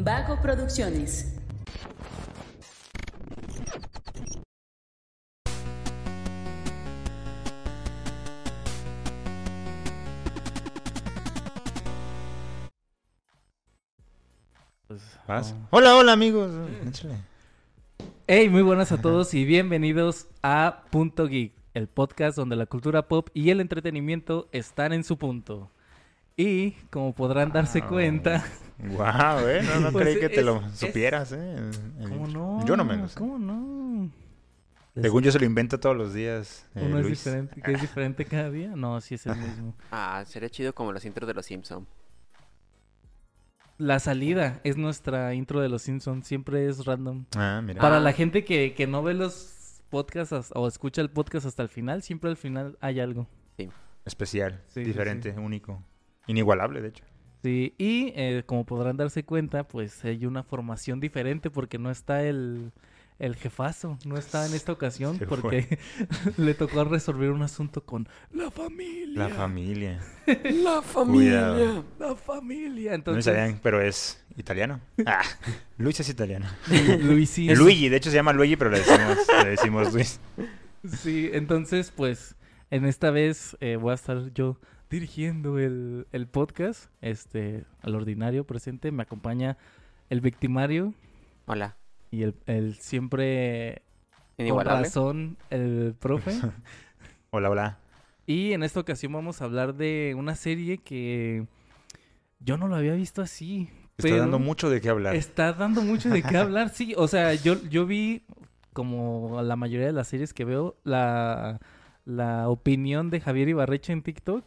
Vago 0.00 0.40
Producciones. 0.40 1.34
Pues. 14.86 15.02
Hola, 15.70 15.96
hola 15.96 16.12
amigos. 16.12 16.52
Échale. 16.86 17.16
Hey, 18.28 18.48
muy 18.48 18.62
buenas 18.62 18.92
a 18.92 19.00
todos 19.00 19.34
y 19.34 19.44
bienvenidos 19.44 20.28
a 20.44 20.84
Punto 20.92 21.26
Geek, 21.26 21.52
el 21.74 21.88
podcast 21.88 22.36
donde 22.36 22.54
la 22.54 22.66
cultura 22.66 23.08
pop 23.08 23.30
y 23.34 23.50
el 23.50 23.60
entretenimiento 23.60 24.48
están 24.52 24.92
en 24.92 25.02
su 25.02 25.18
punto. 25.18 25.72
Y 26.38 26.70
como 26.90 27.12
podrán 27.14 27.50
darse 27.52 27.80
Wow. 27.80 27.88
cuenta, 27.90 28.44
Guau, 28.78 29.48
eh. 29.48 29.60
No, 29.64 29.80
no 29.80 29.90
Pues 29.92 30.04
creí 30.04 30.20
que 30.20 30.28
te 30.28 30.38
es- 30.40 30.46
lo 30.46 30.64
es- 30.64 30.78
supieras, 30.78 31.32
eh. 31.32 31.70
¿cómo 32.08 32.26
no? 32.28 32.64
Yo 32.64 32.76
no 32.76 32.84
me 32.84 32.96
lo 32.96 33.08
sé. 33.08 33.18
¿Cómo 33.18 33.38
no? 33.40 34.10
Según 34.94 35.22
yo 35.24 35.30
se 35.32 35.38
lo 35.40 35.44
invento 35.46 35.78
todos 35.80 35.96
los 35.96 36.14
días. 36.14 36.64
eh, 36.76 36.82
Uno 36.86 37.00
es 37.00 37.06
diferente, 37.08 37.60
que 37.60 37.72
es 37.72 37.80
diferente 37.80 38.24
cada 38.24 38.50
día. 38.50 38.70
No, 38.76 39.00
sí 39.00 39.16
es 39.16 39.26
el 39.26 39.36
mismo. 39.36 39.74
Ah, 39.90 40.22
sería 40.26 40.48
chido 40.48 40.72
como 40.74 40.92
los 40.92 41.04
intros 41.04 41.26
de 41.26 41.34
los 41.34 41.44
Simpsons. 41.46 41.86
La 43.76 44.00
salida 44.00 44.60
es 44.64 44.76
nuestra 44.76 45.34
intro 45.34 45.60
de 45.60 45.68
los 45.68 45.82
Simpsons, 45.82 46.26
siempre 46.26 46.68
es 46.68 46.84
random. 46.84 47.26
Ah, 47.36 47.60
mira. 47.64 47.80
Para 47.80 47.98
Ah. 47.98 48.00
la 48.00 48.12
gente 48.12 48.44
que, 48.44 48.74
que 48.74 48.86
no 48.88 49.02
ve 49.04 49.14
los 49.14 49.80
podcasts 49.88 50.32
as- 50.32 50.52
o 50.54 50.66
escucha 50.66 51.00
el 51.00 51.10
podcast 51.10 51.46
hasta 51.46 51.62
el 51.62 51.68
final, 51.68 52.02
siempre 52.02 52.28
al 52.30 52.36
final 52.36 52.76
hay 52.80 53.00
algo. 53.00 53.28
Especial, 54.04 54.62
Sí, 54.68 54.80
sí, 54.80 54.84
diferente, 54.84 55.32
único. 55.38 55.84
Inigualable, 56.28 56.80
de 56.80 56.88
hecho. 56.88 57.04
Sí, 57.42 57.74
y 57.78 58.12
eh, 58.16 58.42
como 58.46 58.64
podrán 58.64 58.96
darse 58.96 59.24
cuenta, 59.24 59.66
pues 59.66 60.04
hay 60.04 60.26
una 60.26 60.42
formación 60.42 61.00
diferente 61.00 61.50
porque 61.50 61.78
no 61.78 61.90
está 61.90 62.24
el, 62.24 62.72
el 63.18 63.36
jefazo, 63.36 63.98
no 64.04 64.16
está 64.16 64.46
en 64.46 64.54
esta 64.54 64.72
ocasión 64.72 65.18
Se 65.18 65.26
porque 65.26 65.78
le 66.36 66.54
tocó 66.54 66.84
resolver 66.84 67.30
un 67.30 67.42
asunto 67.42 67.84
con 67.84 68.08
la 68.32 68.50
familia. 68.50 69.28
La 69.28 69.34
familia. 69.34 70.00
La 70.44 70.82
Cuidado. 70.82 71.84
La 71.98 72.14
familia. 72.16 72.90
No 72.90 72.94
Entonces, 72.96 73.24
sabían, 73.24 73.60
pero 73.62 73.80
es 73.80 74.24
italiano. 74.36 74.80
Ah, 75.06 75.22
Luis 75.78 75.98
es 76.00 76.08
italiano. 76.08 76.46
Luisito. 77.00 77.54
Luigi, 77.54 77.88
de 77.88 77.96
hecho 77.96 78.10
se 78.10 78.16
llama 78.16 78.32
Luigi, 78.32 78.56
pero 78.56 78.70
le 78.70 78.78
decimos, 78.78 79.18
le 79.44 79.50
decimos 79.50 79.94
Luis. 79.94 80.20
Sí, 80.84 81.30
entonces, 81.32 81.92
pues, 81.94 82.36
en 82.70 82.84
esta 82.84 83.10
vez 83.10 83.56
eh, 83.60 83.76
voy 83.76 83.92
a 83.92 83.94
estar 83.94 84.32
yo 84.34 84.58
dirigiendo 84.90 85.58
el, 85.58 86.06
el 86.12 86.26
podcast, 86.26 86.90
este, 87.00 87.64
al 87.82 87.94
ordinario 87.94 88.44
presente, 88.44 88.90
me 88.90 89.02
acompaña 89.02 89.58
el 90.08 90.20
victimario 90.20 90.94
Hola. 91.46 91.76
y 92.10 92.22
el, 92.22 92.34
el 92.46 92.74
siempre 92.76 93.82
con 94.36 94.64
razón 94.64 95.36
el 95.50 95.94
profe. 95.98 96.32
Hola, 97.30 97.50
hola. 97.50 97.78
y 98.26 98.52
en 98.52 98.62
esta 98.62 98.80
ocasión 98.80 99.12
vamos 99.12 99.42
a 99.42 99.44
hablar 99.44 99.74
de 99.74 100.14
una 100.16 100.34
serie 100.34 100.78
que 100.78 101.46
yo 102.40 102.56
no 102.56 102.68
lo 102.68 102.76
había 102.76 102.94
visto 102.94 103.20
así. 103.20 103.68
Está 103.98 104.02
pero 104.02 104.16
dando 104.18 104.38
mucho 104.38 104.70
de 104.70 104.80
qué 104.80 104.88
hablar. 104.88 105.14
Está 105.14 105.52
dando 105.52 105.82
mucho 105.82 106.08
de 106.08 106.22
qué 106.22 106.36
hablar, 106.38 106.70
sí. 106.70 106.94
O 106.96 107.06
sea, 107.08 107.34
yo, 107.34 107.60
yo 107.68 107.84
vi, 107.84 108.22
como 108.72 109.42
la 109.42 109.56
mayoría 109.56 109.86
de 109.88 109.92
las 109.92 110.08
series 110.08 110.32
que 110.32 110.44
veo, 110.46 110.76
la, 110.84 111.58
la 112.06 112.48
opinión 112.48 113.10
de 113.10 113.20
Javier 113.20 113.48
Ibarreche 113.50 113.92
en 113.92 114.02
TikTok. 114.02 114.46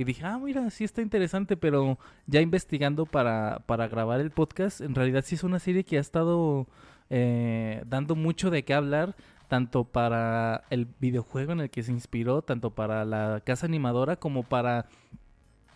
Y 0.00 0.04
dije, 0.04 0.24
ah, 0.24 0.38
mira, 0.38 0.70
sí 0.70 0.82
está 0.82 1.02
interesante, 1.02 1.58
pero 1.58 1.98
ya 2.24 2.40
investigando 2.40 3.04
para, 3.04 3.62
para 3.66 3.86
grabar 3.86 4.18
el 4.18 4.30
podcast, 4.30 4.80
en 4.80 4.94
realidad 4.94 5.22
sí 5.26 5.34
es 5.34 5.44
una 5.44 5.58
serie 5.58 5.84
que 5.84 5.98
ha 5.98 6.00
estado 6.00 6.66
eh, 7.10 7.82
dando 7.86 8.16
mucho 8.16 8.48
de 8.48 8.64
qué 8.64 8.72
hablar, 8.72 9.14
tanto 9.48 9.84
para 9.84 10.64
el 10.70 10.86
videojuego 11.00 11.52
en 11.52 11.60
el 11.60 11.68
que 11.68 11.82
se 11.82 11.92
inspiró, 11.92 12.40
tanto 12.40 12.70
para 12.70 13.04
la 13.04 13.42
casa 13.44 13.66
animadora, 13.66 14.16
como 14.16 14.42
para 14.42 14.86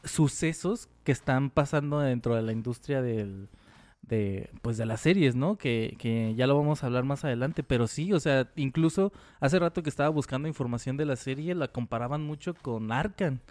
sucesos 0.04 0.88
que 1.04 1.12
están 1.12 1.50
pasando 1.50 2.00
dentro 2.00 2.34
de 2.34 2.41
la 2.41 2.53
industria 2.53 3.03
del, 3.03 3.50
de, 4.00 4.48
pues 4.62 4.78
de 4.78 4.87
las 4.87 5.03
series, 5.03 5.37
¿no? 5.37 5.59
Que, 5.59 5.97
que 5.98 6.34
ya 6.34 6.47
lo 6.47 6.56
vamos 6.56 6.82
a 6.82 6.87
hablar 6.87 7.04
más 7.04 7.27
adelante, 7.27 7.62
pero 7.62 7.87
sí, 7.87 8.15
o 8.15 8.21
sea, 8.21 8.50
incluso 8.56 9.12
hace 9.38 9.59
rato 9.59 9.82
que 9.82 9.91
estaba 9.91 10.09
buscando 10.09 10.48
información 10.48 10.97
de 10.97 11.04
la 11.04 11.16
serie, 11.16 11.54
la 11.54 11.69
comparaban 11.69 12.22
mucho 12.22 12.54
con 12.54 12.91
Arkan 12.91 13.43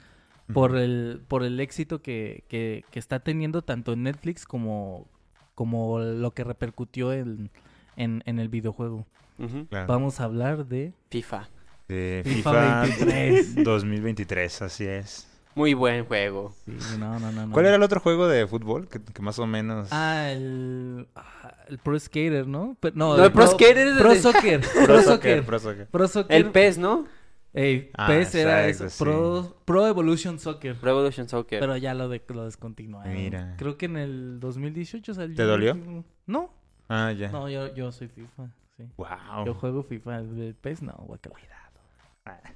por 0.51 0.75
el, 0.77 1.21
por 1.27 1.43
el 1.43 1.59
éxito 1.59 2.01
que, 2.01 2.43
que, 2.49 2.83
que 2.91 2.99
está 2.99 3.19
teniendo 3.19 3.61
tanto 3.61 3.93
en 3.93 4.03
Netflix 4.03 4.45
como, 4.45 5.07
como 5.55 5.99
lo 5.99 6.31
que 6.31 6.43
repercutió 6.43 7.13
en, 7.13 7.49
en, 7.95 8.23
en 8.25 8.39
el 8.39 8.49
videojuego. 8.49 9.05
Ujú. 9.39 9.65
Claro. 9.67 9.87
Vamos 9.87 10.19
a 10.19 10.25
hablar 10.25 10.65
de 10.65 10.93
FIFA. 11.09 11.49
De 11.87 12.21
FIFA 12.25 12.85
FIFA, 12.85 13.05
23. 13.05 13.63
2023, 13.63 14.61
así 14.63 14.85
es. 14.85 15.27
Muy 15.55 15.75
buen 15.75 16.03
juego. 16.05 16.55
Sí, 16.65 16.97
no, 16.97 17.19
no, 17.19 17.31
no, 17.31 17.45
no. 17.45 17.53
¿Cuál 17.53 17.67
era 17.67 17.75
el 17.75 17.83
otro 17.83 17.99
juego 17.99 18.27
de 18.27 18.47
fútbol 18.47 18.87
que, 18.89 18.99
que 18.99 19.21
más 19.21 19.37
o 19.37 19.45
menos... 19.45 19.87
Ah, 19.91 20.31
el, 20.31 21.07
ah, 21.15 21.55
el 21.67 21.77
Pro 21.77 21.99
Skater, 21.99 22.47
¿no? 22.47 22.75
Pero- 22.79 22.95
no, 22.95 23.15
No, 23.17 23.23
el 23.25 23.31
Pro 23.31 23.45
Skater 23.45 23.77
es 23.77 23.97
Pro 23.99 24.09
de- 24.09 24.19
Soccer. 24.19 24.61
Pro, 24.73 24.85
Pro 24.85 25.01
Soccer. 25.03 25.45
Pro 25.45 25.59
Soccer. 25.59 25.87
Pro 25.87 26.07
Soccer. 26.07 26.35
El 26.35 26.49
PES, 26.49 26.79
¿no? 26.79 27.05
Ey, 27.53 27.91
Ah, 27.95 28.07
PES 28.07 28.35
era 28.35 28.67
eso. 28.67 28.87
Pro, 28.97 29.55
Pro 29.65 29.87
Evolution 29.87 30.39
Soccer. 30.39 30.75
Pro 30.75 30.89
Evolution 30.91 31.29
Soccer. 31.29 31.59
Pero 31.59 31.77
ya 31.77 31.93
lo, 31.93 32.09
de, 32.09 32.21
lo 32.29 32.45
descontinuaron. 32.45 33.13
Mira. 33.13 33.55
Creo 33.57 33.77
que 33.77 33.85
en 33.85 33.97
el 33.97 34.39
2018 34.39 35.13
salió. 35.13 35.35
¿Te 35.35 35.43
dolió? 35.43 35.77
No, 36.25 36.51
Ah, 36.89 37.11
ya. 37.11 37.29
no, 37.31 37.49
yo, 37.49 37.73
yo 37.75 37.91
soy 37.91 38.07
FIFA. 38.07 38.47
Sí. 38.77 38.83
Wow. 38.97 39.45
Yo 39.45 39.53
juego 39.53 39.83
FIFA. 39.83 40.19
El 40.19 40.55
PES 40.59 40.81
no, 40.81 40.93
guacala. 41.05 41.35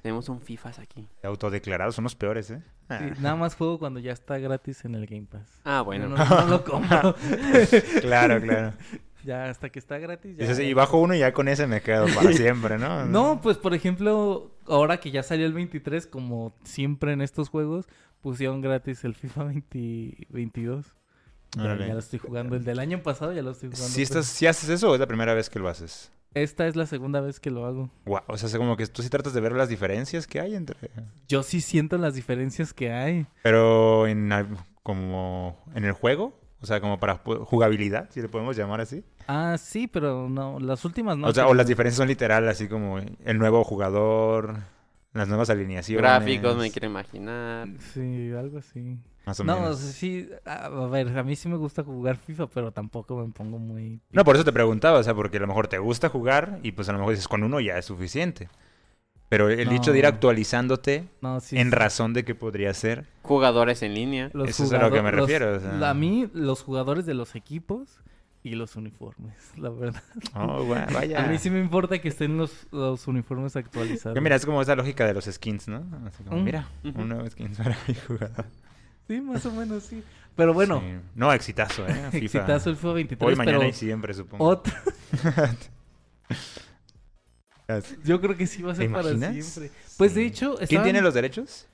Tenemos 0.02 0.28
un 0.30 0.40
FIFAs 0.40 0.78
aquí. 0.78 1.06
Autodeclarados 1.22 1.94
son 1.94 2.04
los 2.04 2.14
peores, 2.14 2.50
¿eh? 2.50 2.62
Sí, 2.88 3.04
nada 3.20 3.36
más 3.36 3.54
juego 3.54 3.78
cuando 3.78 4.00
ya 4.00 4.12
está 4.12 4.38
gratis 4.38 4.82
en 4.86 4.94
el 4.94 5.04
Game 5.06 5.26
Pass. 5.30 5.60
Ah, 5.64 5.82
bueno. 5.82 6.08
No, 6.08 6.16
no, 6.16 6.24
no 6.24 6.46
lo 6.46 6.64
compro. 6.64 7.14
Claro, 8.00 8.40
claro. 8.40 8.72
ya 9.24 9.44
hasta 9.50 9.68
que 9.68 9.78
está 9.78 9.98
gratis. 9.98 10.38
Ya, 10.38 10.62
y 10.62 10.72
bajo 10.72 10.98
uno 10.98 11.14
y 11.14 11.18
ya 11.18 11.32
con 11.34 11.48
ese 11.48 11.66
me 11.66 11.82
quedo 11.82 12.06
para 12.14 12.32
siempre, 12.32 12.78
¿no? 12.78 13.04
No, 13.04 13.40
pues 13.42 13.58
por 13.58 13.74
ejemplo, 13.74 14.56
ahora 14.68 14.98
que 14.98 15.10
ya 15.10 15.22
salió 15.22 15.46
el 15.46 15.52
23, 15.52 16.06
como 16.06 16.54
siempre 16.64 17.12
en 17.12 17.20
estos 17.20 17.48
juegos, 17.48 17.86
pusieron 18.20 18.60
gratis 18.60 19.04
el 19.04 19.14
FIFA 19.14 19.44
20 19.44 20.26
22. 20.30 20.86
Ya, 21.56 21.74
lo 21.74 21.98
estoy 21.98 22.18
jugando. 22.18 22.56
El 22.56 22.64
del 22.64 22.78
año 22.78 23.02
pasado 23.02 23.32
ya 23.32 23.42
lo 23.42 23.52
estoy 23.52 23.70
jugando. 23.70 23.88
¿Sí, 23.88 24.04
pero 24.06 24.20
estás, 24.20 24.26
¿Sí 24.26 24.46
haces 24.46 24.68
eso 24.68 24.90
o 24.90 24.94
es 24.94 25.00
la 25.00 25.06
primera 25.06 25.34
vez 25.34 25.48
que 25.48 25.58
lo 25.58 25.68
haces? 25.68 26.12
Esta 26.34 26.66
es 26.66 26.76
la 26.76 26.86
segunda 26.86 27.20
vez 27.20 27.40
que 27.40 27.50
lo 27.50 27.64
hago. 27.64 27.90
Wow, 28.04 28.20
o 28.26 28.36
sea, 28.36 28.48
es 28.48 28.56
como 28.56 28.76
que 28.76 28.86
tú 28.86 29.02
sí 29.02 29.08
tratas 29.08 29.32
de 29.32 29.40
ver 29.40 29.52
las 29.52 29.68
diferencias 29.68 30.26
que 30.26 30.40
hay 30.40 30.54
entre... 30.54 30.76
Yo 31.26 31.42
sí 31.42 31.60
siento 31.60 31.96
las 31.96 32.14
diferencias 32.14 32.74
que 32.74 32.92
hay. 32.92 33.26
Pero 33.42 34.06
en 34.06 34.30
como 34.82 35.64
en 35.74 35.84
el 35.84 35.92
juego, 35.92 36.38
o 36.60 36.66
sea, 36.66 36.80
como 36.80 36.98
para 36.98 37.16
jugabilidad, 37.18 38.08
si 38.10 38.20
le 38.20 38.28
podemos 38.28 38.56
llamar 38.56 38.80
así. 38.80 39.04
Ah, 39.26 39.56
sí, 39.58 39.86
pero 39.86 40.28
no, 40.28 40.58
las 40.58 40.84
últimas 40.84 41.16
no. 41.16 41.28
o 41.28 41.32
sea, 41.32 41.46
o 41.46 41.54
las 41.54 41.66
diferencias 41.66 41.98
son 41.98 42.08
literal, 42.08 42.48
así 42.48 42.68
como 42.68 42.98
el 42.98 43.38
nuevo 43.38 43.62
jugador, 43.64 44.56
las 45.12 45.28
nuevas 45.28 45.50
alineaciones. 45.50 46.02
Gráficos, 46.02 46.56
me 46.56 46.70
quiero 46.70 46.88
imaginar. 46.88 47.68
Sí, 47.92 48.32
algo 48.32 48.58
así. 48.58 48.98
Más 49.26 49.38
o 49.40 49.44
No, 49.44 49.56
menos. 49.56 49.78
sí, 49.78 50.28
a 50.46 50.66
a 50.66 50.86
ver, 50.88 51.16
a 51.18 51.22
mí 51.22 51.36
sí 51.36 51.48
me 51.48 51.56
gusta 51.56 51.82
jugar 51.84 52.16
FIFA, 52.16 52.46
pero 52.48 52.72
tampoco 52.72 53.16
me 53.24 53.30
pongo 53.32 53.58
muy... 53.58 54.00
No, 54.10 54.24
por 54.24 54.34
eso 54.36 54.44
te 54.44 54.52
preguntaba, 54.52 54.98
o 54.98 55.02
sea, 55.02 55.14
porque 55.14 55.36
a 55.36 55.40
lo 55.40 55.46
mejor 55.46 55.68
te 55.68 55.78
gusta 55.78 56.08
jugar 56.08 56.58
y 56.62 56.72
pues 56.72 56.88
a 56.88 56.92
lo 56.92 56.98
mejor 56.98 57.12
dices 57.12 57.28
con 57.28 57.42
uno 57.42 57.60
ya 57.60 57.76
es 57.76 57.84
suficiente. 57.84 58.48
Pero 59.28 59.50
el 59.50 59.70
hecho 59.72 59.92
de 59.92 59.98
ir 59.98 60.04
No. 60.04 60.08
actualizándote 60.10 61.04
No, 61.20 61.40
sí, 61.40 61.58
en 61.58 61.68
sí. 61.68 61.74
razón 61.76 62.14
de 62.14 62.24
que 62.24 62.34
podría 62.34 62.72
ser. 62.72 63.04
Jugadores 63.22 63.82
en 63.82 63.92
línea. 63.94 64.30
Los 64.32 64.48
Eso 64.48 64.64
es 64.64 64.72
a 64.72 64.78
lo 64.78 64.90
que 64.90 65.02
me 65.02 65.12
los- 65.12 65.20
refiero, 65.22 65.56
o 65.56 65.60
sea. 65.60 65.90
A 65.90 65.94
mí, 65.94 66.30
los 66.32 66.62
jugadores 66.62 67.04
de 67.04 67.12
los 67.14 67.34
equipos 67.34 68.00
y 68.42 68.54
los 68.54 68.76
uniformes, 68.76 69.34
la 69.58 69.68
verdad. 69.68 70.02
Oh, 70.34 70.66
vaya. 70.66 71.22
A 71.22 71.26
mí 71.28 71.36
sí 71.38 71.50
me 71.50 71.60
importa 71.60 71.98
que 72.00 72.08
estén 72.08 72.38
los, 72.38 72.66
los 72.72 73.06
uniformes 73.06 73.54
actualizados. 73.56 74.14
Que 74.14 74.20
mira, 74.22 74.36
es 74.36 74.46
como 74.46 74.62
esa 74.62 74.74
lógica 74.76 75.04
de 75.06 75.12
los 75.12 75.26
skins, 75.26 75.68
¿no? 75.68 75.84
Así 76.06 76.22
como, 76.24 76.38
Mm. 76.40 76.44
mira, 76.44 76.68
un 76.84 77.08
nuevo 77.08 77.28
skin 77.28 77.54
para 77.54 77.76
mi 77.86 77.94
jugador. 77.94 78.46
Sí, 79.08 79.20
más 79.20 79.44
o 79.44 79.52
menos, 79.52 79.82
sí. 79.82 80.02
Pero 80.36 80.54
bueno, 80.54 80.80
Sí. 80.80 80.94
No, 81.16 81.32
exitazo, 81.32 81.86
¿eh? 81.86 81.92
FIFA. 82.12 82.16
exitazo 82.24 82.70
el 82.70 82.76
FIFA 82.76 82.92
23, 82.94 83.28
Hoy, 83.28 83.36
mañana 83.36 83.58
pero 83.58 83.70
y 83.70 83.72
siempre, 83.74 84.14
supongo. 84.14 84.44
otro, 84.46 84.72
yo 88.04 88.20
creo 88.20 88.36
que 88.36 88.46
sí 88.46 88.62
va 88.62 88.72
a 88.72 88.74
¿Te 88.74 88.82
ser 88.82 88.92
para 88.92 89.16
siempre. 89.32 89.70
Pues 89.96 90.14
de 90.14 90.24
hecho, 90.24 90.56
¿Quién 90.68 90.82
tiene 90.82 91.00
los 91.00 91.14
derechos? 91.14 91.66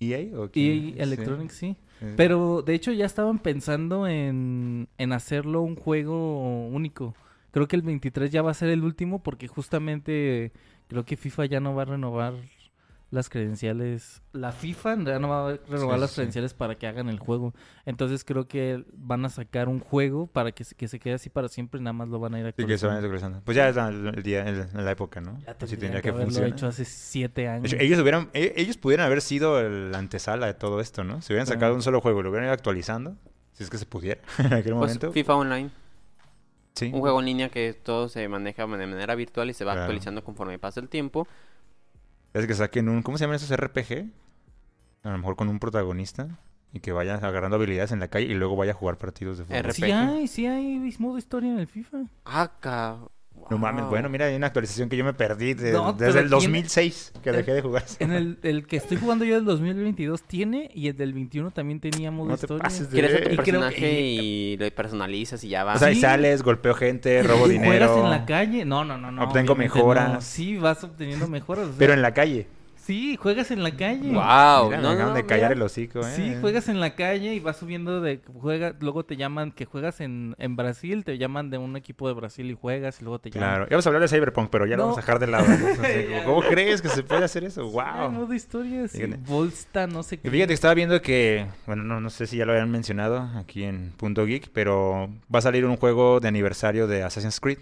¿EA 0.00 0.38
o 0.38 0.50
quién? 0.50 0.94
Y 0.96 1.00
Electronic 1.00 1.50
sí. 1.50 1.76
Sí. 2.00 2.06
Pero 2.16 2.62
de 2.62 2.74
hecho 2.74 2.92
ya 2.92 3.06
estaban 3.06 3.40
pensando 3.40 4.06
en, 4.06 4.88
en 4.98 5.12
hacerlo 5.12 5.62
un 5.62 5.74
juego 5.74 6.68
único. 6.68 7.14
Creo 7.50 7.66
que 7.66 7.76
el 7.76 7.82
23 7.82 8.30
ya 8.30 8.42
va 8.42 8.50
a 8.50 8.54
ser 8.54 8.68
el 8.68 8.84
último 8.84 9.22
porque 9.22 9.48
justamente 9.48 10.52
creo 10.86 11.04
que 11.04 11.16
FIFA 11.16 11.46
ya 11.46 11.60
no 11.60 11.74
va 11.74 11.82
a 11.82 11.86
renovar 11.86 12.34
las 13.10 13.30
credenciales. 13.30 14.22
La 14.32 14.52
FIFA 14.52 15.02
ya 15.04 15.18
no 15.18 15.28
va 15.30 15.48
a 15.50 15.56
renovar 15.68 15.96
Sí, 15.96 16.00
las 16.02 16.10
sí. 16.10 16.16
credenciales 16.16 16.52
para 16.54 16.74
que 16.76 16.86
hagan 16.86 17.08
el 17.08 17.18
juego. 17.18 17.54
Entonces 17.86 18.22
creo 18.22 18.46
que 18.48 18.84
van 18.92 19.24
a 19.24 19.30
sacar 19.30 19.68
un 19.68 19.80
juego 19.80 20.26
para 20.26 20.52
que 20.52 20.62
se, 20.64 20.74
que 20.74 20.88
se 20.88 20.98
quede 20.98 21.14
así 21.14 21.30
para 21.30 21.48
siempre 21.48 21.80
y 21.80 21.84
nada 21.84 21.94
más 21.94 22.08
lo 22.08 22.18
van 22.18 22.34
a 22.34 22.40
ir 22.40 22.54
Sí, 22.56 22.66
que 22.66 22.76
se 22.76 22.86
van 22.86 22.96
actualizando. 22.96 23.38
actualizando. 23.38 23.44
Pues 23.44 23.56
ya 23.56 23.68
es 23.70 23.76
la, 23.76 23.88
el 23.88 24.22
día, 24.22 24.46
el- 24.46 24.68
la 24.84 24.90
época, 24.90 25.20
¿no? 25.22 25.38
Ya 25.46 25.54
tendría 25.54 25.92
que 25.92 26.02
que 26.02 26.08
haberlo 26.10 26.24
funcionar. 26.26 26.50
hecho 26.50 26.66
hace 26.66 26.84
siete 26.84 27.48
años. 27.48 27.72
hecho, 27.72 27.82
ellos 27.82 27.98
hubieran, 28.00 28.28
e- 28.34 28.52
ellos 28.56 28.76
pudieran 28.76 29.06
haber 29.06 29.22
sido 29.22 29.58
el- 29.60 29.90
la 29.90 29.98
antesala 29.98 30.46
de 30.46 30.54
todo 30.54 30.80
esto, 30.80 31.02
¿no? 31.02 31.22
Si 31.22 31.32
hubieran 31.32 31.46
Claro. 31.46 31.58
sacado 31.60 31.74
un 31.76 31.82
solo 31.82 32.00
juego 32.02 32.20
y 32.20 32.22
lo 32.24 32.28
hubieran 32.28 32.46
ido 32.48 32.52
actualizando, 32.54 33.16
si 33.52 33.64
es 33.64 33.70
que 33.70 33.78
se 33.78 33.86
pudiera 33.86 34.20
en 34.38 34.52
aquel 34.52 34.74
Pues 34.74 34.74
momento. 34.74 35.12
FIFA 35.12 35.34
Online. 35.36 35.70
Sí. 36.74 36.90
Un 36.94 37.00
juego 37.00 37.18
en 37.20 37.26
línea 37.26 37.48
que 37.48 37.72
todo 37.72 38.08
se 38.08 38.28
maneja 38.28 38.62
de 38.66 38.68
manera 38.86 39.14
virtual 39.16 39.50
y 39.50 39.54
se 39.54 39.64
va 39.64 39.72
Claro. 39.72 39.84
actualizando 39.86 40.22
conforme 40.22 40.58
pasa 40.60 40.78
el 40.78 40.88
tiempo. 40.88 41.26
Es 42.38 42.46
que 42.46 42.54
saquen 42.54 42.88
un, 42.88 43.02
¿cómo 43.02 43.18
se 43.18 43.24
llaman 43.24 43.36
esos 43.36 43.54
RPG? 43.56 44.10
A 45.02 45.10
lo 45.10 45.18
mejor 45.18 45.36
con 45.36 45.48
un 45.48 45.58
protagonista 45.58 46.38
y 46.72 46.80
que 46.80 46.92
vaya 46.92 47.14
agarrando 47.14 47.56
habilidades 47.56 47.92
en 47.92 48.00
la 48.00 48.08
calle 48.08 48.26
y 48.26 48.34
luego 48.34 48.56
vaya 48.56 48.72
a 48.72 48.74
jugar 48.74 48.98
partidos 48.98 49.38
de 49.38 49.44
fútbol. 49.44 49.62
RPG. 49.62 49.74
Sí 49.74 49.82
hay, 49.84 50.28
sí 50.28 50.46
hay 50.46 50.96
modo 50.98 51.18
historia 51.18 51.50
en 51.50 51.58
el 51.58 51.66
FIFA. 51.66 52.04
Ah, 52.24 52.52
No 53.50 53.56
mames, 53.56 53.86
bueno, 53.86 54.08
mira, 54.10 54.26
hay 54.26 54.36
una 54.36 54.48
actualización 54.48 54.88
que 54.90 54.96
yo 54.96 55.04
me 55.04 55.14
perdí 55.14 55.54
de- 55.54 55.72
No, 55.72 55.92
desde 55.94 56.20
el 56.20 56.26
tiene- 56.26 56.28
2006 56.30 57.12
que 57.22 57.30
el- 57.30 57.36
dejé 57.36 57.54
de 57.54 57.62
jugar. 57.62 57.84
En 57.98 58.12
el, 58.12 58.38
el 58.42 58.66
que 58.66 58.76
estoy 58.76 58.98
jugando 58.98 59.24
yo 59.24 59.36
del 59.36 59.44
2022 59.46 60.22
tiene 60.22 60.70
y 60.74 60.88
el 60.88 60.96
del 60.96 61.14
21 61.14 61.50
también 61.50 61.80
tenía 61.80 62.10
modo 62.10 62.28
No 62.28 62.36
te 62.36 62.44
historia. 62.44 62.62
pases 62.62 62.90
de- 62.90 62.98
Creas 62.98 63.12
tu 63.12 63.18
Y 63.18 63.22
creo- 63.22 63.36
personaje 63.60 64.00
y- 64.02 64.18
y 64.52 64.56
lo 64.58 64.70
personalizas 64.70 65.42
y 65.44 65.48
ya 65.48 65.64
va. 65.64 65.74
O 65.74 65.78
sea, 65.78 65.90
y 65.90 65.94
sales, 65.96 66.42
golpeo 66.42 66.74
gente, 66.74 67.22
robo 67.22 67.46
¿Y 67.46 67.52
dinero. 67.52 67.86
¿Juegas 67.88 68.04
en 68.04 68.10
la 68.10 68.26
calle? 68.26 68.64
No, 68.66 68.84
no, 68.84 68.98
no, 68.98 69.10
no. 69.10 69.24
Obtengo 69.24 69.54
mejoras. 69.54 70.12
no. 70.12 70.20
Sí, 70.20 70.58
vas 70.58 70.84
obteniendo 70.84 71.26
mejoras. 71.26 71.64
o 71.64 71.68
sea, 71.70 71.78
Pero 71.78 71.94
en 71.94 72.02
la 72.02 72.12
calle. 72.12 72.46
Sí, 72.88 73.16
juegas 73.20 73.50
en 73.50 73.62
la 73.62 73.70
calle. 73.76 74.08
Wow, 74.08 74.70
Mira, 74.70 74.80
no, 74.80 74.88
me 74.88 74.94
acaban 74.94 75.08
no, 75.08 75.14
de 75.14 75.26
callar 75.26 75.50
mira. 75.50 75.56
el 75.56 75.62
hocico, 75.62 76.00
¿eh? 76.00 76.12
Sí, 76.16 76.34
juegas 76.40 76.70
en 76.70 76.80
la 76.80 76.94
calle 76.94 77.34
y 77.34 77.38
vas 77.38 77.58
subiendo 77.58 78.00
de 78.00 78.22
juega, 78.40 78.74
luego 78.80 79.04
te 79.04 79.18
llaman 79.18 79.52
que 79.52 79.66
juegas 79.66 80.00
en, 80.00 80.34
en 80.38 80.56
Brasil, 80.56 81.04
te 81.04 81.18
llaman 81.18 81.50
de 81.50 81.58
un 81.58 81.76
equipo 81.76 82.08
de 82.08 82.14
Brasil 82.14 82.50
y 82.50 82.54
juegas 82.54 82.98
y 83.02 83.04
luego 83.04 83.18
te 83.18 83.28
llaman. 83.30 83.46
Claro, 83.50 83.66
íbamos 83.68 83.84
a 83.86 83.90
hablar 83.90 84.00
de 84.00 84.08
Cyberpunk, 84.08 84.48
pero 84.48 84.64
ya 84.64 84.78
lo 84.78 84.84
vamos 84.84 84.96
a 84.96 85.02
dejar 85.02 85.18
de 85.18 85.26
lado. 85.26 85.44
Ya. 86.08 86.24
¿Cómo 86.24 86.40
crees 86.40 86.80
que 86.80 86.88
se 86.88 87.02
puede 87.02 87.24
hacer 87.24 87.44
eso? 87.44 87.68
¡Wow! 87.68 88.10
modo 88.10 88.32
historia, 88.32 88.88
sí. 88.88 89.02
Volsta, 89.26 89.86
no 89.86 90.02
sé 90.02 90.14
Y 90.14 90.18
qué. 90.18 90.30
fíjate 90.30 90.48
que 90.48 90.54
estaba 90.54 90.72
viendo 90.72 91.02
que, 91.02 91.46
bueno, 91.66 91.84
no, 91.84 92.00
no 92.00 92.08
sé 92.08 92.26
si 92.26 92.38
ya 92.38 92.46
lo 92.46 92.52
habían 92.52 92.70
mencionado 92.70 93.18
aquí 93.36 93.64
en 93.64 93.92
Punto 93.98 94.24
Geek, 94.24 94.48
pero 94.54 95.10
va 95.32 95.40
a 95.40 95.42
salir 95.42 95.66
un 95.66 95.76
juego 95.76 96.20
de 96.20 96.28
aniversario 96.28 96.86
de 96.86 97.02
Assassin's 97.02 97.38
Creed 97.38 97.58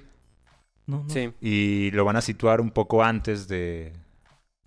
No, 0.86 1.02
no. 1.02 1.10
Sí. 1.10 1.32
y 1.40 1.90
lo 1.90 2.04
van 2.04 2.14
a 2.14 2.20
situar 2.20 2.60
un 2.60 2.70
poco 2.70 3.02
antes 3.02 3.48
de, 3.48 3.92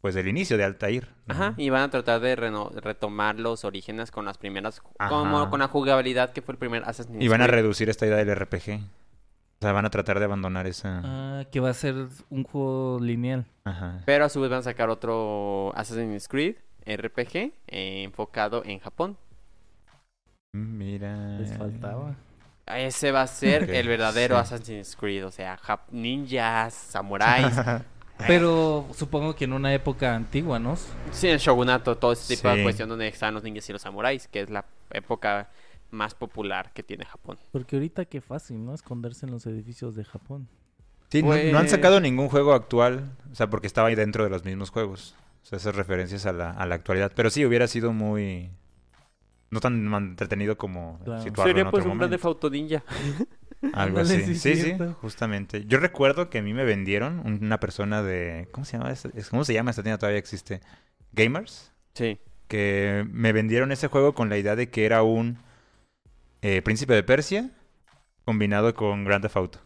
pues, 0.01 0.15
del 0.15 0.27
inicio 0.27 0.57
de 0.57 0.63
Altair. 0.63 1.09
¿no? 1.27 1.33
Ajá, 1.33 1.53
y 1.57 1.69
van 1.69 1.81
a 1.83 1.89
tratar 1.89 2.19
de 2.21 2.35
reno- 2.35 2.71
retomar 2.75 3.39
los 3.39 3.63
orígenes 3.65 4.11
con 4.11 4.25
las 4.25 4.37
primeras, 4.37 4.81
Ajá. 4.97 5.09
como 5.09 5.49
con 5.49 5.59
la 5.59 5.67
jugabilidad 5.67 6.31
que 6.31 6.41
fue 6.41 6.53
el 6.53 6.57
primer 6.57 6.83
Assassin's 6.85 7.21
Y 7.23 7.27
van 7.27 7.41
a 7.41 7.45
Creed. 7.47 7.55
reducir 7.61 7.89
esta 7.89 8.05
idea 8.05 8.17
del 8.17 8.35
RPG. 8.35 8.79
O 8.81 9.61
sea, 9.61 9.73
van 9.73 9.85
a 9.85 9.89
tratar 9.89 10.19
de 10.19 10.25
abandonar 10.25 10.67
esa... 10.67 11.01
Ah, 11.03 11.43
que 11.51 11.59
va 11.59 11.69
a 11.69 11.73
ser 11.73 12.07
un 12.29 12.43
juego 12.45 12.97
lineal. 13.01 13.45
Ajá. 13.65 14.01
Pero 14.05 14.23
a 14.23 14.29
su 14.29 14.39
vez 14.39 14.49
van 14.49 14.59
a 14.59 14.63
sacar 14.63 14.89
otro 14.89 15.73
Assassin's 15.75 16.29
Creed 16.29 16.55
RPG 16.85 17.35
eh, 17.67 18.03
enfocado 18.03 18.63
en 18.63 18.79
Japón. 18.79 19.17
Mm, 20.53 20.77
Mira. 20.77 21.37
Les 21.39 21.57
faltaba. 21.57 22.15
Ese 22.67 23.11
va 23.11 23.23
a 23.23 23.27
ser 23.27 23.69
el 23.71 23.87
verdadero 23.87 24.35
sí. 24.35 24.41
Assassin's 24.41 24.95
Creed, 24.95 25.25
o 25.25 25.31
sea, 25.31 25.57
jap- 25.57 25.89
ninjas, 25.91 26.73
samuráis. 26.73 27.53
Pero 28.27 28.87
supongo 28.95 29.35
que 29.35 29.45
en 29.45 29.53
una 29.53 29.73
época 29.73 30.15
antigua, 30.15 30.59
¿no? 30.59 30.75
sí, 31.11 31.27
el 31.27 31.39
shogunato, 31.39 31.97
todo 31.97 32.11
ese 32.13 32.35
tipo 32.35 32.49
Sí. 32.51 32.57
de 32.57 32.63
cuestión 32.63 32.89
donde 32.89 33.07
están 33.07 33.33
los 33.33 33.43
ninjas 33.43 33.67
y 33.69 33.73
los 33.73 33.81
samuráis, 33.81 34.27
que 34.27 34.41
es 34.41 34.49
la 34.49 34.65
época 34.91 35.49
más 35.91 36.13
popular 36.13 36.71
que 36.73 36.83
tiene 36.83 37.05
Japón. 37.05 37.37
Porque 37.51 37.75
ahorita 37.77 38.05
qué 38.05 38.21
fácil, 38.21 38.63
¿no? 38.63 38.73
Esconderse 38.73 39.25
en 39.25 39.31
los 39.31 39.45
edificios 39.47 39.95
de 39.95 40.03
Japón. 40.05 40.47
Sí, 41.11 41.23
no- 41.23 41.29
no, 41.29 41.33
han 41.33 41.51
Pues- 41.51 41.71
sacado 41.71 41.99
ningún 41.99 42.29
juego 42.29 42.53
actual, 42.53 43.09
o 43.31 43.35
sea, 43.35 43.49
porque 43.49 43.65
estaba 43.67 43.87
ahí 43.87 43.95
dentro 43.95 44.23
de 44.23 44.29
los 44.29 44.45
mismos 44.45 44.69
juegos. 44.69 45.15
O 45.41 45.45
sea, 45.45 45.57
esas 45.57 45.73
referencias 45.75 46.25
a 46.27 46.33
la, 46.33 46.51
a 46.51 46.65
la 46.67 46.75
actualidad. 46.75 47.11
Pero 47.15 47.29
sí, 47.31 47.43
hubiera 47.45 47.65
sido 47.67 47.91
muy... 47.93 48.51
No 49.49 49.59
tan 49.61 49.91
entretenido 49.91 50.55
como 50.59 50.99
Claro. 51.03 51.23
situarlo 51.23 51.49
en 51.49 51.55
Sería 51.55 51.63
otro 51.63 51.71
pues 51.71 51.85
un 51.85 51.89
Grand 51.97 52.01
momento. 52.01 52.15
Theft 52.17 52.25
Auto 52.25 52.49
Ninja. 52.51 52.83
Algo 53.73 53.99
así. 53.99 54.35
sí, 54.35 54.55
Sí, 54.55 54.73
justamente. 55.01 55.65
Yo 55.65 55.79
recuerdo 55.79 56.29
que 56.29 56.39
a 56.39 56.41
mí 56.41 56.53
me 56.53 56.63
vendieron 56.65 57.19
un- 57.19 57.43
una 57.43 57.59
persona 57.59 58.01
de... 58.03 58.47
¿Cómo 58.51 58.65
se 58.65 58.77
llama? 58.77 58.91
esta- 58.91 59.09
¿Cómo 59.29 59.43
se 59.43 59.53
llama 59.53 59.71
esta 59.71 59.83
tienda? 59.83 59.97
Todavía 59.97 60.19
existe. 60.19 60.61
Gamers. 61.11 61.71
Sí. 61.93 62.19
Que 62.47 63.05
me 63.11 63.33
vendieron 63.33 63.71
ese 63.71 63.87
juego 63.87 64.13
con 64.13 64.29
la 64.29 64.37
idea 64.37 64.55
de 64.55 64.69
que 64.69 64.85
era 64.85 65.03
un 65.03 65.37
eh, 66.41 66.61
Príncipe 66.61 66.93
de 66.93 67.03
Persia 67.03 67.51
combinado 68.25 68.73
con 68.73 69.03
Grand 69.05 69.21
Theft 69.21 69.37
Auto. 69.37 69.59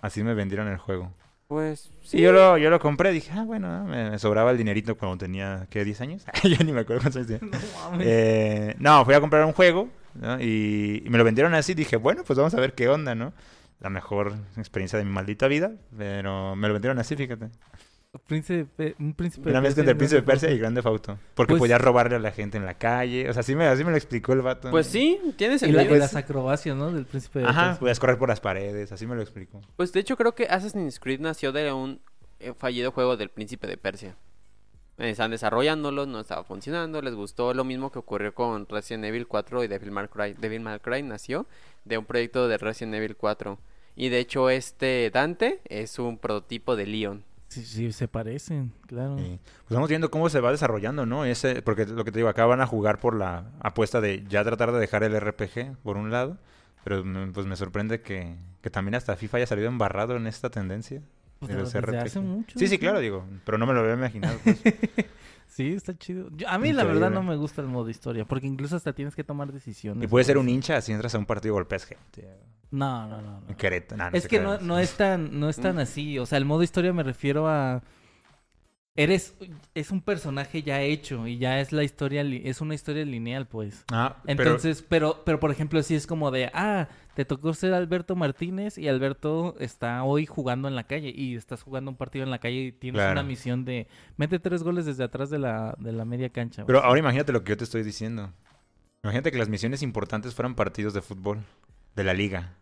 Así 0.00 0.22
me 0.24 0.34
vendieron 0.34 0.68
el 0.68 0.78
juego. 0.78 1.12
Pues 1.52 1.90
Sí, 2.02 2.18
yo 2.18 2.32
lo, 2.32 2.56
yo 2.56 2.70
lo 2.70 2.80
compré, 2.80 3.12
dije, 3.12 3.30
ah, 3.34 3.44
bueno, 3.44 3.84
me, 3.84 4.18
sobraba 4.18 4.52
el 4.52 4.56
dinerito 4.56 4.96
cuando 4.96 5.18
tenía, 5.18 5.66
¿qué? 5.68 5.84
¿10 5.84 6.00
años? 6.00 6.24
ya 6.42 6.64
ni 6.64 6.72
me 6.72 6.80
acuerdo 6.80 7.02
cuántos 7.02 7.26
años 7.26 7.40
tenía. 7.40 7.58
No. 7.92 7.98
Eh, 8.00 8.74
no, 8.78 9.04
fui 9.04 9.12
a 9.12 9.20
comprar 9.20 9.44
un 9.44 9.52
juego 9.52 9.90
¿no? 10.14 10.40
y, 10.40 11.02
y 11.04 11.10
me 11.10 11.18
lo 11.18 11.24
vendieron 11.24 11.52
así, 11.52 11.74
dije, 11.74 11.96
bueno, 11.96 12.24
pues 12.26 12.38
vamos 12.38 12.54
a 12.54 12.60
ver 12.60 12.72
qué 12.72 12.88
onda, 12.88 13.14
¿no? 13.14 13.34
La 13.80 13.90
mejor 13.90 14.32
experiencia 14.56 14.98
de 14.98 15.04
mi 15.04 15.12
maldita 15.12 15.46
vida, 15.46 15.72
pero 15.96 16.56
me 16.56 16.68
lo 16.68 16.72
vendieron 16.72 16.98
así, 16.98 17.16
fíjate. 17.16 17.50
Príncipe, 18.26 18.94
un 18.98 19.14
príncipe 19.14 19.48
Una 19.48 19.62
mezcla 19.62 19.80
entre 19.80 19.94
Príncipe 19.94 20.20
de 20.20 20.26
Persia 20.26 20.50
y 20.50 20.58
Grande 20.58 20.82
Auto. 20.84 21.18
Porque 21.34 21.52
Pues- 21.52 21.60
podías 21.60 21.80
robarle 21.80 22.16
a 22.16 22.18
la 22.18 22.30
gente 22.30 22.58
en 22.58 22.66
la 22.66 22.74
calle, 22.74 23.28
o 23.28 23.32
sea, 23.32 23.40
así 23.40 23.56
me, 23.56 23.66
así 23.66 23.84
me 23.84 23.90
lo 23.90 23.96
explicó 23.96 24.34
el 24.34 24.42
vato. 24.42 24.70
Pues 24.70 24.86
sí, 24.86 25.18
tiene 25.36 25.54
Auto. 25.54 25.66
Y, 25.66 25.72
la- 25.72 25.84
y 25.84 25.98
las 25.98 26.14
acrobacias, 26.14 26.76
¿no? 26.76 26.92
Del 26.92 27.06
príncipe 27.06 27.38
de 27.38 27.46
Ajá, 27.46 27.62
Persia. 27.68 27.80
podías 27.80 27.98
correr 28.00 28.18
por 28.18 28.28
las 28.28 28.40
paredes, 28.40 28.92
así 28.92 29.06
me 29.06 29.14
lo 29.16 29.22
explicó. 29.22 29.62
Pues 29.76 29.92
de 29.94 30.00
hecho 30.00 30.18
creo 30.18 30.34
que 30.34 30.44
Assassin's 30.44 31.00
Creed 31.00 31.20
nació 31.20 31.52
de 31.52 31.72
un 31.72 32.00
eh, 32.38 32.52
fallido 32.58 32.92
juego 32.92 33.16
del 33.16 33.30
Príncipe 33.30 33.66
de 33.66 33.78
Persia. 33.78 34.14
Eh, 34.98 35.08
Están 35.10 35.30
desarrollándolo, 35.30 36.04
no 36.04 36.20
estaba 36.20 36.44
funcionando, 36.44 37.00
les 37.00 37.14
gustó 37.14 37.54
lo 37.54 37.64
mismo 37.64 37.90
que 37.90 37.98
ocurrió 37.98 38.34
con 38.34 38.68
Resident 38.68 39.04
Evil 39.06 39.26
4 39.26 39.64
y 39.64 39.68
Devil 39.68 39.90
May 39.90 40.08
Cry. 40.08 40.34
Devil 40.34 40.60
May 40.60 40.80
Cry 40.80 41.02
nació 41.02 41.46
de 41.86 41.96
un 41.96 42.04
proyecto 42.04 42.46
de 42.48 42.58
Resident 42.58 42.94
Evil 42.96 43.16
4. 43.16 43.58
Y 43.96 44.10
de 44.10 44.18
hecho 44.18 44.50
este 44.50 45.10
Dante 45.10 45.60
es 45.64 45.98
un 45.98 46.18
prototipo 46.18 46.76
de 46.76 46.86
Leon. 46.86 47.24
Sí, 47.52 47.66
sí, 47.66 47.92
se 47.92 48.08
parecen, 48.08 48.72
claro. 48.86 49.18
Y, 49.18 49.38
pues 49.66 49.74
vamos 49.74 49.90
viendo 49.90 50.10
cómo 50.10 50.30
se 50.30 50.40
va 50.40 50.50
desarrollando, 50.50 51.04
¿no? 51.04 51.26
Ese, 51.26 51.60
porque 51.60 51.84
lo 51.84 52.02
que 52.02 52.10
te 52.10 52.20
digo, 52.20 52.30
acá 52.30 52.46
van 52.46 52.62
a 52.62 52.66
jugar 52.66 52.98
por 52.98 53.14
la 53.14 53.50
apuesta 53.60 54.00
de 54.00 54.24
ya 54.26 54.42
tratar 54.42 54.72
de 54.72 54.80
dejar 54.80 55.04
el 55.04 55.20
RPG, 55.20 55.76
por 55.82 55.98
un 55.98 56.10
lado. 56.10 56.38
Pero 56.82 57.04
pues 57.34 57.46
me 57.46 57.54
sorprende 57.56 58.00
que, 58.00 58.34
que 58.62 58.70
también 58.70 58.94
hasta 58.94 59.16
FIFA 59.16 59.36
haya 59.36 59.46
salido 59.46 59.68
embarrado 59.68 60.16
en 60.16 60.26
esta 60.26 60.48
tendencia. 60.48 61.02
Pues, 61.40 61.52
de 61.52 61.58
los 61.58 61.74
RPG. 61.74 61.96
hace 61.96 62.20
mucho. 62.20 62.58
Sí, 62.58 62.68
sí, 62.68 62.78
claro, 62.78 63.00
digo. 63.00 63.26
Pero 63.44 63.58
no 63.58 63.66
me 63.66 63.74
lo 63.74 63.80
había 63.80 63.92
imaginado. 63.92 64.38
pues. 64.42 64.62
Sí, 65.54 65.74
está 65.74 65.96
chido. 65.96 66.28
Yo- 66.34 66.48
a 66.48 66.56
mí 66.58 66.72
la 66.72 66.82
verdad 66.84 67.10
no 67.10 67.22
me 67.22 67.36
gusta 67.36 67.60
el 67.60 67.68
modo 67.68 67.90
historia, 67.90 68.24
porque 68.24 68.46
incluso 68.46 68.74
hasta 68.76 68.92
tienes 68.94 69.14
que 69.14 69.22
tomar 69.22 69.52
decisiones. 69.52 70.02
y 70.04 70.06
puede 70.06 70.24
ser 70.24 70.38
un 70.38 70.48
hincha 70.48 70.80
si 70.80 70.92
entras 70.92 71.14
a 71.14 71.18
un 71.18 71.26
partido 71.26 71.52
y 71.52 71.56
golpeas 71.56 71.84
gente. 71.84 72.26
No, 72.70 73.06
no, 73.06 73.20
no. 73.20 73.40
no. 73.40 73.48
En 73.48 73.54
Querétaro. 73.54 73.98
Nah, 73.98 74.10
no 74.10 74.16
Es 74.16 74.26
que 74.26 74.40
no, 74.40 74.58
no 74.58 74.78
es 74.78 74.94
tan, 74.96 75.38
no 75.38 75.50
es 75.50 75.56
tan 75.58 75.78
así. 75.78 76.18
O 76.18 76.24
sea, 76.24 76.38
el 76.38 76.46
modo 76.46 76.62
historia 76.62 76.92
me 76.94 77.02
refiero 77.02 77.46
a. 77.48 77.82
Eres. 78.94 79.34
Es 79.74 79.90
un 79.90 80.00
personaje 80.02 80.62
ya 80.62 80.80
hecho. 80.82 81.26
Y 81.26 81.38
ya 81.38 81.60
es 81.60 81.72
la 81.72 81.82
historia. 81.84 82.22
Es 82.22 82.60
una 82.62 82.74
historia 82.74 83.04
lineal, 83.04 83.46
pues. 83.46 83.84
Ah, 83.92 84.16
pero- 84.24 84.42
Entonces, 84.42 84.82
pero, 84.86 85.22
pero 85.24 85.38
por 85.40 85.50
ejemplo, 85.50 85.82
si 85.82 85.94
es 85.94 86.06
como 86.06 86.30
de, 86.30 86.50
ah, 86.54 86.88
te 87.14 87.24
tocó 87.24 87.52
ser 87.54 87.74
Alberto 87.74 88.16
Martínez 88.16 88.78
y 88.78 88.88
Alberto 88.88 89.54
está 89.58 90.02
hoy 90.04 90.24
jugando 90.26 90.68
en 90.68 90.74
la 90.74 90.84
calle 90.84 91.12
y 91.14 91.34
estás 91.36 91.62
jugando 91.62 91.90
un 91.90 91.96
partido 91.96 92.24
en 92.24 92.30
la 92.30 92.38
calle 92.38 92.56
y 92.64 92.72
tienes 92.72 93.00
Claro. 93.00 93.12
una 93.12 93.22
misión 93.22 93.64
de 93.64 93.86
mete 94.16 94.38
tres 94.38 94.62
goles 94.62 94.86
desde 94.86 95.04
atrás 95.04 95.28
de 95.30 95.38
la, 95.38 95.74
de 95.78 95.92
la 95.92 96.04
media 96.04 96.30
cancha. 96.30 96.64
Pero 96.64 96.78
O 96.78 96.80
sea, 96.82 96.88
ahora 96.88 97.00
imagínate 97.00 97.32
lo 97.32 97.44
que 97.44 97.50
yo 97.50 97.56
te 97.56 97.64
estoy 97.64 97.82
diciendo. 97.82 98.32
Imagínate 99.02 99.30
que 99.32 99.38
las 99.38 99.48
misiones 99.48 99.82
importantes 99.82 100.34
fueran 100.34 100.54
partidos 100.54 100.94
de 100.94 101.02
fútbol 101.02 101.40
de 101.96 102.04
la 102.04 102.14
liga, 102.14 102.56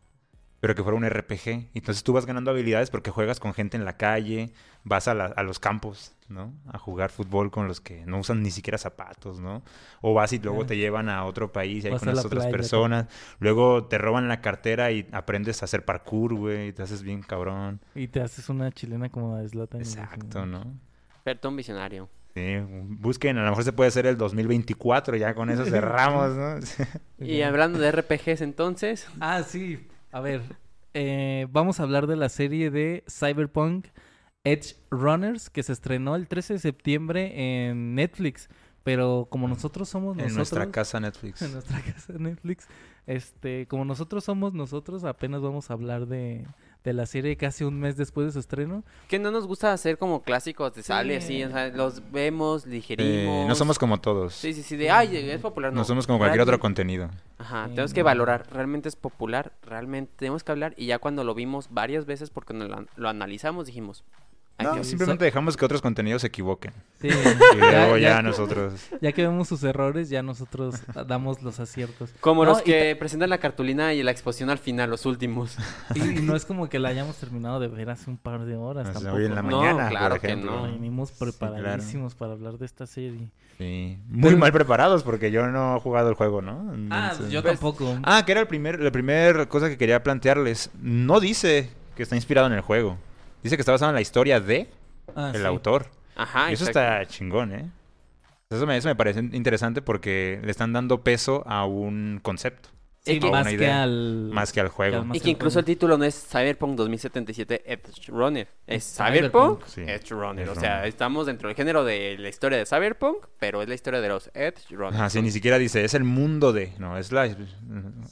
pero 0.61 0.75
que 0.75 0.83
fuera 0.83 0.97
un 0.97 1.05
RPG. 1.05 1.71
Entonces 1.75 2.05
tú 2.05 2.12
vas 2.12 2.26
ganando 2.26 2.50
habilidades 2.50 2.90
porque 2.90 3.11
juegas 3.11 3.40
con 3.40 3.55
gente 3.55 3.76
en 3.76 3.85
la 3.85 3.97
calle, 3.97 4.52
vas 4.85 5.09
a, 5.09 5.14
la- 5.14 5.26
a 5.26 5.43
los 5.43 5.59
campos, 5.59 6.12
¿no? 6.29 6.52
A 6.69 6.79
jugar 6.79 7.11
fútbol 7.11 7.50
con 7.50 7.67
los 7.67 7.81
que 7.81 8.05
no 8.07 8.19
usan 8.19 8.43
ni 8.43 8.50
siquiera 8.50 8.76
zapatos, 8.79 9.40
¿no? 9.40 9.62
O 10.02 10.14
vas 10.14 10.33
y 10.33 10.38
luego 10.38 10.67
te 10.67 10.76
llevan 10.76 11.09
a 11.09 11.25
otro 11.25 11.50
país 11.52 11.83
y 11.85 11.87
ahí 11.88 11.93
Vas 11.93 12.02
a 12.02 12.07
conoces 12.07 12.25
la 12.25 12.29
otras 12.29 12.45
playa, 12.45 12.50
personas. 12.57 13.07
Luego 13.38 13.85
te 13.87 13.99
roban 13.99 14.29
la 14.29 14.40
cartera 14.40 14.90
y 14.93 15.09
aprendes 15.12 15.62
a 15.62 15.64
hacer 15.64 15.85
parkour, 15.85 16.35
güey, 16.35 16.69
y 16.69 16.73
te 16.73 16.83
haces 16.83 17.02
bien 17.02 17.23
cabrón. 17.23 17.81
Y 17.95 18.09
te 18.09 18.21
haces 18.21 18.49
una 18.49 18.71
chilena 18.71 19.09
como 19.09 19.37
de 19.38 19.49
Zlatan. 19.49 19.81
Exacto, 19.81 20.47
¿no? 20.47 20.64
Experto 21.14 21.49
un 21.49 21.57
visionario. 21.57 22.09
Sí, 22.35 22.59
busquen, 22.69 23.38
a 23.38 23.43
lo 23.45 23.49
mejor 23.50 23.64
se 23.64 23.73
puede 23.73 23.88
hacer 23.88 24.07
el 24.07 24.17
2024, 24.17 25.17
ya 25.17 25.35
con 25.35 25.50
eso 25.50 25.64
cerramos, 25.67 26.37
¿no? 26.37 26.55
Y 27.19 27.43
hablando 27.43 27.79
de 27.79 27.88
RPGs 27.88 28.40
entonces, 28.43 29.09
Ah, 29.19 29.43
sí. 29.43 29.88
A 30.12 30.21
ver, 30.21 30.43
eh, 30.95 31.47
vamos 31.50 31.81
a 31.81 31.85
hablar 31.85 32.07
de 32.07 32.17
la 32.17 32.29
serie 32.29 32.71
de 32.71 33.05
Cyberpunk 33.09 33.87
Edge 34.45 34.76
Runners, 34.90 35.50
que 35.50 35.62
se 35.62 35.73
estrenó 35.73 36.17
el 36.17 36.26
13 36.26 36.55
de 36.55 36.59
septiembre 36.59 37.69
en 37.69 37.95
Netflix. 37.95 38.49
Pero 38.83 39.29
como 39.31 39.47
nosotros 39.47 39.88
somos 39.88 40.17
En 40.17 40.25
nosotros... 40.25 40.37
nuestra 40.37 40.71
casa 40.73 41.00
Netflix. 41.00 41.43
En 41.43 41.52
nuestra 41.52 41.81
casa 41.83 42.14
Netflix. 42.14 42.67
Este, 43.07 43.67
como 43.67 43.85
nosotros 43.85 44.25
somos 44.25 44.55
nosotros, 44.55 45.05
apenas 45.05 45.43
vamos 45.43 45.71
a 45.71 45.75
hablar 45.75 46.07
de, 46.07 46.47
de 46.85 46.93
la 46.95 47.05
serie 47.07 47.37
casi 47.37 47.63
un 47.65 47.79
mes 47.79 47.97
después 47.97 48.27
de 48.27 48.33
su 48.33 48.39
estreno. 48.39 48.85
Que 49.09 49.19
no 49.19 49.31
nos 49.31 49.47
gusta 49.47 49.73
hacer 49.73 49.99
como 49.99 50.23
clásicos 50.23 50.73
de 50.75 50.83
sale 50.83 51.21
Sí. 51.21 51.43
así, 51.43 51.45
o 51.45 51.51
sea, 51.51 51.69
los 51.69 52.03
vemos, 52.11 52.67
Eh, 52.67 52.71
digerimos. 52.71 53.47
no 53.49 53.55
somos 53.55 53.79
como 53.79 53.99
todos. 54.01 54.35
Sí, 54.35 54.55
sí, 54.55 54.63
sí, 54.63 54.77
de, 54.77 54.91
ay, 54.91 55.15
es 55.17 55.41
popular, 55.41 55.73
no. 55.73 55.81
No 55.81 55.85
somos 55.85 56.07
como 56.07 56.19
cualquier 56.19 56.41
otro 56.41 56.59
contenido. 56.59 57.11
Ajá, 57.39 57.65
Sí, 57.67 57.71
tenemos 57.73 57.93
que 57.93 58.01
no. 58.01 58.07
valorar, 58.07 58.47
realmente 58.51 58.89
es 58.89 58.97
popular, 58.97 59.53
realmente 59.63 60.13
tenemos 60.17 60.43
que 60.43 60.53
hablar 60.53 60.73
y 60.77 60.87
ya 60.87 60.99
cuando 60.99 61.23
lo 61.25 61.35
vimos 61.35 61.69
varias 61.71 62.07
veces 62.07 62.31
porque 62.31 62.55
nos 62.55 62.69
lo, 62.69 62.77
an- 62.79 62.89
lo 62.97 63.09
analizamos 63.09 63.67
dijimos, 63.67 64.05
No, 64.62 64.75
que- 64.75 64.85
simplemente 64.85 65.25
dejamos 65.25 65.57
que 65.57 65.64
otros 65.64 65.81
contenidos 65.83 66.23
se 66.23 66.29
equivoquen. 66.29 66.73
Sí, 67.00 67.09
Y 67.09 67.57
luego 67.59 67.97
ya, 67.99 68.23
nosotros... 68.23 68.75
ya 69.00 69.12
que 69.12 69.23
vemos 69.23 69.49
sus 69.49 69.62
errores, 69.64 70.09
ya 70.11 70.23
nosotros 70.23 70.76
damos 71.07 71.43
los 71.43 71.61
aciertos. 71.61 72.12
como 72.21 72.45
No, 72.45 72.50
los 72.50 72.62
que 72.62 72.95
presentan 72.97 73.31
la 73.31 73.38
cartulina 73.38 73.95
y 73.95 74.02
la 74.02 74.11
exposición 74.11 74.50
al 74.50 74.59
final, 74.59 74.90
los 74.90 75.07
últimos. 75.07 75.57
Y, 75.95 76.00
y 76.19 76.23
no 76.23 76.37
es 76.37 76.45
como 76.45 76.69
que 76.69 76.79
la 76.79 76.90
hayamos 76.90 77.17
terminado 77.17 77.61
de 77.61 77.69
ver 77.69 77.90
hace 77.90 78.11
un 78.11 78.17
par 78.17 78.45
de 78.45 78.57
horas 78.57 78.83
O 78.88 78.93
sea, 78.93 78.95
tampoco. 78.95 79.17
hoy 79.17 79.25
en 79.26 79.35
la 79.35 79.43
No, 79.43 79.59
mañana, 79.59 79.88
claro 79.88 80.14
por 80.17 80.21
que 80.21 80.37
no. 80.37 80.62
Venimos 80.64 81.09
Sí, 81.11 81.14
claro. 81.19 81.33
preparadísimos 81.38 82.14
para 82.14 82.33
hablar 82.33 82.59
de 82.59 82.67
esta 82.67 82.87
serie. 82.87 83.29
Sí. 83.59 83.99
Muy 84.09 84.23
Pero- 84.31 84.38
mal 84.38 84.52
preparados 84.52 85.02
porque 85.02 85.31
yo 85.31 85.47
no 85.47 85.76
he 85.76 85.81
jugado 85.81 86.09
el 86.09 86.14
juego, 86.14 86.40
¿no? 86.43 86.73
Ah, 86.90 87.11
Entonces- 87.12 87.33
yo 87.33 87.43
Pues- 87.43 87.55
tampoco. 87.55 87.99
Ah, 88.02 88.25
que 88.25 88.33
era 88.33 88.40
el 88.40 88.47
primer, 88.47 88.81
la 88.81 88.90
primera 88.90 89.47
cosa 89.47 89.69
que 89.69 89.76
quería 89.76 90.02
plantearles. 90.02 90.71
No 90.81 91.21
dice 91.21 91.71
que 91.97 92.02
está 92.02 92.17
inspirado 92.17 92.47
en 92.47 92.55
el 92.55 92.61
juego. 92.62 92.97
Dice 93.42 93.56
que 93.56 93.62
está 93.62 93.73
basado 93.73 93.90
en 93.90 93.94
la 93.94 94.00
historia 94.00 94.40
de 94.40 94.68
Ah, 95.14 95.30
el 95.35 95.40
sí. 95.40 95.47
autor. 95.47 95.87
Ajá, 96.16 96.50
Y 96.50 96.54
eso 96.54 96.64
está 96.64 97.04
chingón, 97.06 97.52
¿eh? 97.52 97.70
Eso 98.50 98.66
me, 98.66 98.76
eso 98.76 98.88
me 98.88 98.97
parece 98.97 99.20
interesante 99.20 99.80
porque 99.82 100.40
le 100.42 100.50
están 100.50 100.73
dando 100.73 101.02
peso 101.02 101.44
a 101.47 101.64
un 101.66 102.18
concepto, 102.23 102.68
Sí, 103.02 103.18
que- 103.20 103.30
más 103.30 103.42
una 103.42 103.50
que 103.50 103.56
idea. 103.56 103.82
al... 103.85 104.30
más 104.32 104.52
que 104.52 104.61
al 104.61 104.68
juego. 104.68 105.04
Y 105.12 105.12
que 105.14 105.20
que 105.20 105.30
incluso 105.30 105.61
el 105.61 105.64
título 105.64 105.97
no 105.97 106.04
es 106.04 106.26
Cyberpunk 106.28 106.76
2077 106.76 107.62
Edge 107.73 108.09
Runner, 108.09 108.49
es 108.66 108.85
Cyberpunk, 108.97 109.64
Cyberpunk, 109.64 109.66
sí. 109.66 109.80
Edge 109.82 110.11
Runner. 110.11 110.44
Edge 110.49 110.50
o 110.56 110.61
sea, 110.61 110.75
Runner. 110.78 110.88
estamos 110.88 111.26
dentro 111.26 111.49
del 111.49 111.56
género 111.56 111.85
de 111.85 112.16
la 112.18 112.28
historia 112.28 112.59
de 112.59 112.66
Cyberpunk, 112.66 113.25
pero 113.38 113.62
es 113.62 113.68
la 113.68 113.75
historia 113.76 114.00
de 114.00 114.09
los 114.09 114.30
Edge 114.35 114.64
Runners. 114.70 114.97
Ajá, 114.97 115.11
sí, 115.11 115.23
ni 115.23 115.30
siquiera 115.30 115.56
dice, 115.56 115.85
es 115.85 115.94
el 115.94 116.02
mundo 116.04 116.52
de... 116.52 116.73
No, 116.78 116.99
es 116.99 117.12
la 117.12 117.28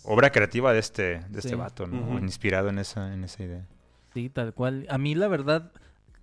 obra 0.05 0.31
creativa 0.31 0.73
de 0.73 0.79
este, 0.79 1.03
de 1.29 1.39
este 1.39 1.49
Sí. 1.51 1.55
vato, 1.57 1.87
¿no? 1.89 2.17
Inspirado 2.21 2.69
en 2.69 2.79
esa, 2.79 3.13
en 3.13 3.25
esa 3.25 3.43
idea. 3.43 3.67
Sí, 4.15 4.29
tal 4.31 4.55
cual. 4.55 4.87
A 4.91 4.99
mí 4.99 5.15
la 5.15 5.29
verdad 5.29 5.73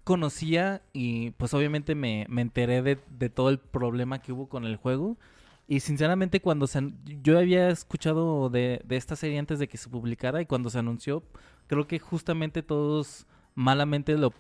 conocía 0.04 0.82
y 0.94 1.32
pues 1.32 1.54
obviamente 1.54 1.96
me, 1.96 2.26
me 2.30 2.42
enteré 2.42 2.82
de, 2.82 3.00
de 3.18 3.30
todo 3.30 3.50
el 3.50 3.58
problema 3.60 4.20
que 4.20 4.32
hubo 4.32 4.48
con 4.48 4.66
el 4.66 4.76
juego. 4.78 5.18
Y 5.68 5.80
sinceramente 5.80 6.42
cuando 6.42 6.68
se... 6.68 6.92
Yo 7.24 7.40
había 7.40 7.70
escuchado 7.70 8.50
de, 8.50 8.82
de 8.86 8.98
esta 8.98 9.16
serie 9.16 9.40
antes 9.40 9.58
de 9.58 9.68
que 9.68 9.78
se 9.78 9.90
publicara 9.90 10.42
y 10.42 10.46
cuando 10.46 10.70
se 10.70 10.78
anunció, 10.78 11.24
creo 11.68 11.88
que 11.88 11.98
justamente 12.00 12.62
todos 12.62 13.26
malamente 13.56 14.16
lo... 14.18 14.32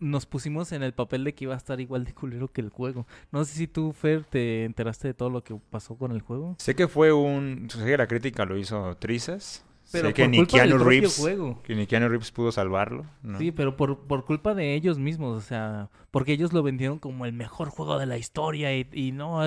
Nos 0.00 0.26
pusimos 0.26 0.70
en 0.72 0.84
el 0.84 0.94
papel 0.94 1.24
de 1.24 1.34
que 1.34 1.44
iba 1.44 1.54
a 1.54 1.58
estar 1.58 1.80
igual 1.80 2.04
de 2.04 2.14
culero 2.14 2.48
que 2.48 2.60
el 2.60 2.70
juego. 2.70 3.04
No 3.32 3.44
sé 3.44 3.54
si 3.54 3.66
tú, 3.66 3.92
Fer, 3.92 4.24
te 4.24 4.64
enteraste 4.64 5.08
de 5.08 5.14
todo 5.14 5.28
lo 5.28 5.42
que 5.42 5.56
pasó 5.70 5.96
con 5.96 6.12
el 6.12 6.22
juego. 6.22 6.54
Sé 6.58 6.76
que 6.76 6.86
fue 6.86 7.12
un... 7.12 7.68
Sé 7.68 7.84
que 7.84 7.98
la 7.98 8.06
crítica 8.06 8.44
lo 8.44 8.56
hizo 8.56 8.96
trizas. 8.96 9.66
Pero 9.90 10.08
sé 10.08 10.14
que 10.14 10.22
por 10.22 10.30
ni 10.30 10.36
culpa 10.38 10.58
del 10.58 10.80
Reeves... 10.80 11.16
juego. 11.16 11.62
Que 11.62 11.74
ni 11.74 11.86
Keanu 11.86 12.08
Reeves 12.08 12.30
pudo 12.30 12.52
salvarlo. 12.52 13.06
¿no? 13.22 13.38
Sí, 13.38 13.52
pero 13.52 13.76
por, 13.76 14.00
por 14.00 14.24
culpa 14.24 14.54
de 14.54 14.74
ellos 14.74 14.98
mismos, 14.98 15.36
o 15.36 15.40
sea, 15.40 15.88
porque 16.10 16.32
ellos 16.32 16.52
lo 16.52 16.62
vendieron 16.62 16.98
como 16.98 17.24
el 17.24 17.32
mejor 17.32 17.68
juego 17.70 17.98
de 17.98 18.06
la 18.06 18.18
historia 18.18 18.76
y, 18.76 18.86
y 18.92 19.12
no, 19.12 19.40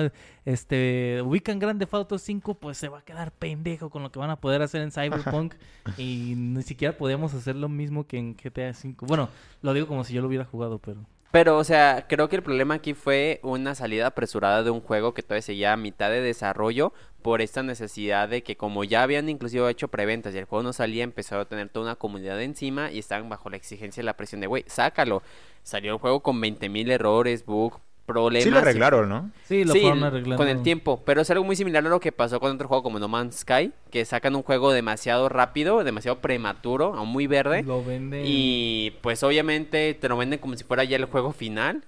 este, 0.44 1.20
ubican 1.24 1.58
Grande 1.58 1.86
Auto 1.90 2.18
5, 2.18 2.54
pues 2.54 2.78
se 2.78 2.88
va 2.88 2.98
a 2.98 3.04
quedar 3.04 3.32
pendejo 3.32 3.90
con 3.90 4.02
lo 4.02 4.10
que 4.10 4.18
van 4.18 4.30
a 4.30 4.36
poder 4.36 4.62
hacer 4.62 4.82
en 4.82 4.90
Cyberpunk 4.90 5.54
y 5.98 6.34
ni 6.36 6.62
siquiera 6.62 6.96
podíamos 6.96 7.34
hacer 7.34 7.56
lo 7.56 7.68
mismo 7.68 8.06
que 8.06 8.18
en 8.18 8.34
GTA 8.34 8.72
5. 8.72 9.06
Bueno, 9.06 9.28
lo 9.60 9.74
digo 9.74 9.86
como 9.86 10.04
si 10.04 10.14
yo 10.14 10.22
lo 10.22 10.28
hubiera 10.28 10.44
jugado, 10.44 10.78
pero... 10.78 11.06
Pero, 11.32 11.56
o 11.56 11.64
sea, 11.64 12.04
creo 12.08 12.28
que 12.28 12.36
el 12.36 12.42
problema 12.42 12.74
aquí 12.74 12.92
fue 12.92 13.40
una 13.42 13.74
salida 13.74 14.08
apresurada 14.08 14.62
de 14.62 14.70
un 14.70 14.82
juego 14.82 15.14
que 15.14 15.22
todavía 15.22 15.40
seguía 15.40 15.72
a 15.72 15.78
mitad 15.78 16.10
de 16.10 16.20
desarrollo 16.20 16.92
por 17.22 17.40
esta 17.40 17.62
necesidad 17.62 18.28
de 18.28 18.42
que 18.42 18.58
como 18.58 18.84
ya 18.84 19.02
habían 19.02 19.30
inclusive 19.30 19.70
hecho 19.70 19.88
preventas 19.88 20.34
y 20.34 20.38
el 20.38 20.44
juego 20.44 20.62
no 20.62 20.74
salía, 20.74 21.04
empezó 21.04 21.40
a 21.40 21.46
tener 21.46 21.70
toda 21.70 21.86
una 21.86 21.96
comunidad 21.96 22.42
encima 22.42 22.92
y 22.92 22.98
estaban 22.98 23.30
bajo 23.30 23.48
la 23.48 23.56
exigencia 23.56 24.02
y 24.02 24.04
la 24.04 24.16
presión 24.16 24.42
de, 24.42 24.46
güey, 24.46 24.64
sácalo. 24.66 25.22
Salió 25.62 25.94
el 25.94 25.98
juego 26.00 26.20
con 26.20 26.38
20.000 26.38 26.90
errores, 26.90 27.46
bugs, 27.46 27.78
problemas. 28.12 28.44
Sí 28.44 28.50
lo 28.50 28.58
arreglaron, 28.58 29.08
¿no? 29.08 29.30
Sí, 29.44 29.64
lo 29.64 29.72
Sí, 29.72 29.80
fueron 29.80 30.04
arreglando. 30.04 30.36
con 30.36 30.48
el 30.48 30.62
tiempo, 30.62 31.02
pero 31.04 31.20
es 31.22 31.30
algo 31.30 31.44
muy 31.44 31.56
similar 31.56 31.84
a 31.86 31.88
lo 31.88 32.00
que 32.00 32.12
pasó 32.12 32.38
con 32.40 32.52
otro 32.54 32.68
juego 32.68 32.82
como 32.82 32.98
No 32.98 33.08
Man's 33.08 33.40
Sky, 33.40 33.72
que 33.90 34.04
sacan 34.04 34.34
un 34.36 34.42
juego 34.42 34.72
demasiado 34.72 35.28
rápido, 35.28 35.82
demasiado 35.84 36.18
prematuro, 36.20 36.94
aún 36.94 37.08
muy 37.08 37.26
verde. 37.26 37.62
Lo 37.62 37.84
venden... 37.84 38.22
Y 38.24 38.92
pues 39.00 39.22
obviamente 39.22 39.94
te 39.94 40.08
lo 40.08 40.16
venden 40.16 40.38
como 40.38 40.56
si 40.56 40.64
fuera 40.64 40.84
ya 40.84 40.96
el 40.96 41.04
juego 41.06 41.32
final. 41.32 41.84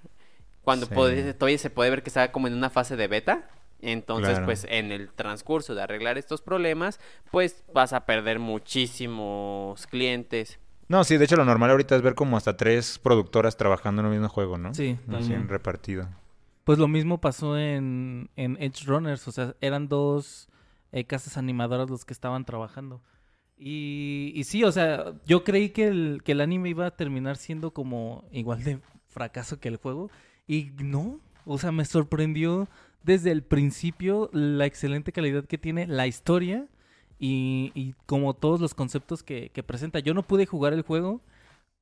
Cuando 0.62 0.86
Sí. 0.86 0.94
puede- 0.94 1.34
todavía 1.34 1.58
se 1.58 1.70
puede 1.70 1.90
ver 1.90 2.02
que 2.02 2.08
está 2.10 2.32
como 2.32 2.46
en 2.48 2.54
una 2.54 2.70
fase 2.70 2.96
de 2.96 3.06
beta. 3.08 3.48
Entonces, 3.82 4.30
Claro. 4.30 4.46
pues 4.46 4.66
en 4.70 4.92
el 4.92 5.10
transcurso 5.10 5.74
de 5.74 5.82
arreglar 5.82 6.16
estos 6.16 6.40
problemas, 6.40 7.00
pues 7.30 7.62
vas 7.74 7.92
a 7.92 8.06
perder 8.06 8.38
muchísimos 8.38 9.86
clientes. 9.86 10.58
No, 10.88 11.02
sí, 11.04 11.16
de 11.16 11.24
hecho 11.24 11.36
lo 11.36 11.44
normal 11.44 11.70
ahorita 11.70 11.96
es 11.96 12.02
ver 12.02 12.14
como 12.14 12.36
hasta 12.36 12.56
tres 12.56 12.98
productoras 12.98 13.56
trabajando 13.56 14.00
en 14.00 14.06
el 14.06 14.12
mismo 14.12 14.28
juego, 14.28 14.58
¿no? 14.58 14.74
Sí, 14.74 14.98
Así 15.02 15.10
también. 15.10 15.40
en 15.42 15.48
repartido. 15.48 16.08
Pues 16.64 16.78
lo 16.78 16.88
mismo 16.88 17.20
pasó 17.20 17.58
en, 17.58 18.30
en 18.36 18.56
Edge 18.60 18.84
Runners, 18.86 19.26
o 19.28 19.32
sea, 19.32 19.54
eran 19.60 19.88
dos 19.88 20.48
eh, 20.92 21.04
casas 21.04 21.36
animadoras 21.36 21.90
los 21.90 22.04
que 22.04 22.12
estaban 22.12 22.44
trabajando. 22.44 23.02
Y, 23.56 24.32
y 24.34 24.44
sí, 24.44 24.64
o 24.64 24.72
sea, 24.72 25.14
yo 25.26 25.44
creí 25.44 25.70
que 25.70 25.86
el, 25.88 26.22
que 26.24 26.32
el 26.32 26.40
anime 26.40 26.70
iba 26.70 26.86
a 26.86 26.96
terminar 26.96 27.36
siendo 27.36 27.70
como 27.72 28.24
igual 28.32 28.64
de 28.64 28.80
fracaso 29.08 29.60
que 29.60 29.68
el 29.68 29.76
juego. 29.76 30.10
Y 30.46 30.72
no, 30.82 31.20
o 31.44 31.58
sea, 31.58 31.70
me 31.72 31.84
sorprendió 31.84 32.68
desde 33.02 33.30
el 33.30 33.42
principio 33.42 34.28
la 34.32 34.66
excelente 34.66 35.12
calidad 35.12 35.44
que 35.44 35.58
tiene 35.58 35.86
la 35.86 36.06
historia 36.06 36.66
y, 37.24 37.72
y 37.74 37.94
como 38.06 38.34
todos 38.34 38.60
los 38.60 38.74
conceptos 38.74 39.22
que, 39.22 39.50
que 39.54 39.62
presenta. 39.62 39.98
Yo 40.00 40.12
no 40.14 40.22
pude 40.22 40.44
jugar 40.46 40.72
el 40.74 40.82
juego, 40.82 41.20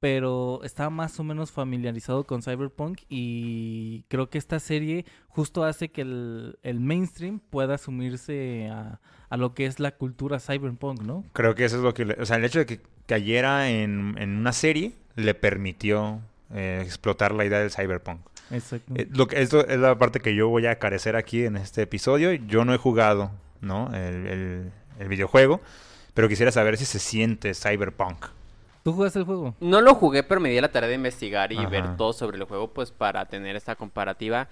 pero 0.00 0.60
estaba 0.64 0.90
más 0.90 1.18
o 1.20 1.24
menos 1.24 1.52
familiarizado 1.52 2.24
con 2.24 2.42
Cyberpunk 2.42 3.00
y 3.08 4.02
creo 4.08 4.28
que 4.30 4.38
esta 4.38 4.58
serie 4.58 5.04
justo 5.28 5.64
hace 5.64 5.88
que 5.90 6.02
el, 6.02 6.58
el 6.62 6.80
mainstream 6.80 7.38
pueda 7.38 7.74
asumirse 7.76 8.68
a, 8.70 9.00
a 9.28 9.36
lo 9.36 9.54
que 9.54 9.66
es 9.66 9.78
la 9.80 9.92
cultura 9.92 10.40
Cyberpunk, 10.40 11.02
¿no? 11.02 11.24
Creo 11.32 11.54
que 11.54 11.64
eso 11.64 11.76
es 11.76 11.82
lo 11.82 11.94
que... 11.94 12.04
le- 12.04 12.20
o 12.20 12.26
sea, 12.26 12.36
el 12.36 12.44
hecho 12.44 12.58
de 12.58 12.66
que 12.66 12.80
cayera 13.06 13.70
en, 13.70 14.16
en 14.18 14.36
una 14.36 14.52
serie 14.52 14.92
le 15.16 15.34
permitió 15.34 16.20
eh, 16.52 16.80
explotar 16.84 17.32
la 17.32 17.44
idea 17.44 17.58
del 17.60 17.70
cyberpunk. 17.70 18.20
Exacto. 18.50 18.92
Eh, 18.96 19.08
lo 19.12 19.26
que, 19.28 19.40
esto 19.40 19.66
es 19.66 19.78
la 19.78 19.96
parte 19.98 20.20
que 20.20 20.34
yo 20.34 20.48
voy 20.48 20.66
a 20.66 20.78
carecer 20.78 21.14
aquí 21.16 21.44
en 21.44 21.56
este 21.56 21.82
episodio. 21.82 22.32
Yo 22.32 22.64
no 22.64 22.74
he 22.74 22.78
jugado, 22.78 23.30
¿no? 23.60 23.94
El, 23.94 24.26
el- 24.26 24.72
el 25.02 25.08
videojuego, 25.08 25.60
pero 26.14 26.28
quisiera 26.28 26.52
saber 26.52 26.76
si 26.76 26.84
se 26.84 26.98
siente 26.98 27.54
cyberpunk. 27.54 28.26
¿Tú 28.82 28.92
jugaste 28.92 29.20
el 29.20 29.24
juego? 29.24 29.54
No 29.60 29.80
lo 29.80 29.94
jugué, 29.94 30.22
pero 30.22 30.40
me 30.40 30.50
di 30.50 30.60
la 30.60 30.72
tarea 30.72 30.88
de 30.88 30.96
investigar 30.96 31.52
y 31.52 31.58
Ajá. 31.58 31.68
ver 31.68 31.96
todo 31.96 32.12
sobre 32.12 32.38
el 32.38 32.44
juego, 32.44 32.72
pues 32.72 32.90
para 32.90 33.26
tener 33.26 33.54
esta 33.54 33.76
comparativa. 33.76 34.48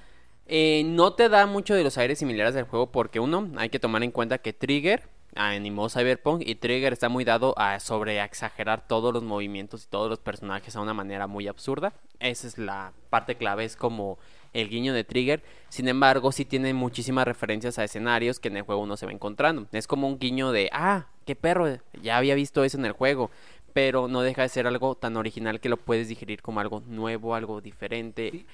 Eh, 0.47 0.83
no 0.85 1.13
te 1.15 1.29
da 1.29 1.47
mucho 1.47 1.75
de 1.75 1.85
los 1.85 1.99
aires 1.99 2.19
similares 2.19 2.55
del 2.55 2.65
juego 2.65 2.91
porque 2.91 3.21
uno, 3.21 3.49
hay 3.57 3.69
que 3.69 3.79
tomar 3.79 4.03
en 4.03 4.11
cuenta 4.11 4.39
que 4.39 4.53
Trigger 4.53 5.09
animó 5.35 5.89
Cyberpunk 5.89 6.43
y 6.45 6.57
Trigger 6.57 6.93
está 6.93 7.09
muy 7.09 7.25
dado 7.25 7.57
a 7.59 7.79
sobre 7.81 8.23
exagerar 8.23 8.87
todos 8.87 9.13
los 9.15 9.23
movimientos 9.23 9.85
y 9.85 9.89
todos 9.89 10.11
los 10.11 10.19
personajes 10.19 10.75
a 10.75 10.81
una 10.81 10.95
manera 10.95 11.27
muy 11.27 11.47
absurda. 11.49 11.93
Esa 12.19 12.47
es 12.47 12.59
la 12.59 12.93
parte 13.11 13.37
clave, 13.37 13.65
es 13.65 13.77
como 13.77 14.19
el 14.53 14.69
guiño 14.69 14.93
de 14.93 15.05
Trigger. 15.05 15.43
Sin 15.69 15.89
embargo, 15.89 16.33
sí 16.33 16.45
tiene 16.45 16.75
muchísimas 16.75 17.25
referencias 17.25 17.79
a 17.79 17.85
escenarios 17.85 18.41
que 18.41 18.49
en 18.49 18.57
el 18.59 18.63
juego 18.63 18.83
uno 18.83 18.97
se 18.97 19.07
va 19.07 19.13
encontrando. 19.13 19.67
Es 19.73 19.87
como 19.87 20.09
un 20.09 20.19
guiño 20.19 20.53
de, 20.53 20.69
ah, 20.73 21.07
qué 21.25 21.37
perro, 21.37 21.79
ya 22.03 22.17
había 22.17 22.35
visto 22.35 22.65
eso 22.65 22.79
en 22.79 22.87
el 22.87 22.93
juego. 22.93 23.31
Pero 23.73 24.09
no 24.09 24.23
deja 24.23 24.43
de 24.43 24.49
ser 24.49 24.67
algo 24.67 24.97
tan 24.97 25.17
original 25.17 25.61
que 25.61 25.69
lo 25.69 25.77
puedes 25.77 26.09
digerir 26.09 26.43
como 26.43 26.59
algo 26.59 26.83
nuevo, 26.87 27.37
algo 27.37 27.61
diferente. 27.61 28.45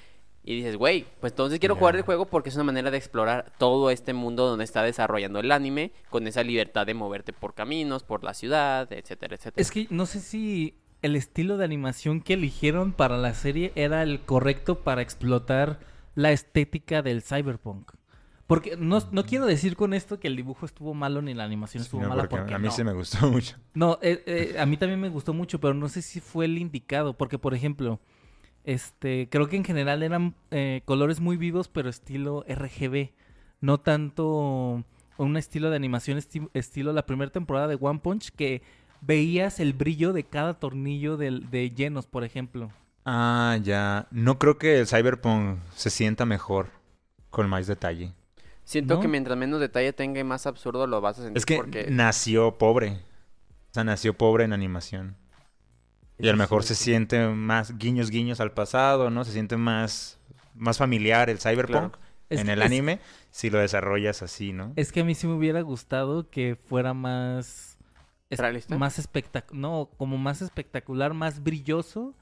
Y 0.43 0.55
dices, 0.55 0.77
güey, 0.77 1.05
pues 1.19 1.33
entonces 1.33 1.59
quiero 1.59 1.75
jugar 1.75 1.97
el 1.97 2.03
juego 2.03 2.25
porque 2.25 2.47
es 2.47 2.55
una 2.55 2.63
manera 2.63 2.89
de 2.89 2.97
explorar 2.97 3.51
todo 3.57 3.89
este 3.89 4.13
mundo 4.13 4.47
donde 4.47 4.63
está 4.63 4.81
desarrollando 4.81 5.39
el 5.39 5.51
anime, 5.51 5.91
con 6.09 6.25
esa 6.25 6.41
libertad 6.41 6.85
de 6.85 6.93
moverte 6.93 7.33
por 7.33 7.53
caminos, 7.53 8.03
por 8.03 8.23
la 8.23 8.33
ciudad, 8.33 8.89
etcétera, 8.93 9.35
etcétera. 9.35 9.61
Es 9.61 9.71
que 9.71 9.87
no 9.89 10.05
sé 10.05 10.21
si 10.21 10.75
el 11.01 11.15
estilo 11.15 11.57
de 11.57 11.65
animación 11.65 12.21
que 12.21 12.33
eligieron 12.33 12.91
para 12.93 13.17
la 13.17 13.33
serie 13.33 13.71
era 13.75 14.03
el 14.03 14.19
correcto 14.21 14.79
para 14.83 15.01
explotar 15.01 15.79
la 16.15 16.31
estética 16.31 17.01
del 17.01 17.21
cyberpunk. 17.21 17.91
Porque 18.47 18.77
no, 18.77 18.99
no 19.11 19.25
quiero 19.25 19.45
decir 19.45 19.75
con 19.75 19.93
esto 19.93 20.19
que 20.19 20.27
el 20.27 20.35
dibujo 20.37 20.65
estuvo 20.65 20.93
malo 20.93 21.21
ni 21.21 21.33
la 21.33 21.43
animación 21.43 21.83
estuvo 21.83 22.01
No, 22.01 22.09
mala 22.09 22.21
porque 22.23 22.37
porque 22.37 22.53
a 22.53 22.59
mí 22.59 22.67
no. 22.67 22.71
sí 22.71 22.83
me 22.83 22.93
gustó 22.93 23.27
mucho. 23.31 23.57
No, 23.73 23.99
eh, 24.01 24.23
eh, 24.25 24.55
a 24.57 24.65
mí 24.65 24.77
también 24.77 25.01
me 25.01 25.09
gustó 25.09 25.33
mucho, 25.33 25.59
pero 25.59 25.73
no 25.73 25.89
sé 25.89 26.01
si 26.01 26.21
fue 26.21 26.45
el 26.45 26.57
indicado. 26.57 27.13
Porque, 27.17 27.37
por 27.37 27.53
ejemplo, 27.53 27.99
este, 28.63 29.27
creo 29.29 29.47
que 29.49 29.57
en 29.57 29.65
general 29.65 30.01
eran 30.01 30.33
eh, 30.51 30.81
colores 30.85 31.19
muy 31.19 31.35
vivos, 31.37 31.67
pero 31.67 31.89
estilo 31.89 32.45
RGB. 32.47 33.11
No 33.59 33.79
tanto 33.81 34.83
un 35.17 35.35
estilo 35.37 35.69
de 35.69 35.75
animación 35.75 36.17
esti- 36.17 36.49
estilo 36.53 36.93
la 36.93 37.05
primera 37.05 37.31
temporada 37.31 37.67
de 37.67 37.77
One 37.79 37.99
Punch 37.99 38.31
que 38.31 38.61
veías 39.01 39.59
el 39.59 39.73
brillo 39.73 40.13
de 40.13 40.23
cada 40.23 40.53
tornillo 40.55 41.17
del- 41.17 41.49
de 41.49 41.71
llenos, 41.71 42.07
por 42.07 42.23
ejemplo. 42.23 42.71
Ah, 43.05 43.57
ya. 43.63 44.07
No 44.11 44.37
creo 44.37 44.57
que 44.57 44.79
el 44.79 44.87
Cyberpunk 44.87 45.59
se 45.75 45.89
sienta 45.89 46.25
mejor 46.25 46.67
con 47.29 47.47
más 47.49 47.67
detalle. 47.67 48.13
Siento 48.63 48.95
¿No? 48.95 48.99
que 49.01 49.07
mientras 49.07 49.37
menos 49.37 49.59
detalle 49.61 49.93
tenga 49.93 50.19
y 50.19 50.23
más 50.25 50.45
absurdo 50.45 50.87
lo 50.87 50.99
vas 50.99 51.19
a 51.19 51.23
sentir 51.23 51.37
Es 51.37 51.45
que 51.45 51.55
porque 51.55 51.87
nació 51.89 52.57
pobre. 52.57 52.99
O 53.71 53.73
sea, 53.73 53.83
nació 53.85 54.13
pobre 54.17 54.43
en 54.43 54.51
animación. 54.53 55.15
Y 56.19 56.27
a 56.27 56.31
lo 56.31 56.37
mejor 56.37 56.63
se 56.63 56.73
siente 56.75 57.27
más 57.29 57.77
guiños, 57.77 58.09
guiños 58.09 58.39
al 58.41 58.51
pasado, 58.51 59.09
¿no? 59.11 59.23
Se 59.23 59.31
siente 59.31 59.55
más, 59.55 60.19
más 60.55 60.77
familiar 60.79 61.29
el 61.29 61.37
Cyberpunk 61.39 61.95
en 62.29 62.49
el 62.49 62.59
es- 62.59 62.65
anime 62.65 62.99
si 63.29 63.49
lo 63.51 63.59
desarrollas 63.59 64.21
así, 64.23 64.51
¿no? 64.51 64.73
Es 64.75 64.91
que 64.91 65.01
a 65.01 65.03
mí 65.05 65.13
sí 65.15 65.27
me 65.27 65.33
hubiera 65.35 65.61
gustado 65.61 66.29
que 66.29 66.57
fuera 66.67 66.93
más... 66.95 67.66
es- 68.29 68.39
¿Realista? 68.39 68.77
Más 68.77 68.99
espectacular, 68.99 69.59
no, 69.59 69.89
como 69.97 70.17
más 70.17 70.41
espectacular, 70.41 71.13
más 71.13 71.43
brilloso 71.43 72.13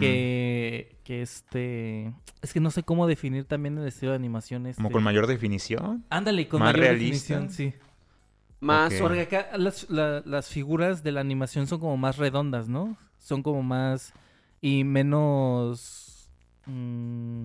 que, 0.00 0.96
que 1.04 1.22
este... 1.22 2.12
Es 2.42 2.52
que 2.52 2.58
no 2.58 2.70
sé 2.72 2.82
cómo 2.82 3.06
definir 3.06 3.44
también 3.44 3.78
el 3.78 3.86
estilo 3.86 4.10
de 4.10 4.16
animación 4.16 4.66
este. 4.66 4.82
Como 4.82 4.90
con 4.90 5.04
mayor 5.04 5.28
definición. 5.28 6.04
Ándale, 6.10 6.48
con 6.48 6.58
más 6.58 6.72
mayor 6.72 6.80
realista. 6.88 7.38
definición, 7.38 7.50
sí. 7.50 7.74
más. 8.58 8.92
Porque 8.94 9.20
acá 9.20 9.56
las, 9.56 9.88
la- 9.88 10.20
las 10.26 10.48
figuras 10.48 11.04
de 11.04 11.12
la 11.12 11.20
animación 11.20 11.68
son 11.68 11.78
como 11.78 11.96
más 11.96 12.16
redondas, 12.16 12.68
¿no? 12.68 12.96
Son 13.18 13.42
como 13.44 13.62
más... 13.62 14.12
Y 14.60 14.82
menos... 14.82 16.28
mm, 16.66 17.44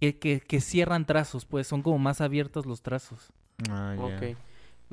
que, 0.00 0.18
que, 0.18 0.40
que 0.40 0.60
cierran 0.60 1.06
trazos, 1.06 1.44
pues. 1.44 1.68
Son 1.68 1.80
como 1.82 1.98
más 1.98 2.20
abiertos 2.20 2.66
los 2.66 2.82
trazos. 2.82 3.32
Ah, 3.70 3.94
ya. 3.96 4.02
Ok. 4.04 4.36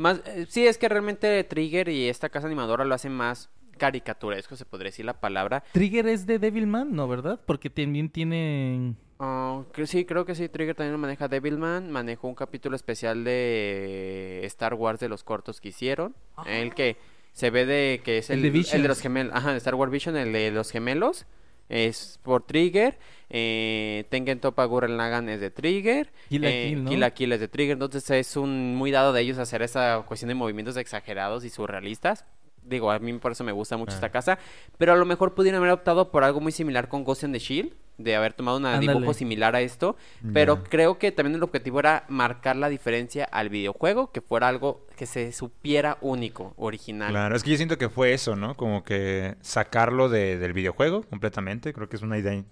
Más, 0.01 0.21
eh, 0.25 0.47
sí, 0.49 0.65
es 0.65 0.77
que 0.77 0.89
realmente 0.89 1.43
Trigger 1.43 1.87
y 1.89 2.09
esta 2.09 2.29
casa 2.29 2.47
animadora 2.47 2.83
lo 2.85 2.95
hacen 2.95 3.13
más 3.13 3.49
caricaturesco, 3.77 4.55
se 4.55 4.65
podría 4.65 4.89
decir 4.89 5.05
la 5.05 5.19
palabra. 5.19 5.63
Trigger 5.71 6.07
es 6.07 6.25
de 6.25 6.39
Devilman, 6.39 6.93
¿no? 6.95 7.07
¿Verdad? 7.07 7.39
Porque 7.45 7.69
también 7.69 8.09
tiene... 8.09 8.95
Ah, 9.19 9.61
que 9.73 9.85
sí, 9.85 10.05
creo 10.05 10.25
que 10.25 10.33
sí, 10.33 10.49
Trigger 10.49 10.75
también 10.75 10.93
lo 10.93 10.97
maneja 10.97 11.27
Devilman, 11.27 11.91
manejó 11.91 12.27
un 12.27 12.33
capítulo 12.33 12.75
especial 12.75 13.23
de 13.23 14.41
Star 14.45 14.73
Wars 14.73 14.99
de 14.99 15.07
los 15.09 15.23
cortos 15.23 15.61
que 15.61 15.69
hicieron, 15.69 16.15
el 16.47 16.73
que 16.73 16.97
se 17.31 17.51
ve 17.51 17.67
de 17.67 18.01
que 18.03 18.17
es 18.17 18.31
El 18.31 18.43
el, 18.43 18.53
de 18.53 18.59
el 18.59 18.81
de 18.81 18.87
los 18.87 18.99
gemelos, 18.99 19.35
ajá, 19.35 19.51
de 19.51 19.57
Star 19.57 19.75
Wars 19.75 19.91
Vision, 19.91 20.17
el 20.17 20.33
de 20.33 20.49
los 20.49 20.71
gemelos, 20.71 21.27
es 21.71 22.19
por 22.21 22.43
Trigger, 22.43 22.99
eh, 23.29 24.05
Tengen 24.09 24.39
Toppa 24.39 24.65
Gurren 24.65 24.97
Lagann 24.97 25.29
es 25.29 25.39
de 25.39 25.49
Trigger, 25.49 26.11
Kill 26.29 26.43
eh, 26.43 26.67
Kill, 26.69 26.83
¿no? 26.83 26.89
Kill 26.89 26.99
la 26.99 27.11
Kill 27.11 27.31
es 27.31 27.39
de 27.39 27.47
Trigger, 27.47 27.73
entonces 27.73 28.09
es 28.11 28.35
un 28.35 28.75
muy 28.75 28.91
dado 28.91 29.13
de 29.13 29.21
ellos 29.21 29.37
hacer 29.37 29.61
esa 29.61 30.03
cuestión 30.05 30.27
de 30.27 30.35
movimientos 30.35 30.75
exagerados 30.75 31.45
y 31.45 31.49
surrealistas. 31.49 32.25
Digo, 32.71 32.89
a 32.89 32.97
mí 32.97 33.13
por 33.13 33.33
eso 33.33 33.43
me 33.43 33.51
gusta 33.51 33.77
mucho 33.77 33.91
Ah. 33.91 33.95
esta 33.95 34.09
casa, 34.09 34.39
pero 34.79 34.93
a 34.93 34.95
lo 34.95 35.05
mejor 35.05 35.35
pudieron 35.35 35.59
haber 35.59 35.71
optado 35.73 36.09
por 36.09 36.23
algo 36.23 36.39
muy 36.41 36.51
similar 36.51 36.87
con 36.87 37.03
Ghost 37.03 37.23
in 37.23 37.33
the 37.33 37.39
Shield, 37.39 37.73
de 37.99 38.15
haber 38.15 38.33
tomado 38.33 38.57
un 38.57 38.79
dibujo 38.79 39.13
similar 39.13 39.55
a 39.55 39.61
esto, 39.61 39.95
pero 40.33 40.63
creo 40.63 40.97
que 40.97 41.11
también 41.11 41.35
el 41.35 41.43
objetivo 41.43 41.79
era 41.79 42.03
marcar 42.07 42.55
la 42.55 42.67
diferencia 42.67 43.25
al 43.25 43.49
videojuego, 43.49 44.11
que 44.11 44.21
fuera 44.21 44.47
algo 44.47 44.87
que 44.95 45.05
se 45.05 45.31
supiera 45.33 45.99
único, 46.01 46.53
original. 46.57 47.11
Claro, 47.11 47.35
es 47.35 47.43
que 47.43 47.51
yo 47.51 47.57
siento 47.57 47.77
que 47.77 47.89
fue 47.89 48.13
eso, 48.13 48.35
¿no? 48.35 48.55
Como 48.55 48.83
que 48.83 49.35
sacarlo 49.41 50.09
de- 50.09 50.39
del 50.39 50.53
videojuego 50.53 51.03
completamente. 51.03 51.73
Creo 51.73 51.89
que 51.89 51.97
es 51.97 52.01
una 52.01 52.17
idea 52.17 52.43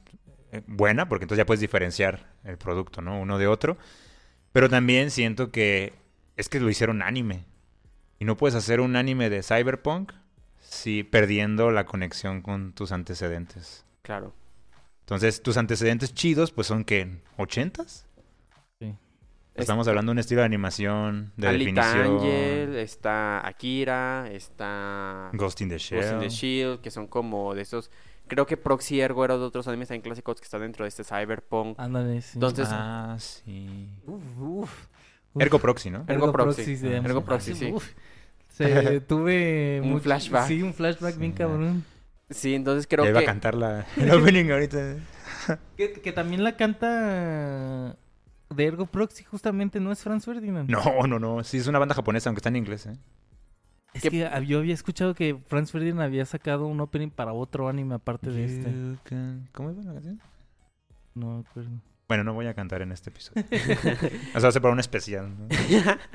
eh, 0.52 0.62
buena 0.68 1.08
porque 1.10 1.24
entonces 1.26 1.42
ya 1.42 1.46
puedes 1.48 1.62
diferenciar 1.62 2.28
el 2.44 2.58
producto, 2.58 3.02
¿no? 3.02 3.20
Uno 3.20 3.38
de 3.40 3.48
otro. 3.48 3.78
Pero 4.52 4.70
también 4.70 5.10
siento 5.12 5.52
que 5.52 5.94
es 6.38 6.48
que 6.50 6.60
lo 6.60 6.70
hicieron 6.70 7.02
anime. 7.02 7.46
Y 8.20 8.25
no 8.25 8.36
puedes 8.38 8.55
hacer 8.55 8.82
un 8.82 8.96
anime 8.96 9.29
de 9.29 9.42
Cyberpunk 9.44 10.12
si 10.60 11.03
perdiendo 11.03 11.72
la 11.72 11.86
conexión 11.86 12.42
con 12.42 12.74
tus 12.74 12.92
antecedentes. 12.92 13.86
Claro. 14.01 14.34
Entonces, 15.01 15.42
tus 15.42 15.58
antecedentes 15.58 16.14
chidos, 16.14 16.51
pues 16.51 16.68
son 16.68 16.84
que, 16.84 17.22
¿80s? 17.38 18.05
Sí. 18.79 18.94
Estamos 19.55 19.88
hablando 19.88 20.12
de 20.12 20.14
un 20.14 20.20
estilo 20.20 20.42
de 20.42 20.46
animación, 20.46 21.32
de 21.36 21.48
Alita 21.48 21.82
definición. 21.94 22.18
Angel, 22.18 22.75
está 22.75 23.46
Akira, 23.48 24.29
está 24.32 25.29
Ghost 25.34 25.62
in 25.62 25.70
the 25.70 25.77
Shell. 25.79 26.00
Ghost 26.01 26.14
in 26.14 26.20
the 26.20 26.29
Shield, 26.29 26.82
que 26.82 26.92
son 26.92 27.08
como 27.08 27.55
de 27.55 27.64
esos. 27.64 27.90
Creo 28.27 28.46
que 28.46 28.58
Proxy 28.58 29.01
Ergo 29.01 29.25
era 29.25 29.38
de 29.38 29.44
otros 29.44 29.68
animes 29.68 29.88
también 29.88 30.03
clásicos 30.03 30.40
que 30.40 30.46
están 30.46 30.62
dentro 30.62 30.86
de 30.86 30.90
este 30.90 31.03
Cyberpunk. 31.03 31.79
Ándale, 31.79 32.22
sí. 32.22 32.32
Entonces- 32.36 32.68
Ah, 32.70 33.16
sí. 33.18 33.90
Uf, 34.05 34.22
uf, 34.38 34.64
uf. 34.64 35.42
Ergo 35.42 35.58
Proxy, 35.60 35.90
¿no? 35.90 36.05
Ergo 36.08 36.32
Proxy. 36.32 36.77
se 36.77 36.90
llama. 36.90 37.08
Ergo 37.08 37.24
Proxy, 37.25 37.51
Ah, 37.51 37.55
sí. 37.55 37.74
Se 38.59 39.01
tuve 39.07 39.79
Un 39.81 39.89
mucho- 39.89 40.03
flashback. 40.03 40.48
Sí, 40.48 40.61
un 40.61 40.74
flashback 40.74 41.17
bien 41.17 41.31
cabrón. 41.31 41.83
Sí, 42.29 42.53
entonces 42.53 42.85
creo 42.87 43.05
Ya 43.05 43.09
iba 43.11 43.19
que. 43.19 43.25
a 43.25 43.29
cantar 43.29 43.55
la, 43.55 43.85
el 43.98 44.11
opening 44.11 44.51
ahorita. 44.51 44.98
Que, 45.77 45.93
que 45.93 46.11
también 46.11 46.43
la 46.43 46.55
canta 46.57 47.95
de 48.50 48.65
Ergo 48.65 48.85
Proxy, 48.85 49.24
justamente, 49.24 49.79
¿no 49.79 49.91
es 49.91 50.03
Franz 50.03 50.25
Ferdinand? 50.25 50.69
No, 50.69 51.07
no, 51.07 51.17
no. 51.19 51.43
Sí, 51.43 51.57
es 51.57 51.67
una 51.67 51.79
banda 51.79 51.95
japonesa, 51.95 52.29
aunque 52.29 52.39
está 52.39 52.50
en 52.50 52.55
inglés, 52.57 52.85
¿eh? 52.85 52.98
Es 53.93 54.03
¿Qué- 54.03 54.09
que 54.11 54.45
yo 54.45 54.59
había 54.59 54.74
escuchado 54.75 55.15
que 55.15 55.35
Franz 55.48 55.72
Ferdinand 55.72 56.01
había 56.01 56.24
sacado 56.25 56.67
un 56.67 56.79
opening 56.81 57.09
para 57.09 57.33
otro 57.33 57.67
anime 57.69 57.95
aparte 57.95 58.29
de 58.29 58.45
este. 58.45 58.72
Can- 59.03 59.50
¿Cómo 59.51 59.72
iba 59.72 59.81
la 59.81 59.93
canción? 59.93 60.19
No 61.15 61.33
me 61.35 61.39
acuerdo. 61.39 61.72
Bueno, 62.09 62.24
no 62.24 62.33
voy 62.33 62.48
a 62.48 62.55
cantar 62.55 62.81
en 62.81 62.91
este 62.91 63.11
episodio. 63.11 63.45
o 64.35 64.39
sea, 64.39 64.51
ser 64.51 64.63
para 64.63 64.74
un 64.74 64.79
especial. 64.79 65.31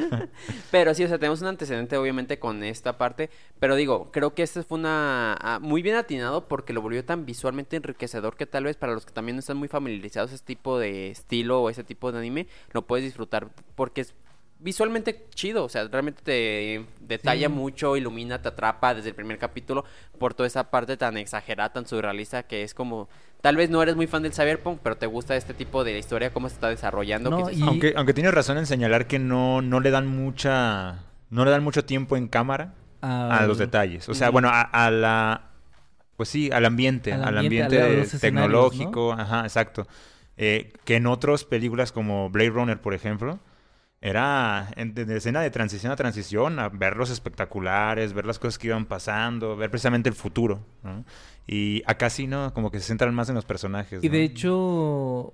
Pero 0.72 0.92
sí, 0.92 1.04
o 1.04 1.09
sea, 1.09 1.18
tenemos 1.18 1.40
un 1.40 1.46
antecedente 1.46 1.96
obviamente 1.96 2.40
con 2.40 2.64
esta 2.64 2.98
parte, 2.98 3.30
pero 3.61 3.76
digo, 3.76 4.11
creo 4.11 4.35
que 4.35 4.42
este 4.42 4.64
fue 4.64 4.78
una 4.78 5.35
ah, 5.40 5.61
muy 5.61 5.83
bien 5.83 5.94
atinado 5.94 6.48
porque 6.48 6.72
lo 6.72 6.83
volvió 6.83 7.04
tan 7.04 7.24
visualmente 7.24 7.76
enriquecedor 7.76 8.37
que 8.37 8.44
tal 8.44 8.64
vez 8.64 8.76
para 8.76 8.92
los 8.92 9.07
que 9.07 9.12
también 9.12 9.37
no 9.37 9.40
están 9.40 9.57
muy 9.57 9.68
familiarizados 9.68 10.33
este 10.33 10.46
tipo 10.46 10.80
de 10.80 11.11
estilo 11.12 11.62
o 11.62 11.70
ese 11.70 11.85
tipo 11.85 12.11
de 12.11 12.18
anime, 12.18 12.48
lo 12.72 12.83
puedes 12.83 13.04
disfrutar 13.04 13.50
porque 13.76 14.00
es 14.00 14.14
visualmente 14.64 15.27
chido, 15.35 15.62
o 15.64 15.68
sea, 15.68 15.87
realmente 15.88 16.22
te 16.24 16.85
detalla 17.00 17.46
Sí. 17.48 17.53
mucho, 17.53 17.96
ilumina, 17.96 18.40
te 18.42 18.48
atrapa 18.48 18.94
desde 18.94 19.11
el 19.11 19.14
primer 19.14 19.38
capítulo 19.38 19.85
por 20.18 20.35
toda 20.35 20.46
esa 20.46 20.70
parte 20.70 20.96
tan 20.96 21.16
exagerada, 21.18 21.72
tan 21.72 21.87
surrealista 21.87 22.44
que 22.44 22.62
es 22.62 22.72
como, 22.74 23.09
tal 23.42 23.57
vez 23.57 23.68
no 23.70 23.83
eres 23.83 23.94
muy 23.94 24.07
fan 24.07 24.22
del 24.22 24.33
cyberpunk, 24.33 24.81
pero 24.83 24.96
te 24.96 25.07
gusta 25.07 25.37
este 25.37 25.53
tipo 25.55 25.85
de 25.85 25.96
historia, 25.98 26.33
cómo 26.33 26.48
se 26.48 26.55
está 26.55 26.68
desarrollando. 26.70 27.29
No, 27.31 27.50
y- 27.50 27.62
Aunque, 27.62 27.92
aunque 27.94 28.14
tienes 28.14 28.33
razón 28.35 28.57
en 28.59 28.66
señalar 28.66 29.07
que 29.07 29.18
no, 29.18 29.61
no 29.62 29.81
le 29.81 29.90
dan 29.90 30.07
mucha. 30.07 31.00
No 31.31 31.44
le 31.44 31.50
dan 31.50 31.62
mucho 31.62 31.85
tiempo 31.85 32.16
en 32.16 32.29
cámara 32.29 32.74
a 33.03 33.44
los 33.46 33.59
detalles. 33.59 34.09
O 34.09 34.14
sea, 34.14 34.31
bueno, 34.31 34.48
a, 34.48 34.62
a 34.62 34.90
la. 34.90 35.50
Pues 36.16 36.29
sí, 36.29 36.50
al 36.53 36.64
ambiente. 36.64 37.12
Al 37.12 37.24
Al 37.24 37.38
ambiente, 37.38 38.07
tecnológico. 38.20 39.12
Ajá, 39.12 39.40
exacto. 39.42 39.87
Eh, 40.37 40.72
que 40.85 40.96
en 40.96 41.07
otras 41.07 41.44
películas 41.44 41.92
como 41.92 42.31
Blade 42.31 42.50
Runner, 42.50 42.81
por 42.81 42.94
ejemplo, 42.94 43.38
era 44.05 44.69
en- 44.77 44.93
de, 44.93 45.07
de 45.07 45.17
escena 45.17 45.40
de 45.40 45.51
transición 45.51 45.90
a 45.90 45.97
transición, 45.97 46.59
a 46.59 46.69
ver 46.69 46.95
los 46.97 47.09
espectaculares, 47.09 48.12
ver 48.12 48.27
las 48.27 48.38
cosas 48.38 48.59
que 48.59 48.67
iban 48.67 48.85
pasando, 48.85 49.57
ver 49.57 49.71
precisamente 49.71 50.11
el 50.11 50.14
futuro. 50.14 50.61
¿no? 50.83 51.07
Y 51.47 51.83
acá 51.87 52.11
sí, 52.11 52.27
¿no? 52.27 52.53
Como 52.53 52.71
que 52.71 52.81
se 52.81 52.87
centran 52.88 53.14
más 53.14 53.31
en 53.31 53.35
los 53.35 53.47
personajes. 53.47 54.05
Y 54.05 54.09
de 54.11 54.23
hecho, 54.23 55.33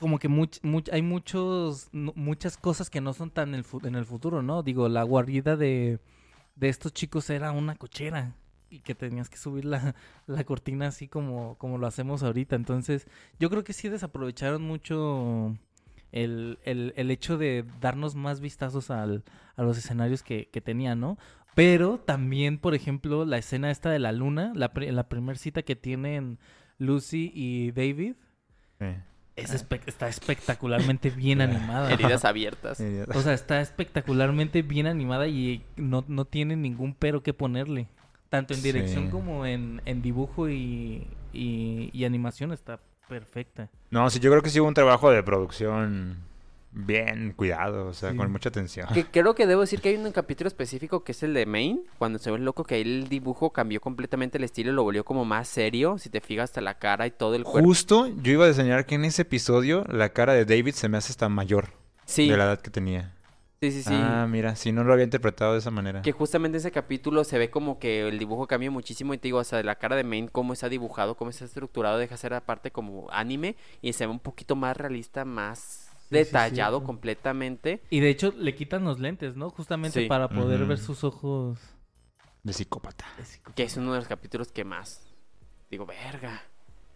como 0.00 0.18
que 0.18 0.28
much- 0.28 0.60
much- 0.62 0.92
hay 0.92 1.02
muchos, 1.02 1.88
muchas 1.92 2.56
cosas 2.56 2.90
que 2.90 3.00
no 3.00 3.12
son 3.12 3.30
tan 3.30 3.54
el 3.54 3.64
en 3.84 3.94
el 3.94 4.04
futuro, 4.04 4.42
¿no? 4.42 4.64
Digo, 4.64 4.88
la 4.88 5.04
guarida 5.04 5.56
de, 5.56 6.00
de 6.56 6.68
estos 6.68 6.92
chicos 6.92 7.30
era 7.30 7.52
una 7.52 7.76
cochera 7.76 8.34
y 8.70 8.80
que 8.80 8.96
tenías 8.96 9.28
que 9.30 9.36
subir 9.36 9.66
la, 9.66 9.94
la 10.26 10.42
cortina 10.42 10.88
así 10.88 11.06
como, 11.06 11.54
como 11.58 11.78
lo 11.78 11.86
hacemos 11.86 12.24
ahorita. 12.24 12.56
Entonces, 12.56 13.06
yo 13.38 13.50
creo 13.50 13.62
que 13.62 13.72
sí 13.72 13.88
desaprovecharon 13.88 14.62
mucho 14.62 15.56
el, 16.12 16.58
el, 16.64 16.92
el 16.96 17.10
hecho 17.10 17.38
de 17.38 17.64
darnos 17.80 18.14
más 18.14 18.40
vistazos 18.40 18.90
al, 18.90 19.24
a 19.56 19.62
los 19.62 19.78
escenarios 19.78 20.22
que, 20.22 20.48
que 20.52 20.60
tenían, 20.60 21.00
¿no? 21.00 21.18
Pero 21.54 21.98
también, 21.98 22.58
por 22.58 22.74
ejemplo, 22.74 23.24
la 23.24 23.38
escena 23.38 23.70
esta 23.70 23.90
de 23.90 23.98
la 23.98 24.12
luna, 24.12 24.52
la, 24.54 24.72
pri- 24.72 24.90
la 24.92 25.08
primer 25.08 25.36
cita 25.38 25.62
que 25.62 25.76
tienen 25.76 26.38
Lucy 26.78 27.30
y 27.34 27.72
David, 27.72 28.14
es 29.36 29.52
espe- 29.54 29.80
está 29.86 30.08
espectacularmente 30.08 31.10
bien 31.10 31.40
animada. 31.42 31.92
heridas 31.92 32.24
abiertas. 32.24 32.80
O 33.14 33.20
sea, 33.20 33.32
está 33.34 33.60
espectacularmente 33.60 34.62
bien 34.62 34.86
animada 34.86 35.28
y 35.28 35.64
no, 35.76 36.04
no 36.08 36.24
tiene 36.24 36.56
ningún 36.56 36.94
pero 36.94 37.22
que 37.22 37.32
ponerle. 37.34 37.88
Tanto 38.28 38.54
en 38.54 38.62
dirección 38.62 39.06
Sí. 39.06 39.10
como 39.10 39.44
en, 39.44 39.82
en 39.86 40.02
dibujo 40.02 40.48
y, 40.48 41.08
y, 41.32 41.90
y 41.92 42.04
animación 42.04 42.52
está 42.52 42.78
perfecta. 43.10 43.68
No, 43.90 44.08
sí, 44.08 44.20
yo 44.20 44.30
creo 44.30 44.42
que 44.42 44.48
sí 44.50 44.60
hubo 44.60 44.68
un 44.68 44.74
trabajo 44.74 45.10
de 45.10 45.22
producción 45.22 46.16
bien 46.72 47.32
cuidado, 47.32 47.88
o 47.88 47.92
sea, 47.92 48.12
Sí. 48.12 48.16
con 48.16 48.30
mucha 48.30 48.48
atención. 48.48 48.86
Que 48.94 49.04
creo 49.10 49.34
que 49.34 49.46
debo 49.48 49.62
decir 49.62 49.80
que 49.80 49.88
hay 49.88 49.96
un 49.96 50.12
capítulo 50.12 50.46
específico 50.46 51.02
que 51.02 51.10
es 51.12 51.22
el 51.24 51.34
de 51.34 51.44
Maine, 51.44 51.80
cuando 51.98 52.20
se 52.20 52.30
ve 52.30 52.38
loco 52.38 52.62
que 52.62 52.76
ahí 52.76 52.82
el 52.82 53.08
dibujo 53.08 53.50
cambió 53.50 53.80
completamente 53.80 54.38
el 54.38 54.44
estilo 54.44 54.70
y 54.70 54.74
lo 54.74 54.84
volvió 54.84 55.04
como 55.04 55.24
más 55.24 55.48
serio, 55.48 55.98
si 55.98 56.10
te 56.10 56.20
fijas 56.20 56.44
hasta 56.44 56.60
la 56.60 56.78
cara 56.78 57.06
y 57.08 57.10
todo 57.10 57.34
el 57.34 57.42
cuerpo. 57.42 57.68
Justo 57.68 58.06
yo 58.22 58.32
iba 58.32 58.46
a 58.46 58.52
señalar 58.52 58.86
que 58.86 58.94
en 58.94 59.04
ese 59.04 59.22
episodio 59.22 59.84
la 59.88 60.10
cara 60.10 60.32
de 60.34 60.44
David 60.44 60.74
se 60.74 60.88
me 60.88 60.96
hace 60.96 61.10
hasta 61.12 61.28
mayor 61.28 61.70
Sí, 62.04 62.28
de 62.28 62.36
la 62.36 62.44
edad 62.44 62.60
que 62.60 62.70
tenía. 62.70 63.14
Sí, 63.60 63.70
sí, 63.72 63.82
sí. 63.82 63.92
Ah, 63.94 64.26
mira, 64.28 64.56
si 64.56 64.72
no 64.72 64.84
lo 64.84 64.92
había 64.92 65.04
interpretado 65.04 65.52
de 65.52 65.58
esa 65.58 65.70
manera. 65.70 66.02
Que 66.02 66.12
justamente 66.12 66.56
en 66.56 66.60
ese 66.60 66.70
capítulo 66.72 67.24
se 67.24 67.38
ve 67.38 67.50
como 67.50 67.78
que 67.78 68.08
el 68.08 68.18
dibujo 68.18 68.46
cambia 68.46 68.70
muchísimo 68.70 69.12
y 69.14 69.18
te 69.18 69.28
digo, 69.28 69.38
o 69.38 69.44
sea, 69.44 69.62
la 69.62 69.76
cara 69.76 69.96
de 69.96 70.04
Maine, 70.04 70.28
cómo 70.30 70.52
está 70.52 70.68
dibujado, 70.68 71.16
cómo 71.16 71.30
está 71.30 71.44
estructurado, 71.44 71.98
deja 71.98 72.16
ser 72.16 72.34
aparte 72.34 72.70
como 72.70 73.08
anime 73.10 73.56
y 73.82 73.92
se 73.92 74.06
ve 74.06 74.12
un 74.12 74.20
poquito 74.20 74.56
más 74.56 74.76
realista, 74.76 75.24
más 75.24 75.86
Sí, 76.10 76.16
sí, 76.16 76.24
detallado 76.24 76.78
cierto. 76.78 76.86
completamente. 76.86 77.82
Y 77.90 78.00
de 78.00 78.10
hecho 78.10 78.32
le 78.36 78.54
quitan 78.56 78.84
los 78.84 78.98
lentes, 78.98 79.36
¿no? 79.36 79.50
Justamente 79.50 80.00
Sí. 80.02 80.08
para 80.08 80.28
poder 80.28 80.64
ver 80.64 80.78
sus 80.78 81.04
ojos. 81.04 81.58
De 82.42 82.52
psicópata. 82.54 83.04
Que 83.54 83.64
es 83.64 83.76
uno 83.76 83.92
de 83.92 83.98
los 83.98 84.08
capítulos 84.08 84.50
que 84.50 84.64
más. 84.64 85.06
Digo, 85.70 85.86
verga. 85.86 86.42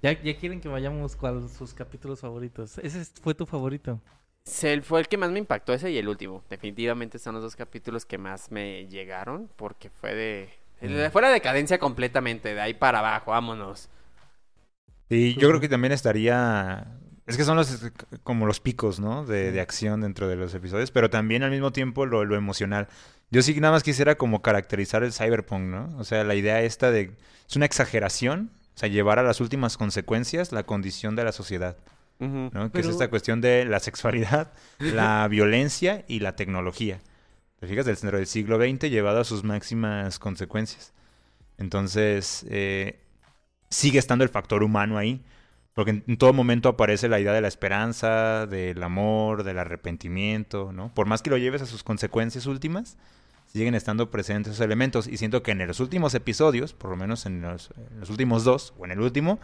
Ya, 0.02 0.20
ya 0.20 0.36
quieren 0.36 0.60
que 0.60 0.68
vayamos 0.68 1.14
con 1.16 1.48
sus 1.48 1.74
capítulos 1.74 2.20
favoritos. 2.20 2.78
Ese 2.78 3.04
fue 3.22 3.34
tu 3.34 3.46
favorito. 3.46 4.00
Se- 4.44 4.82
fue 4.82 5.00
el 5.00 5.08
que 5.08 5.16
más 5.16 5.30
me 5.30 5.38
impactó 5.38 5.72
ese 5.72 5.90
y 5.90 5.98
el 5.98 6.08
último. 6.08 6.44
Definitivamente 6.50 7.18
son 7.18 7.34
los 7.34 7.42
dos 7.42 7.56
capítulos 7.56 8.04
que 8.04 8.18
más 8.18 8.50
me 8.50 8.86
llegaron 8.88 9.48
porque 9.56 9.90
fue 9.90 10.14
de... 10.14 10.50
Mm. 10.80 11.10
Fue 11.12 11.22
la 11.22 11.30
decadencia 11.30 11.78
completamente, 11.78 12.54
de 12.54 12.60
ahí 12.60 12.74
para 12.74 12.98
abajo, 12.98 13.30
vámonos. 13.30 13.88
Y 15.08 15.34
yo 15.34 15.48
creo 15.48 15.60
que 15.60 15.68
también 15.68 15.92
estaría... 15.92 16.86
Es 17.26 17.38
que 17.38 17.44
son 17.44 17.56
los 17.56 17.90
como 18.22 18.46
los 18.46 18.60
picos, 18.60 19.00
¿no? 19.00 19.24
De, 19.24 19.50
de 19.50 19.60
acción 19.62 20.02
dentro 20.02 20.28
de 20.28 20.36
los 20.36 20.52
episodios, 20.54 20.90
pero 20.90 21.08
también 21.08 21.42
al 21.42 21.50
mismo 21.50 21.72
tiempo 21.72 22.04
lo, 22.04 22.26
lo 22.26 22.36
emocional. 22.36 22.88
Yo 23.30 23.40
sí 23.40 23.58
nada 23.60 23.72
más 23.72 23.82
quisiera 23.82 24.16
como 24.16 24.42
caracterizar 24.42 25.02
el 25.02 25.12
cyberpunk, 25.14 25.62
¿no? 25.62 25.96
O 25.96 26.04
sea, 26.04 26.22
la 26.22 26.34
idea 26.34 26.60
esta 26.60 26.90
de... 26.90 27.12
Es 27.48 27.56
una 27.56 27.64
exageración, 27.64 28.50
o 28.74 28.78
sea, 28.78 28.90
llevar 28.90 29.18
a 29.18 29.22
las 29.22 29.40
últimas 29.40 29.78
consecuencias 29.78 30.52
la 30.52 30.64
condición 30.64 31.16
de 31.16 31.24
la 31.24 31.32
sociedad, 31.32 31.78
Que 32.18 32.80
es 32.80 32.86
esta 32.86 33.10
cuestión 33.10 33.40
de 33.40 33.64
la 33.64 33.80
sexualidad, 33.80 34.52
la 34.78 35.26
violencia 35.28 36.04
y 36.08 36.20
la 36.20 36.36
tecnología. 36.36 37.00
¿Te 37.60 37.66
fijas? 37.66 37.86
Dentro 37.86 38.18
del 38.18 38.26
siglo 38.26 38.58
XX 38.58 38.90
llevado 38.90 39.20
a 39.20 39.24
sus 39.24 39.44
máximas 39.44 40.18
consecuencias. 40.18 40.92
Entonces, 41.58 42.46
eh, 42.48 43.00
sigue 43.70 43.98
estando 43.98 44.24
el 44.24 44.30
factor 44.30 44.62
humano 44.62 44.98
ahí. 44.98 45.22
Porque 45.74 45.90
en, 45.90 46.04
en 46.06 46.16
todo 46.18 46.32
momento 46.32 46.68
aparece 46.68 47.08
la 47.08 47.18
idea 47.18 47.32
de 47.32 47.40
la 47.40 47.48
esperanza, 47.48 48.46
del 48.46 48.80
amor, 48.82 49.42
del 49.42 49.58
arrepentimiento, 49.58 50.72
¿no? 50.72 50.94
Por 50.94 51.06
más 51.06 51.20
que 51.20 51.30
lo 51.30 51.36
lleves 51.36 51.62
a 51.62 51.66
sus 51.66 51.82
consecuencias 51.82 52.46
últimas, 52.46 52.96
siguen 53.52 53.74
estando 53.74 54.10
presentes 54.10 54.52
esos 54.52 54.64
elementos. 54.64 55.06
Y 55.08 55.16
siento 55.16 55.42
que 55.42 55.52
en 55.52 55.66
los 55.66 55.80
últimos 55.80 56.14
episodios, 56.14 56.74
por 56.74 56.90
lo 56.90 56.96
menos 56.96 57.26
en 57.26 57.42
los, 57.42 57.70
en 57.90 58.00
los 58.00 58.10
últimos 58.10 58.44
dos, 58.44 58.72
o 58.78 58.84
en 58.84 58.92
el 58.92 59.00
último, 59.00 59.40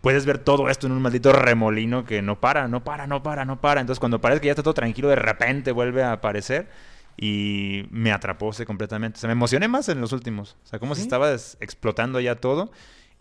puedes 0.00 0.26
ver 0.26 0.38
todo 0.38 0.68
esto 0.68 0.86
en 0.86 0.92
un 0.92 1.02
maldito 1.02 1.32
remolino 1.32 2.04
que 2.04 2.22
no 2.22 2.40
para, 2.40 2.68
no 2.68 2.84
para, 2.84 3.06
no 3.06 3.22
para, 3.22 3.44
no 3.44 3.60
para. 3.60 3.80
Entonces, 3.80 4.00
cuando 4.00 4.20
parece 4.20 4.40
que 4.40 4.46
ya 4.46 4.52
está 4.52 4.62
todo 4.62 4.74
tranquilo, 4.74 5.08
de 5.08 5.16
repente 5.16 5.72
vuelve 5.72 6.02
a 6.02 6.12
aparecer 6.12 6.68
y 7.16 7.86
me 7.90 8.12
atrapó 8.12 8.50
ese 8.50 8.66
completamente. 8.66 9.18
O 9.18 9.20
sea, 9.20 9.28
me 9.28 9.32
emocioné 9.32 9.68
más 9.68 9.88
en 9.88 10.00
los 10.00 10.12
últimos. 10.12 10.56
O 10.64 10.66
sea, 10.66 10.78
como 10.78 10.94
si 10.94 11.02
estaba 11.02 11.32
explotando 11.32 12.20
ya 12.20 12.36
todo 12.36 12.70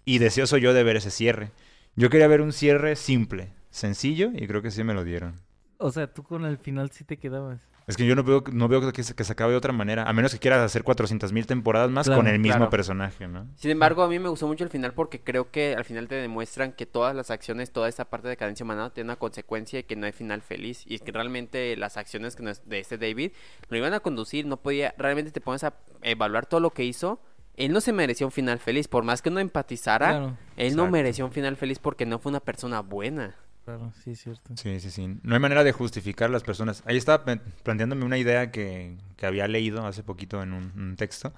y 0.04 0.20
deseoso 0.20 0.58
yo 0.58 0.74
de 0.74 0.84
ver 0.84 0.98
ese 0.98 1.12
cierre. 1.12 1.52
Yo 1.96 2.10
quería 2.10 2.28
ver 2.28 2.42
un 2.42 2.52
cierre 2.52 2.96
simple, 2.96 3.52
sencillo 3.70 4.32
y 4.34 4.48
creo 4.48 4.62
que 4.62 4.72
sí 4.72 4.84
me 4.84 4.94
lo 4.94 5.04
dieron. 5.04 5.36
O 5.78 5.92
sea, 5.92 6.14
tú 6.14 6.24
con 6.24 6.46
el 6.46 6.58
final 6.58 6.92
sí 6.92 7.04
te 7.04 7.18
quedabas. 7.18 7.62
Es 7.88 7.98
que 7.98 8.06
yo 8.06 8.16
no 8.16 8.24
veo, 8.24 8.44
no 8.52 8.68
veo 8.68 8.92
que, 8.92 9.04
se, 9.04 9.14
que 9.14 9.24
se 9.24 9.34
acabe 9.34 9.52
de 9.52 9.58
otra 9.58 9.72
manera, 9.72 10.04
a 10.10 10.14
menos 10.14 10.34
que 10.34 10.40
quieras 10.40 10.60
hacer 10.62 10.84
400 10.84 11.32
mil 11.32 11.46
temporadas 11.46 11.92
más 11.92 12.08
Claro, 12.08 12.20
con 12.20 12.28
el 12.28 12.40
mismo 12.40 12.58
claro. 12.58 12.70
personaje, 12.72 13.28
¿no? 13.28 13.48
Sin 13.56 13.70
embargo, 13.70 14.02
a 14.02 14.08
mí 14.08 14.18
me 14.18 14.28
gustó 14.28 14.48
mucho 14.48 14.64
el 14.64 14.72
final 14.72 14.94
porque 14.94 15.20
creo 15.22 15.52
que 15.52 15.76
al 15.76 15.86
final 15.86 16.08
te 16.08 16.16
demuestran 16.16 16.72
que 16.74 16.88
todas 16.88 17.16
las 17.16 17.30
acciones, 17.30 17.72
toda 17.72 17.88
esta 17.88 18.06
parte 18.06 18.28
de 18.28 18.38
cadencia 18.38 18.64
humana 18.64 18.90
tiene 18.90 19.10
una 19.10 19.18
consecuencia 19.18 19.80
y 19.80 19.84
que 19.84 19.96
no 19.96 20.08
hay 20.08 20.14
final 20.14 20.42
feliz. 20.42 20.84
Y 20.88 20.96
es 20.96 21.02
que 21.02 21.12
realmente 21.12 21.78
las 21.78 21.98
acciones 21.98 22.36
que 22.36 22.42
nos- 22.42 22.68
de 22.68 22.80
este 22.80 22.98
David 22.98 23.34
lo 23.70 23.78
iban 23.78 23.94
a 23.94 24.00
conducir, 24.00 24.48
no 24.48 24.58
podía, 24.58 24.96
realmente 24.98 25.30
te 25.32 25.40
pones 25.42 25.64
a 25.64 25.76
evaluar 26.02 26.48
todo 26.48 26.60
lo 26.62 26.72
que 26.72 26.84
hizo. 26.86 27.20
Él 27.56 27.72
no 27.72 27.82
se 27.82 27.94
merecía 27.94 28.26
un 28.26 28.32
final 28.32 28.58
feliz, 28.60 28.88
por 28.88 29.04
más 29.04 29.22
que 29.22 29.30
no 29.30 29.40
empatizara, 29.40 30.10
Claro, 30.10 30.38
él 30.58 30.76
no 30.76 30.90
merecía 30.90 31.24
un 31.24 31.32
final 31.32 31.56
feliz 31.56 31.78
porque 31.80 32.06
no 32.08 32.18
fue 32.20 32.32
una 32.32 32.40
persona 32.42 32.82
buena. 32.82 33.36
Claro, 33.66 33.92
sí 34.04 34.12
es 34.12 34.22
cierto. 34.22 34.56
Sí, 34.56 34.80
sí, 34.80 34.92
sí. 34.92 35.20
No 35.24 35.34
hay 35.34 35.42
manera 35.42 35.64
de 35.64 35.72
justificar 35.74 36.30
las 36.30 36.44
personas. 36.44 36.84
Ahí 36.86 36.96
estaba 36.96 37.26
planteándome 37.64 38.06
una 38.06 38.18
idea 38.18 38.52
que, 38.52 38.96
que 39.18 39.26
había 39.26 39.48
leído 39.48 39.86
hace 39.86 40.04
poquito 40.04 40.42
en 40.42 40.54
un, 40.54 40.72
un 40.78 40.96
texto 40.96 41.34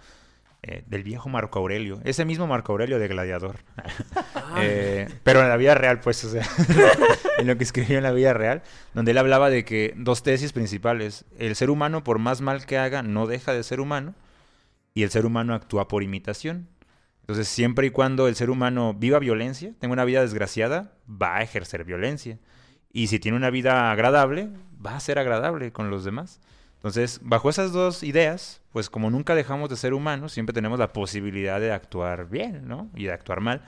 eh, 0.63 0.83
del 0.87 1.03
viejo 1.03 1.29
Marco 1.29 1.59
Aurelio. 1.59 2.01
Ese 2.03 2.25
mismo 2.25 2.47
Marco 2.47 2.71
Aurelio 2.71 2.99
de 2.99 3.07
Gladiador. 3.07 3.57
Eh, 4.59 5.07
pero 5.23 5.41
en 5.41 5.49
la 5.49 5.57
vida 5.57 5.75
real, 5.75 5.99
pues, 5.99 6.23
o 6.23 6.29
sea, 6.31 6.47
en 7.37 7.45
lo 7.45 7.57
que 7.57 7.63
escribió 7.63 7.97
en 7.97 8.03
la 8.03 8.11
vida 8.11 8.33
real, 8.33 8.63
donde 8.95 9.11
él 9.11 9.17
hablaba 9.19 9.51
de 9.51 9.65
que 9.65 9.93
dos 9.97 10.23
tesis 10.23 10.51
principales. 10.51 11.25
El 11.37 11.55
ser 11.55 11.69
humano, 11.69 12.03
por 12.03 12.17
más 12.17 12.41
mal 12.41 12.65
que 12.65 12.77
haga, 12.77 13.03
no 13.03 13.27
deja 13.27 13.53
de 13.53 13.61
ser 13.61 13.79
humano. 13.81 14.15
Y 14.95 15.03
el 15.03 15.11
ser 15.11 15.27
humano 15.27 15.53
actúa 15.53 15.87
por 15.87 16.01
imitación. 16.01 16.69
Entonces, 17.27 17.49
siempre 17.49 17.87
y 17.87 17.89
cuando 17.89 18.29
el 18.29 18.35
ser 18.35 18.49
humano 18.49 18.93
viva 18.93 19.19
violencia, 19.19 19.73
tenga 19.79 19.91
una 19.91 20.05
vida 20.05 20.21
desgraciada, 20.21 20.93
va 21.09 21.35
a 21.35 21.41
ejercer 21.41 21.83
violencia. 21.83 22.39
Y 22.93 23.07
si 23.07 23.19
tiene 23.19 23.35
una 23.35 23.49
vida 23.49 23.91
agradable, 23.91 24.47
va 24.83 24.95
a 24.95 24.99
ser 25.01 25.19
agradable 25.19 25.73
con 25.73 25.89
los 25.89 26.05
demás. 26.05 26.39
Entonces, 26.75 27.19
bajo 27.21 27.49
esas 27.49 27.73
dos 27.73 28.01
ideas, 28.03 28.61
pues 28.71 28.89
como 28.89 29.09
nunca 29.09 29.35
dejamos 29.35 29.69
de 29.69 29.75
ser 29.75 29.93
humanos, 29.93 30.31
siempre 30.31 30.53
tenemos 30.53 30.79
la 30.79 30.93
posibilidad 30.93 31.59
de 31.59 31.73
actuar 31.73 32.29
bien, 32.29 32.65
¿no? 32.65 32.89
Y 32.95 33.03
de 33.03 33.11
actuar 33.11 33.41
mal. 33.41 33.61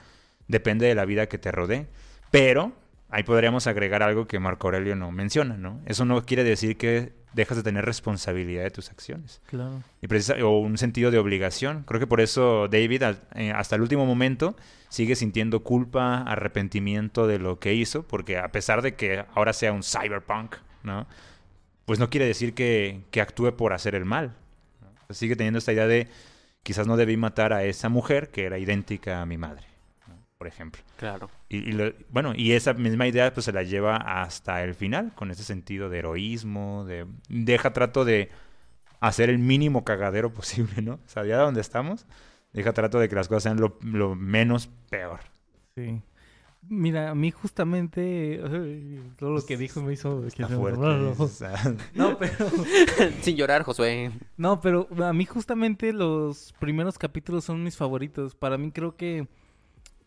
Depende 0.47 0.87
de 0.87 0.95
la 0.95 1.03
vida 1.03 1.27
que 1.27 1.37
te 1.37 1.51
rodee. 1.51 1.87
Pero 2.31 2.71
ahí 3.09 3.23
podríamos 3.23 3.67
agregar 3.67 4.03
algo 4.03 4.25
que 4.25 4.39
Marco 4.39 4.67
Aurelio 4.67 4.95
no 4.95 5.11
menciona, 5.11 5.57
¿no? 5.57 5.81
Eso 5.85 6.05
no 6.05 6.25
quiere 6.25 6.45
decir 6.45 6.77
que 6.77 7.11
dejas 7.33 7.57
de 7.57 7.63
tener 7.63 7.85
responsabilidad 7.85 8.63
de 8.63 8.71
tus 8.71 8.89
acciones 8.89 9.41
Claro. 9.47 9.83
y 10.01 10.07
precisa- 10.07 10.43
o 10.43 10.59
un 10.59 10.77
sentido 10.77 11.11
de 11.11 11.19
obligación. 11.19 11.83
Creo 11.87 11.99
que 11.99 12.07
por 12.07 12.21
eso 12.21 12.67
David 12.67 13.03
al- 13.03 13.21
eh, 13.35 13.51
hasta 13.51 13.75
el 13.75 13.81
último 13.81 14.05
momento 14.05 14.55
sigue 14.89 15.15
sintiendo 15.15 15.61
culpa, 15.63 16.23
arrepentimiento 16.23 17.27
de 17.27 17.37
lo 17.39 17.59
que 17.59 17.73
hizo, 17.75 18.03
porque 18.03 18.37
a 18.37 18.51
pesar 18.51 18.81
de 18.81 18.95
que 18.95 19.25
ahora 19.35 19.53
sea 19.53 19.71
un 19.73 19.83
cyberpunk, 19.83 20.55
¿no? 20.83 21.05
Pues 21.85 21.99
no 21.99 22.09
quiere 22.09 22.25
decir 22.25 22.53
que, 22.53 23.01
que 23.11 23.21
actúe 23.21 23.55
por 23.55 23.73
hacer 23.73 23.95
el 23.95 24.05
mal. 24.05 24.33
Sigue 25.11 25.35
teniendo 25.35 25.59
esta 25.59 25.73
idea 25.73 25.87
de 25.87 26.07
quizás 26.63 26.87
no 26.87 26.97
debí 26.97 27.17
matar 27.17 27.53
a 27.53 27.63
esa 27.63 27.89
mujer 27.89 28.29
que 28.29 28.45
era 28.45 28.57
idéntica 28.59 29.21
a 29.21 29.25
mi 29.25 29.37
madre. 29.37 29.63
Por 30.39 30.47
ejemplo. 30.47 30.82
Claro. 30.97 31.30
Y, 31.49 31.58
y 31.58 31.71
lo- 31.73 31.93
bueno, 32.10 32.34
y 32.36 32.54
esa 32.54 32.73
misma 32.73 33.06
idea 33.08 33.32
pues 33.34 33.45
se 33.45 33.52
la 33.52 33.62
lleva 33.62 33.97
hasta 33.97 34.63
el 34.63 34.73
final, 34.73 35.13
con 35.13 35.30
ese 35.30 35.43
sentido 35.43 35.89
de 35.89 35.99
heroísmo, 35.99 36.86
de 36.86 37.06
deja 37.28 37.73
trato 37.73 38.06
de 38.06 38.30
hacer 39.02 39.30
el 39.30 39.38
mínimo 39.38 39.84
cagadero 39.84 40.34
posible, 40.34 40.82
¿no? 40.82 40.93
O 40.93 41.08
sea, 41.08 41.25
ya 41.25 41.38
donde 41.38 41.62
estamos, 41.62 42.08
deja 42.54 42.73
trato 42.73 42.99
de 42.99 43.10
que 43.10 43.15
las 43.15 43.28
cosas 43.28 43.43
sean 43.43 43.60
lo, 43.60 43.78
lo 43.84 44.15
menos 44.15 44.69
peor. 44.89 45.19
Sí. 45.75 46.02
Mira, 46.69 47.10
a 47.10 47.15
mí 47.15 47.32
justamente 47.32 48.39
todo 49.17 49.32
lo 49.32 49.45
que 49.45 49.58
dijo 49.58 49.82
me 49.82 49.93
hizo... 49.93 50.25
Está 50.28 50.47
que- 50.47 50.56
fuerte. 50.56 50.82
o 51.17 51.28
sea, 51.28 51.56
No, 51.95 52.17
pero... 52.17 52.34
Sin 53.21 53.38
llorar, 53.38 53.63
Josué. 53.63 54.12
No, 54.38 54.60
pero 54.62 54.88
a 55.04 55.12
mí 55.13 55.25
justamente 55.25 55.91
los 55.93 56.54
primeros 56.60 56.97
capítulos 56.97 57.45
son 57.45 57.63
mis 57.63 57.75
favoritos. 57.78 58.36
Para 58.36 58.58
mí 58.58 58.71
creo 58.71 58.95
que... 58.95 59.28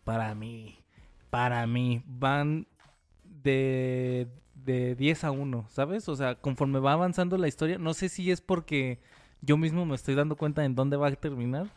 Para 0.03 0.33
mí... 0.35 0.79
Para 1.29 1.65
mí 1.65 2.03
van 2.05 2.67
de, 3.23 4.27
de 4.53 4.93
10 4.93 5.23
a 5.23 5.31
1, 5.31 5.65
¿sabes? 5.67 6.07
O 6.07 6.15
sea, 6.15 6.35
conforme 6.35 6.79
va 6.79 6.93
avanzando 6.93 7.39
la 7.39 7.47
historia, 7.47 7.79
no 7.79 7.95
sé 7.95 8.07
si 8.07 8.29
es 8.29 8.39
porque 8.39 8.99
yo 9.41 9.57
mismo 9.57 9.83
me 9.85 9.95
estoy 9.95 10.13
dando 10.13 10.35
cuenta 10.35 10.63
en 10.63 10.75
dónde 10.75 10.95
va 10.95 11.07
a 11.07 11.11
terminar, 11.15 11.67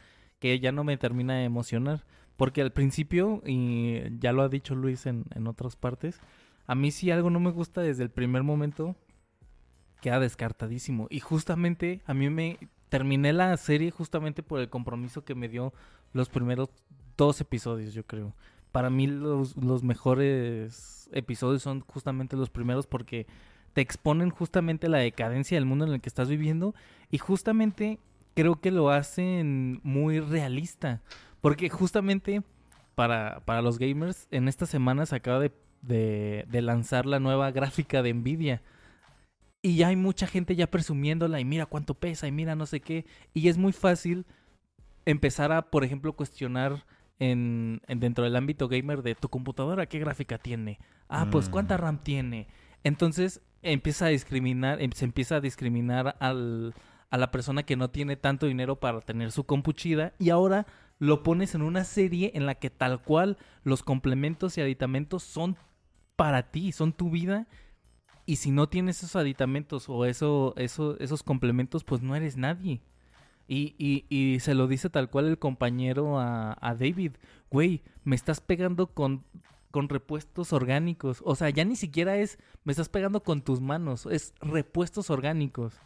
que 0.40 0.60
ya 0.60 0.72
no 0.72 0.84
me 0.84 0.98
termina 0.98 1.36
de 1.36 1.44
emocionar. 1.44 2.04
Porque 2.36 2.60
al 2.60 2.70
principio, 2.70 3.42
y 3.46 4.02
ya 4.18 4.32
lo 4.32 4.42
ha 4.42 4.50
dicho 4.50 4.74
Luis 4.74 5.06
en, 5.06 5.24
en 5.34 5.46
otras 5.46 5.74
partes, 5.74 6.20
a 6.66 6.74
mí 6.74 6.90
si 6.90 7.10
algo 7.10 7.30
no 7.30 7.40
me 7.40 7.50
gusta 7.50 7.80
desde 7.80 8.02
el 8.02 8.10
primer 8.10 8.42
momento, 8.42 8.94
queda 10.02 10.20
descartadísimo. 10.20 11.06
Y 11.08 11.20
justamente 11.20 12.02
a 12.04 12.12
mí 12.12 12.28
me 12.28 12.58
terminé 12.88 13.32
la 13.32 13.56
serie 13.56 13.90
justamente 13.90 14.42
por 14.42 14.60
el 14.60 14.68
compromiso 14.68 15.24
que 15.24 15.34
me 15.34 15.48
dio 15.48 15.72
los 16.12 16.28
primeros 16.28 16.68
dos 17.16 17.40
episodios, 17.40 17.94
yo 17.94 18.04
creo. 18.06 18.34
Para 18.72 18.90
mí 18.90 19.06
los, 19.06 19.56
los 19.56 19.82
mejores 19.82 21.08
episodios 21.12 21.62
son 21.62 21.80
justamente 21.80 22.36
los 22.36 22.50
primeros 22.50 22.86
porque 22.86 23.26
te 23.72 23.80
exponen 23.80 24.30
justamente 24.30 24.88
la 24.88 24.98
decadencia 24.98 25.56
del 25.56 25.66
mundo 25.66 25.86
en 25.86 25.92
el 25.92 26.00
que 26.00 26.08
estás 26.08 26.28
viviendo 26.28 26.74
y 27.10 27.18
justamente 27.18 27.98
creo 28.34 28.60
que 28.60 28.70
lo 28.70 28.90
hacen 28.90 29.80
muy 29.82 30.20
realista. 30.20 31.02
Porque 31.40 31.68
justamente 31.70 32.42
para, 32.94 33.40
para 33.44 33.62
los 33.62 33.78
gamers, 33.78 34.26
en 34.30 34.48
esta 34.48 34.66
semana 34.66 35.06
se 35.06 35.16
acaba 35.16 35.38
de, 35.40 35.52
de- 35.82 36.44
de 36.48 36.62
lanzar 36.62 37.06
la 37.06 37.20
nueva 37.20 37.50
gráfica 37.50 38.02
de 38.02 38.12
Nvidia. 38.14 38.62
y 39.62 39.76
ya 39.76 39.88
hay 39.88 39.96
mucha 39.96 40.26
gente 40.26 40.54
ya 40.56 40.70
presumiéndola 40.70 41.40
y 41.40 41.44
mira 41.44 41.66
cuánto 41.66 41.94
pesa 41.94 42.26
y 42.28 42.32
mira 42.32 42.54
no 42.54 42.66
sé 42.66 42.80
qué. 42.80 43.04
Y 43.34 43.48
es 43.48 43.58
muy 43.58 43.72
fácil 43.72 44.26
empezar 45.04 45.52
a, 45.52 45.70
por 45.70 45.84
ejemplo, 45.84 46.12
cuestionar 46.14 46.84
en, 47.18 47.80
en 47.86 48.00
dentro 48.00 48.24
del 48.24 48.36
ámbito 48.36 48.68
gamer 48.68 49.02
de 49.02 49.14
tu 49.14 49.28
computadora 49.28 49.86
qué 49.86 49.98
gráfica 49.98 50.38
tiene. 50.38 50.78
Ah, 51.08 51.28
pues 51.30 51.48
Mm. 51.48 51.52
cuánta 51.52 51.76
RAM 51.76 51.98
tiene. 52.02 52.48
Entonces 52.84 53.40
empieza 53.62 54.06
a 54.06 54.08
discriminar, 54.08 54.80
em- 54.82 54.92
se 54.92 55.04
empieza 55.04 55.36
a 55.36 55.40
discriminar 55.40 56.16
al, 56.20 56.74
a 57.10 57.16
la 57.18 57.30
persona 57.30 57.62
que 57.64 57.76
no 57.76 57.90
tiene 57.90 58.16
tanto 58.16 58.46
dinero 58.46 58.76
para 58.76 59.00
tener 59.00 59.32
su 59.32 59.44
compu 59.44 59.72
chida 59.72 60.12
y 60.18 60.30
ahora 60.30 60.66
lo 60.98 61.22
pones 61.22 61.54
en 61.54 61.62
una 61.62 61.84
serie 61.84 62.32
en 62.34 62.46
la 62.46 62.54
que 62.54 62.70
tal 62.70 63.02
cual 63.02 63.36
los 63.64 63.82
complementos 63.82 64.56
y 64.56 64.60
aditamentos 64.60 65.22
son 65.22 65.56
para 66.16 66.50
ti, 66.50 66.72
son 66.72 66.92
tu 66.92 67.10
vida. 67.10 67.46
Y 68.24 68.36
si 68.36 68.50
no 68.50 68.68
tienes 68.68 68.98
esos 68.98 69.14
aditamentos 69.16 69.88
o 69.88 70.04
eso, 70.04 70.54
eso, 70.56 70.98
esos 70.98 71.22
complementos, 71.22 71.84
pues 71.84 72.02
no 72.02 72.16
eres 72.16 72.36
nadie. 72.36 72.80
Y, 73.48 73.74
y, 73.78 74.06
y 74.08 74.40
se 74.40 74.54
lo 74.54 74.66
dice 74.66 74.90
tal 74.90 75.08
cual 75.08 75.26
el 75.26 75.38
compañero 75.38 76.18
a, 76.18 76.56
a 76.60 76.74
David. 76.74 77.12
Güey, 77.50 77.82
me 78.02 78.16
estás 78.16 78.40
pegando 78.40 78.88
con, 78.88 79.24
con 79.70 79.88
repuestos 79.88 80.52
orgánicos. 80.52 81.22
O 81.24 81.36
sea, 81.36 81.50
ya 81.50 81.64
ni 81.64 81.76
siquiera 81.76 82.16
es 82.16 82.38
me 82.64 82.72
estás 82.72 82.88
pegando 82.88 83.22
con 83.22 83.42
tus 83.42 83.60
manos, 83.60 84.06
es 84.06 84.34
repuestos 84.40 85.10
orgánicos. 85.10 85.80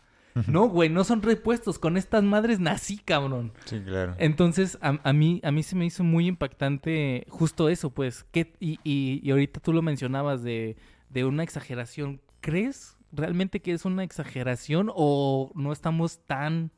No, 0.46 0.68
güey, 0.68 0.88
no 0.88 1.02
son 1.02 1.22
repuestos. 1.22 1.78
Con 1.78 1.96
estas 1.96 2.22
madres 2.22 2.60
nací, 2.60 2.98
cabrón. 2.98 3.52
Sí, 3.64 3.80
claro. 3.80 4.14
Entonces, 4.16 4.78
a, 4.80 4.98
a 5.02 5.12
mí, 5.12 5.40
a 5.42 5.50
mí 5.50 5.62
se 5.64 5.74
me 5.74 5.84
hizo 5.84 6.04
muy 6.04 6.28
impactante 6.28 7.26
justo 7.28 7.68
eso, 7.68 7.90
pues. 7.90 8.24
Y, 8.32 8.78
y, 8.84 9.20
y 9.22 9.30
ahorita 9.32 9.60
tú 9.60 9.72
lo 9.72 9.82
mencionabas 9.82 10.42
de, 10.44 10.76
de 11.08 11.24
una 11.24 11.42
exageración. 11.42 12.20
¿Crees 12.40 12.96
realmente 13.12 13.60
que 13.60 13.72
es 13.72 13.84
una 13.84 14.04
exageración 14.04 14.90
o 14.94 15.50
no 15.54 15.72
estamos 15.72 16.20
tan... 16.26 16.70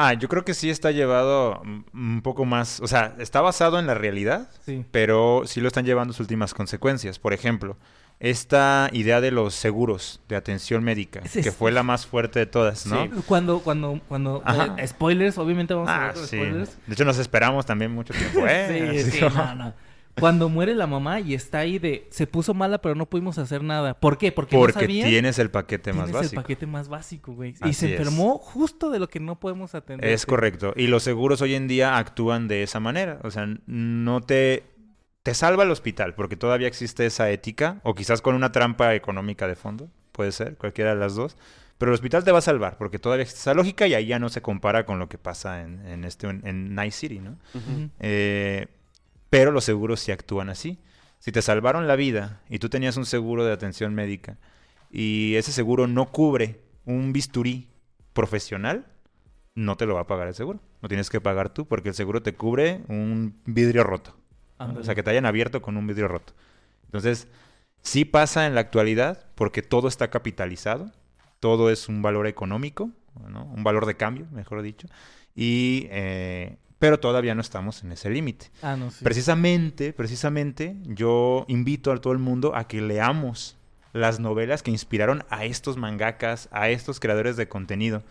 Ah, 0.00 0.12
yo 0.14 0.28
creo 0.28 0.44
que 0.44 0.54
sí 0.54 0.70
está 0.70 0.92
llevado 0.92 1.60
un 1.92 2.20
poco 2.22 2.44
más, 2.44 2.78
o 2.80 2.86
sea, 2.86 3.16
está 3.18 3.40
basado 3.40 3.80
en 3.80 3.86
la 3.88 3.94
realidad, 3.94 4.48
Sí. 4.64 4.84
pero 4.92 5.42
sí 5.44 5.60
lo 5.60 5.66
están 5.66 5.84
llevando 5.84 6.12
sus 6.12 6.20
últimas 6.20 6.54
consecuencias. 6.54 7.18
Por 7.18 7.32
ejemplo, 7.32 7.76
esta 8.20 8.90
idea 8.92 9.20
de 9.20 9.30
los 9.30 9.54
seguros 9.54 10.20
de 10.28 10.36
atención 10.36 10.84
médica, 10.84 11.20
que 11.20 11.50
fue 11.52 11.72
la 11.72 11.82
más 11.82 12.06
fuerte 12.06 12.38
de 12.38 12.46
todas, 12.46 12.86
¿no? 12.86 13.02
Sí, 13.04 13.10
Cuando, 13.26 13.60
cuando, 13.60 14.00
cuando... 14.08 14.42
Eh, 14.76 14.86
spoilers, 14.86 15.36
obviamente 15.38 15.74
vamos 15.74 15.88
a 15.88 15.92
Ah, 15.92 15.96
hablar 16.10 16.14
de 16.16 16.20
sí. 16.26 16.36
spoilers. 16.36 16.78
De 16.86 16.94
hecho, 16.94 17.04
nos 17.04 17.18
esperamos 17.18 17.66
también 17.66 17.90
mucho 17.92 18.14
tiempo, 18.14 18.46
¿eh? 18.46 18.92
Sí, 18.92 18.98
Así 19.00 19.10
sí, 19.10 19.20
como- 19.20 19.34
no, 19.36 19.54
no. 19.54 19.74
Cuando 20.20 20.48
muere 20.48 20.74
la 20.74 20.86
mamá 20.86 21.20
y 21.20 21.34
está 21.34 21.58
ahí 21.58 21.78
de... 21.78 22.06
Se 22.10 22.26
puso 22.26 22.54
mala, 22.54 22.80
pero 22.80 22.94
no 22.94 23.06
pudimos 23.06 23.38
hacer 23.38 23.62
nada. 23.62 23.94
¿Por 23.94 24.18
qué? 24.18 24.32
Porque, 24.32 24.56
Porque 24.56 24.74
no 24.74 24.80
sabían. 24.80 25.08
tienes 25.08 25.38
el 25.38 25.50
paquete 25.50 25.92
más 25.92 26.06
Tienes 26.06 26.22
básico. 26.22 26.40
el 26.40 26.44
paquete 26.44 26.66
más 26.66 26.88
básico, 26.88 27.32
güey. 27.32 27.54
Y 27.64 27.72
se 27.72 27.86
es. 27.86 27.98
enfermó 28.00 28.38
justo 28.38 28.90
de 28.90 28.98
lo 28.98 29.08
que 29.08 29.20
no 29.20 29.38
podemos 29.38 29.74
atender. 29.74 30.08
Es 30.10 30.26
correcto. 30.26 30.72
Y 30.76 30.86
los 30.88 31.02
seguros 31.02 31.42
hoy 31.42 31.54
en 31.54 31.68
día 31.68 31.96
actúan 31.98 32.48
de 32.48 32.62
esa 32.62 32.80
manera. 32.80 33.20
O 33.22 33.30
sea, 33.30 33.46
no 33.66 34.20
te... 34.20 34.64
Te 35.22 35.34
salva 35.34 35.64
el 35.64 35.70
hospital 35.70 36.14
porque 36.14 36.36
todavía 36.36 36.68
existe 36.68 37.04
esa 37.04 37.28
ética 37.30 37.80
o 37.82 37.94
quizás 37.94 38.22
con 38.22 38.34
una 38.34 38.50
trampa 38.50 38.94
económica 38.94 39.46
de 39.46 39.56
fondo. 39.56 39.90
Puede 40.12 40.32
ser, 40.32 40.56
cualquiera 40.56 40.94
de 40.94 41.00
las 41.00 41.16
dos. 41.16 41.36
Pero 41.76 41.90
el 41.90 41.94
hospital 41.94 42.24
te 42.24 42.32
va 42.32 42.38
a 42.38 42.40
salvar 42.42 42.78
porque 42.78 42.98
todavía 42.98 43.22
existe 43.24 43.42
esa 43.42 43.54
lógica 43.54 43.86
y 43.86 43.94
ahí 43.94 44.06
ya 44.06 44.18
no 44.18 44.30
se 44.30 44.40
compara 44.42 44.86
con 44.86 44.98
lo 44.98 45.08
que 45.08 45.18
pasa 45.18 45.60
en, 45.62 45.86
en 45.86 46.04
este, 46.04 46.28
en 46.28 46.74
Night 46.74 46.92
City, 46.92 47.18
¿no? 47.20 47.32
Ujú. 47.54 47.90
Eh, 48.00 48.66
pero 49.30 49.50
los 49.50 49.64
seguros 49.64 50.00
sí 50.00 50.12
actúan 50.12 50.48
así. 50.48 50.78
Si 51.18 51.32
te 51.32 51.42
salvaron 51.42 51.88
la 51.88 51.96
vida 51.96 52.42
y 52.48 52.58
tú 52.58 52.68
tenías 52.68 52.96
un 52.96 53.06
seguro 53.06 53.44
de 53.44 53.52
atención 53.52 53.94
médica 53.94 54.38
y 54.90 55.34
ese 55.34 55.52
seguro 55.52 55.86
no 55.86 56.06
cubre 56.06 56.60
un 56.84 57.12
bisturí 57.12 57.68
profesional, 58.12 58.86
no 59.54 59.76
te 59.76 59.86
lo 59.86 59.94
va 59.94 60.02
a 60.02 60.06
pagar 60.06 60.28
el 60.28 60.34
seguro. 60.34 60.60
Lo 60.80 60.88
tienes 60.88 61.10
que 61.10 61.20
pagar 61.20 61.52
tú 61.52 61.66
porque 61.66 61.90
el 61.90 61.94
seguro 61.94 62.22
te 62.22 62.34
cubre 62.34 62.82
un 62.88 63.40
vidrio 63.44 63.84
roto. 63.84 64.16
¿no? 64.58 64.78
O 64.78 64.84
sea, 64.84 64.94
que 64.94 65.02
te 65.02 65.10
hayan 65.10 65.26
abierto 65.26 65.60
con 65.60 65.76
un 65.76 65.86
vidrio 65.86 66.08
roto. 66.08 66.32
Entonces, 66.84 67.28
sí 67.82 68.04
pasa 68.04 68.46
en 68.46 68.54
la 68.54 68.60
actualidad 68.60 69.26
porque 69.34 69.62
todo 69.62 69.88
está 69.88 70.08
capitalizado, 70.10 70.92
todo 71.40 71.70
es 71.70 71.88
un 71.88 72.02
valor 72.02 72.26
económico, 72.26 72.90
¿no? 73.28 73.44
un 73.44 73.64
valor 73.64 73.86
de 73.86 73.96
cambio, 73.96 74.26
mejor 74.30 74.62
dicho, 74.62 74.88
y, 75.34 75.86
eh, 75.90 76.56
pero 76.78 77.00
todavía 77.00 77.34
no 77.34 77.40
estamos 77.40 77.82
en 77.82 77.92
ese 77.92 78.10
límite. 78.10 78.50
Ah, 78.62 78.76
no, 78.76 78.90
sí. 78.90 79.02
Precisamente, 79.04 79.92
precisamente, 79.92 80.76
yo 80.84 81.44
invito 81.48 81.90
a 81.92 81.96
todo 82.00 82.12
el 82.12 82.18
mundo 82.18 82.54
a 82.54 82.68
que 82.68 82.80
leamos 82.80 83.56
las 83.92 84.20
novelas 84.20 84.62
que 84.62 84.70
inspiraron 84.70 85.24
a 85.30 85.44
estos 85.44 85.76
mangakas, 85.76 86.48
a 86.52 86.68
estos 86.68 87.00
creadores 87.00 87.36
de 87.36 87.48
contenido. 87.48 88.02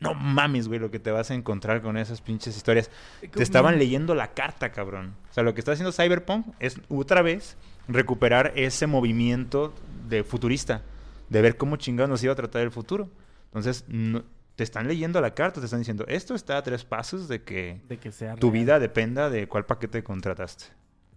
No 0.00 0.14
mames, 0.14 0.66
güey, 0.66 0.80
lo 0.80 0.90
que 0.90 0.98
te 0.98 1.12
vas 1.12 1.30
a 1.30 1.34
encontrar 1.34 1.80
con 1.80 1.96
esas 1.96 2.20
pinches 2.20 2.56
historias. 2.56 2.90
Te 3.20 3.42
estaban 3.42 3.78
leyendo 3.78 4.14
la 4.16 4.32
carta, 4.34 4.72
cabrón. 4.72 5.14
O 5.30 5.32
sea, 5.32 5.44
lo 5.44 5.54
que 5.54 5.60
está 5.60 5.72
haciendo 5.72 5.92
Cyberpunk 5.92 6.46
es 6.58 6.80
otra 6.88 7.22
vez 7.22 7.56
recuperar 7.86 8.52
ese 8.56 8.86
movimiento 8.88 9.72
de 10.08 10.24
futurista, 10.24 10.82
de 11.28 11.40
ver 11.40 11.56
cómo 11.56 11.76
chingados 11.76 12.10
nos 12.10 12.22
iba 12.24 12.32
a 12.32 12.36
tratar 12.36 12.62
el 12.62 12.72
futuro. 12.72 13.08
Entonces, 13.46 13.84
no- 13.86 14.24
te 14.62 14.64
están 14.64 14.86
leyendo 14.86 15.20
la 15.20 15.34
carta, 15.34 15.58
te 15.60 15.64
están 15.66 15.80
diciendo, 15.80 16.04
esto 16.06 16.36
está 16.36 16.56
a 16.56 16.62
tres 16.62 16.84
pasos 16.84 17.26
de 17.26 17.42
que 17.42 17.80
De 17.88 17.96
que 17.98 18.12
sea 18.12 18.36
tu 18.36 18.50
real. 18.52 18.62
vida 18.64 18.78
dependa 18.78 19.28
de 19.28 19.48
cuál 19.48 19.66
paquete 19.66 20.04
contrataste, 20.04 20.66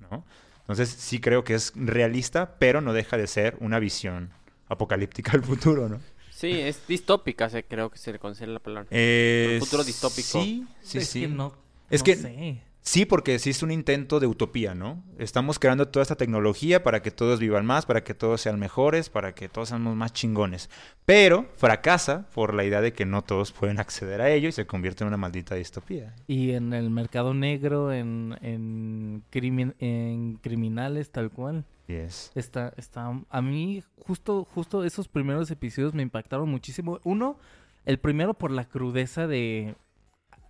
¿no? 0.10 0.25
Entonces 0.62 0.89
sí 0.89 1.19
creo 1.19 1.43
que 1.43 1.53
es 1.53 1.71
realista, 1.75 2.55
pero 2.58 2.81
no 2.81 2.91
deja 2.91 3.17
de 3.17 3.27
ser 3.27 3.55
una 3.60 3.77
visión 3.77 4.31
apocalíptica 4.67 5.34
del 5.34 5.43
futuro, 5.43 5.88
¿no? 5.88 5.99
Sí, 6.31 6.51
es 6.60 6.88
distópica, 6.88 7.49
se, 7.49 7.63
creo 7.63 7.91
que 7.91 7.99
se 7.99 8.12
le 8.12 8.17
considera 8.19 8.51
la 8.53 8.60
palabra. 8.60 8.88
Eh, 8.91 9.58
futuro 9.60 9.84
distópico. 9.84 10.41
Sí, 10.41 10.65
sí, 10.81 10.97
es 10.97 11.08
sí. 11.08 11.21
que 11.21 11.27
no. 11.27 11.53
Es 11.89 12.01
no 12.01 12.05
que- 12.05 12.15
sé. 12.15 12.62
Sí, 12.87 13.03
porque 13.05 13.39
sí 13.39 13.49
es 13.49 13.63
un 13.63 13.71
intento 13.71 14.19
de 14.19 14.27
utopía, 14.27 14.75
¿no? 14.75 15.03
Estamos 15.17 15.57
creando 15.57 15.87
toda 15.87 16.03
esta 16.03 16.17
tecnología 16.17 16.83
para 16.83 17.01
que 17.01 17.09
todos 17.09 17.39
vivan 17.39 17.65
más, 17.65 17.87
para 17.87 18.03
que 18.03 18.13
todos 18.13 18.41
sean 18.41 18.59
mejores, 18.59 19.09
para 19.09 19.33
que 19.33 19.49
todos 19.49 19.69
seamos 19.69 19.95
más 19.95 20.13
chingones. 20.13 20.69
Pero 21.03 21.49
fracasa 21.57 22.27
por 22.35 22.53
la 22.53 22.63
idea 22.63 22.81
de 22.81 22.93
que 22.93 23.07
no 23.07 23.23
todos 23.23 23.51
pueden 23.51 23.79
acceder 23.79 24.21
a 24.21 24.29
ello 24.29 24.49
y 24.49 24.51
se 24.51 24.67
convierte 24.67 25.03
en 25.03 25.07
una 25.07 25.17
maldita 25.17 25.55
distopía. 25.55 26.13
Y 26.27 26.51
en 26.51 26.73
el 26.73 26.91
mercado 26.91 27.33
negro, 27.33 27.91
en, 27.91 28.37
en, 28.43 29.23
crimin- 29.31 29.73
en 29.79 30.35
criminales, 30.35 31.09
tal 31.11 31.31
cual. 31.31 31.65
Y 31.87 31.93
es. 31.93 32.31
Está, 32.35 32.71
está, 32.77 33.19
a 33.29 33.41
mí 33.41 33.83
justo, 34.05 34.45
justo 34.53 34.83
esos 34.83 35.07
primeros 35.07 35.49
episodios 35.49 35.95
me 35.95 36.03
impactaron 36.03 36.47
muchísimo. 36.49 36.99
Uno, 37.03 37.39
el 37.83 37.97
primero 37.97 38.35
por 38.35 38.51
la 38.51 38.65
crudeza 38.65 39.25
de, 39.25 39.73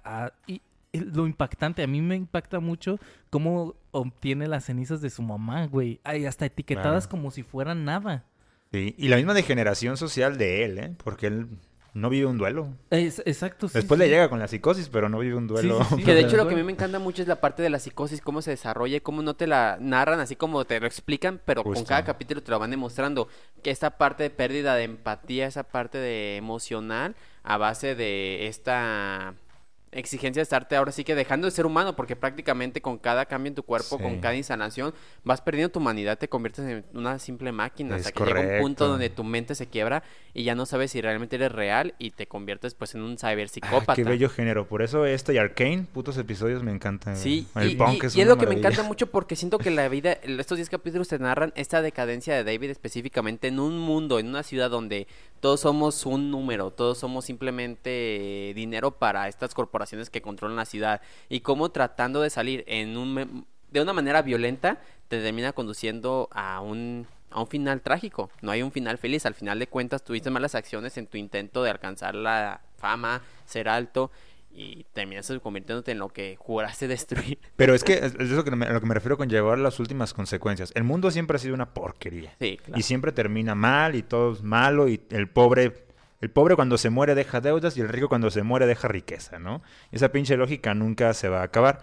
ah, 0.04 0.34
y 0.48 0.56
el- 0.56 0.62
lo 0.98 1.26
impactante, 1.28 1.84
a 1.84 1.88
mí 1.88 2.02
me 2.02 2.16
impacta 2.16 2.60
mucho 2.60 3.00
cómo 3.30 3.76
obtiene 3.92 4.48
las 4.48 4.66
cenizas 4.66 5.02
de 5.02 5.10
su 5.10 5.22
mamá, 5.22 5.66
güey. 5.68 6.00
Ay, 6.04 6.26
hasta 6.26 6.46
etiquetadas 6.46 7.08
Claro. 7.08 7.12
como 7.12 7.32
si 7.32 7.44
fueran 7.44 7.86
nada. 7.86 8.26
Sí, 8.72 8.94
y 8.98 9.08
la 9.08 9.18
misma 9.18 9.34
degeneración 9.34 9.96
social 9.98 10.38
de 10.38 10.66
él, 10.66 10.78
¿eh? 10.80 10.94
Porque 11.04 11.28
él 11.28 11.48
no 11.94 12.10
vive 12.10 12.26
un 12.26 12.38
duelo. 12.38 12.74
Es- 12.90 13.22
exacto. 13.26 13.70
sí, 13.70 13.76
Después 13.76 13.98
sí. 13.98 14.04
le 14.04 14.10
llega 14.12 14.28
con 14.28 14.38
la 14.38 14.50
psicosis, 14.50 14.90
pero 14.90 15.08
no 15.08 15.20
vive 15.20 15.36
un 15.36 15.48
duelo. 15.48 15.80
Sí, 15.84 15.86
sí, 15.90 15.96
sí. 16.00 16.04
Que 16.04 16.14
de 16.14 16.22
hecho 16.22 16.36
lo 16.36 16.46
que 16.46 16.54
a 16.54 16.58
mí 16.58 16.64
me 16.64 16.74
encanta 16.74 17.00
mucho 17.00 17.22
es 17.22 17.28
la 17.30 17.40
parte 17.40 17.64
de 17.64 17.70
la 17.70 17.80
psicosis, 17.80 18.20
cómo 18.20 18.42
se 18.42 18.52
desarrolla 18.52 18.98
y 18.98 19.00
cómo 19.02 19.22
no 19.22 19.34
te 19.36 19.48
la 19.48 19.78
narran 19.80 20.20
así 20.20 20.36
como 20.36 20.66
te 20.66 20.78
lo 20.82 20.88
explican, 20.88 21.40
pero 21.46 21.64
con 21.64 21.82
cada 21.86 22.04
capítulo 22.04 22.44
te 22.44 22.52
lo 22.52 22.60
van 22.60 22.72
demostrando. 22.72 23.30
Que 23.64 23.72
esta 23.72 23.92
parte 23.98 24.24
de 24.24 24.30
pérdida 24.30 24.76
de 24.76 24.84
empatía, 24.84 25.48
esa 25.48 25.64
parte 25.64 25.98
de 25.98 26.36
emocional, 26.36 27.16
a 27.44 27.56
base 27.56 27.96
de 27.96 28.48
esta 28.48 29.36
exigencia 29.96 30.40
de 30.40 30.44
estarte 30.44 30.76
ahora 30.76 30.92
sí 30.92 31.04
que 31.04 31.16
dejando 31.16 31.46
de 31.48 31.52
ser 31.52 31.66
humano, 31.66 31.96
porque 31.96 32.16
prácticamente 32.16 32.82
con 32.82 32.98
cada 32.98 33.26
cambio 33.26 33.50
en 33.50 33.56
tu 33.56 33.64
cuerpo, 33.64 33.98
Sí. 33.98 34.04
con 34.04 34.20
cada 34.20 34.36
instalación, 34.36 34.94
vas 35.24 35.42
perdiendo 35.42 35.72
tu 35.72 35.80
humanidad, 35.80 36.18
te 36.18 36.28
conviertes 36.30 36.66
en 36.66 36.86
una 36.94 37.18
simple 37.20 37.52
máquina, 37.52 37.96
Es 37.98 38.08
hasta 38.08 38.12
que 38.12 38.26
llega 38.26 38.40
un 38.42 38.48
punto 38.48 38.60
correcto. 38.62 38.88
donde 38.88 39.10
tu 39.10 39.24
mente 39.24 39.56
se 39.56 39.68
quiebra 39.68 40.04
y 40.34 40.44
ya 40.44 40.54
no 40.56 40.66
sabes 40.66 40.92
si 40.92 41.02
realmente 41.02 41.38
eres 41.38 41.52
real 41.52 41.96
y 41.98 42.12
te 42.12 42.28
conviertes 42.28 42.74
pues 42.76 42.94
en 42.96 43.02
un 43.02 43.18
cyberpsicópata. 43.18 43.94
Ah, 43.94 43.96
qué 43.96 44.04
bello 44.04 44.30
género. 44.30 44.68
Por 44.68 44.82
eso 44.82 45.06
este 45.06 45.34
y 45.34 45.38
Arcane, 45.38 45.86
putos 45.94 46.18
episodios 46.18 46.62
me 46.64 46.72
encantan. 46.72 47.16
Sí, 47.16 47.48
El 47.56 47.72
y, 47.72 47.76
punk 47.76 48.04
y- 48.04 48.06
es 48.08 48.16
y 48.16 48.22
es 48.22 48.26
una 48.28 48.36
lo 48.36 48.38
que 48.40 48.48
me 48.48 48.56
encanta 48.56 48.84
mucho 48.84 49.08
porque 49.08 49.36
siento 49.36 49.58
que 49.60 49.72
la 49.72 49.88
vida, 49.88 50.14
estos 50.24 50.58
10 50.58 50.70
capítulos 50.70 51.08
te 51.08 51.20
narran 51.20 51.54
esta 51.56 51.82
decadencia 51.82 52.36
de 52.36 52.44
David 52.44 52.70
específicamente 52.72 53.48
en 53.48 53.60
un 53.60 53.78
mundo, 53.80 54.20
en 54.20 54.28
una 54.28 54.44
ciudad 54.44 54.70
donde 54.70 55.08
todos 55.40 55.62
somos 55.62 56.06
un 56.06 56.32
número, 56.32 56.72
todos 56.72 56.98
somos 56.98 57.24
simplemente 57.26 58.52
dinero 58.56 58.92
para 58.92 59.28
estas 59.28 59.54
corporaciones 59.54 59.85
que 60.10 60.22
controlan 60.22 60.56
la 60.58 60.66
ciudad 60.66 61.02
y 61.30 61.42
cómo 61.42 61.70
tratando 61.70 62.22
de 62.22 62.30
salir 62.30 62.64
en 62.68 62.98
un 62.98 63.46
de 63.72 63.82
una 63.82 63.94
manera 63.94 64.22
violenta 64.22 64.80
te 65.08 65.22
termina 65.22 65.54
conduciendo 65.54 66.30
a 66.32 66.62
un 66.62 67.08
a 67.32 67.42
un 67.42 67.48
final 67.48 67.82
trágico. 67.82 68.30
No 68.42 68.52
hay 68.52 68.62
un 68.62 68.72
final 68.72 68.98
feliz. 68.98 69.26
Al 69.26 69.34
final 69.34 69.60
de 69.60 69.68
cuentas 69.68 70.04
tuviste 70.06 70.30
malas 70.30 70.56
acciones 70.56 70.98
en 70.98 71.08
tu 71.08 71.18
intento 71.18 71.64
de 71.64 71.70
alcanzar 71.72 72.16
la 72.16 72.62
fama, 72.78 73.22
ser 73.46 73.68
alto 73.68 74.10
y 74.58 74.86
terminas 74.94 75.30
convirtiéndote 75.44 75.92
en 75.92 76.00
lo 76.00 76.08
que 76.08 76.38
juraste 76.40 76.88
destruir. 76.88 77.38
Pero 77.58 77.76
es 77.76 77.84
que 77.84 77.94
es 77.96 78.16
es 78.16 78.32
eso 78.32 78.46
que 78.46 78.52
me- 78.52 78.66
a 78.68 78.72
lo 78.72 78.80
que 78.80 78.86
me 78.88 78.94
refiero 78.94 79.18
con 79.18 79.28
llevar 79.30 79.60
las 79.60 79.82
últimas 79.82 80.14
consecuencias. 80.14 80.72
El 80.76 80.86
mundo 80.86 81.12
siempre 81.12 81.36
ha 81.36 81.40
sido 81.40 81.56
una 81.56 81.74
porquería. 81.74 82.34
Sí, 82.40 82.56
claro. 82.64 82.80
Y 82.80 82.84
siempre 82.84 83.12
termina 83.12 83.54
mal 83.54 83.96
y 83.96 84.04
todo 84.04 84.32
es 84.32 84.42
malo 84.42 84.88
y 84.88 85.02
el 85.10 85.28
pobre, 85.28 85.85
el 86.26 86.32
pobre 86.32 86.56
cuando 86.56 86.80
se 86.80 86.90
muere 86.90 87.14
deja 87.14 87.40
deudas 87.40 87.78
y 87.78 87.82
el 87.82 87.90
rico 87.90 88.10
cuando 88.10 88.32
se 88.32 88.42
muere 88.42 88.66
deja 88.66 88.88
riqueza, 88.88 89.38
¿no? 89.38 89.62
Esa 89.92 90.10
pinche 90.12 90.36
lógica 90.38 90.74
nunca 90.74 91.14
se 91.14 91.30
va 91.30 91.42
a 91.42 91.44
acabar. 91.44 91.82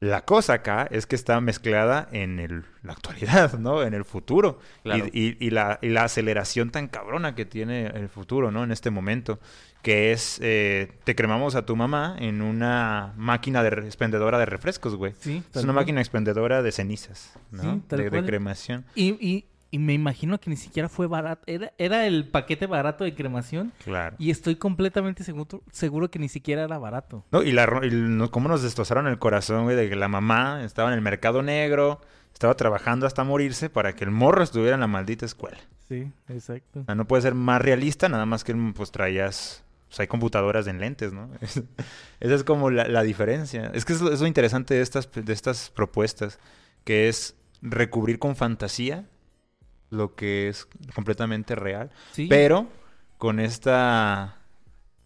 La 0.00 0.24
cosa 0.24 0.54
acá 0.54 0.88
es 0.90 1.04
que 1.06 1.14
está 1.14 1.38
mezclada 1.42 2.08
en 2.10 2.38
el- 2.40 2.64
la 2.82 2.92
actualidad, 2.94 3.58
¿no? 3.58 3.82
En 3.82 3.92
el 3.92 4.06
futuro. 4.06 4.58
Claro. 4.82 5.04
Y, 5.12 5.36
y- 5.38 5.46
y 5.46 5.50
la, 5.50 5.78
y 5.82 5.90
la 5.90 6.04
aceleración 6.04 6.70
tan 6.70 6.88
cabrona 6.88 7.34
que 7.34 7.44
tiene 7.44 7.88
el 7.88 8.08
futuro, 8.08 8.50
¿no? 8.50 8.64
En 8.64 8.72
este 8.72 8.88
momento. 8.90 9.38
Que 9.82 10.12
es, 10.12 10.38
eh, 10.42 10.92
te 11.04 11.14
cremamos 11.14 11.54
a 11.54 11.64
tu 11.66 11.74
mamá 11.76 12.16
en 12.18 12.40
una 12.42 13.12
máquina 13.16 13.62
de 13.62 13.68
expendedora 13.86 14.38
de 14.38 14.44
refrescos, 14.46 14.94
güey. 14.94 15.12
Sí, 15.20 15.42
Es 15.50 15.56
una 15.56 15.72
cual. 15.72 15.74
máquina 15.84 16.00
expendedora 16.00 16.62
de 16.62 16.72
cenizas, 16.72 17.32
¿no? 17.50 17.62
Sí, 17.62 17.82
de, 17.96 18.08
de 18.10 18.24
cremación. 18.24 18.84
Y, 18.94 19.44
y, 19.70 19.78
me 19.78 19.92
imagino 19.92 20.38
que 20.38 20.50
ni 20.50 20.56
siquiera 20.56 20.88
fue 20.88 21.06
barato. 21.06 21.42
Era, 21.46 21.72
era 21.78 22.06
el 22.06 22.28
paquete 22.28 22.66
barato 22.66 23.04
de 23.04 23.14
cremación. 23.14 23.72
Claro. 23.84 24.16
Y 24.18 24.30
estoy 24.30 24.56
completamente 24.56 25.24
seguro, 25.24 25.62
seguro 25.70 26.10
que 26.10 26.18
ni 26.18 26.28
siquiera 26.28 26.64
era 26.64 26.78
barato. 26.78 27.24
No, 27.30 27.42
y, 27.42 27.52
la, 27.52 27.68
y 27.82 28.28
cómo 28.30 28.48
nos 28.48 28.62
destrozaron 28.62 29.06
el 29.06 29.18
corazón, 29.18 29.64
güey, 29.64 29.76
de 29.76 29.88
que 29.88 29.96
la 29.96 30.08
mamá 30.08 30.64
estaba 30.64 30.88
en 30.88 30.94
el 30.94 31.02
mercado 31.02 31.42
negro, 31.42 32.00
estaba 32.32 32.54
trabajando 32.54 33.06
hasta 33.06 33.24
morirse 33.24 33.70
para 33.70 33.94
que 33.94 34.04
el 34.04 34.10
morro 34.10 34.42
estuviera 34.42 34.74
en 34.74 34.80
la 34.80 34.86
maldita 34.86 35.26
escuela. 35.26 35.58
Sí, 35.88 36.10
exacto. 36.28 36.80
O 36.80 36.84
sea, 36.84 36.94
no 36.94 37.06
puede 37.06 37.22
ser 37.22 37.34
más 37.34 37.60
realista, 37.60 38.08
nada 38.08 38.26
más 38.26 38.44
que 38.44 38.54
pues 38.74 38.90
traías... 38.90 39.64
Pues 39.88 39.98
hay 39.98 40.06
computadoras 40.06 40.68
en 40.68 40.78
lentes, 40.78 41.12
¿no? 41.12 41.28
Esa 42.20 42.34
es 42.34 42.44
como 42.44 42.70
la, 42.70 42.86
la 42.86 43.02
diferencia. 43.02 43.72
Es 43.74 43.84
que 43.84 43.92
es 43.92 44.00
lo, 44.00 44.12
es 44.12 44.20
lo 44.20 44.28
interesante 44.28 44.74
de 44.74 44.82
estas, 44.82 45.10
de 45.12 45.32
estas 45.32 45.70
propuestas, 45.70 46.38
que 46.84 47.08
es 47.08 47.34
recubrir 47.60 48.20
con 48.20 48.36
fantasía 48.36 49.04
lo 49.90 50.14
que 50.14 50.48
es 50.48 50.66
completamente 50.94 51.54
real, 51.54 51.90
Sí. 52.12 52.26
pero 52.28 52.66
con 53.18 53.40
esta, 53.40 54.36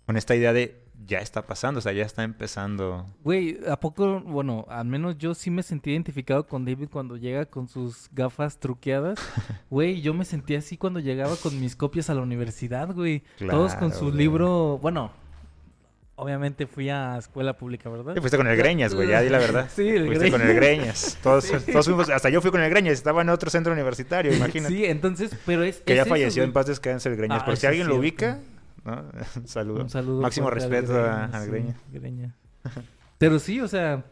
con 0.06 0.16
esta 0.16 0.34
idea 0.36 0.52
de 0.52 0.82
ya 1.06 1.18
está 1.18 1.46
pasando, 1.46 1.78
o 1.78 1.80
sea, 1.82 1.92
ya 1.92 2.04
está 2.04 2.22
empezando. 2.22 3.06
Güey, 3.24 3.58
¿a 3.68 3.78
poco? 3.78 4.20
Bueno, 4.20 4.64
al 4.70 4.86
menos 4.86 5.18
yo 5.18 5.34
sí 5.34 5.50
me 5.50 5.62
sentí 5.62 5.90
identificado 5.90 6.46
con 6.46 6.64
David 6.64 6.88
cuando 6.90 7.16
llega 7.18 7.44
con 7.44 7.68
sus 7.68 8.08
gafas 8.12 8.58
truqueadas. 8.58 9.18
Güey, 9.70 10.00
yo 10.00 10.14
me 10.14 10.24
sentí 10.24 10.54
así 10.54 10.76
cuando 10.78 11.00
llegaba 11.00 11.34
con 11.36 11.60
mis 11.60 11.76
copias 11.76 12.08
a 12.08 12.14
la 12.14 12.22
universidad, 12.22 12.94
güey. 12.94 13.22
Todos 13.38 13.74
con 13.74 13.92
su 13.92 14.06
güey. 14.06 14.16
libro, 14.16 14.78
bueno, 14.80 15.10
obviamente 16.16 16.66
fui 16.66 16.88
a 16.90 17.16
escuela 17.18 17.56
pública, 17.56 17.88
¿verdad? 17.90 18.14
Sí, 18.14 18.20
fuiste 18.20 18.36
con 18.36 18.46
el 18.46 18.56
Greñas, 18.56 18.94
güey, 18.94 19.08
ya 19.08 19.20
di 19.20 19.28
la 19.28 19.38
verdad. 19.38 19.68
Sí, 19.74 19.88
el 19.88 20.06
Fuiste 20.06 20.30
con 20.30 20.42
el 20.42 20.54
Greñas. 20.54 21.18
Todos, 21.22 21.50
todos 21.70 21.84
fuimos, 21.86 22.08
hasta 22.10 22.28
yo 22.30 22.40
fui 22.40 22.50
con 22.50 22.60
el 22.60 22.70
Greñas, 22.70 22.94
estaba 22.94 23.22
en 23.22 23.28
otro 23.28 23.50
centro 23.50 23.72
universitario, 23.72 24.32
imagínate. 24.34 24.74
Sí, 24.74 24.84
entonces, 24.84 25.36
pero 25.46 25.62
es... 25.62 25.78
que 25.80 25.92
es 25.92 25.96
ya 25.98 26.04
falleció 26.06 26.42
en 26.42 26.52
paz 26.52 26.66
descanse 26.66 27.08
el 27.08 27.16
Greñas. 27.16 27.42
Ah, 27.42 27.44
Por 27.44 27.56
si 27.56 27.66
alguien 27.66 27.88
lo 27.88 27.96
ubica, 27.96 28.38
¿no? 28.84 29.04
Un 29.36 29.48
saludo. 29.48 29.82
Un 29.82 29.90
saludo. 29.90 30.22
Máximo 30.22 30.48
al 30.48 30.54
respeto 30.54 30.94
a- 30.94 31.26
Greñas, 31.26 31.34
al 31.34 31.44
sí, 31.44 31.50
Greñas. 31.50 31.76
Greña. 31.92 32.34
Pero 33.18 33.38
sí, 33.38 33.60
o 33.60 33.68
sea, 33.68 34.04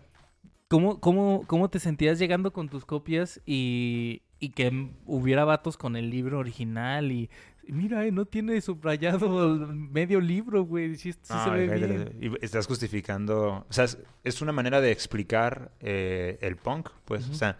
¿cómo, 0.68 1.00
cómo, 1.00 1.44
¿cómo 1.46 1.70
te 1.70 1.78
sentías 1.78 2.18
llegando 2.18 2.52
con 2.52 2.68
tus 2.68 2.84
copias 2.84 3.40
y, 3.46 4.22
y 4.38 4.50
que 4.50 4.90
hubiera 5.06 5.44
vatos 5.44 5.76
con 5.76 5.96
el 5.96 6.10
libro 6.10 6.38
original 6.38 7.12
y 7.12 7.30
mira, 7.72 8.04
eh, 8.04 8.12
no 8.12 8.24
tiene 8.24 8.60
subrayado 8.60 9.54
el 9.54 9.66
medio 9.92 10.20
libro, 10.20 10.64
güey, 10.64 10.96
sí, 10.96 11.12
sí 11.12 11.18
Ah, 11.30 11.44
se 11.44 11.50
ve 11.50 11.74
bien. 11.74 12.18
Y 12.20 12.44
estás 12.44 12.66
justificando. 12.66 13.66
O 13.68 13.72
sea, 13.72 13.84
es, 13.84 13.98
es 14.24 14.42
una 14.42 14.52
manera 14.52 14.80
de 14.80 14.92
explicar 14.92 15.72
eh, 15.80 16.38
el 16.40 16.56
punk, 16.56 16.90
pues. 17.04 17.28
O 17.28 17.34
sea, 17.34 17.58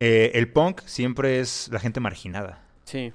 eh, 0.00 0.32
el 0.34 0.50
punk 0.50 0.80
siempre 0.86 1.40
es 1.40 1.68
la 1.70 1.78
gente 1.78 2.00
marginada. 2.00 2.62
Sí. 2.84 3.12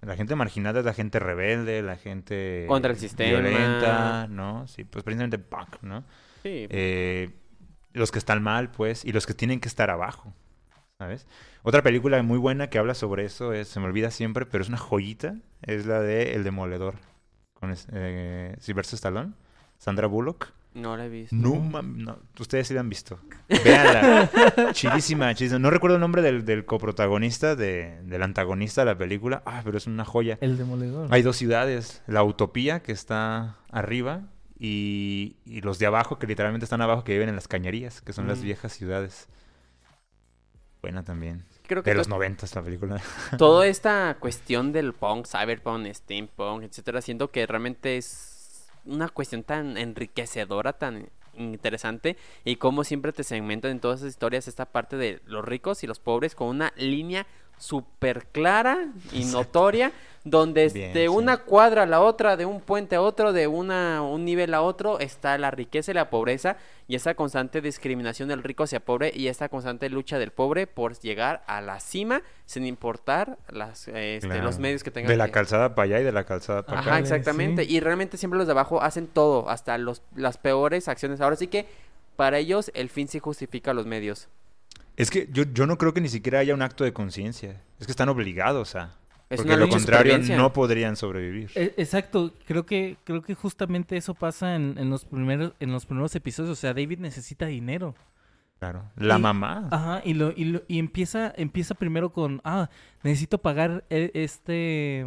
La 0.00 0.16
gente 0.16 0.34
marginada 0.34 0.80
es 0.80 0.86
la 0.86 0.94
gente 0.94 1.18
rebelde, 1.18 1.82
la 1.82 1.96
gente. 1.96 2.64
Contra 2.68 2.90
el 2.90 2.98
sistema. 2.98 3.40
Violenta, 3.40 4.26
¿no? 4.28 4.66
Sí, 4.66 4.84
pues 4.84 5.04
precisamente 5.04 5.38
punk, 5.38 5.82
¿no? 5.82 6.04
Sí. 6.42 6.66
Eh, 6.70 7.30
los 7.92 8.10
que 8.10 8.18
están 8.18 8.42
mal, 8.42 8.70
pues, 8.70 9.04
y 9.04 9.12
los 9.12 9.26
que 9.26 9.34
tienen 9.34 9.60
que 9.60 9.68
estar 9.68 9.88
abajo, 9.90 10.34
¿sabes? 11.04 11.26
Otra 11.62 11.82
película 11.82 12.22
muy 12.22 12.38
buena 12.38 12.68
que 12.70 12.78
habla 12.78 12.94
sobre 12.94 13.24
eso 13.26 13.52
es, 13.52 13.68
se 13.68 13.78
me 13.78 13.86
olvida 13.86 14.10
siempre, 14.10 14.46
pero 14.46 14.62
es 14.62 14.68
una 14.68 14.78
joyita, 14.78 15.36
es 15.62 15.84
la 15.86 16.00
de 16.00 16.32
El 16.34 16.44
Demoledor, 16.44 16.94
con 17.52 17.74
eh, 17.92 18.56
Sylvester 18.58 18.94
Stallone, 18.96 19.32
Sandra 19.78 20.06
Bullock. 20.06 20.48
no 20.74 20.96
la 20.96 21.04
he 21.04 21.08
visto. 21.10 21.36
No, 21.36 21.54
mam- 21.56 21.96
no, 21.96 22.18
ustedes 22.40 22.68
sí 22.68 22.74
la 22.74 22.80
han 22.80 22.88
visto. 22.88 23.18
Véanla. 23.64 24.30
chidísima, 24.72 25.34
chidísima. 25.34 25.58
No 25.58 25.68
recuerdo 25.70 25.96
el 25.96 26.00
nombre 26.00 26.22
del, 26.22 26.44
del 26.46 26.64
coprotagonista, 26.64 27.54
de- 27.54 28.00
del 28.02 28.22
antagonista 28.22 28.80
de 28.80 28.86
la 28.86 28.96
película, 28.98 29.42
ah, 29.44 29.60
pero 29.62 29.76
es 29.76 29.86
una 29.86 30.04
joya. 30.06 30.38
El 30.40 30.56
demoledor. 30.56 31.08
Hay 31.10 31.20
dos 31.20 31.36
ciudades, 31.36 32.02
la 32.06 32.22
Utopía 32.24 32.80
que 32.82 32.92
está 32.92 33.56
arriba 33.70 34.22
y, 34.58 35.36
y 35.44 35.60
los 35.60 35.78
de 35.78 35.86
abajo 35.86 36.18
que 36.18 36.26
literalmente 36.26 36.64
están 36.64 36.80
abajo 36.80 37.04
que 37.04 37.12
viven 37.12 37.28
en 37.28 37.34
las 37.36 37.48
cañerías, 37.48 38.00
que 38.00 38.12
son 38.12 38.26
las 38.26 38.38
Mm. 38.38 38.42
viejas 38.42 38.72
ciudades. 38.72 39.28
Buena 40.84 41.02
también. 41.02 41.46
Creo 41.66 41.82
que 41.82 41.88
De 41.88 41.96
los 41.96 42.08
noventas 42.08 42.54
la 42.54 42.60
película. 42.60 43.00
toda 43.38 43.66
esta 43.66 44.18
cuestión 44.20 44.70
del 44.70 44.92
punk, 44.92 45.26
cyberpunk, 45.26 45.86
steampunk, 45.94 46.64
etcétera, 46.64 47.00
siento 47.00 47.30
que 47.30 47.46
realmente 47.46 47.96
es 47.96 48.66
una 48.84 49.08
cuestión 49.08 49.44
tan 49.44 49.78
enriquecedora, 49.78 50.74
tan 50.74 51.08
interesante 51.38 52.18
y 52.44 52.56
como 52.56 52.84
siempre 52.84 53.14
te 53.14 53.24
segmentan 53.24 53.70
en 53.70 53.80
todas 53.80 54.00
esas 54.00 54.10
historias 54.10 54.46
esta 54.46 54.66
parte 54.66 54.98
de 54.98 55.22
los 55.24 55.42
ricos 55.42 55.82
y 55.82 55.86
los 55.86 56.00
pobres 56.00 56.34
con 56.34 56.48
una 56.48 56.74
línea 56.76 57.26
súper 57.64 58.26
clara 58.26 58.88
y 59.12 59.24
notoria 59.24 59.92
donde 60.26 60.68
Bien, 60.70 60.94
de 60.94 61.02
sí. 61.02 61.08
una 61.08 61.36
cuadra 61.38 61.82
a 61.82 61.86
la 61.86 62.00
otra, 62.00 62.36
de 62.38 62.46
un 62.46 62.60
puente 62.62 62.96
a 62.96 63.02
otro, 63.02 63.34
de 63.34 63.46
una, 63.46 64.00
un 64.02 64.24
nivel 64.24 64.54
a 64.54 64.62
otro 64.62 64.98
está 64.98 65.36
la 65.36 65.50
riqueza 65.50 65.90
y 65.90 65.94
la 65.94 66.08
pobreza 66.08 66.56
y 66.88 66.94
esa 66.94 67.14
constante 67.14 67.60
discriminación 67.60 68.28
del 68.30 68.42
rico 68.42 68.62
hacia 68.64 68.80
pobre 68.80 69.12
y 69.14 69.28
esta 69.28 69.50
constante 69.50 69.90
lucha 69.90 70.18
del 70.18 70.30
pobre 70.30 70.66
por 70.66 70.98
llegar 70.98 71.42
a 71.46 71.60
la 71.60 71.78
cima 71.78 72.22
sin 72.46 72.64
importar 72.64 73.36
las, 73.50 73.86
este, 73.88 74.20
Claro. 74.28 74.44
los 74.44 74.58
medios 74.58 74.82
que 74.82 74.90
tengan. 74.90 75.10
De 75.10 75.16
la 75.16 75.26
que- 75.26 75.32
calzada 75.32 75.74
para 75.74 75.84
allá 75.84 76.00
y 76.00 76.04
de 76.04 76.12
la 76.12 76.24
calzada 76.24 76.62
para 76.64 76.80
Ajá, 76.80 76.90
acá. 76.92 76.98
exactamente. 77.00 77.64
sí. 77.66 77.74
Y 77.76 77.80
realmente 77.80 78.16
siempre 78.16 78.38
los 78.38 78.46
de 78.46 78.52
abajo 78.52 78.80
hacen 78.82 79.06
todo, 79.06 79.50
hasta 79.50 79.76
los, 79.76 80.00
las 80.16 80.38
peores 80.38 80.88
acciones. 80.88 81.20
Ahora 81.20 81.36
sí 81.36 81.48
que 81.48 81.66
para 82.16 82.38
ellos 82.38 82.70
el 82.74 82.88
fin 82.88 83.08
sí 83.08 83.18
justifica 83.18 83.74
los 83.74 83.84
medios. 83.84 84.28
Es 84.96 85.10
que 85.10 85.28
yo, 85.32 85.44
yo 85.52 85.66
no 85.66 85.76
creo 85.78 85.92
que 85.94 86.00
ni 86.00 86.08
siquiera 86.08 86.38
haya 86.38 86.54
un 86.54 86.62
acto 86.62 86.84
de 86.84 86.92
conciencia. 86.92 87.60
Es 87.80 87.86
que 87.86 87.92
están 87.92 88.08
obligados 88.08 88.76
a. 88.76 88.96
Es 89.30 89.38
porque 89.38 89.56
lo 89.56 89.68
contrario 89.68 90.18
no 90.36 90.52
podrían 90.52 90.96
sobrevivir. 90.96 91.50
E- 91.54 91.74
Exacto, 91.78 92.32
creo 92.46 92.66
que 92.66 92.98
creo 93.04 93.22
que 93.22 93.34
justamente 93.34 93.96
eso 93.96 94.14
pasa 94.14 94.54
en, 94.54 94.76
en 94.78 94.90
los 94.90 95.04
primeros 95.06 95.52
en 95.60 95.72
los 95.72 95.86
primeros 95.86 96.14
episodios, 96.14 96.52
o 96.52 96.60
sea, 96.60 96.74
David 96.74 96.98
necesita 97.00 97.46
dinero. 97.46 97.94
Claro. 98.60 98.84
La 98.96 99.18
y- 99.18 99.22
mamá. 99.22 99.68
Ajá, 99.72 100.02
y 100.04 100.14
lo, 100.14 100.30
y, 100.36 100.44
lo- 100.44 100.62
y 100.68 100.78
empieza 100.78 101.32
empieza 101.36 101.74
primero 101.74 102.12
con, 102.12 102.40
ah, 102.44 102.68
necesito 103.02 103.38
pagar 103.38 103.84
e- 103.90 104.10
este 104.14 105.06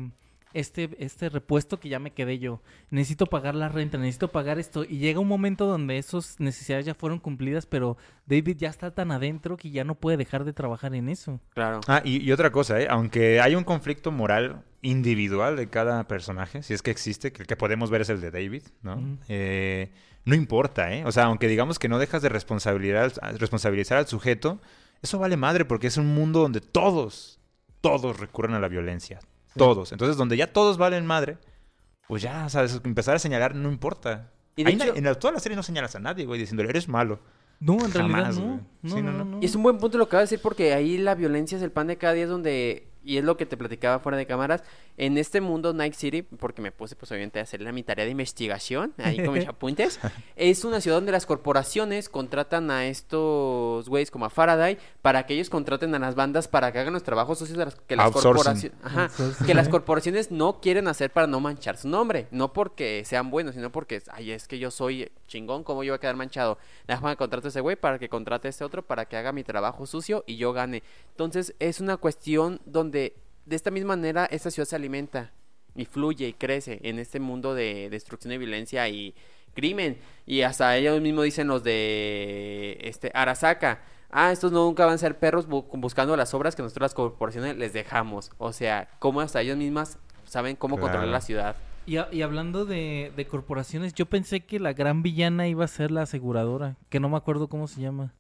este 0.60 0.90
este 1.00 1.30
repuesto 1.30 1.80
que 1.80 1.90
ya 1.90 2.00
me 2.00 2.12
quedé 2.12 2.40
yo. 2.40 2.62
Necesito 2.90 3.26
pagar 3.26 3.56
la 3.56 3.70
renta, 3.70 3.98
necesito 3.98 4.30
pagar 4.30 4.60
esto 4.60 4.84
y 4.84 4.98
llega 4.98 5.20
un 5.20 5.28
momento 5.28 5.66
donde 5.66 5.98
esas 5.98 6.40
necesidades 6.40 6.86
ya 6.86 6.94
fueron 6.96 7.20
cumplidas, 7.20 7.66
pero 7.66 7.98
David 8.26 8.58
ya 8.58 8.70
está 8.70 8.92
tan 8.92 9.12
adentro 9.12 9.58
que 9.58 9.72
ya 9.72 9.84
no 9.84 9.96
puede 9.96 10.18
dejar 10.18 10.44
de 10.46 10.54
trabajar 10.54 10.94
en 10.96 11.10
eso. 11.10 11.40
Claro. 11.54 11.82
Ah, 11.88 12.02
y, 12.04 12.22
y 12.24 12.32
otra 12.32 12.52
cosa, 12.52 12.80
¿eh? 12.82 12.88
aunque 12.90 13.40
hay 13.42 13.56
un 13.56 13.64
conflicto 13.64 14.12
moral 14.12 14.64
individual 14.82 15.56
de 15.56 15.70
cada 15.70 16.08
personaje, 16.08 16.64
si 16.64 16.74
es 16.74 16.82
que 16.82 16.92
existe, 16.92 17.32
que 17.32 17.42
el 17.44 17.48
que 17.48 17.56
podemos 17.56 17.90
ver 17.90 18.02
es 18.02 18.10
el 18.10 18.22
de 18.22 18.32
David, 18.32 18.64
¿no? 18.84 19.18
Eh, 19.28 19.92
no 20.26 20.36
importa, 20.36 20.94
¿eh? 20.94 21.04
O 21.06 21.12
sea, 21.12 21.26
aunque 21.26 21.48
digamos 21.48 21.80
que 21.80 21.88
no 21.90 22.00
dejas 22.00 22.22
de 22.22 22.30
responsabilizar, 22.30 23.12
al- 23.22 23.40
responsabilizar 23.40 23.98
al 23.98 24.08
sujeto, 24.08 24.60
eso 25.02 25.20
vale 25.20 25.38
madre 25.38 25.66
porque 25.66 25.88
es 25.88 25.98
un 25.98 26.08
mundo 26.14 26.40
donde 26.42 26.60
todos, 26.62 27.40
todos 27.82 28.20
recurren 28.20 28.54
a 28.56 28.60
la 28.60 28.68
violencia. 28.68 29.20
Todos. 29.58 29.92
Entonces, 29.92 30.18
donde 30.18 30.38
ya 30.38 30.52
todos 30.54 30.78
valen 30.78 31.06
madre, 31.06 31.38
pues 32.08 32.22
ya, 32.22 32.48
¿sabes? 32.50 32.80
Empezar 32.84 33.16
a 33.16 33.20
señalar 33.20 33.56
no 33.56 33.70
importa. 33.72 34.32
Y 34.56 34.64
de 34.64 34.72
hecho- 34.72 34.96
en 34.96 35.04
la- 35.04 35.16
toda 35.16 35.34
la 35.34 35.40
serie 35.40 35.56
no 35.56 35.64
señalas 35.64 35.96
a 35.96 36.00
nadie, 36.00 36.26
güey, 36.26 36.40
diciéndole, 36.40 36.70
eres 36.70 36.88
malo. 36.88 37.20
No, 37.60 37.74
en 37.74 37.92
realidad 37.92 38.18
Jamás, 38.20 38.38
no. 38.40 38.46
güey. 38.46 38.60
No, 38.84 38.96
Sí, 38.96 39.02
no, 39.02 39.12
no, 39.12 39.18
no, 39.18 39.26
no. 39.26 39.32
no. 39.38 39.42
Y 39.42 39.46
es 39.46 39.56
un 39.56 39.64
buen 39.64 39.78
punto 39.78 39.98
lo 39.98 40.06
que 40.06 40.10
acabas 40.10 40.30
de 40.30 40.36
decir 40.36 40.44
porque 40.44 40.74
ahí 40.74 40.98
la 40.98 41.16
violencia 41.16 41.58
es 41.58 41.64
el 41.64 41.72
pan 41.72 41.88
de 41.88 41.98
cada 41.98 42.14
día 42.14 42.24
es 42.24 42.30
donde, 42.30 42.87
y 43.08 43.18
es 43.18 43.24
lo 43.24 43.38
que 43.38 43.46
te 43.46 43.56
platicaba 43.56 44.00
fuera 44.00 44.18
de 44.18 44.26
cámaras, 44.26 44.64
en 44.98 45.18
este 45.18 45.40
mundo 45.40 45.74
Night 45.74 45.94
City, 45.94 46.24
porque 46.24 46.62
me 46.62 46.74
puse 46.74 46.98
pues 46.98 47.10
obviamente 47.10 47.40
a 47.40 47.44
hacer 47.44 47.62
la, 47.62 47.72
mi 47.72 47.82
tarea 47.82 48.04
de 48.04 48.12
investigación, 48.12 48.94
ahí 48.98 49.24
con 49.24 49.34
mis 49.34 49.48
apuntes, 49.48 50.00
es 50.36 50.66
una 50.66 50.82
ciudad 50.82 50.98
donde 50.98 51.14
las 51.14 51.26
corporaciones 51.26 52.10
contratan 52.10 52.70
a 52.70 52.86
estos 52.86 53.88
güeyes 53.88 54.12
como 54.12 54.26
a 54.26 54.30
Faraday 54.30 54.78
para 55.02 55.26
que 55.26 55.36
ellos 55.36 55.50
contraten 55.50 55.96
a 55.96 56.00
las 56.00 56.16
bandas 56.16 56.50
para 56.50 56.74
que 56.74 56.80
hagan 56.80 56.92
los 56.92 57.04
trabajos 57.04 57.40
sucios 57.40 57.58
de 57.58 57.66
las, 57.66 57.76
que 57.76 57.96
las 57.96 58.12
corporaciones... 58.12 58.78
Ajá, 58.84 59.10
que 59.46 59.54
las 59.54 59.70
corporaciones 59.70 60.30
no 60.30 60.60
quieren 60.60 60.90
hacer 60.90 61.12
para 61.12 61.28
no 61.28 61.40
manchar 61.40 61.78
su 61.78 61.88
nombre, 61.88 62.28
no 62.32 62.52
porque 62.52 63.04
sean 63.06 63.32
buenos, 63.32 63.56
sino 63.56 63.72
porque, 63.72 64.04
ay, 64.12 64.32
es 64.32 64.50
que 64.50 64.60
yo 64.60 64.70
soy 64.70 65.10
chingón, 65.28 65.64
¿cómo 65.64 65.84
yo 65.84 65.94
voy 65.94 65.96
a 65.96 66.00
quedar 66.00 66.18
manchado? 66.18 66.58
Déjame 66.88 67.16
contratar 67.16 67.48
a 67.48 67.50
ese 67.50 67.62
güey 67.62 67.78
para 67.78 68.00
que 68.00 68.10
contrate 68.10 68.48
a 68.48 68.50
este 68.50 68.66
otro 68.66 68.82
para 68.82 69.06
que 69.06 69.16
haga 69.16 69.32
mi 69.32 69.46
trabajo 69.46 69.86
sucio 69.86 70.26
y 70.28 70.36
yo 70.36 70.52
gane. 70.52 70.84
Entonces, 71.12 71.56
es 71.60 71.80
una 71.80 71.96
cuestión 71.96 72.60
donde 72.66 72.97
de 73.46 73.56
esta 73.56 73.72
misma 73.72 73.96
manera 73.96 74.26
esta 74.32 74.52
ciudad 74.52 74.68
se 74.68 74.76
alimenta. 74.76 75.32
y 75.76 75.86
fluye 75.86 76.28
y 76.28 76.34
crece 76.34 76.80
en 76.82 76.98
este 76.98 77.20
mundo 77.20 77.54
de 77.54 77.90
destrucción 77.92 78.34
y 78.34 78.38
violencia 78.40 78.90
y 78.90 79.14
crimen. 79.54 79.98
Y 80.26 80.42
hasta 80.42 80.76
ellos 80.76 81.00
mismos 81.02 81.26
dicen 81.26 81.48
los 81.48 81.64
de 81.64 82.78
este 82.82 83.12
Arasaka. 83.14 83.82
Ah, 84.10 84.32
estos 84.32 84.52
nunca 84.52 84.86
van 84.86 84.96
a 84.96 84.98
ser 84.98 85.20
perros 85.20 85.48
bu- 85.48 85.66
buscando 85.74 86.16
las 86.18 86.34
obras 86.34 86.56
que 86.56 86.64
nosotros 86.64 86.86
las 86.86 86.94
corporaciones 86.96 87.58
les 87.58 87.74
dejamos. 87.74 88.32
O 88.40 88.54
sea, 88.54 88.90
cómo 89.00 89.22
hasta 89.22 89.42
ellos 89.42 89.56
mismas 89.58 90.00
saben 90.26 90.56
cómo 90.56 90.80
controlar 90.80 91.10
la 91.10 91.22
ciudad. 91.22 91.56
Y, 91.86 91.98
a- 91.98 92.10
y 92.12 92.22
hablando 92.24 92.66
de, 92.66 93.12
de 93.16 93.28
corporaciones, 93.28 93.94
yo 93.94 94.08
pensé 94.08 94.40
que 94.42 94.60
la 94.60 94.74
gran 94.74 95.04
villana 95.04 95.48
iba 95.48 95.64
a 95.64 95.68
ser 95.68 95.92
la 95.92 96.02
aseguradora, 96.04 96.76
que 96.90 97.00
no 97.00 97.08
me 97.10 97.18
acuerdo 97.18 97.50
cómo 97.50 97.68
se 97.68 97.82
llama. 97.82 98.14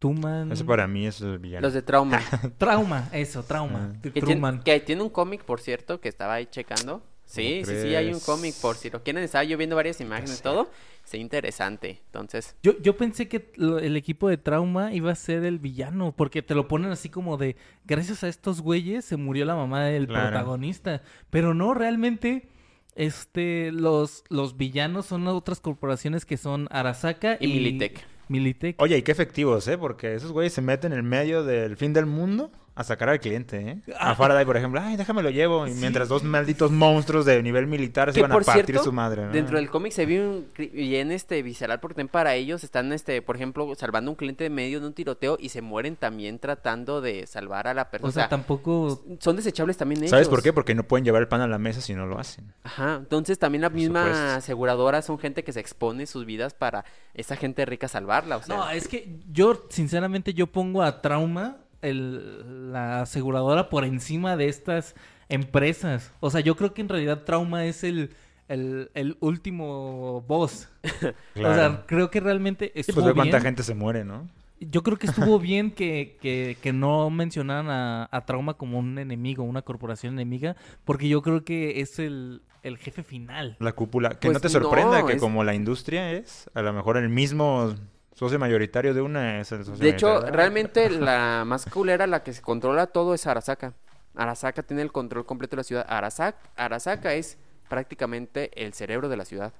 Tuman. 0.00 0.50
Ese 0.50 0.64
para 0.64 0.88
mí 0.88 1.06
es 1.06 1.20
el 1.20 1.38
villano. 1.38 1.62
Los 1.64 1.74
de 1.74 1.82
Trauma. 1.82 2.20
Trauma, 2.58 3.08
eso, 3.12 3.44
trauma. 3.44 3.92
T- 4.00 4.10
que, 4.10 4.20
tiene, 4.20 4.26
Truman. 4.40 4.62
que 4.64 4.80
tiene 4.80 5.02
un 5.02 5.10
cómic, 5.10 5.44
por 5.44 5.60
cierto, 5.60 6.00
que 6.00 6.08
estaba 6.08 6.34
ahí 6.34 6.46
checando. 6.46 7.04
Sí, 7.26 7.62
¿Cómo 7.64 7.76
sí, 7.76 7.82
sí, 7.82 7.94
hay 7.94 8.12
un 8.12 8.18
cómic, 8.18 8.54
por 8.60 8.74
si 8.74 8.90
lo 8.90 9.04
quieren. 9.04 9.22
Estaba 9.22 9.44
yo 9.44 9.56
viendo 9.56 9.76
varias 9.76 10.00
imágenes 10.00 10.40
y 10.40 10.42
todo. 10.42 10.68
Sí, 11.04 11.18
interesante. 11.18 12.00
Entonces, 12.06 12.56
Yo, 12.62 12.76
yo 12.80 12.96
pensé 12.96 13.28
que 13.28 13.52
lo- 13.54 13.78
el 13.78 13.96
equipo 13.96 14.28
de 14.28 14.36
trauma 14.36 14.92
iba 14.92 15.12
a 15.12 15.14
ser 15.14 15.44
el 15.44 15.60
villano, 15.60 16.12
porque 16.16 16.42
te 16.42 16.56
lo 16.56 16.66
ponen 16.66 16.90
así 16.90 17.08
como 17.08 17.36
de, 17.36 17.54
gracias 17.84 18.24
a 18.24 18.28
estos 18.28 18.60
güeyes 18.62 19.04
se 19.04 19.16
murió 19.16 19.44
la 19.44 19.54
mamá 19.54 19.84
del 19.84 20.08
Claro. 20.08 20.30
protagonista. 20.30 21.02
Pero 21.30 21.54
no, 21.54 21.72
realmente, 21.72 22.48
este, 22.96 23.70
los, 23.72 24.24
los 24.28 24.56
villanos 24.56 25.06
son 25.06 25.28
otras 25.28 25.60
corporaciones 25.60 26.24
que 26.24 26.36
son 26.36 26.66
Arasaka 26.70 27.36
y 27.38 27.46
Militech. 27.46 28.04
Militech. 28.30 28.76
Oye, 28.78 28.96
y 28.96 29.02
qué 29.02 29.12
efectivos, 29.12 29.66
¿eh? 29.68 29.76
Porque 29.76 30.14
esos 30.14 30.32
güeyes 30.32 30.52
se 30.52 30.62
meten 30.62 30.92
en 30.92 30.98
el 30.98 31.04
medio 31.04 31.42
del 31.44 31.76
fin 31.76 31.92
del 31.92 32.06
mundo 32.06 32.50
a 32.80 32.84
sacar 32.84 33.08
al 33.08 33.20
cliente, 33.20 33.58
¿eh? 33.60 33.78
Ah. 33.98 34.10
A 34.10 34.14
Faraday, 34.14 34.44
por 34.44 34.56
ejemplo, 34.56 34.80
ay, 34.82 34.96
déjame 34.96 35.22
lo 35.22 35.30
llevo. 35.30 35.66
Y 35.66 35.72
Sí. 35.72 35.78
mientras 35.80 36.08
dos 36.08 36.22
malditos 36.24 36.70
monstruos 36.70 37.24
de 37.26 37.42
nivel 37.42 37.66
militar 37.66 38.12
se 38.12 38.18
iban 38.18 38.30
a 38.32 38.34
por 38.34 38.44
partir 38.44 38.66
cierto, 38.66 38.84
su 38.84 38.92
madre. 38.92 39.26
¿no? 39.26 39.32
Dentro 39.32 39.56
del 39.56 39.70
cómic 39.70 39.92
se 39.92 40.06
ve 40.06 40.26
un 40.26 40.46
cri- 40.54 40.70
bien 40.72 41.12
este 41.12 41.42
visceral 41.42 41.80
porque 41.80 41.94
también 41.94 42.08
para 42.08 42.34
ellos 42.34 42.64
están 42.64 42.92
este, 42.92 43.22
por 43.22 43.36
ejemplo, 43.36 43.72
salvando 43.76 44.10
a 44.10 44.12
un 44.12 44.16
cliente 44.16 44.46
en 44.46 44.54
medio 44.54 44.80
de 44.80 44.86
un 44.86 44.92
tiroteo 44.92 45.36
y 45.40 45.50
se 45.50 45.62
mueren 45.62 45.96
también 45.96 46.38
tratando 46.38 47.00
de 47.00 47.26
salvar 47.26 47.68
a 47.68 47.74
la 47.74 47.90
persona. 47.90 48.08
o 48.08 48.12
sea, 48.12 48.28
tampoco... 48.28 49.02
son 49.20 49.36
desechables 49.36 49.76
también 49.76 50.00
ellos. 50.00 50.10
¿Sabes 50.10 50.28
por 50.28 50.42
qué? 50.42 50.52
Porque 50.52 50.74
no 50.74 50.82
pueden 50.84 51.04
llevar 51.04 51.22
el 51.22 51.28
pan 51.28 51.40
a 51.40 51.46
la 51.46 51.58
mesa 51.58 51.80
si 51.80 51.94
no 51.94 52.06
lo 52.06 52.18
hacen. 52.18 52.52
Ajá, 52.64 52.96
entonces 53.00 53.38
también 53.38 53.62
la 53.62 53.70
misma 53.70 54.04
supuesto. 54.04 54.26
aseguradora 54.38 55.02
son 55.02 55.18
gente 55.18 55.44
que 55.44 55.52
se 55.52 55.60
expone 55.60 56.06
sus 56.06 56.24
vidas 56.26 56.54
para 56.54 56.84
esa 57.14 57.36
gente 57.36 57.64
rica 57.66 57.88
salvarla, 57.88 58.36
o 58.38 58.42
sea. 58.42 58.56
No, 58.56 58.70
es 58.70 58.88
que 58.88 59.18
yo, 59.32 59.66
sinceramente, 59.70 60.32
yo 60.34 60.46
pongo 60.46 60.82
a 60.82 61.00
Trauma, 61.02 61.56
el, 61.82 62.72
la 62.72 63.02
aseguradora, 63.02 63.68
por 63.68 63.84
encima 63.84 64.36
de 64.36 64.48
estas 64.48 64.94
empresas. 65.28 66.12
O 66.20 66.30
sea, 66.30 66.40
yo 66.40 66.56
creo 66.56 66.74
que 66.74 66.80
en 66.82 66.88
realidad 66.88 67.22
Trauma 67.24 67.64
es 67.66 67.84
el, 67.84 68.10
el, 68.48 68.90
el 68.94 69.16
último 69.20 70.22
boss. 70.26 70.68
O 71.36 71.54
sea, 71.54 71.84
creo 71.86 72.10
que 72.10 72.20
realmente 72.20 72.66
Sí, 72.74 72.80
estuvo 72.80 72.96
pues 72.96 73.06
ve 73.06 73.14
cuánta 73.14 73.36
bien. 73.38 73.44
gente 73.44 73.62
se 73.62 73.74
muere, 73.74 74.04
¿no? 74.04 74.28
Yo 74.60 74.82
creo 74.82 74.98
que 74.98 75.06
estuvo 75.06 75.38
bien 75.40 75.70
que, 75.70 76.18
que, 76.20 76.58
que 76.60 76.72
no 76.72 77.08
mencionaran 77.08 77.70
a, 77.70 78.08
a 78.12 78.26
Trauma 78.26 78.54
como 78.54 78.78
un 78.78 78.98
enemigo, 78.98 79.42
una 79.42 79.62
corporación 79.62 80.14
enemiga, 80.14 80.54
porque 80.84 81.08
yo 81.08 81.22
creo 81.22 81.44
que 81.44 81.80
es 81.80 81.98
el, 81.98 82.42
el 82.62 82.76
jefe 82.76 83.02
final. 83.02 83.56
La 83.58 83.72
cúpula. 83.72 84.10
Que 84.10 84.28
Pues 84.28 84.34
no 84.34 84.40
te 84.40 84.48
sorprenda 84.50 85.00
no, 85.00 85.06
que 85.06 85.14
es- 85.14 85.20
como 85.22 85.44
la 85.44 85.54
industria 85.54 86.12
es, 86.12 86.50
a 86.52 86.60
lo 86.60 86.72
mejor 86.74 86.98
el 86.98 87.08
mismo 87.08 87.74
socio 88.20 88.38
mayoritario 88.38 88.92
de 88.92 89.00
una 89.00 89.40
es 89.40 89.50
el 89.50 89.64
socio 89.64 89.82
De 89.82 89.88
hecho, 89.88 90.20
realmente 90.20 90.90
la 90.90 91.44
más 91.46 91.64
culera, 91.64 92.06
la 92.06 92.22
que 92.22 92.34
se 92.34 92.42
controla 92.42 92.86
todo 92.86 93.14
es 93.14 93.26
Arasaka. 93.26 93.72
Arasaka 94.14 94.62
tiene 94.62 94.82
el 94.82 94.92
control 94.92 95.24
completo 95.24 95.56
de 95.56 95.60
la 95.60 95.64
ciudad. 95.64 95.86
Arasaka, 95.88 96.38
Arasaka 96.54 97.14
es 97.14 97.38
prácticamente 97.70 98.50
el 98.62 98.74
cerebro 98.74 99.08
de 99.08 99.16
la 99.16 99.24
ciudad. 99.24 99.54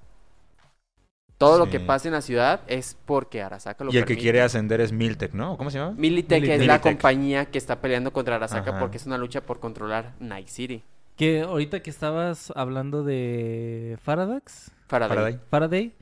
Todo 1.39 1.57
lo 1.57 1.71
que 1.71 1.81
pasa 1.81 2.09
en 2.09 2.13
la 2.13 2.21
ciudad 2.21 2.61
es 2.67 2.99
porque 3.07 3.41
Arasaka 3.41 3.83
lo 3.83 3.95
Y 3.95 3.97
el 3.97 4.05
que 4.05 4.19
quiere 4.19 4.43
ascender 4.43 4.83
es 4.83 4.93
Miltech, 4.93 5.33
¿no? 5.33 5.57
¿Cómo 5.57 5.71
se 5.71 5.79
llama? 5.79 5.95
Militech 5.97 6.45
es 6.45 6.67
la 6.67 6.83
compañía 6.83 7.47
que 7.47 7.57
está 7.57 7.81
peleando 7.81 8.13
contra 8.13 8.37
Arasaka 8.37 8.73
Ajá. 8.73 8.79
porque 8.79 8.99
es 8.99 9.07
una 9.07 9.17
lucha 9.17 9.41
por 9.41 9.59
controlar 9.59 10.13
Night 10.21 10.49
City. 10.49 10.85
Que 11.17 11.41
ahorita 11.41 11.81
que 11.81 11.89
estabas 11.89 12.53
hablando 12.55 13.05
de 13.05 13.97
Faradax, 14.03 14.71
Faraday. 14.87 15.17
Faraday. 15.17 15.41
Faraday, 15.49 15.95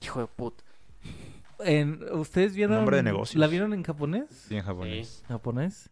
Hijo 0.00 0.20
de 0.20 0.26
puta. 0.26 0.64
En, 1.60 2.00
¿ustedes 2.12 2.54
vieron? 2.54 2.76
Nombre 2.76 2.96
de 2.98 3.02
negocios. 3.02 3.38
¿La 3.40 3.46
vieron 3.46 3.72
en 3.72 3.82
japonés? 3.82 4.24
Sí, 4.48 4.56
en 4.56 4.62
japonés. 4.64 5.22
¿Japonés? 5.28 5.90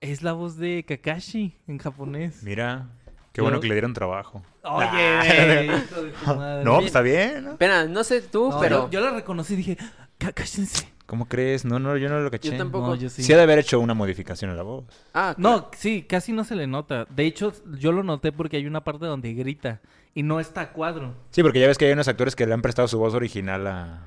Es 0.00 0.22
la 0.22 0.32
voz 0.32 0.56
de 0.56 0.84
Kakashi 0.84 1.56
en 1.66 1.78
japonés. 1.78 2.42
Mira, 2.42 2.88
qué 3.32 3.38
Yo- 3.38 3.44
bueno 3.44 3.60
que 3.60 3.68
le 3.68 3.74
dieron 3.74 3.92
trabajo. 3.94 4.42
Oye, 4.62 5.66
hijo 5.66 6.02
de 6.02 6.10
tu 6.12 6.26
madre. 6.36 6.64
No, 6.64 6.74
pues 6.76 6.86
está 6.86 7.00
bien, 7.00 7.44
¿no? 7.44 7.50
Espera, 7.52 7.86
no 7.86 8.04
sé 8.04 8.20
tú, 8.22 8.50
No, 8.50 8.60
pero 8.60 8.84
yo, 8.86 8.90
yo 8.90 9.00
la 9.00 9.10
reconocí 9.12 9.54
y 9.54 9.56
dije, 9.58 9.78
Kakashi. 10.18 10.64
¿Cómo 11.06 11.28
crees? 11.28 11.64
No, 11.64 11.78
no, 11.78 11.96
yo 11.96 12.08
no 12.08 12.18
lo 12.18 12.30
caché. 12.32 12.50
Yo 12.50 12.56
tampoco. 12.58 12.88
No, 12.88 12.94
yo 12.96 13.08
sí. 13.08 13.22
Sí. 13.22 13.32
ha 13.32 13.36
de 13.36 13.44
haber 13.44 13.60
hecho 13.60 13.78
una 13.78 13.94
modificación 13.94 14.50
en 14.50 14.56
la 14.56 14.64
voz. 14.64 14.84
Ah, 15.14 15.34
claro. 15.38 15.56
No, 15.60 15.70
sí, 15.76 16.02
casi 16.02 16.32
no 16.32 16.42
se 16.42 16.56
le 16.56 16.66
nota. 16.66 17.06
De 17.10 17.24
hecho, 17.26 17.52
yo 17.78 17.92
lo 17.92 18.02
noté 18.02 18.32
porque 18.32 18.56
hay 18.56 18.66
una 18.66 18.82
parte 18.82 19.06
donde 19.06 19.32
grita 19.32 19.80
y 20.14 20.24
no 20.24 20.40
está 20.40 20.62
a 20.62 20.72
cuadro. 20.72 21.14
Sí, 21.30 21.42
porque 21.44 21.60
ya 21.60 21.68
ves 21.68 21.78
que 21.78 21.86
hay 21.86 21.92
unos 21.92 22.08
actores 22.08 22.34
que 22.34 22.44
le 22.44 22.54
han 22.54 22.60
prestado 22.62 22.88
su 22.88 22.98
voz 22.98 23.14
original 23.14 23.68
a, 23.68 24.00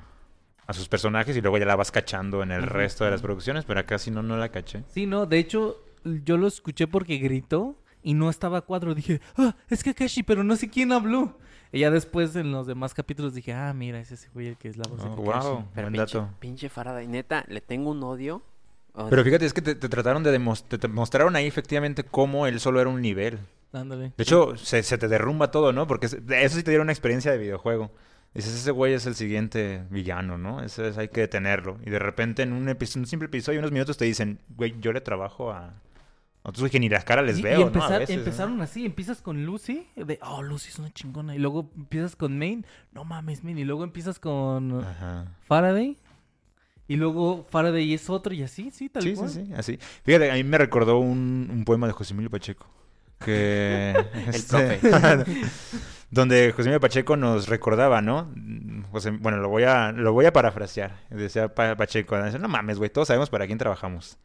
a 0.70 0.72
sus 0.72 0.88
personajes 0.88 1.36
y 1.36 1.40
luego 1.40 1.58
ya 1.58 1.66
la 1.66 1.76
vas 1.76 1.90
cachando 1.90 2.42
en 2.42 2.52
el 2.52 2.62
resto 2.62 3.04
de 3.04 3.10
las 3.10 3.20
producciones, 3.22 3.64
pero 3.64 3.80
acá 3.80 3.98
sí 3.98 4.10
no, 4.10 4.22
no 4.22 4.36
la 4.36 4.48
caché. 4.50 4.84
Sí, 4.88 5.06
no, 5.06 5.26
de 5.26 5.38
hecho, 5.38 5.82
yo 6.24 6.36
lo 6.36 6.46
escuché 6.46 6.86
porque 6.86 7.18
gritó 7.18 7.76
y 8.02 8.14
no 8.14 8.30
estaba 8.30 8.58
a 8.58 8.60
cuadro. 8.62 8.94
Dije, 8.94 9.20
ah, 9.36 9.54
es 9.68 9.82
Kakashi, 9.84 10.22
pero 10.22 10.44
no 10.44 10.56
sé 10.56 10.70
quién 10.70 10.92
habló. 10.92 11.36
Y 11.72 11.80
ya 11.80 11.90
después 11.90 12.34
en 12.36 12.50
los 12.52 12.66
demás 12.66 12.94
capítulos 12.94 13.34
dije, 13.34 13.52
ah, 13.52 13.72
mira, 13.74 14.00
es 14.00 14.10
ese 14.10 14.28
güey 14.34 14.48
el 14.48 14.56
que 14.56 14.68
es 14.68 14.76
la 14.76 14.84
voz 14.88 15.00
Oh, 15.00 15.16
de 15.16 15.24
Kakashi. 15.24 15.46
wow, 15.48 15.64
Pero 15.74 15.86
buen 15.90 15.92
pinche, 15.92 16.18
dato. 16.18 16.34
pinche 16.40 16.68
Faraday, 16.68 17.06
neta, 17.06 17.44
le 17.48 17.60
tengo 17.60 17.90
un 17.90 18.02
odio. 18.02 18.42
Pero 19.08 19.22
fíjate, 19.24 19.46
es 19.46 19.52
que 19.52 19.62
te, 19.62 19.74
te 19.76 19.88
trataron 19.88 20.22
de 20.24 20.32
demostrar, 20.32 20.80
te 20.80 20.88
mostraron 20.88 21.36
ahí 21.36 21.46
efectivamente 21.46 22.02
cómo 22.04 22.46
él 22.46 22.58
solo 22.60 22.80
era 22.80 22.90
un 22.90 23.00
nivel. 23.00 23.38
Ándale. 23.72 24.12
De 24.16 24.22
hecho, 24.24 24.56
se, 24.56 24.82
se 24.82 24.98
te 24.98 25.06
derrumba 25.06 25.50
todo, 25.52 25.72
¿no? 25.72 25.86
Porque 25.86 26.06
eso 26.06 26.18
sí 26.56 26.62
te 26.64 26.70
dieron 26.72 26.86
una 26.86 26.92
experiencia 26.92 27.30
de 27.30 27.38
videojuego. 27.38 27.92
Dices, 28.32 28.54
ese 28.54 28.70
güey 28.70 28.92
es 28.94 29.06
el 29.06 29.16
siguiente 29.16 29.82
villano, 29.90 30.38
¿no? 30.38 30.62
Ese 30.62 30.88
es, 30.88 30.98
hay 30.98 31.08
que 31.08 31.22
detenerlo. 31.22 31.78
Y 31.84 31.90
de 31.90 31.98
repente 31.98 32.42
en 32.42 32.52
un, 32.52 32.68
epi- 32.68 32.96
un 32.96 33.06
simple 33.06 33.26
episodio, 33.26 33.58
unos 33.58 33.72
minutos 33.72 33.96
te 33.96 34.04
dicen, 34.04 34.38
güey, 34.50 34.74
yo 34.80 34.92
le 34.92 35.00
trabajo 35.00 35.50
a... 35.52 35.74
Otros 36.42 36.70
que 36.70 36.80
ni 36.80 36.88
las 36.88 37.04
caras 37.04 37.26
les 37.26 37.38
Y- 37.40 37.42
veo, 37.42 37.60
y 37.60 37.64
¿no? 37.64 37.66
A 37.66 37.72
empezar- 37.72 38.08
¿no? 38.08 38.14
empezaron 38.14 38.62
así, 38.62 38.86
empiezas 38.86 39.20
con 39.20 39.44
Lucy, 39.44 39.86
de, 39.96 40.18
oh, 40.22 40.42
Lucy 40.42 40.68
es 40.70 40.78
una 40.78 40.90
chingona. 40.90 41.34
Y 41.34 41.38
luego 41.38 41.70
empiezas 41.76 42.14
con 42.16 42.38
Main, 42.38 42.64
no 42.92 43.04
mames, 43.04 43.42
Main. 43.44 43.58
Y 43.58 43.64
luego 43.64 43.84
empiezas 43.84 44.18
con 44.20 44.80
Ajá. 44.82 45.26
Faraday. 45.46 45.98
Y 46.88 46.96
luego 46.96 47.46
Faraday 47.50 47.92
es 47.92 48.08
otro 48.08 48.32
y 48.32 48.42
así, 48.42 48.70
sí, 48.70 48.88
tal 48.88 49.02
Sí, 49.02 49.14
cual. 49.14 49.28
sí, 49.28 49.44
sí, 49.46 49.52
así. 49.54 49.78
Fíjate, 50.04 50.30
a 50.30 50.34
mí 50.34 50.44
me 50.44 50.56
recordó 50.56 50.98
un, 50.98 51.48
un 51.52 51.64
poema 51.64 51.86
de 51.88 51.92
José 51.92 52.14
Emilio 52.14 52.30
Pacheco. 52.30 52.66
Que... 53.18 53.94
este, 54.28 54.78
profe. 54.78 55.24
donde 56.10 56.50
José 56.52 56.62
Emilio 56.68 56.80
Pacheco 56.80 57.16
nos 57.16 57.48
recordaba, 57.48 58.02
¿no? 58.02 58.32
José- 58.92 59.10
bueno, 59.10 59.38
lo 59.38 59.48
voy 59.48 59.64
a, 59.64 59.92
lo 59.92 60.12
voy 60.12 60.26
a 60.26 60.32
parafrasear. 60.32 60.96
Decía 61.10 61.54
Pa- 61.54 61.76
Pacheco, 61.76 62.16
no 62.18 62.48
mames, 62.48 62.78
güey, 62.78 62.90
todos 62.90 63.08
sabemos 63.08 63.30
para 63.30 63.46
quién 63.46 63.58
trabajamos. 63.58 64.18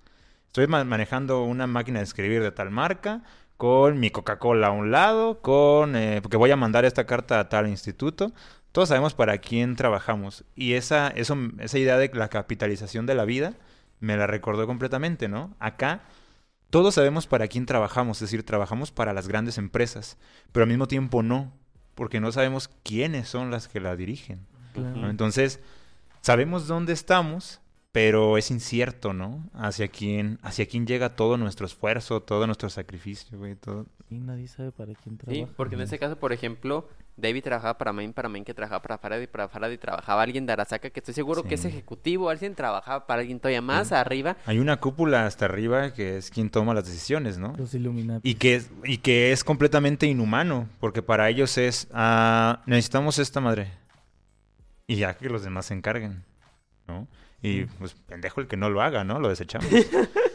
Estoy 0.47 0.67
ma- 0.67 0.83
manejando 0.83 1.43
una 1.43 1.67
máquina 1.67 1.99
de 1.99 2.05
escribir 2.05 2.41
de 2.41 2.51
tal 2.51 2.71
marca, 2.71 3.23
con 3.57 3.99
mi 3.99 4.09
Coca-Cola 4.09 4.67
a 4.67 4.71
un 4.71 4.91
lado, 4.91 5.41
con... 5.41 5.95
eh, 5.95 6.19
porque 6.21 6.37
voy 6.37 6.51
a 6.51 6.55
mandar 6.57 6.85
esta 6.85 7.05
carta 7.05 7.39
a 7.39 7.49
tal 7.49 7.67
instituto. 7.67 8.33
Todos 8.71 8.89
sabemos 8.89 9.13
para 9.13 9.37
quién 9.37 9.75
trabajamos. 9.77 10.43
Y 10.55 10.73
esa, 10.73 11.07
eso, 11.09 11.37
esa 11.59 11.77
idea 11.77 11.97
de 11.97 12.09
la 12.13 12.27
capitalización 12.29 13.05
de 13.05 13.15
la 13.15 13.23
vida 13.25 13.53
me 14.01 14.17
la 14.17 14.27
recordó 14.27 14.67
completamente, 14.67 15.27
¿no? 15.29 15.55
Acá 15.59 16.01
todos 16.69 16.95
sabemos 16.95 17.27
para 17.27 17.47
quién 17.47 17.65
trabajamos, 17.65 18.17
es 18.17 18.21
decir, 18.29 18.43
trabajamos 18.43 18.91
para 18.91 19.13
las 19.13 19.27
grandes 19.29 19.57
empresas, 19.57 20.17
pero 20.51 20.63
al 20.63 20.69
mismo 20.69 20.87
tiempo 20.87 21.23
no, 21.23 21.53
porque 21.95 22.19
no 22.19 22.31
sabemos 22.31 22.69
quiénes 22.83 23.27
son 23.27 23.51
las 23.51 23.67
que 23.67 23.79
la 23.79 23.95
dirigen. 23.95 24.45
Entonces, 24.75 25.59
sabemos 26.21 26.67
dónde 26.67 26.93
estamos, 26.93 27.61
pero 27.95 28.37
es 28.37 28.51
incierto, 28.51 29.13
¿no? 29.13 29.49
Hacia 29.53 29.87
quién, 29.87 30.37
hacia 30.43 30.65
quién 30.65 30.85
llega 30.85 31.15
todo 31.15 31.37
nuestro 31.37 31.65
esfuerzo, 31.65 32.21
todo 32.21 32.45
nuestro 32.45 32.69
sacrificio, 32.69 33.37
güey, 33.37 33.55
todo. 33.55 33.85
Y 34.09 34.15
nadie 34.19 34.49
sabe 34.49 34.73
para 34.73 34.93
quién 34.95 35.17
Sí, 35.17 35.25
trabaja. 35.25 35.53
porque 35.55 35.75
en 35.75 35.81
ese 35.81 35.97
caso, 35.97 36.17
por 36.17 36.33
ejemplo, 36.33 36.89
David 37.15 37.43
trabajaba 37.43 37.77
para 37.77 37.93
Main, 37.93 38.11
para 38.11 38.27
Main 38.27 38.43
que 38.43 38.53
trabajaba 38.53 38.81
para 38.81 38.97
Faraday, 38.97 39.27
para 39.27 39.47
Faraday 39.47 39.77
trabajaba 39.77 40.21
alguien 40.23 40.45
de 40.45 40.51
Arasaka, 40.51 40.89
que 40.89 40.99
estoy 40.99 41.13
seguro 41.13 41.43
que 41.43 41.55
es 41.55 41.61
Sí. 41.61 41.69
ejecutivo, 41.69 42.29
alguien 42.29 42.53
trabajaba 42.53 43.07
para 43.07 43.21
alguien 43.21 43.39
todavía 43.39 43.61
más 43.61 43.93
arriba. 43.93 44.35
Hay 44.45 44.59
una 44.59 44.77
cúpula 44.81 45.25
hasta 45.25 45.45
arriba 45.45 45.93
que 45.93 46.17
es 46.17 46.29
quien 46.31 46.49
toma 46.49 46.73
las 46.73 46.85
decisiones, 46.85 47.37
¿no? 47.37 47.55
Los 47.55 47.73
Illuminati. 47.75 48.29
Y 48.29 48.35
que, 48.35 48.55
es, 48.55 48.69
y 48.83 48.97
que 48.97 49.31
es 49.31 49.45
completamente 49.45 50.05
inhumano, 50.05 50.67
porque 50.81 51.01
para 51.01 51.29
ellos 51.29 51.57
es, 51.57 51.87
ah, 51.93 52.61
necesitamos 52.65 53.19
esta 53.19 53.39
madre. 53.39 53.71
Y 54.85 54.97
ya 54.97 55.13
que 55.17 55.29
los 55.29 55.43
demás 55.45 55.67
se 55.67 55.73
encarguen, 55.75 56.25
¿no? 56.89 57.07
Y 57.45 57.65
pues 57.79 57.95
pendejo 58.07 58.41
el 58.41 58.47
que 58.47 58.57
no 58.57 58.69
lo 58.69 58.81
haga, 58.81 59.03
¿no? 59.03 59.19
Lo 59.19 59.29
desechamos. 59.29 59.69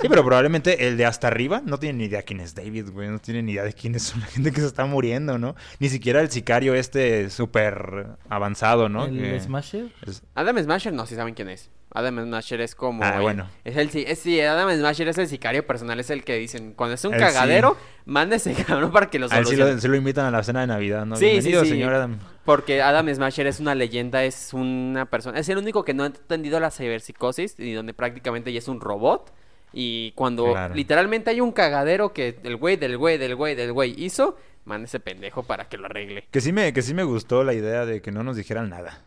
Sí, 0.00 0.08
pero 0.08 0.24
probablemente 0.24 0.86
el 0.88 0.96
de 0.96 1.06
hasta 1.06 1.28
arriba 1.28 1.62
no 1.64 1.78
tiene 1.78 1.98
ni 1.98 2.04
idea 2.04 2.22
quién 2.22 2.40
es 2.40 2.54
David, 2.54 2.90
güey. 2.90 3.08
No 3.08 3.18
tiene 3.18 3.42
ni 3.42 3.52
idea 3.52 3.64
de 3.64 3.72
quién 3.72 3.94
es 3.94 4.14
la 4.16 4.26
gente 4.26 4.52
que 4.52 4.60
se 4.60 4.66
está 4.66 4.84
muriendo, 4.86 5.38
¿no? 5.38 5.54
Ni 5.78 5.88
siquiera 5.88 6.20
el 6.20 6.30
sicario 6.30 6.74
este 6.74 7.30
súper 7.30 8.06
avanzado, 8.28 8.88
¿no? 8.88 9.06
¿El 9.06 9.18
Que 9.20 9.40
Smasher? 9.40 9.92
es- 10.06 10.22
Adam 10.34 10.58
Smasher 10.62 10.92
no, 10.92 11.06
si 11.06 11.14
saben 11.14 11.34
quién 11.34 11.48
es. 11.48 11.70
Adam 11.92 12.24
Smasher 12.24 12.60
es 12.60 12.76
como... 12.76 13.02
Ah, 13.02 13.16
el- 13.16 13.22
bueno. 13.22 13.48
Es 13.64 13.76
el, 13.76 13.90
sí, 13.90 14.04
es, 14.06 14.20
sí, 14.20 14.40
Adam 14.40 14.70
Smasher 14.78 15.08
es 15.08 15.18
el 15.18 15.26
sicario 15.26 15.66
personal, 15.66 15.98
es 15.98 16.08
el 16.10 16.22
que 16.22 16.36
dicen, 16.36 16.72
cuando 16.74 16.94
es 16.94 17.04
un 17.04 17.12
sí. 17.14 17.18
cagadero, 17.18 17.76
manda 18.04 18.36
ese 18.36 18.54
cabrón 18.64 18.92
para 18.92 19.10
que 19.10 19.18
lo 19.18 19.26
A 19.26 19.38
él 19.38 19.44
sí 19.44 19.50
solucione. 19.56 19.72
lo, 19.74 19.80
sí 19.80 19.88
lo 19.88 19.96
invitan 19.96 20.24
a 20.26 20.30
la 20.30 20.42
cena 20.44 20.60
de 20.60 20.68
Navidad, 20.68 21.04
¿no? 21.04 21.16
Sí, 21.16 21.24
sí, 21.24 21.30
Bienvenido, 21.32 21.64
sí. 21.64 21.70
señor 21.70 21.94
Adam. 21.94 22.18
Porque 22.44 22.80
Adam 22.80 23.12
Smasher 23.12 23.48
es 23.48 23.58
una 23.58 23.74
leyenda, 23.74 24.22
es 24.22 24.54
una 24.54 25.06
persona, 25.06 25.40
es 25.40 25.48
el 25.48 25.58
único 25.58 25.84
que 25.84 25.92
no 25.94 26.04
ha 26.04 26.06
entendido 26.06 26.60
la 26.60 26.70
ciberpsicosis 26.70 27.58
y 27.58 27.72
donde 27.72 27.92
prácticamente 27.92 28.52
ya 28.52 28.60
es 28.60 28.68
un 28.68 28.80
robot. 28.80 29.32
Y 29.72 30.12
cuando 30.12 30.52
Claro. 30.52 30.74
literalmente 30.74 31.30
hay 31.30 31.40
un 31.40 31.52
cagadero 31.52 32.12
que 32.12 32.38
el 32.42 32.56
güey 32.56 32.76
del 32.76 32.96
güey 32.96 33.18
del 33.18 33.36
güey 33.36 33.54
del 33.54 33.72
güey 33.72 33.94
hizo, 33.96 34.36
manda 34.64 34.86
ese 34.86 35.00
pendejo 35.00 35.42
para 35.44 35.68
que 35.68 35.76
lo 35.78 35.86
arregle. 35.86 36.26
Que 36.30 36.40
sí, 36.40 36.52
me, 36.52 36.72
que 36.72 36.82
sí 36.82 36.94
me 36.94 37.02
gustó 37.04 37.44
la 37.44 37.54
idea 37.54 37.86
de 37.86 38.02
que 38.02 38.10
no 38.12 38.22
nos 38.24 38.36
dijeran 38.36 38.68
nada. 38.68 39.02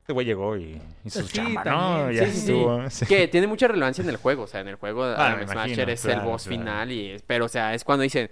Este 0.00 0.12
güey 0.14 0.24
llegó 0.26 0.56
y 0.56 0.80
hizo 1.04 1.20
su 1.20 1.26
Sí, 1.28 1.34
chamba, 1.36 1.64
¿no? 1.64 2.10
Ya 2.10 2.24
sí, 2.30 2.38
estuvo. 2.38 2.82
sí. 2.90 3.04
Que 3.06 3.28
tiene 3.28 3.46
mucha 3.46 3.68
relevancia 3.68 4.02
en 4.02 4.08
el 4.08 4.16
juego, 4.16 4.44
o 4.44 4.46
sea, 4.46 4.60
en 4.60 4.68
el 4.68 4.76
juego 4.76 5.04
Ah, 5.04 5.36
Smasher 5.44 5.52
imagino, 5.72 5.92
es 5.92 6.04
el 6.06 6.20
boss 6.20 6.44
claro. 6.44 6.58
final 6.62 6.92
y 6.92 7.16
pero 7.26 7.44
o 7.44 7.48
sea, 7.48 7.74
es 7.74 7.84
cuando 7.84 8.04
dicen, 8.04 8.30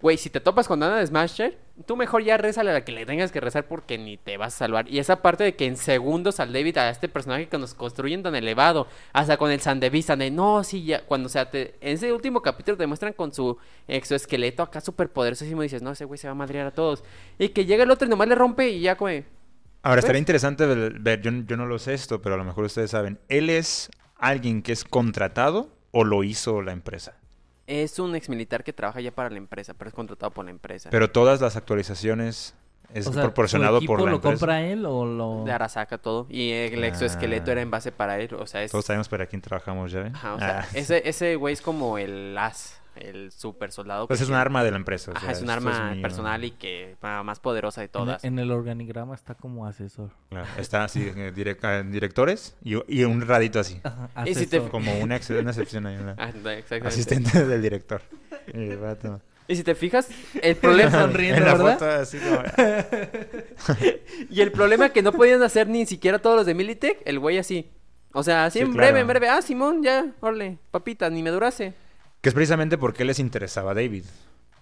güey, 0.00 0.16
si 0.16 0.30
te 0.30 0.40
topas 0.40 0.68
con 0.68 0.82
Adam 0.82 1.04
Smasher, 1.04 1.58
tú 1.86 1.96
mejor 1.96 2.22
ya 2.22 2.36
rezale 2.36 2.70
a 2.70 2.72
la 2.74 2.84
que 2.84 2.92
le 2.92 3.04
tengas 3.04 3.32
que 3.32 3.40
rezar 3.40 3.66
porque 3.66 3.98
ni 3.98 4.16
te 4.16 4.36
vas 4.36 4.54
a 4.54 4.58
salvar. 4.58 4.88
Y 4.88 4.98
esa 5.00 5.22
parte 5.22 5.42
de 5.44 5.56
que 5.56 5.66
en 5.66 5.76
segundos 5.76 6.38
al 6.40 6.52
David, 6.52 6.78
a 6.78 6.90
este 6.90 7.08
personaje 7.08 7.48
que 7.48 7.58
nos 7.58 7.74
construyen 7.74 8.22
tan 8.22 8.34
elevado, 8.36 8.86
hasta 9.12 9.36
con 9.36 9.50
el 9.50 9.60
Sandevista, 9.60 10.14
de 10.16 10.30
no, 10.30 10.62
sí, 10.62 10.84
ya, 10.84 11.02
cuando 11.04 11.26
o 11.26 11.30
sea, 11.30 11.50
te, 11.50 11.74
en 11.80 11.94
ese 11.94 12.12
último 12.12 12.42
capítulo 12.42 12.76
te 12.76 12.86
muestran 12.86 13.12
con 13.12 13.32
su 13.34 13.58
exoesqueleto 13.88 14.62
acá 14.62 14.80
súper 14.80 15.10
poderosísimo 15.10 15.62
y 15.62 15.66
dices, 15.66 15.82
no, 15.82 15.90
ese 15.92 16.04
güey 16.04 16.18
se 16.18 16.28
va 16.28 16.32
a 16.32 16.36
madrear 16.36 16.66
a 16.68 16.70
todos. 16.70 17.02
Y 17.38 17.48
que 17.50 17.64
llega 17.66 17.82
el 17.84 17.90
otro 17.90 18.06
y 18.06 18.10
nomás 18.10 18.28
le 18.28 18.34
rompe 18.36 18.68
y 18.68 18.80
ya 18.80 18.96
como, 18.96 19.10
Ahora, 19.82 20.00
estaría 20.00 20.18
¿Ves? 20.18 20.22
interesante 20.22 20.66
ver, 20.66 20.98
ver- 21.00 21.22
yo, 21.22 21.30
yo 21.46 21.56
no 21.56 21.66
lo 21.66 21.78
sé 21.78 21.94
esto, 21.94 22.20
pero 22.22 22.34
a 22.34 22.38
lo 22.38 22.44
mejor 22.44 22.64
ustedes 22.64 22.90
saben. 22.90 23.18
¿Él 23.28 23.48
es 23.50 23.90
alguien 24.16 24.62
que 24.62 24.72
es 24.72 24.84
contratado 24.84 25.70
o 25.92 26.04
lo 26.04 26.24
hizo 26.24 26.62
la 26.62 26.72
empresa? 26.72 27.17
Es 27.68 27.98
un 28.00 28.16
ex 28.16 28.28
militar 28.28 28.64
que 28.64 28.72
trabaja 28.72 29.00
ya 29.00 29.12
para 29.12 29.30
la 29.30 29.36
empresa, 29.38 29.74
pero 29.74 29.88
es 29.88 29.94
contratado 29.94 30.32
por 30.32 30.44
la 30.44 30.50
empresa. 30.50 30.88
Pero 30.90 31.10
todas 31.10 31.40
las 31.40 31.54
actualizaciones 31.54 32.54
es 32.94 33.06
O 33.06 33.12
sea, 33.12 33.22
proporcionado 33.22 33.74
¿su 33.74 33.84
equipo 33.84 33.92
por 33.92 34.00
la 34.04 34.10
lo 34.10 34.16
empresa. 34.16 34.36
compra 34.38 34.62
él 34.62 34.86
o 34.86 35.04
lo...? 35.04 35.44
de 35.44 35.52
Arasaka 35.52 35.98
todo. 35.98 36.26
Y 36.30 36.50
el 36.52 36.82
exoesqueleto 36.84 37.50
Ah. 37.50 37.52
era 37.52 37.60
en 37.60 37.70
base 37.70 37.92
para 37.92 38.18
él. 38.18 38.34
O 38.34 38.46
sea, 38.46 38.62
es. 38.62 38.70
Todos 38.72 38.86
sabemos 38.86 39.08
para 39.08 39.26
quién 39.26 39.42
trabajamos 39.42 39.92
ya, 39.92 40.00
¿eh? 40.06 40.10
Ajá, 40.14 40.34
o 40.34 40.38
sea, 40.38 40.66
ese, 40.74 41.06
ese 41.08 41.36
güey 41.36 41.52
es 41.52 41.60
como 41.60 41.98
el 41.98 42.36
as, 42.38 42.80
el 43.00 43.32
super 43.32 43.72
soldado. 43.72 44.06
Pues 44.06 44.18
que 44.20 44.24
es 44.24 44.30
un 44.30 44.36
arma 44.36 44.62
de 44.64 44.70
la 44.70 44.76
empresa. 44.76 45.10
o 45.12 45.16
Ajá, 45.16 45.26
sea, 45.26 45.32
es 45.32 45.42
un 45.42 45.50
arma 45.50 45.94
personal 46.02 46.44
y 46.44 46.50
que 46.52 46.96
más 47.02 47.40
poderosa 47.40 47.80
de 47.80 47.88
todas. 47.88 48.22
en 48.24 48.38
el 48.38 48.50
organigrama 48.50 49.14
está 49.14 49.34
como 49.34 49.66
asesor. 49.66 50.10
Claro, 50.30 50.46
Está 50.58 50.84
así, 50.84 51.02
eh, 51.14 51.32
direc- 51.34 51.90
directores 51.90 52.56
y, 52.62 52.74
y 52.88 53.04
un 53.04 53.20
radito 53.20 53.60
así. 53.60 53.80
Ajá, 53.84 54.08
Y 54.28 54.34
si 54.34 54.46
te- 54.46 54.56
asesor. 54.58 54.70
Como 54.70 54.98
una, 54.98 55.16
ex- 55.16 55.30
una 55.30 55.50
excepción 55.50 55.86
ahí. 55.86 55.96
una- 55.96 56.14
Ah. 56.18 56.32
Asistente 56.84 57.44
del 57.46 57.62
director. 57.62 58.02
Y 58.52 58.68
el 58.70 58.78
vato. 58.78 59.20
Y 59.46 59.56
si 59.56 59.62
te 59.62 59.74
fijas, 59.74 60.08
el 60.42 60.56
problema. 60.56 60.90
Sonriendo, 61.02 61.38
en 61.38 61.44
la 61.46 61.54
¿verdad? 61.54 61.72
foto 61.78 61.90
así 61.90 62.18
como... 62.18 62.42
y 64.30 64.40
el 64.40 64.52
problema 64.52 64.90
que 64.90 65.02
no 65.02 65.12
podían 65.12 65.42
hacer 65.42 65.68
ni 65.68 65.86
siquiera 65.86 66.18
todos 66.18 66.36
los 66.36 66.46
de 66.46 66.54
Militech, 66.54 67.00
el 67.04 67.18
güey 67.18 67.38
así. 67.38 67.70
O 68.12 68.22
sea, 68.22 68.46
así 68.46 68.58
Sí, 68.58 68.64
en 68.64 68.72
claro. 68.72 68.86
breve, 68.88 69.00
en 69.00 69.06
breve. 69.06 69.28
Ah, 69.28 69.42
Simón, 69.42 69.82
ya, 69.82 70.06
órale, 70.20 70.58
papita, 70.70 71.08
ni 71.10 71.22
me 71.22 71.30
durase. 71.30 71.74
Que 72.20 72.28
es 72.30 72.34
precisamente 72.34 72.78
porque 72.78 73.04
les 73.04 73.18
interesaba 73.18 73.72
a 73.72 73.74
David. 73.74 74.04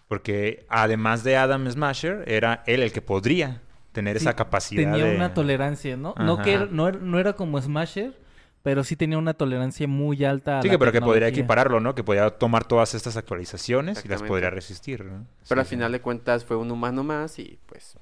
Porque 0.08 0.66
además 0.68 1.24
de 1.24 1.36
Adam 1.36 1.68
Smasher, 1.70 2.24
era 2.26 2.62
él 2.66 2.82
el 2.82 2.92
que 2.92 3.02
podría 3.02 3.60
tener 3.92 4.18
Sí, 4.18 4.24
esa 4.24 4.36
capacidad 4.36 4.90
Tenía 4.92 5.06
de... 5.06 5.16
una 5.16 5.34
tolerancia, 5.34 5.96
¿no? 5.96 6.14
No, 6.18 6.42
que, 6.42 6.58
no, 6.70 6.88
era- 6.88 6.98
no 6.98 7.18
era 7.18 7.32
como 7.32 7.60
Smasher, 7.60 8.14
pero 8.62 8.84
sí 8.84 8.94
tenía 8.94 9.16
una 9.18 9.34
tolerancia 9.34 9.88
muy 9.88 10.24
alta 10.24 10.58
a 10.58 10.62
Sí, 10.62 10.68
la 10.68 10.74
que, 10.74 10.78
pero 10.78 10.92
que 10.92 11.00
podría 11.00 11.28
equipararlo, 11.28 11.80
¿no? 11.80 11.94
Que 11.94 12.04
podía 12.04 12.28
tomar 12.30 12.64
todas 12.64 12.94
estas 12.94 13.16
actualizaciones 13.16 14.04
y 14.04 14.08
las 14.08 14.22
podría 14.22 14.50
resistir, 14.50 15.04
¿no? 15.04 15.26
Pero 15.48 15.60
Sí, 15.62 15.64
al 15.64 15.66
final 15.66 15.92
de 15.92 16.00
cuentas 16.00 16.44
fue 16.44 16.56
un 16.56 16.70
humano 16.70 17.02
más 17.02 17.38
y 17.38 17.58
pues 17.66 17.96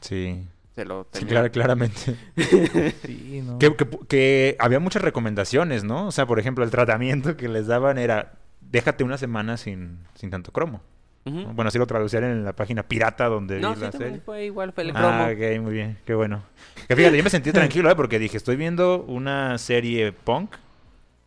Sí, 0.00 0.46
se 0.74 0.84
lo 0.84 1.04
sí, 1.04 1.08
terminó. 1.12 1.30
claro, 1.30 1.50
claramente. 1.50 2.16
Sí, 3.04 3.40
¿no? 3.44 3.58
que, 3.58 3.74
que- 3.76 3.88
que 4.08 4.56
había 4.58 4.78
muchas 4.78 5.02
recomendaciones, 5.02 5.84
¿no? 5.84 6.06
O 6.08 6.12
sea, 6.12 6.26
por 6.26 6.38
ejemplo, 6.38 6.64
el 6.64 6.70
tratamiento 6.70 7.36
que 7.36 7.48
les 7.48 7.66
daban 7.66 7.98
era 7.98 8.32
déjate 8.70 9.04
una 9.04 9.18
semana 9.18 9.56
sin, 9.56 9.98
sin 10.14 10.30
tanto 10.30 10.52
cromo. 10.52 10.80
Bueno, 11.24 11.68
así 11.68 11.78
lo 11.78 11.86
traducían 11.86 12.24
en 12.24 12.44
la 12.44 12.54
página 12.54 12.82
pirata 12.82 13.26
donde 13.26 13.60
No, 13.60 13.70
vi 13.70 13.76
sí, 13.76 13.82
la 13.82 13.92
serie. 13.92 14.20
fue 14.24 14.46
igual, 14.46 14.72
fue 14.72 14.84
el 14.84 14.92
cromo. 14.92 15.08
Ah, 15.08 15.30
ok, 15.32 15.60
muy 15.60 15.72
bien, 15.72 15.98
qué 16.04 16.14
bueno. 16.14 16.42
Que 16.88 16.96
fíjate, 16.96 17.16
yo 17.16 17.22
me 17.22 17.30
sentí 17.30 17.52
tranquilo, 17.52 17.90
¿eh? 17.90 17.94
Porque 17.94 18.18
dije, 18.18 18.36
estoy 18.36 18.56
viendo 18.56 19.02
una 19.02 19.56
serie 19.58 20.12
punk 20.12 20.56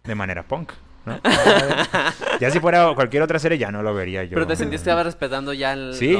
de 0.03 0.15
manera 0.15 0.43
punk, 0.43 0.73
¿no? 1.05 1.21
ya 2.41 2.49
si 2.49 2.59
fuera 2.59 2.91
cualquier 2.95 3.23
otra 3.23 3.37
serie 3.39 3.57
ya 3.57 3.71
no 3.71 3.83
lo 3.83 3.93
vería 3.93 4.23
yo. 4.23 4.33
Pero 4.33 4.47
te 4.47 4.55
sentiste 4.55 5.03
respetando 5.03 5.53
ya 5.53 5.73
el... 5.73 5.93
Sí, 5.93 6.17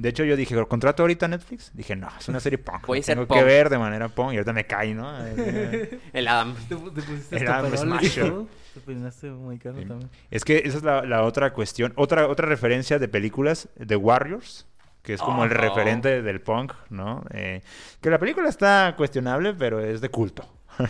de 0.00 0.08
hecho 0.08 0.24
yo 0.24 0.36
dije, 0.36 0.54
¿contrato 0.66 1.02
ahorita 1.02 1.26
a 1.26 1.28
Netflix? 1.28 1.70
Dije, 1.74 1.94
no, 1.96 2.08
es 2.18 2.28
una 2.28 2.40
serie 2.40 2.58
punk. 2.58 2.86
Voy 2.86 2.98
a 2.98 3.00
lo 3.00 3.04
ser 3.04 3.14
tengo 3.16 3.26
punk. 3.28 3.38
que 3.40 3.44
ver 3.44 3.68
de 3.70 3.78
manera 3.78 4.08
punk 4.08 4.32
y 4.32 4.36
ahorita 4.36 4.52
me 4.52 4.66
cae, 4.66 4.94
¿no? 4.94 5.12
El 6.12 6.28
Adam. 6.28 6.54
Te, 6.68 6.74
te 6.74 7.02
pusiste 7.02 7.38
peroles 7.38 7.74
y 7.74 7.84
Smasher. 7.84 8.32
Te 8.74 8.80
peinaste 8.80 9.30
muy 9.30 9.58
caro 9.58 9.76
Sí. 9.78 9.84
también. 9.86 10.10
Es 10.30 10.44
que 10.44 10.62
esa 10.64 10.78
es 10.78 10.82
la, 10.82 11.02
la 11.02 11.22
otra 11.24 11.52
cuestión. 11.52 11.92
Otra, 11.96 12.28
otra 12.28 12.46
referencia 12.46 12.98
de 12.98 13.08
películas 13.08 13.68
de 13.76 13.96
Warriors, 13.96 14.66
que 15.02 15.14
es 15.14 15.20
como 15.20 15.40
Oh, 15.42 15.44
el 15.44 15.50
no. 15.50 15.56
referente 15.56 16.22
del 16.22 16.40
punk, 16.40 16.72
¿no? 16.90 17.24
Eh, 17.32 17.62
que 18.00 18.10
la 18.10 18.18
película 18.18 18.48
está 18.48 18.94
cuestionable, 18.96 19.54
pero 19.54 19.80
es 19.80 20.00
de 20.00 20.08
culto. 20.08 20.48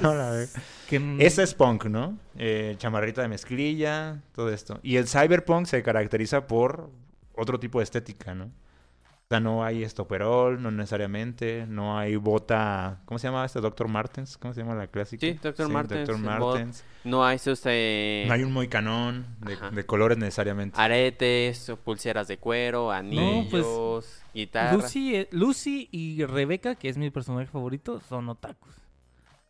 Esa 1.18 1.42
es 1.42 1.54
punk, 1.54 1.86
¿no? 1.86 2.18
Eh, 2.36 2.74
chamarrita 2.78 3.22
de 3.22 3.28
mezclilla, 3.28 4.20
todo 4.34 4.50
esto. 4.52 4.78
Y 4.82 4.96
el 4.96 5.08
cyberpunk 5.08 5.66
se 5.66 5.82
caracteriza 5.82 6.46
por 6.46 6.90
otro 7.34 7.58
tipo 7.60 7.78
de 7.78 7.84
estética, 7.84 8.34
¿no? 8.34 8.50
O 9.30 9.32
sea, 9.32 9.38
no 9.38 9.62
hay 9.62 9.84
estoperol, 9.84 10.60
no 10.60 10.72
necesariamente, 10.72 11.64
no 11.68 11.96
hay 11.96 12.16
bota, 12.16 12.98
¿cómo 13.04 13.16
se 13.20 13.28
llama 13.28 13.44
este? 13.44 13.60
Doctor 13.60 13.86
Martens, 13.86 14.36
¿cómo 14.36 14.52
se 14.52 14.60
llama 14.62 14.74
la 14.74 14.88
clásica? 14.88 15.24
Sí, 15.24 15.38
Dr. 15.40 15.68
Martens, 15.68 16.08
Dr. 16.08 16.20
Martens. 16.20 16.82
No 17.04 17.24
hay 17.24 17.38
sus 17.38 17.60
eh, 17.66 18.24
No 18.26 18.34
hay 18.34 18.42
un 18.42 18.52
moicanón 18.52 19.24
de, 19.38 19.56
de 19.70 19.86
colores 19.86 20.18
necesariamente. 20.18 20.74
aretes, 20.80 21.72
pulseras 21.84 22.26
de 22.26 22.38
cuero, 22.38 22.90
anillos, 22.90 23.46
pues, 23.52 24.20
guitarra. 24.34 24.72
Lucy, 24.72 25.14
eh, 25.14 25.28
Lucy 25.30 25.88
y 25.92 26.24
Rebeca, 26.24 26.74
que 26.74 26.88
es 26.88 26.98
mi 26.98 27.10
personaje 27.10 27.46
favorito, 27.46 28.00
son 28.08 28.28
otakus. 28.30 28.74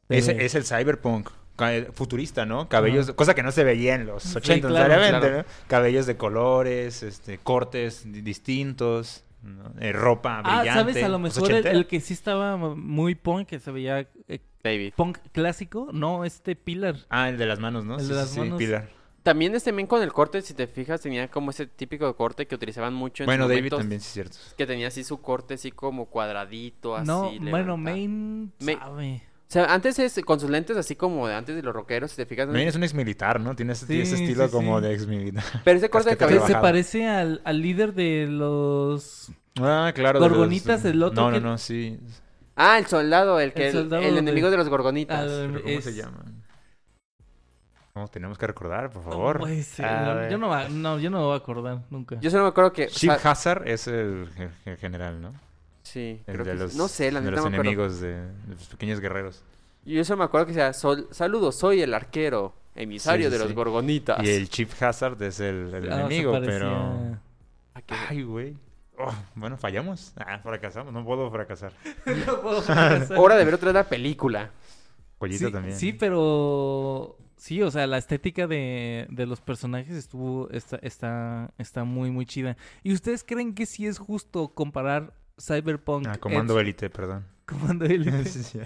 Pero- 0.09 0.31
es 0.33 0.55
el 0.57 0.65
cyberpunk. 0.67 1.31
eh, 1.59 1.89
Futurista, 1.95 2.45
¿no? 2.45 2.69
Cabellos, 2.69 3.13
cosa 3.13 3.35
que 3.35 3.43
no 3.43 3.51
se 3.51 3.65
veía 3.65 3.95
en 3.95 4.05
los 4.07 4.25
Sí, 4.25 4.37
80 4.37 4.69
claro, 4.69 4.89
necesariamente, 4.89 5.27
claro. 5.29 5.43
¿no? 5.49 5.69
Cabellos 5.69 6.05
de 6.05 6.19
colores, 6.19 7.03
este, 7.03 7.39
cortes 7.39 8.03
di- 8.13 8.21
distintos, 8.21 9.25
¿no? 9.43 9.73
Eh, 9.81 9.93
ropa 9.93 10.39
Ah, 10.45 10.61
brillante. 10.61 10.93
¿sabes? 10.93 11.05
A 11.05 11.09
lo 11.09 11.21
pues, 11.21 11.37
mejor 11.37 11.53
el, 11.67 11.87
que 11.87 12.01
sí 12.01 12.15
estaba 12.15 12.57
muy 12.57 13.15
punk, 13.15 13.47
que 13.49 13.59
se 13.59 13.71
veía 13.71 14.09
eh, 14.29 14.39
David. 14.63 14.93
punk 14.97 15.19
clásico, 15.33 15.89
no, 15.93 16.25
este 16.25 16.57
Pilar. 16.57 16.97
Ah, 17.09 17.29
el 17.29 17.39
de 17.39 17.47
las 17.47 17.59
manos, 17.61 17.85
¿no? 17.85 17.95
El 17.95 18.01
sí, 18.01 18.07
de 18.09 18.13
sí, 18.15 18.21
las 18.21 18.31
sí, 18.31 18.41
manos. 18.41 18.59
Pilar. 18.59 18.89
También 19.23 19.55
este 19.55 19.71
men 19.73 19.87
con 19.87 20.03
el 20.03 20.13
corte, 20.15 20.41
si 20.41 20.55
te 20.55 20.67
fijas, 20.67 21.03
tenía 21.03 21.29
como 21.29 21.51
ese 21.51 21.67
típico 21.67 22.17
corte 22.17 22.47
que 22.47 22.55
utilizaban 22.55 22.95
mucho 22.95 23.23
en 23.23 23.27
Bueno, 23.27 23.45
David 23.49 23.57
momentos, 23.59 23.79
también, 23.81 24.01
sí 24.01 24.07
es 24.07 24.13
cierto. 24.15 24.37
Que 24.57 24.67
tenía 24.67 24.89
así 24.89 25.05
su 25.05 25.21
corte 25.21 25.55
así 25.55 25.71
como 25.71 26.07
cuadradito, 26.07 26.97
así. 26.97 27.07
no, 27.07 27.31
bueno. 27.51 27.77
Main 27.77 28.53
Ma- 28.61 28.73
sabe. 28.81 29.23
O 29.51 29.53
sea, 29.53 29.65
antes 29.75 29.99
es 29.99 30.21
con 30.25 30.39
sus 30.39 30.49
lentes 30.49 30.77
así 30.77 30.95
como 30.95 31.27
de 31.27 31.35
antes 31.35 31.57
de 31.57 31.63
los 31.65 31.75
rockeros, 31.75 32.13
si 32.13 32.17
te 32.19 32.25
fijas. 32.25 32.47
También 32.47 32.69
es 32.69 32.77
un 32.77 32.85
ex 32.85 32.95
militar, 32.95 33.41
¿no? 33.41 33.57
Tiene 33.57 33.73
ese, 33.73 33.85
Sí, 33.85 34.01
ese 34.01 34.15
estilo 34.15 34.47
sí, 34.47 34.53
como 34.53 34.79
sí. 34.79 34.87
de 34.87 34.95
ex 34.95 35.07
militar. 35.09 35.43
Pero 35.65 35.77
ese 35.77 35.91
corte 35.91 36.11
de 36.11 36.17
cabello... 36.17 36.47
se 36.47 36.55
parece 36.55 37.09
al, 37.09 37.41
al 37.45 37.61
líder 37.61 37.93
de 37.93 38.29
los... 38.31 39.33
Ah, 39.61 39.91
claro. 39.93 40.21
de 40.21 40.29
los- 40.29 40.37
Gorgonitas, 40.39 40.85
el 40.85 41.03
otro 41.03 41.21
No, 41.25 41.31
no, 41.33 41.37
que- 41.37 41.41
no, 41.43 41.59
sí. 41.59 41.99
Ah, 42.55 42.79
el 42.79 42.87
soldado, 42.87 43.41
el 43.41 43.53
que 43.53 43.67
el, 43.67 43.73
soldado 43.73 44.03
el 44.05 44.13
de- 44.15 44.21
enemigo 44.21 44.53
de 44.53 44.57
los 44.57 44.69
gorgonitas. 44.69 45.19
al- 45.19 45.61
¿Cómo 45.63 45.69
es- 45.69 45.83
se 45.85 45.95
llaman? 45.95 46.45
No, 47.97 48.07
tenemos 48.07 48.39
que 48.39 48.47
recordar, 48.47 48.91
por 48.91 49.05
No 49.05 49.11
favor. 49.11 49.41
puede 49.41 49.65
ser, 49.65 49.85
A 49.85 50.15
no, 50.15 50.31
yo, 50.31 50.39
no, 50.39 50.49
va- 50.49 50.69
no, 50.69 51.01
yo 51.01 51.11
no 51.11 51.19
me 51.19 51.25
voy 51.25 51.35
a 51.35 51.39
acordar 51.39 51.81
nunca. 51.91 52.21
Yo 52.21 52.31
solo 52.31 52.45
me 52.45 52.51
acuerdo 52.51 52.73
que... 52.73 52.85
o 52.85 52.89
Chip 52.89 53.11
sea, 53.11 53.31
Hazard 53.33 53.67
es 53.67 53.89
el, 53.89 54.29
ge- 54.37 54.51
ge- 54.65 54.77
general, 54.77 55.21
¿no? 55.21 55.33
Sí, 55.91 56.21
El 56.27 56.35
creo 56.35 56.45
de 56.45 56.53
que 56.53 56.59
los, 56.59 56.73
sí. 56.73 56.79
No 56.79 56.89
sé, 56.89 57.11
la 57.13 57.21
de 57.21 57.31
neta 57.31 57.43
los 57.43 57.53
enemigos 57.53 58.01
de, 58.01 58.15
de 58.17 58.55
los 58.55 58.67
pequeños 58.69 59.01
guerreros. 59.01 59.43
Yo 59.85 60.05
solo 60.05 60.19
me 60.19 60.25
acuerdo 60.25 60.47
que 60.47 60.53
decía, 60.53 60.73
"Sol- 60.73 61.09
saludos, 61.11 61.57
soy 61.57 61.81
el 61.83 61.95
arquero, 61.95 62.55
emisario 62.75 63.27
Sí, 63.27 63.31
sí, 63.31 63.33
de 63.33 63.39
los 63.39 63.49
sí. 63.49 63.55
gorgonitas. 63.55 64.23
Y 64.23 64.31
el 64.31 64.49
Chip 64.49 64.71
Hazard 64.83 65.23
es 65.23 65.41
el, 65.41 65.73
el 65.75 65.93
Ah, 65.93 66.01
enemigo, 66.01 66.33
pero... 66.41 66.69
Ah, 67.75 67.81
Ay, 68.09 68.23
güey. 68.23 68.57
Oh, 68.99 69.13
bueno, 69.35 69.57
fallamos. 69.57 70.13
Ah, 70.17 70.39
fracasamos. 70.43 70.93
No 70.93 71.05
puedo 71.05 71.31
fracasar. 71.31 71.73
No 72.27 72.41
puedo 72.43 72.61
fracasar. 72.63 73.19
Hora 73.19 73.37
de 73.37 73.45
ver 73.47 73.55
otra 73.55 73.67
vez 73.69 73.75
la 73.75 73.89
película. 73.89 74.51
Pollito 75.19 75.47
sí, 75.47 75.53
también. 75.53 75.77
sí, 75.77 75.93
pero 75.95 77.17
Sí, 77.37 77.63
o 77.63 77.71
sea, 77.71 77.87
la 77.87 77.97
estética 77.97 78.47
de, 78.47 79.07
de 79.09 79.25
los 79.25 79.41
personajes 79.41 79.97
estuvo, 79.97 80.51
está, 80.51 80.77
está, 80.83 81.51
está 81.57 81.85
muy, 81.85 82.11
muy 82.11 82.27
chida. 82.27 82.59
¿Y 82.83 82.93
ustedes 82.93 83.25
creen 83.25 83.55
que 83.55 83.65
sí 83.65 83.87
es 83.87 83.99
justo 83.99 84.49
comparar 84.49 85.15
Cyberpunk... 85.41 86.07
Ah, 86.09 86.19
Comando 86.19 86.55
Edge- 86.59 86.63
Elite, 86.63 86.91
perdón. 86.91 87.27
Comando 87.47 87.85
Elite. 87.85 88.25
Sí, 88.29 88.43
sí. 88.43 88.61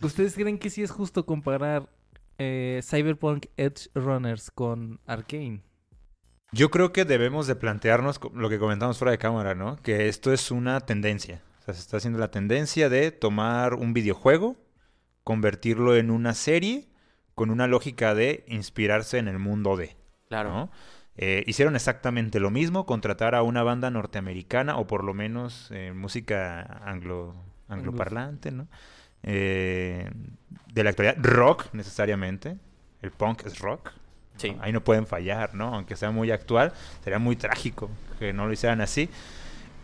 ¿Ustedes 0.00 0.34
creen 0.34 0.58
que 0.58 0.68
sí 0.70 0.82
es 0.82 0.90
justo 0.90 1.24
comparar 1.26 1.88
eh, 2.38 2.80
Cyberpunk 2.82 3.46
Edge 3.56 3.88
Runners 3.94 4.50
con 4.50 5.00
Arkane? 5.06 5.62
Yo 6.50 6.70
creo 6.70 6.92
que 6.92 7.04
debemos 7.04 7.46
de 7.46 7.54
plantearnos 7.56 8.20
lo 8.34 8.48
que 8.50 8.58
comentamos 8.58 8.98
fuera 8.98 9.12
de 9.12 9.18
cámara, 9.18 9.54
¿no? 9.54 9.76
Que 9.76 10.08
esto 10.08 10.32
es 10.32 10.50
una 10.50 10.80
tendencia. 10.80 11.40
O 11.60 11.64
sea, 11.64 11.74
se 11.74 11.80
está 11.80 11.96
haciendo 11.98 12.18
la 12.18 12.30
tendencia 12.30 12.88
de 12.90 13.10
tomar 13.12 13.74
un 13.74 13.92
videojuego, 13.94 14.56
convertirlo 15.24 15.96
en 15.96 16.10
una 16.10 16.34
serie 16.34 16.88
con 17.34 17.50
una 17.50 17.66
lógica 17.68 18.14
de 18.14 18.44
inspirarse 18.48 19.18
en 19.18 19.28
el 19.28 19.38
mundo 19.38 19.76
de, 19.76 19.96
Claro. 20.28 20.50
¿no? 20.52 20.70
Eh, 21.24 21.44
hicieron 21.46 21.76
exactamente 21.76 22.40
lo 22.40 22.50
mismo, 22.50 22.84
contratar 22.84 23.36
a 23.36 23.44
una 23.44 23.62
banda 23.62 23.92
norteamericana 23.92 24.76
o 24.76 24.88
por 24.88 25.04
lo 25.04 25.14
menos 25.14 25.68
eh, 25.70 25.92
música 25.94 26.80
anglo, 26.84 27.36
angloparlante, 27.68 28.50
¿no? 28.50 28.66
Eh, 29.22 30.10
de 30.72 30.82
la 30.82 30.90
actualidad, 30.90 31.14
rock 31.20 31.66
necesariamente. 31.74 32.56
El 33.02 33.12
punk 33.12 33.46
es 33.46 33.60
rock. 33.60 33.92
Sí. 34.36 34.50
¿no? 34.50 34.64
Ahí 34.64 34.72
no 34.72 34.82
pueden 34.82 35.06
fallar, 35.06 35.54
¿no? 35.54 35.72
Aunque 35.72 35.94
sea 35.94 36.10
muy 36.10 36.32
actual, 36.32 36.72
sería 37.04 37.20
muy 37.20 37.36
trágico 37.36 37.88
que 38.18 38.32
no 38.32 38.48
lo 38.48 38.52
hicieran 38.52 38.80
así. 38.80 39.08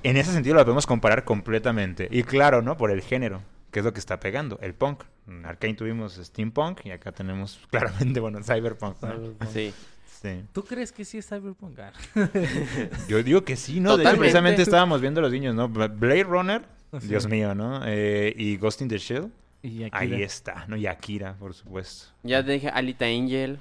En 0.03 0.17
ese 0.17 0.33
sentido 0.33 0.57
lo 0.57 0.65
podemos 0.65 0.89
comparar 0.89 1.23
completamente. 1.23 2.09
Y 2.11 2.25
claro, 2.25 2.63
¿no? 2.63 2.77
Por 2.77 2.91
el 2.91 3.01
género, 3.01 3.43
que 3.71 3.79
es 3.79 3.85
lo 3.85 3.93
que 3.93 4.01
está 4.01 4.19
pegando, 4.19 4.59
el 4.61 4.75
punk. 4.75 5.05
En 5.29 5.47
Arkane 5.47 5.75
tuvimos 5.75 6.17
steampunk 6.17 6.85
y 6.85 6.91
acá 6.91 7.13
tenemos 7.13 7.61
claramente, 7.71 8.19
bueno, 8.19 8.43
cyberpunk. 8.43 9.01
¿no? 9.03 9.09
Cyberpunk. 9.09 9.51
Sí. 9.53 9.73
Sí. 10.21 10.43
¿Tú 10.53 10.65
crees 10.65 10.91
que 10.93 11.05
sí 11.05 11.19
es 11.19 11.29
Cyberpunk? 11.29 11.79
Ah, 11.79 11.93
Yo 13.09 13.23
digo 13.23 13.45
que 13.45 13.57
sí, 13.57 13.79
¿no? 13.81 13.97
De 13.97 14.05
hecho, 14.05 14.17
precisamente 14.19 14.63
estábamos 14.63 15.01
viendo 15.01 15.21
los 15.21 15.31
niños, 15.31 15.55
¿no? 15.55 15.69
Bla- 15.69 15.89
Blade 15.89 16.25
Runner, 16.25 16.63
Sí. 17.01 17.09
Dios 17.09 17.29
mío, 17.29 17.55
¿no? 17.55 17.83
Eh, 17.87 18.33
y 18.37 18.57
Ghost 18.57 18.81
in 18.81 18.89
the 18.89 18.99
Shell, 18.99 19.31
Y 19.63 19.85
ahí 19.93 20.23
está, 20.23 20.65
¿no? 20.69 20.77
Y 20.77 20.87
Akira, 20.87 21.35
por 21.39 21.53
supuesto. 21.55 22.07
Ya 22.23 22.45
te 22.45 22.53
dije 22.53 22.69
Alita 22.69 23.05
Angel. 23.05 23.59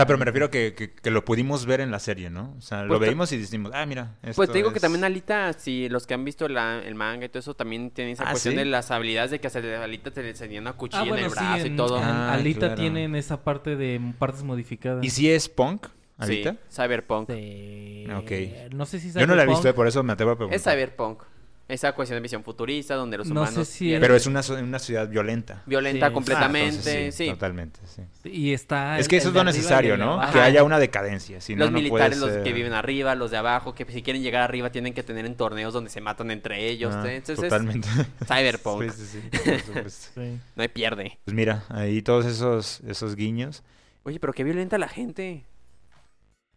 Sea, 0.00 0.06
pero 0.06 0.18
me 0.18 0.24
refiero 0.24 0.50
que, 0.50 0.74
que, 0.74 0.92
que 0.92 1.10
lo 1.10 1.24
pudimos 1.24 1.66
ver 1.66 1.80
en 1.80 1.90
la 1.90 1.98
serie, 1.98 2.30
¿no? 2.30 2.54
O 2.56 2.60
sea, 2.62 2.82
lo 2.82 2.88
Pues 2.88 3.00
veíamos 3.00 3.30
y 3.32 3.36
decimos, 3.38 3.70
ah, 3.74 3.84
mira. 3.84 4.16
Pues 4.22 4.30
esto 4.38 4.46
te 4.52 4.58
digo 4.58 4.70
que 4.70 4.76
es- 4.78 4.82
también 4.82 5.04
Alita, 5.04 5.52
si 5.52 5.88
los 5.90 6.06
que 6.06 6.14
han 6.14 6.24
visto 6.24 6.48
la- 6.48 6.78
el 6.82 6.94
manga 6.94 7.26
y 7.26 7.28
todo 7.28 7.40
eso, 7.40 7.54
también 7.54 7.90
tienen 7.90 8.14
esa 8.14 8.24
Ah, 8.26 8.30
cuestión 8.30 8.52
¿sí? 8.54 8.58
de 8.58 8.64
las 8.64 8.90
habilidades 8.90 9.30
de 9.30 9.40
que 9.40 9.46
a 9.48 9.84
Alita 9.84 10.10
te 10.10 10.22
le 10.22 10.30
enseñan 10.30 10.62
una 10.62 10.72
cuchilla 10.72 11.02
Ah, 11.02 11.04
bueno, 11.04 11.18
en 11.18 11.24
el 11.26 11.30
sí, 11.30 11.36
brazo 11.38 11.66
en, 11.66 11.72
y 11.74 11.76
todo. 11.76 11.98
en 11.98 12.04
Ah, 12.04 12.32
Alita 12.32 12.58
claro. 12.60 12.74
tienen 12.76 13.14
esa 13.14 13.42
parte 13.44 13.76
de 13.76 14.00
partes 14.18 14.42
modificadas. 14.42 15.04
¿Y 15.04 15.10
si 15.10 15.30
es 15.30 15.48
punk, 15.48 15.86
Sí, 15.86 15.90
Alita? 16.18 16.56
Cyberpunk. 16.70 17.30
Sí. 17.30 18.06
Ok. 18.14 18.72
No 18.74 18.86
sé 18.86 19.00
si 19.00 19.12
Yo 19.12 19.26
no 19.26 19.34
la 19.34 19.42
he 19.42 19.46
visto, 19.46 19.62
Cyberpunk- 19.68 19.74
por 19.74 19.86
eso 19.86 20.02
me 20.02 20.12
atrevo 20.14 20.32
a 20.32 20.36
preguntar. 20.36 20.56
Es 20.56 20.62
Cyberpunk. 20.64 21.22
Esa 21.70 21.92
cuestión 21.92 22.16
de 22.16 22.20
visión 22.22 22.42
futurista 22.42 22.94
donde 22.94 23.16
los 23.18 23.28
No 23.28 23.46
sé 23.46 23.50
humanos 23.52 23.68
si 23.68 23.96
Pero 23.98 24.16
es 24.16 24.26
una, 24.26 24.40
una 24.60 24.78
ciudad 24.78 25.08
violenta. 25.08 25.62
violenta 25.66 26.08
Sí. 26.08 26.12
completamente. 26.14 26.66
Ah, 26.66 26.68
entonces 26.78 27.14
sí. 27.14 27.28
Totalmente, 27.28 27.80
sí. 27.86 28.02
Y 28.28 28.52
está. 28.52 28.98
Es 28.98 29.06
el- 29.06 29.10
que 29.10 29.16
eso 29.18 29.28
el 29.28 29.32
es 29.32 29.36
lo 29.36 29.44
necesario, 29.44 29.96
¿no? 29.96 30.20
Que 30.32 30.40
haya 30.40 30.64
una 30.64 30.78
decadencia. 30.78 31.40
Si 31.40 31.54
los 31.54 31.70
no 31.70 31.76
militares, 31.78 32.18
los 32.18 32.30
que 32.38 32.52
viven 32.52 32.72
arriba, 32.72 33.14
los 33.14 33.30
de 33.30 33.36
abajo, 33.36 33.74
que 33.74 33.84
si 33.86 34.02
quieren 34.02 34.22
llegar 34.22 34.42
arriba 34.42 34.70
tienen 34.70 34.94
que 34.94 35.02
tener 35.02 35.26
en 35.26 35.34
torneos 35.36 35.72
donde 35.72 35.90
se 35.90 36.00
matan 36.00 36.30
entre 36.30 36.66
ellos. 36.68 36.94
Ah, 36.94 37.06
¿eh? 37.08 37.16
Entonces, 37.16 37.42
totalmente. 37.48 37.88
Cyberpunk. 38.26 38.90
Sí. 38.90 39.20
Sí. 39.88 40.38
no 40.56 40.62
hay 40.62 40.68
pierde. 40.68 41.18
Pues 41.24 41.34
mira, 41.34 41.64
ahí 41.68 42.02
todos 42.02 42.26
esos, 42.26 42.80
esos 42.80 43.16
guiños. 43.16 43.62
Oye, 44.02 44.18
pero 44.18 44.32
qué 44.32 44.44
violenta 44.44 44.78
la 44.78 44.88
gente. 44.88 45.44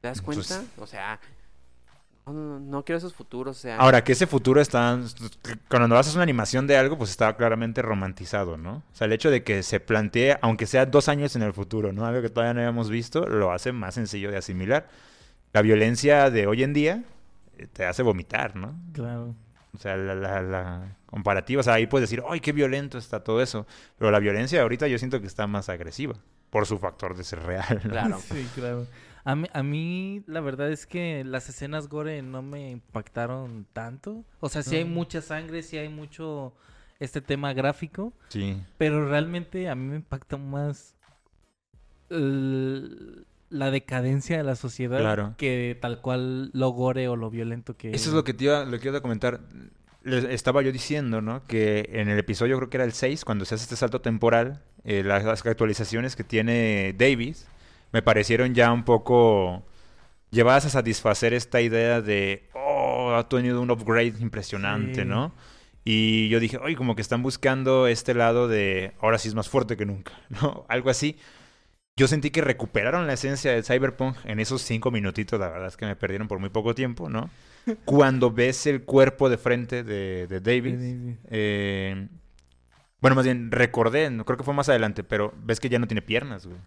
¿Te 0.02 0.08
das 0.08 0.22
Pues- 0.22 0.38
cuenta? 0.48 0.64
O 0.78 0.88
sea, 0.88 1.20
no, 2.26 2.34
no, 2.34 2.60
no 2.60 2.86
quiero 2.86 2.98
esos 2.98 3.14
futuros. 3.14 3.58
O 3.58 3.60
sea, 3.60 3.78
Ahora, 3.78 4.04
que 4.04 4.14
ese 4.14 4.28
futuro 4.28 4.62
está... 4.62 5.00
Cuando 5.70 5.98
haces 5.98 6.14
una 6.14 6.24
animación 6.24 6.68
de 6.68 6.78
algo, 6.78 6.98
pues 6.98 7.10
está 7.10 7.36
claramente 7.36 7.82
romantizado, 7.82 8.58
¿no? 8.58 8.84
O 8.92 8.96
sea, 8.96 9.06
el 9.06 9.14
hecho 9.14 9.30
de 9.30 9.44
que 9.44 9.64
se 9.64 9.80
plantee, 9.80 10.38
aunque 10.42 10.66
sea 10.66 10.86
dos 10.86 11.10
años 11.10 11.36
en 11.36 11.42
el 11.42 11.54
futuro, 11.54 11.92
¿no? 11.92 12.06
Algo 12.06 12.22
que 12.22 12.30
todavía 12.30 12.54
no 12.54 12.60
habíamos 12.62 12.90
visto, 12.90 13.28
lo 13.28 13.52
hace 13.52 13.72
más 13.72 13.96
sencillo 13.96 14.32
de 14.32 14.38
asimilar. 14.38 14.88
La 15.52 15.62
violencia 15.62 16.30
de 16.30 16.48
hoy 16.48 16.64
en 16.64 16.74
día 16.74 17.04
eh, 17.58 17.68
te 17.72 17.86
hace 17.86 18.04
vomitar, 18.04 18.56
¿no? 18.56 18.76
Claro. 18.94 19.36
O 19.76 19.78
sea, 19.80 19.98
la, 19.98 20.14
la, 20.16 20.42
la 20.42 20.98
comparativa, 21.08 21.60
o 21.60 21.64
sea, 21.64 21.74
ahí 21.74 21.88
puedes 21.88 22.10
decir, 22.10 22.24
¡ay, 22.30 22.40
qué 22.40 22.52
violento 22.52 22.98
está 22.98 23.24
todo 23.24 23.42
eso! 23.42 23.66
Pero 23.98 24.12
la 24.12 24.20
violencia 24.20 24.60
de 24.60 24.62
ahorita 24.62 24.88
yo 24.88 24.98
siento 24.98 25.20
que 25.20 25.28
está 25.28 25.48
más 25.48 25.68
agresiva, 25.68 26.16
por 26.50 26.68
su 26.68 26.78
factor 26.78 27.18
de 27.18 27.24
ser 27.24 27.42
real. 27.42 27.82
¿no? 27.84 27.90
Claro. 27.90 28.20
Sí, 28.32 28.48
claro. 28.56 28.88
A 29.26 29.36
mí, 29.36 29.48
a 29.54 29.64
mí, 29.64 30.22
la 30.28 30.42
verdad 30.42 30.72
es 30.72 30.86
que 30.86 31.24
las 31.24 31.48
escenas 31.50 31.88
gore 31.88 32.22
no 32.22 32.42
me 32.42 32.72
impactaron 32.72 33.66
tanto. 33.72 34.26
O 34.42 34.50
sea, 34.50 34.64
sí 34.64 34.76
hay 34.76 34.86
Mm. 34.86 34.94
mucha 34.94 35.22
sangre, 35.22 35.64
sí 35.64 35.78
hay 35.78 35.88
mucho 35.90 36.54
este 37.00 37.22
tema 37.22 37.54
gráfico, 37.54 38.14
Sí. 38.30 38.62
pero 38.78 39.08
realmente 39.10 39.70
a 39.70 39.76
mí 39.76 39.86
me 39.90 39.96
impacta 39.98 40.38
más 40.38 40.96
el- 42.10 43.26
la 43.50 43.72
decadencia 43.72 44.38
de 44.38 44.44
la 44.44 44.56
sociedad 44.56 45.00
Claro. 45.00 45.36
que 45.38 45.78
tal 45.80 46.02
cual 46.02 46.50
lo 46.54 46.70
gore 46.70 47.08
o 47.08 47.16
lo 47.16 47.30
violento 47.30 47.78
que 47.78 47.92
Eso 47.92 48.10
es 48.10 48.16
lo 48.16 48.24
que 48.24 48.34
te 48.34 48.46
iba, 48.46 48.66
lo 48.66 48.80
que 48.80 48.88
iba 48.88 48.98
a 48.98 49.02
comentar. 49.02 49.42
Les 50.04 50.24
estaba 50.26 50.62
yo 50.62 50.72
diciendo, 50.72 51.22
¿no? 51.22 51.46
Que 51.48 51.90
en 51.94 52.10
el 52.10 52.20
episodio, 52.20 52.58
creo 52.58 52.70
que 52.70 52.78
era 52.78 52.84
el 52.84 52.92
6, 52.94 53.24
cuando 53.24 53.46
se 53.46 53.56
hace 53.56 53.64
este 53.64 53.76
salto 53.78 54.02
temporal, 54.02 54.62
eh, 54.84 55.02
las, 55.04 55.24
las 55.24 55.46
actualizaciones 55.46 56.16
que 56.16 56.24
tiene 56.26 56.94
Davis 56.98 57.48
me 57.94 58.02
parecieron 58.02 58.54
ya 58.54 58.74
un 58.74 58.84
poco 58.84 59.64
llevadas 60.32 60.66
a 60.66 60.70
satisfacer 60.70 61.34
esta 61.34 61.62
idea 61.62 62.02
de, 62.02 62.50
oh, 62.54 63.14
ha 63.16 63.30
tenido 63.30 63.62
un 63.62 63.72
upgrade 63.72 64.16
impresionante, 64.20 65.04
Sí. 65.04 65.08
¿no? 65.08 65.34
Y 65.86 66.30
yo 66.30 66.40
dije, 66.40 66.58
oye, 66.58 66.76
como 66.76 66.96
que 66.96 67.02
están 67.02 67.22
buscando 67.24 67.88
este 67.88 68.14
lado 68.14 68.48
de, 68.48 68.94
ahora 69.00 69.18
sí 69.18 69.28
es 69.28 69.36
más 69.36 69.50
fuerte 69.50 69.78
que 69.78 69.86
nunca, 69.86 70.14
¿no? 70.42 70.66
Algo 70.70 70.90
así. 70.90 71.18
Yo 71.96 72.08
sentí 72.08 72.32
que 72.32 72.42
recuperaron 72.42 73.06
la 73.06 73.14
esencia 73.14 73.52
del 73.52 73.64
Cyberpunk 73.64 74.18
en 74.24 74.40
esos 74.40 74.64
cinco 74.64 74.90
minutitos, 74.90 75.40
la 75.40 75.50
verdad 75.50 75.68
es 75.68 75.78
que 75.78 75.86
me 75.86 75.96
perdieron 75.96 76.28
por 76.28 76.40
muy 76.40 76.50
poco 76.50 76.74
tiempo, 76.74 77.10
¿no? 77.10 77.30
Cuando 77.86 78.32
ves 78.32 78.66
el 78.66 78.84
cuerpo 78.84 79.30
de 79.30 79.38
frente 79.38 79.84
de, 79.84 80.26
de 80.26 80.40
David, 80.40 81.18
eh, 81.30 82.08
bueno, 83.00 83.16
más 83.16 83.26
bien 83.26 83.52
recordé, 83.52 84.10
no 84.10 84.26
creo 84.26 84.38
que 84.38 84.44
fue 84.44 84.56
más 84.56 84.70
adelante, 84.70 85.04
pero 85.04 85.34
ves 85.44 85.60
que 85.60 85.70
ya 85.70 85.78
no 85.78 85.88
tiene 85.88 86.02
piernas, 86.02 86.48
güey. 86.48 86.58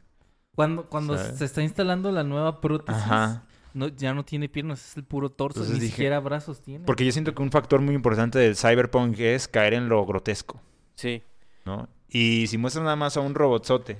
Cuando, 0.56 0.86
cuando 0.86 1.16
¿Sabes? 1.16 1.38
se 1.38 1.44
está 1.44 1.62
instalando 1.62 2.10
la 2.10 2.24
nueva 2.24 2.60
prótesis, 2.60 3.00
Ajá. 3.02 3.44
no, 3.74 3.86
ya 3.88 4.12
no 4.14 4.24
tiene 4.24 4.48
piernas, 4.48 4.84
es 4.90 4.96
el 4.96 5.04
puro 5.04 5.30
torso, 5.30 5.60
Entonces 5.60 5.76
ni 5.76 5.84
dije- 5.84 5.92
siquiera 5.96 6.18
brazos 6.18 6.60
tiene. 6.62 6.84
Porque 6.86 7.04
yo 7.04 7.12
siento 7.12 7.34
que 7.34 7.42
un 7.42 7.50
factor 7.52 7.80
muy 7.80 7.94
importante 7.94 8.38
del 8.40 8.56
Cyberpunk 8.56 9.18
es 9.20 9.46
caer 9.46 9.74
en 9.74 9.88
lo 9.88 10.04
grotesco, 10.04 10.60
Sí. 10.96 11.22
¿no? 11.64 11.88
Y 12.08 12.46
si 12.48 12.56
muestras 12.58 12.82
nada 12.84 12.96
más 12.96 13.16
a 13.16 13.20
un 13.20 13.34
robotzote, 13.34 13.98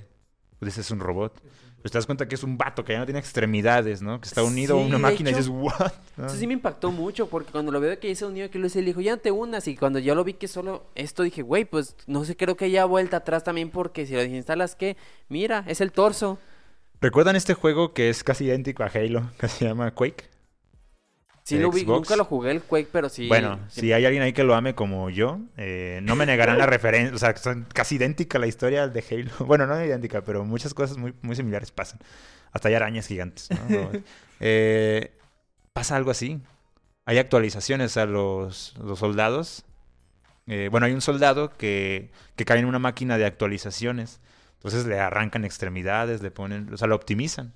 pues 0.59 0.73
dices 0.73 0.87
es 0.87 0.91
un 0.91 0.99
robot. 0.99 1.39
Pues 1.81 1.91
te 1.91 1.97
das 1.99 2.05
cuenta 2.05 2.27
que 2.27 2.35
es 2.35 2.43
un 2.43 2.57
vato 2.57 2.83
que 2.83 2.93
ya 2.93 2.99
no 2.99 3.05
tiene 3.05 3.19
extremidades, 3.19 4.01
¿no? 4.01 4.19
Que 4.19 4.27
está 4.27 4.43
unido 4.43 4.77
a 4.77 4.81
una 4.85 4.97
máquina 4.97 5.29
hecho- 5.29 5.39
y 5.39 5.41
dices, 5.43 5.53
¿what? 5.55 5.91
¿No? 6.17 6.25
Eso 6.25 6.35
sí 6.35 6.47
me 6.47 6.53
impactó 6.53 6.91
mucho 6.91 7.27
porque 7.29 7.51
cuando 7.51 7.71
lo 7.71 7.79
veo 7.79 7.97
que 7.99 8.09
hice 8.09 8.25
unido 8.25 8.49
que 8.49 8.59
lo 8.59 8.67
hice, 8.67 8.79
le 8.81 8.87
dijo, 8.87 8.99
ya 9.01 9.11
no 9.11 9.21
te 9.21 9.31
unas. 9.31 9.67
Y 9.67 9.77
cuando 9.77 9.99
yo 9.99 10.15
lo 10.15 10.23
vi 10.23 10.33
que 10.33 10.47
solo 10.47 10.85
esto, 10.95 11.23
dije, 11.23 11.43
güey, 11.43 11.65
pues 11.65 11.95
no 12.07 12.25
sé, 12.25 12.35
creo 12.35 12.57
que 12.57 12.71
ya 12.71 12.85
vuelta 12.85 13.17
atrás 13.17 13.43
también 13.43 13.69
porque 13.69 14.05
si 14.05 14.13
lo 14.13 14.23
instalas, 14.23 14.75
que 14.75 14.97
Mira, 15.29 15.63
es 15.67 15.79
el 15.81 15.91
torso. 15.91 16.39
¿Recuerdan 16.99 17.35
este 17.35 17.53
juego 17.53 17.93
que 17.93 18.09
es 18.09 18.23
casi 18.23 18.45
idéntico 18.45 18.83
a 18.83 18.87
Halo, 18.87 19.29
que 19.39 19.47
se 19.47 19.65
llama 19.65 19.91
Quake? 19.91 20.25
Sí, 21.47 21.55
de 21.55 21.61
lo 21.63 21.71
vi, 21.71 21.81
Xbox. 21.81 21.99
nunca 21.99 22.15
lo 22.17 22.25
jugué 22.25 22.51
el 22.51 22.61
Quake, 22.61 22.89
pero 22.91 23.07
sí. 23.09 23.27
bueno, 23.27 23.59
sí- 23.69 23.81
si 23.81 23.93
hay 23.93 24.05
alguien 24.05 24.21
ahí 24.23 24.33
que 24.33 24.43
lo 24.43 24.53
ame 24.53 24.75
como 24.75 25.09
yo, 25.09 25.39
eh, 25.55 25.99
no 26.03 26.15
me 26.15 26.25
negarán 26.25 26.57
la 26.57 26.65
referencia, 26.65 27.15
o 27.15 27.17
sea, 27.19 27.35
son 27.37 27.65
casi 27.73 27.95
idéntica 27.95 28.37
la 28.39 28.47
historia 28.47 28.87
de 28.87 29.03
Halo. 29.09 29.31
Bueno, 29.47 29.65
no 29.65 29.83
idéntica, 29.83 30.21
pero 30.23 30.43
muchas 30.43 30.73
cosas 30.73 30.97
muy, 30.97 31.13
muy 31.21 31.35
similares 31.35 31.71
pasan. 31.71 31.99
Hasta 32.51 32.67
hay 32.69 32.75
arañas 32.75 33.07
gigantes. 33.07 33.49
¿no? 33.69 33.89
Eh, 34.39 35.11
pasa 35.73 35.95
algo 35.95 36.11
así. 36.11 36.41
Hay 37.05 37.17
actualizaciones 37.17 37.97
a 37.97 38.05
los, 38.05 38.75
los 38.77 38.99
soldados. 38.99 39.65
Eh, 40.47 40.67
bueno, 40.69 40.85
hay 40.85 40.93
un 40.93 41.01
soldado 41.01 41.57
que, 41.57 42.11
que 42.35 42.45
cae 42.45 42.59
en 42.59 42.65
una 42.65 42.77
máquina 42.79 43.17
de 43.17 43.25
actualizaciones. 43.25 44.19
Entonces 44.55 44.85
le 44.85 44.99
arrancan 44.99 45.45
extremidades, 45.45 46.21
le 46.21 46.29
ponen, 46.31 46.73
o 46.73 46.77
sea, 46.77 46.87
lo 46.87 46.95
optimizan, 46.95 47.53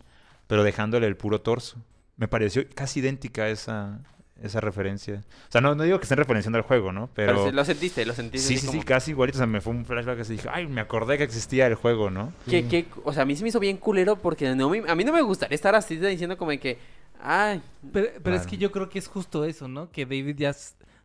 pero 0.48 0.64
dejándole 0.64 1.08
el 1.08 1.18
puro 1.18 1.42
torso. 1.42 1.78
Me 2.22 2.28
pareció 2.28 2.64
casi 2.76 3.00
idéntica 3.00 3.50
esa, 3.50 4.00
esa 4.44 4.62
referencia. 4.62 5.24
O 5.50 5.52
sea, 5.52 5.60
no, 5.60 5.74
no 5.74 5.82
digo 5.82 5.98
que 5.98 6.04
estén 6.04 6.20
referenciando 6.20 6.58
al 6.60 6.64
juego, 6.64 6.92
¿no? 6.92 7.10
pero 7.16 7.34
Pero, 7.46 7.52
lo 7.52 7.66
sentiste, 7.66 8.06
lo 8.06 8.14
sentiste. 8.14 8.48
sí, 8.48 8.58
sí, 8.58 8.68
sí, 8.68 8.80
casi 8.82 9.10
igualito. 9.10 9.38
O 9.38 9.40
sea, 9.40 9.48
me 9.48 9.60
fue 9.60 9.74
un 9.74 9.84
flashback 9.86 10.20
así. 10.20 10.34
Dije, 10.34 10.48
ay, 10.54 10.68
me 10.68 10.82
acordé 10.82 11.18
que 11.18 11.24
existía 11.24 11.66
el 11.66 11.74
juego, 11.74 12.12
¿no? 12.12 12.32
Que, 12.48 12.68
que, 12.68 12.86
o 13.04 13.12
sea, 13.12 13.24
a 13.24 13.26
mí 13.26 13.36
se 13.36 13.42
me 13.42 13.50
hizo 13.50 13.60
bien 13.60 13.78
culero 13.78 14.18
porque 14.18 14.54
no 14.54 14.70
me- 14.70 14.84
a 14.88 14.94
mí 14.94 15.04
no 15.04 15.12
me 15.14 15.22
gustaría 15.24 15.56
estar 15.56 15.74
así 15.74 15.98
diciendo 15.98 16.38
como 16.38 16.52
que, 16.52 16.78
ay, 17.20 17.60
Pero, 17.92 18.08
pero 18.22 18.36
es 18.36 18.46
que 18.46 18.58
yo 18.58 18.72
creo 18.72 18.88
que 18.88 19.00
es 19.00 19.08
justo 19.08 19.44
eso, 19.44 19.68
¿no? 19.68 19.90
Que 19.92 20.06
David 20.06 20.36
ya 20.38 20.54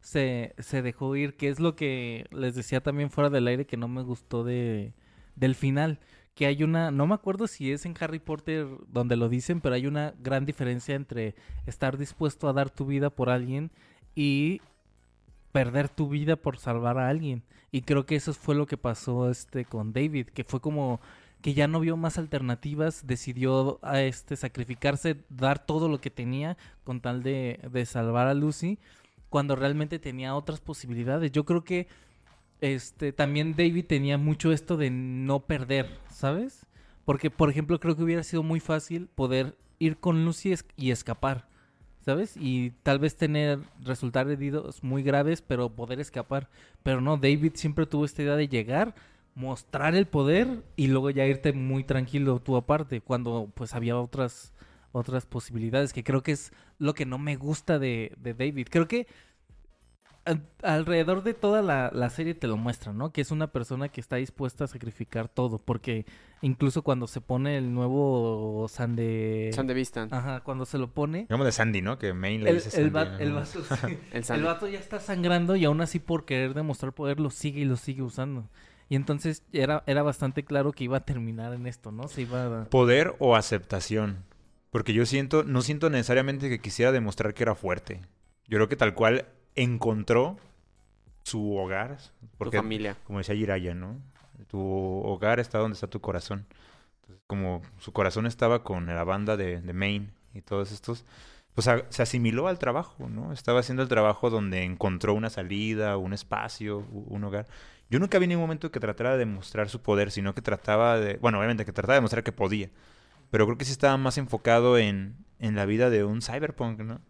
se, 0.02 0.54
se 0.58 0.82
dejó 0.82 1.16
ir, 1.16 1.34
que 1.38 1.48
es 1.48 1.60
lo 1.60 1.74
que 1.76 2.26
les 2.30 2.54
decía 2.54 2.82
también 2.82 3.10
fuera 3.10 3.30
del 3.30 3.46
aire 3.48 3.64
que 3.64 3.78
no 3.78 3.88
me 3.88 4.02
gustó 4.02 4.44
de, 4.44 4.92
del 5.34 5.54
final. 5.54 5.98
Que 6.36 6.44
hay 6.44 6.62
una, 6.62 6.90
no 6.90 7.06
me 7.06 7.14
acuerdo 7.14 7.46
si 7.46 7.72
es 7.72 7.86
en 7.86 7.94
Harry 7.98 8.18
Potter 8.18 8.68
donde 8.88 9.16
lo 9.16 9.30
dicen, 9.30 9.62
pero 9.62 9.74
hay 9.74 9.86
una 9.86 10.12
gran 10.20 10.44
diferencia 10.44 10.94
entre 10.94 11.34
estar 11.64 11.96
dispuesto 11.96 12.46
a 12.46 12.52
dar 12.52 12.68
tu 12.68 12.84
vida 12.84 13.08
por 13.08 13.30
alguien 13.30 13.70
y 14.14 14.60
perder 15.50 15.88
tu 15.88 16.10
vida 16.10 16.36
por 16.36 16.58
salvar 16.58 16.98
a 16.98 17.08
alguien. 17.08 17.42
Y 17.72 17.80
creo 17.80 18.04
que 18.04 18.16
eso 18.16 18.34
fue 18.34 18.54
lo 18.54 18.66
que 18.66 18.76
pasó 18.76 19.30
este 19.30 19.64
con 19.64 19.94
David, 19.94 20.26
que 20.28 20.44
fue 20.44 20.60
como 20.60 21.00
que 21.40 21.54
ya 21.54 21.68
no 21.68 21.80
vio 21.80 21.96
más 21.96 22.18
alternativas, 22.18 23.06
decidió 23.06 23.78
a 23.80 24.02
este 24.02 24.36
sacrificarse, 24.36 25.16
dar 25.30 25.64
todo 25.64 25.88
lo 25.88 26.02
que 26.02 26.10
tenía 26.10 26.58
con 26.84 27.00
tal 27.00 27.22
de, 27.22 27.60
de 27.72 27.86
salvar 27.86 28.26
a 28.26 28.34
Lucy, 28.34 28.78
cuando 29.30 29.56
realmente 29.56 29.98
tenía 29.98 30.34
otras 30.34 30.60
posibilidades. 30.60 31.32
Yo 31.32 31.46
creo 31.46 31.64
que 31.64 31.88
este 32.60 33.12
también 33.12 33.54
David 33.56 33.86
tenía 33.86 34.18
mucho 34.18 34.52
esto 34.52 34.76
de 34.76 34.90
no 34.90 35.40
perder, 35.40 35.88
¿sabes? 36.10 36.66
Porque, 37.04 37.30
por 37.30 37.50
ejemplo, 37.50 37.78
creo 37.78 37.96
que 37.96 38.02
hubiera 38.02 38.22
sido 38.22 38.42
muy 38.42 38.60
fácil 38.60 39.08
poder 39.14 39.56
ir 39.78 39.98
con 39.98 40.24
Lucy 40.24 40.54
y 40.76 40.90
escapar, 40.90 41.48
¿sabes? 42.00 42.36
Y 42.36 42.72
tal 42.82 42.98
vez 42.98 43.16
tener, 43.16 43.60
resultar 43.82 44.28
heridos 44.30 44.82
muy 44.82 45.02
graves, 45.02 45.42
pero 45.42 45.68
poder 45.68 46.00
escapar. 46.00 46.48
Pero 46.82 47.00
no, 47.00 47.16
David 47.16 47.52
siempre 47.54 47.86
tuvo 47.86 48.04
esta 48.04 48.22
idea 48.22 48.36
de 48.36 48.48
llegar, 48.48 48.94
mostrar 49.34 49.94
el 49.94 50.06
poder 50.06 50.64
y 50.76 50.88
luego 50.88 51.10
ya 51.10 51.26
irte 51.26 51.52
muy 51.52 51.84
tranquilo 51.84 52.40
tú 52.40 52.56
aparte, 52.56 53.00
cuando 53.00 53.50
pues 53.54 53.74
había 53.74 53.98
otras 53.98 54.52
otras 54.92 55.26
posibilidades, 55.26 55.92
que 55.92 56.02
creo 56.02 56.22
que 56.22 56.32
es 56.32 56.52
lo 56.78 56.94
que 56.94 57.04
no 57.04 57.18
me 57.18 57.36
gusta 57.36 57.78
de 57.78 58.16
David. 58.18 58.68
Creo 58.70 58.88
que 58.88 59.06
al- 60.26 60.46
alrededor 60.62 61.22
de 61.22 61.32
toda 61.32 61.62
la, 61.62 61.90
la 61.94 62.10
serie 62.10 62.34
te 62.34 62.46
lo 62.46 62.56
muestran, 62.58 62.98
¿no? 62.98 63.12
Que 63.12 63.20
es 63.22 63.30
una 63.30 63.46
persona 63.46 63.88
que 63.88 64.00
está 64.00 64.16
dispuesta 64.16 64.64
a 64.64 64.66
sacrificar 64.66 65.28
todo, 65.28 65.58
porque 65.58 66.04
incluso 66.42 66.82
cuando 66.82 67.06
se 67.06 67.20
pone 67.22 67.56
el 67.56 67.72
nuevo 67.72 68.66
Sande... 68.68 69.50
Son 69.54 69.66
de 69.66 69.74
vista. 69.74 70.06
Ajá, 70.10 70.40
cuando 70.40 70.66
se 70.66 70.76
lo 70.78 70.90
pone... 70.92 71.20
Digamos 71.22 71.46
de 71.46 71.52
Sandy, 71.52 71.80
¿no? 71.80 71.98
Que 71.98 72.12
Main 72.12 72.44
le 72.44 72.50
El, 72.50 72.56
dice 72.56 72.68
el, 72.80 72.90
Sandy, 72.90 72.90
va- 72.90 73.04
¿no? 73.06 73.18
el 73.18 73.32
vato, 73.32 73.62
sí. 73.64 73.74
El 74.10 74.16
El 74.18 74.24
Sandy. 74.24 74.44
vato 74.44 74.68
ya 74.68 74.78
está 74.78 75.00
sangrando 75.00 75.56
y 75.56 75.64
aún 75.64 75.80
así 75.80 75.98
por 75.98 76.24
querer 76.26 76.52
demostrar 76.54 76.92
poder 76.92 77.20
lo 77.20 77.30
sigue 77.30 77.60
y 77.60 77.64
lo 77.64 77.76
sigue 77.76 78.02
usando. 78.02 78.48
Y 78.88 78.94
entonces 78.96 79.42
era, 79.52 79.82
era 79.86 80.02
bastante 80.02 80.44
claro 80.44 80.72
que 80.72 80.84
iba 80.84 80.98
a 80.98 81.04
terminar 81.04 81.52
en 81.54 81.66
esto, 81.66 81.90
¿no? 81.90 82.06
Se 82.08 82.22
iba 82.22 82.62
a... 82.62 82.64
Poder 82.66 83.14
o 83.18 83.34
aceptación. 83.34 84.24
Porque 84.70 84.92
yo 84.92 85.06
siento, 85.06 85.42
no 85.42 85.62
siento 85.62 85.88
necesariamente 85.90 86.48
que 86.48 86.60
quisiera 86.60 86.92
demostrar 86.92 87.32
que 87.34 87.42
era 87.42 87.54
fuerte. 87.54 88.02
Yo 88.46 88.58
creo 88.58 88.68
que 88.68 88.76
tal 88.76 88.94
cual 88.94 89.26
encontró 89.56 90.36
su 91.24 91.56
hogar. 91.56 91.98
Tu 92.20 92.26
Porque, 92.38 92.58
familia. 92.58 92.96
como 93.04 93.18
decía 93.18 93.34
Jiraya, 93.34 93.74
¿no? 93.74 94.00
Tu 94.48 94.58
hogar 94.60 95.40
está 95.40 95.58
donde 95.58 95.74
está 95.74 95.88
tu 95.88 96.00
corazón. 96.00 96.46
Entonces, 97.02 97.22
como 97.26 97.62
su 97.78 97.92
corazón 97.92 98.26
estaba 98.26 98.62
con 98.64 98.86
la 98.86 99.04
banda 99.04 99.36
de, 99.36 99.60
de 99.60 99.72
Maine 99.72 100.10
y 100.34 100.42
todos 100.42 100.72
estos, 100.72 101.04
pues 101.54 101.68
a- 101.68 101.84
se 101.90 102.02
asimiló 102.02 102.48
al 102.48 102.58
trabajo, 102.58 103.08
¿no? 103.08 103.32
Estaba 103.32 103.60
haciendo 103.60 103.82
el 103.82 103.88
trabajo 103.88 104.30
donde 104.30 104.64
encontró 104.64 105.14
una 105.14 105.30
salida, 105.30 105.96
un 105.96 106.12
espacio, 106.12 106.78
un 106.90 107.24
hogar. 107.24 107.46
Yo 107.90 107.98
nunca 108.00 108.18
vi 108.18 108.26
ningún 108.26 108.42
momento 108.44 108.70
que 108.72 108.80
tratara 108.80 109.12
de 109.12 109.18
demostrar 109.18 109.68
su 109.68 109.80
poder, 109.82 110.10
sino 110.10 110.34
que 110.34 110.42
trataba 110.42 110.98
de, 110.98 111.16
bueno, 111.18 111.38
obviamente 111.38 111.64
que 111.64 111.72
trataba 111.72 111.94
de 111.94 111.98
demostrar 111.98 112.24
que 112.24 112.32
podía, 112.32 112.70
pero 113.30 113.46
creo 113.46 113.58
que 113.58 113.64
sí 113.64 113.72
estaba 113.72 113.96
más 113.96 114.18
enfocado 114.18 114.78
en, 114.78 115.16
en 115.40 115.56
la 115.56 115.66
vida 115.66 115.90
de 115.90 116.04
un 116.04 116.22
cyberpunk, 116.22 116.80
¿no? 116.80 117.00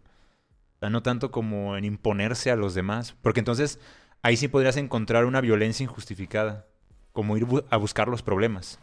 No 0.81 1.01
tanto 1.01 1.31
como 1.31 1.75
en 1.75 1.85
imponerse 1.85 2.51
a 2.51 2.55
los 2.55 2.73
demás, 2.73 3.15
porque 3.21 3.39
entonces 3.39 3.79
ahí 4.21 4.37
sí 4.37 4.47
podrías 4.47 4.77
encontrar 4.77 5.25
una 5.25 5.41
violencia 5.41 5.83
injustificada, 5.83 6.67
como 7.13 7.35
ir 7.37 7.47
a 7.69 7.77
buscar 7.77 8.07
los 8.07 8.21
problemas 8.21 8.79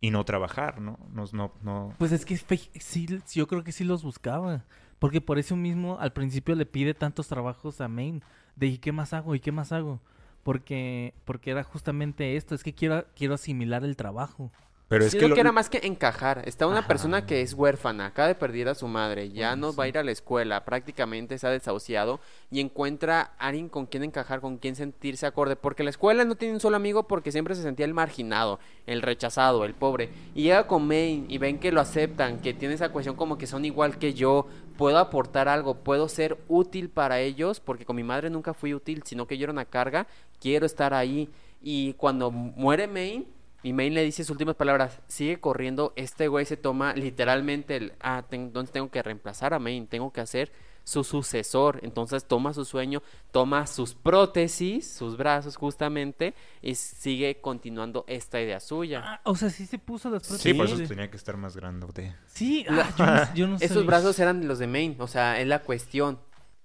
y 0.00 0.10
no 0.10 0.24
trabajar, 0.24 0.80
¿no? 0.80 0.98
No, 1.12 1.24
no, 1.32 1.52
no. 1.62 1.94
Pues 1.98 2.12
es 2.12 2.24
que 2.24 2.36
sí, 2.36 3.06
yo 3.32 3.46
creo 3.46 3.64
que 3.64 3.72
sí 3.72 3.84
los 3.84 4.02
buscaba. 4.02 4.64
Porque 4.98 5.20
por 5.20 5.40
eso 5.40 5.56
mismo 5.56 5.98
al 5.98 6.12
principio 6.12 6.54
le 6.54 6.64
pide 6.64 6.94
tantos 6.94 7.26
trabajos 7.26 7.80
a 7.80 7.88
Main. 7.88 8.22
De 8.54 8.68
¿y 8.68 8.78
qué 8.78 8.92
más 8.92 9.12
hago? 9.12 9.34
¿Y 9.34 9.40
qué 9.40 9.50
más 9.50 9.72
hago? 9.72 10.00
Porque, 10.44 11.14
porque 11.24 11.50
era 11.50 11.64
justamente 11.64 12.36
esto. 12.36 12.54
Es 12.54 12.62
que 12.62 12.72
quiero, 12.72 13.04
quiero 13.16 13.34
asimilar 13.34 13.82
el 13.82 13.96
trabajo. 13.96 14.52
Pero 14.92 15.06
es 15.06 15.12
que, 15.14 15.20
que, 15.20 15.28
lo- 15.28 15.36
era 15.36 15.52
más 15.52 15.70
que 15.70 15.80
encajar. 15.84 16.42
Está 16.44 16.66
una 16.66 16.80
Ajá. 16.80 16.88
persona 16.88 17.24
que 17.24 17.40
es 17.40 17.54
huérfana, 17.54 18.04
acaba 18.06 18.28
de 18.28 18.34
perder 18.34 18.68
a 18.68 18.74
su 18.74 18.86
madre, 18.88 19.30
ya 19.30 19.48
Bueno, 19.52 19.68
no 19.68 19.74
va 19.74 19.84
a 19.84 19.88
ir 19.88 19.96
a 19.96 20.02
la 20.02 20.10
escuela, 20.12 20.66
prácticamente 20.66 21.34
está 21.34 21.48
desahuciado 21.48 22.20
y 22.50 22.60
encuentra 22.60 23.32
a 23.38 23.46
alguien 23.48 23.70
con 23.70 23.86
quien 23.86 24.04
encajar, 24.04 24.42
con 24.42 24.58
quien 24.58 24.76
sentirse 24.76 25.24
acorde. 25.24 25.56
Porque 25.56 25.82
la 25.82 25.88
escuela 25.88 26.26
no 26.26 26.34
tiene 26.34 26.52
un 26.52 26.60
solo 26.60 26.76
amigo 26.76 27.08
porque 27.08 27.32
siempre 27.32 27.54
se 27.54 27.62
sentía 27.62 27.86
el 27.86 27.94
marginado, 27.94 28.60
el 28.86 29.00
rechazado, 29.00 29.64
el 29.64 29.72
pobre. 29.72 30.10
Y 30.34 30.42
llega 30.42 30.66
con 30.66 30.86
Maine 30.86 31.24
y 31.28 31.38
ven 31.38 31.58
que 31.58 31.72
lo 31.72 31.80
aceptan, 31.80 32.40
que 32.40 32.52
tiene 32.52 32.74
esa 32.74 32.90
cuestión 32.90 33.16
como 33.16 33.38
que 33.38 33.46
son 33.46 33.64
igual 33.64 33.96
que 33.98 34.12
yo, 34.12 34.46
puedo 34.76 34.98
aportar 34.98 35.48
algo, 35.48 35.76
puedo 35.76 36.08
ser 36.10 36.36
útil 36.48 36.90
para 36.90 37.18
ellos, 37.20 37.60
porque 37.60 37.86
con 37.86 37.96
mi 37.96 38.02
madre 38.02 38.28
nunca 38.28 38.52
fui 38.52 38.74
útil, 38.74 39.02
sino 39.06 39.26
que 39.26 39.38
yo 39.38 39.44
era 39.44 39.52
una 39.52 39.64
carga, 39.64 40.06
quiero 40.38 40.66
estar 40.66 40.92
ahí. 40.92 41.30
Y 41.62 41.94
cuando 41.94 42.30
muere 42.30 42.86
Maine, 42.88 43.26
y 43.62 43.72
Maine 43.72 43.94
le 43.96 44.04
dice 44.04 44.24
sus 44.24 44.30
últimas 44.30 44.56
palabras, 44.56 45.00
sigue 45.08 45.38
corriendo, 45.40 45.92
este 45.96 46.28
güey 46.28 46.44
se 46.46 46.56
toma 46.56 46.94
literalmente 46.94 47.76
el, 47.76 47.92
ah, 48.00 48.24
ten- 48.28 48.42
entonces 48.42 48.72
tengo 48.72 48.90
que 48.90 49.02
reemplazar 49.02 49.54
a 49.54 49.58
Maine, 49.58 49.86
tengo 49.86 50.12
que 50.12 50.20
hacer 50.20 50.52
su 50.84 51.04
sucesor, 51.04 51.78
entonces 51.84 52.24
toma 52.24 52.52
su 52.54 52.64
sueño, 52.64 53.04
toma 53.30 53.68
sus 53.68 53.94
prótesis, 53.94 54.90
sus 54.92 55.16
brazos 55.16 55.54
justamente, 55.56 56.34
y 56.60 56.74
sigue 56.74 57.40
continuando 57.40 58.04
esta 58.08 58.40
idea 58.40 58.58
suya. 58.58 59.00
Ah, 59.04 59.20
o 59.24 59.36
sea, 59.36 59.48
sí 59.50 59.64
se 59.66 59.78
puso 59.78 60.10
las 60.10 60.22
prótesis. 60.26 60.42
sí, 60.42 60.54
por 60.54 60.66
eso 60.66 60.76
tenía 60.88 61.08
que 61.08 61.16
estar 61.16 61.36
más 61.36 61.56
grandote. 61.56 62.16
Sí, 62.26 62.66
ah, 62.68 62.90
yo 62.98 63.06
no, 63.06 63.34
yo 63.34 63.46
no 63.46 63.56
Esos 63.60 63.68
sabía. 63.68 63.86
brazos 63.86 64.18
eran 64.18 64.48
los 64.48 64.58
de 64.58 64.66
Maine, 64.66 64.96
o 64.98 65.06
sea, 65.06 65.40
es 65.40 65.46
la 65.46 65.60
cuestión. 65.60 66.18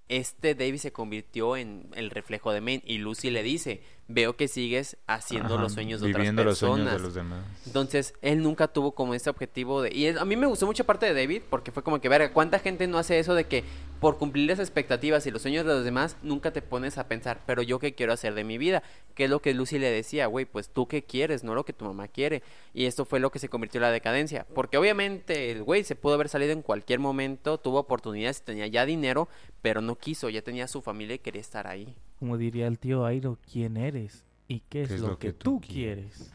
Este 0.08 0.54
David 0.54 0.78
se 0.78 0.92
convirtió 0.92 1.56
en 1.56 1.86
el 1.94 2.10
reflejo 2.10 2.52
de 2.52 2.60
Maine 2.60 2.82
y 2.86 2.98
Lucy 2.98 3.30
le 3.30 3.42
dice, 3.42 3.82
veo 4.06 4.36
que 4.36 4.48
sigues 4.48 4.96
haciendo 5.06 5.54
Ajá, 5.54 5.62
los 5.64 5.74
sueños 5.74 6.00
de 6.00 6.06
otras 6.06 6.20
viviendo 6.22 6.44
los 6.44 6.58
personas. 6.58 6.76
sueños 6.86 6.92
de 6.94 7.06
los 7.06 7.14
demás. 7.14 7.44
Entonces, 7.66 8.14
él 8.22 8.42
nunca 8.42 8.68
tuvo 8.68 8.92
como 8.92 9.12
ese 9.12 9.28
objetivo 9.28 9.82
de... 9.82 9.94
Y 9.94 10.06
es- 10.06 10.16
a 10.16 10.24
mí 10.24 10.34
me 10.36 10.46
gustó 10.46 10.64
mucha 10.64 10.84
parte 10.84 11.04
de 11.04 11.12
David 11.20 11.42
porque 11.50 11.72
fue 11.72 11.82
como 11.82 12.00
que, 12.00 12.08
verga, 12.08 12.32
¿cuánta 12.32 12.58
gente 12.58 12.86
no 12.86 12.96
hace 12.96 13.18
eso 13.18 13.34
de 13.34 13.44
que 13.44 13.64
por 14.00 14.16
cumplir 14.16 14.48
las 14.48 14.60
expectativas 14.60 15.26
y 15.26 15.30
los 15.32 15.42
sueños 15.42 15.66
de 15.66 15.72
los 15.74 15.84
demás, 15.84 16.16
nunca 16.22 16.52
te 16.52 16.62
pones 16.62 16.96
a 16.98 17.08
pensar, 17.08 17.42
pero 17.46 17.62
yo 17.62 17.80
qué 17.80 17.94
quiero 17.94 18.12
hacer 18.12 18.32
de 18.34 18.44
mi 18.44 18.56
vida? 18.56 18.82
Que 19.14 19.24
es 19.24 19.30
lo 19.30 19.42
que 19.42 19.52
Lucy 19.52 19.78
le 19.78 19.90
decía, 19.90 20.26
güey, 20.26 20.44
pues 20.46 20.68
tú 20.70 20.86
qué 20.86 21.02
quieres, 21.02 21.42
no 21.44 21.54
lo 21.54 21.64
que 21.64 21.72
tu 21.74 21.84
mamá 21.84 22.06
quiere. 22.08 22.42
Y 22.72 22.86
esto 22.86 23.04
fue 23.04 23.18
lo 23.20 23.30
que 23.30 23.40
se 23.40 23.48
convirtió 23.50 23.78
en 23.78 23.82
la 23.82 23.90
decadencia. 23.90 24.46
Porque 24.54 24.78
obviamente 24.78 25.50
el 25.50 25.64
güey 25.64 25.82
se 25.84 25.96
pudo 25.96 26.14
haber 26.14 26.28
salido 26.30 26.52
en 26.52 26.62
cualquier 26.62 27.00
momento, 27.00 27.58
tuvo 27.58 27.80
oportunidades, 27.80 28.40
tenía 28.42 28.68
ya 28.68 28.86
dinero, 28.86 29.28
pero 29.68 29.82
no 29.82 29.96
quiso, 29.96 30.30
ya 30.30 30.40
tenía 30.40 30.66
su 30.66 30.80
familia 30.80 31.16
y 31.16 31.18
quería 31.18 31.42
estar 31.42 31.66
ahí. 31.66 31.94
Como 32.18 32.38
diría 32.38 32.66
el 32.66 32.78
tío 32.78 33.04
Airo, 33.04 33.36
¿quién 33.52 33.76
eres? 33.76 34.24
¿Y 34.46 34.60
qué 34.60 34.84
es, 34.84 34.98
lo, 34.98 35.18
que, 35.18 35.34
tú 35.34 35.60
quieres? 35.60 36.32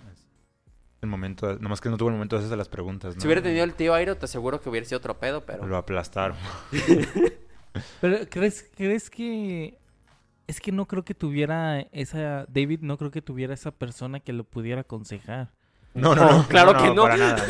El 1.01 1.09
momento, 1.09 1.57
nomás 1.57 1.81
que 1.81 1.89
no 1.89 1.97
tuvo 1.97 2.09
el 2.09 2.13
momento 2.13 2.36
de 2.36 2.41
hacerse 2.41 2.55
las 2.55 2.69
preguntas, 2.69 3.15
¿no? 3.15 3.21
Si 3.21 3.25
hubiera 3.25 3.41
tenido 3.41 3.63
el 3.63 3.73
tío 3.73 3.95
Airo, 3.95 4.17
te 4.17 4.25
aseguro 4.25 4.61
que 4.61 4.69
hubiera 4.69 4.86
sido 4.86 4.99
otro 4.99 5.17
pedo, 5.17 5.47
pero... 5.47 5.65
Lo 5.65 5.77
aplastaron. 5.77 6.38
Pero 8.01 8.29
¿crees, 8.29 8.69
crees 8.75 9.09
que 9.09 9.79
es 10.45 10.61
que 10.61 10.71
no 10.71 10.86
creo 10.86 11.03
que 11.03 11.15
tuviera 11.15 11.79
esa 11.91 12.45
David 12.47 12.81
no 12.81 12.99
creo 12.99 13.09
que 13.09 13.23
tuviera 13.23 13.55
esa 13.55 13.71
persona 13.71 14.19
que 14.19 14.31
lo 14.31 14.43
pudiera 14.43 14.81
aconsejar. 14.81 15.49
No, 15.96 16.16
no, 16.16 16.26
No, 16.26 16.38
no. 16.39 16.48
claro 16.48 16.76
que 16.82 16.89
no. 16.94 17.04
Para 17.04 17.18
nada, 17.18 17.46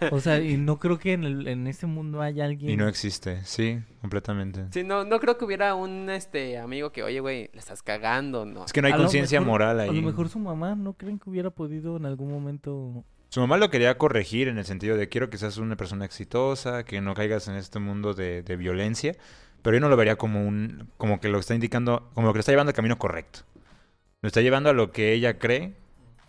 no. 0.00 0.08
O 0.16 0.20
sea, 0.20 0.40
y 0.40 0.56
no 0.56 0.78
creo 0.78 0.98
que 0.98 1.12
en, 1.12 1.24
el- 1.24 1.46
en 1.46 1.66
ese 1.66 1.86
mundo 1.86 2.20
haya 2.22 2.44
alguien 2.44 2.70
Y 2.70 2.76
no 2.76 2.88
existe, 2.88 3.44
sí, 3.44 3.78
completamente. 4.00 4.66
Sí, 4.72 4.82
no, 4.82 5.04
no 5.04 5.20
creo 5.20 5.38
que 5.38 5.44
hubiera 5.44 5.74
un 5.74 6.10
este 6.10 6.58
amigo 6.58 6.90
que, 6.90 7.02
oye, 7.04 7.20
güey, 7.20 7.50
le 7.52 7.58
estás 7.58 7.82
cagando, 7.82 8.44
no. 8.44 8.64
Es 8.64 8.72
que 8.72 8.82
no 8.82 8.88
hay 8.88 8.92
lo 8.94 8.98
conciencia 9.00 9.40
moral 9.40 9.78
ahí. 9.80 9.88
A 9.90 9.92
lo 9.92 10.02
mejor 10.02 10.28
su 10.28 10.38
mamá 10.40 10.74
no 10.74 10.94
creen 10.94 11.18
que 11.20 11.30
hubiera 11.30 11.50
podido 11.50 11.96
en 11.96 12.06
algún 12.06 12.30
momento 12.32 13.04
Su 13.28 13.40
mamá 13.40 13.56
lo 13.58 13.70
quería 13.70 13.96
corregir 13.96 14.48
en 14.48 14.58
el 14.58 14.64
sentido 14.64 14.96
de 14.96 15.08
quiero 15.08 15.30
que 15.30 15.38
seas 15.38 15.56
una 15.58 15.76
persona 15.76 16.04
exitosa, 16.04 16.84
que 16.84 17.00
no 17.00 17.14
caigas 17.14 17.46
en 17.48 17.54
este 17.54 17.78
mundo 17.78 18.12
de, 18.14 18.42
de 18.42 18.56
violencia, 18.56 19.14
pero 19.62 19.76
yo 19.76 19.80
no 19.80 19.88
lo 19.88 19.96
vería 19.96 20.16
como 20.16 20.44
un, 20.46 20.88
como 20.98 21.20
que 21.20 21.28
lo 21.28 21.38
está 21.38 21.54
indicando, 21.54 22.10
como 22.14 22.28
que 22.32 22.38
lo 22.38 22.40
está 22.40 22.50
llevando 22.52 22.70
al 22.70 22.74
camino 22.76 22.98
correcto. 22.98 23.40
Lo 24.20 24.26
está 24.26 24.40
llevando 24.40 24.68
a 24.70 24.72
lo 24.72 24.90
que 24.90 25.12
ella 25.12 25.38
cree 25.38 25.74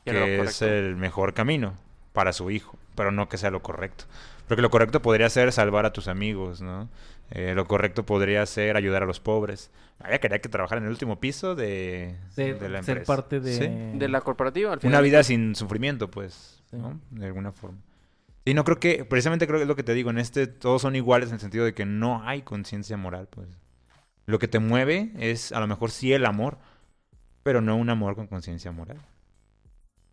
Que 0.05 0.11
que 0.11 0.39
es 0.41 0.61
el 0.61 0.95
mejor 0.95 1.33
camino 1.33 1.73
para 2.13 2.31
su 2.31 2.49
hijo, 2.51 2.77
pero 2.95 3.11
no 3.11 3.27
que 3.27 3.37
sea 3.37 3.51
lo 3.51 3.61
correcto. 3.61 4.05
Porque 4.47 4.61
lo 4.61 4.69
correcto 4.69 5.01
podría 5.01 5.29
ser 5.29 5.51
salvar 5.51 5.85
a 5.85 5.91
tus 5.93 6.07
amigos, 6.07 6.61
¿no? 6.61 6.87
Eh, 7.31 7.53
lo 7.55 7.65
correcto 7.65 8.05
podría 8.05 8.45
ser 8.45 8.77
ayudar 8.77 9.01
a 9.01 9.07
los 9.07 9.19
pobres. 9.19 9.71
Ella 10.07 10.19
quería 10.19 10.39
que 10.39 10.47
trabajara 10.49 10.79
en 10.79 10.85
el 10.85 10.91
último 10.91 11.19
piso 11.19 11.55
de, 11.55 12.15
de, 12.35 12.53
de 12.53 12.69
la 12.69 12.83
ser 12.83 12.97
empresa. 12.97 13.15
parte 13.15 13.39
de, 13.39 13.53
Sí. 13.53 13.97
De 13.97 14.07
la 14.07 14.21
corporativa, 14.21 14.71
al 14.73 14.79
final. 14.79 14.93
Una 14.93 15.01
vida 15.01 15.23
sin 15.23 15.55
sufrimiento, 15.55 16.11
pues, 16.11 16.61
Sí. 16.69 16.77
¿no? 16.77 16.99
De 17.09 17.25
alguna 17.25 17.51
forma. 17.51 17.79
Y 18.45 18.53
no 18.53 18.63
creo 18.63 18.79
que, 18.79 19.05
precisamente 19.05 19.47
creo 19.47 19.57
que 19.57 19.63
es 19.63 19.67
lo 19.67 19.75
que 19.75 19.81
te 19.83 19.95
digo, 19.95 20.11
en 20.11 20.19
este 20.19 20.45
todos 20.45 20.83
son 20.83 20.95
iguales 20.95 21.29
en 21.29 21.35
el 21.35 21.39
sentido 21.41 21.65
de 21.65 21.73
que 21.73 21.85
no 21.85 22.21
hay 22.27 22.43
conciencia 22.43 22.95
moral, 22.95 23.27
pues. 23.31 23.47
Lo 24.27 24.37
que 24.37 24.47
te 24.47 24.59
mueve 24.59 25.11
es 25.17 25.51
a 25.51 25.59
lo 25.59 25.65
mejor 25.67 25.89
sí 25.89 26.13
el 26.13 26.25
amor, 26.27 26.59
pero 27.41 27.61
no 27.61 27.75
un 27.75 27.89
amor 27.89 28.15
con 28.15 28.27
conciencia 28.27 28.71
moral. 28.71 28.97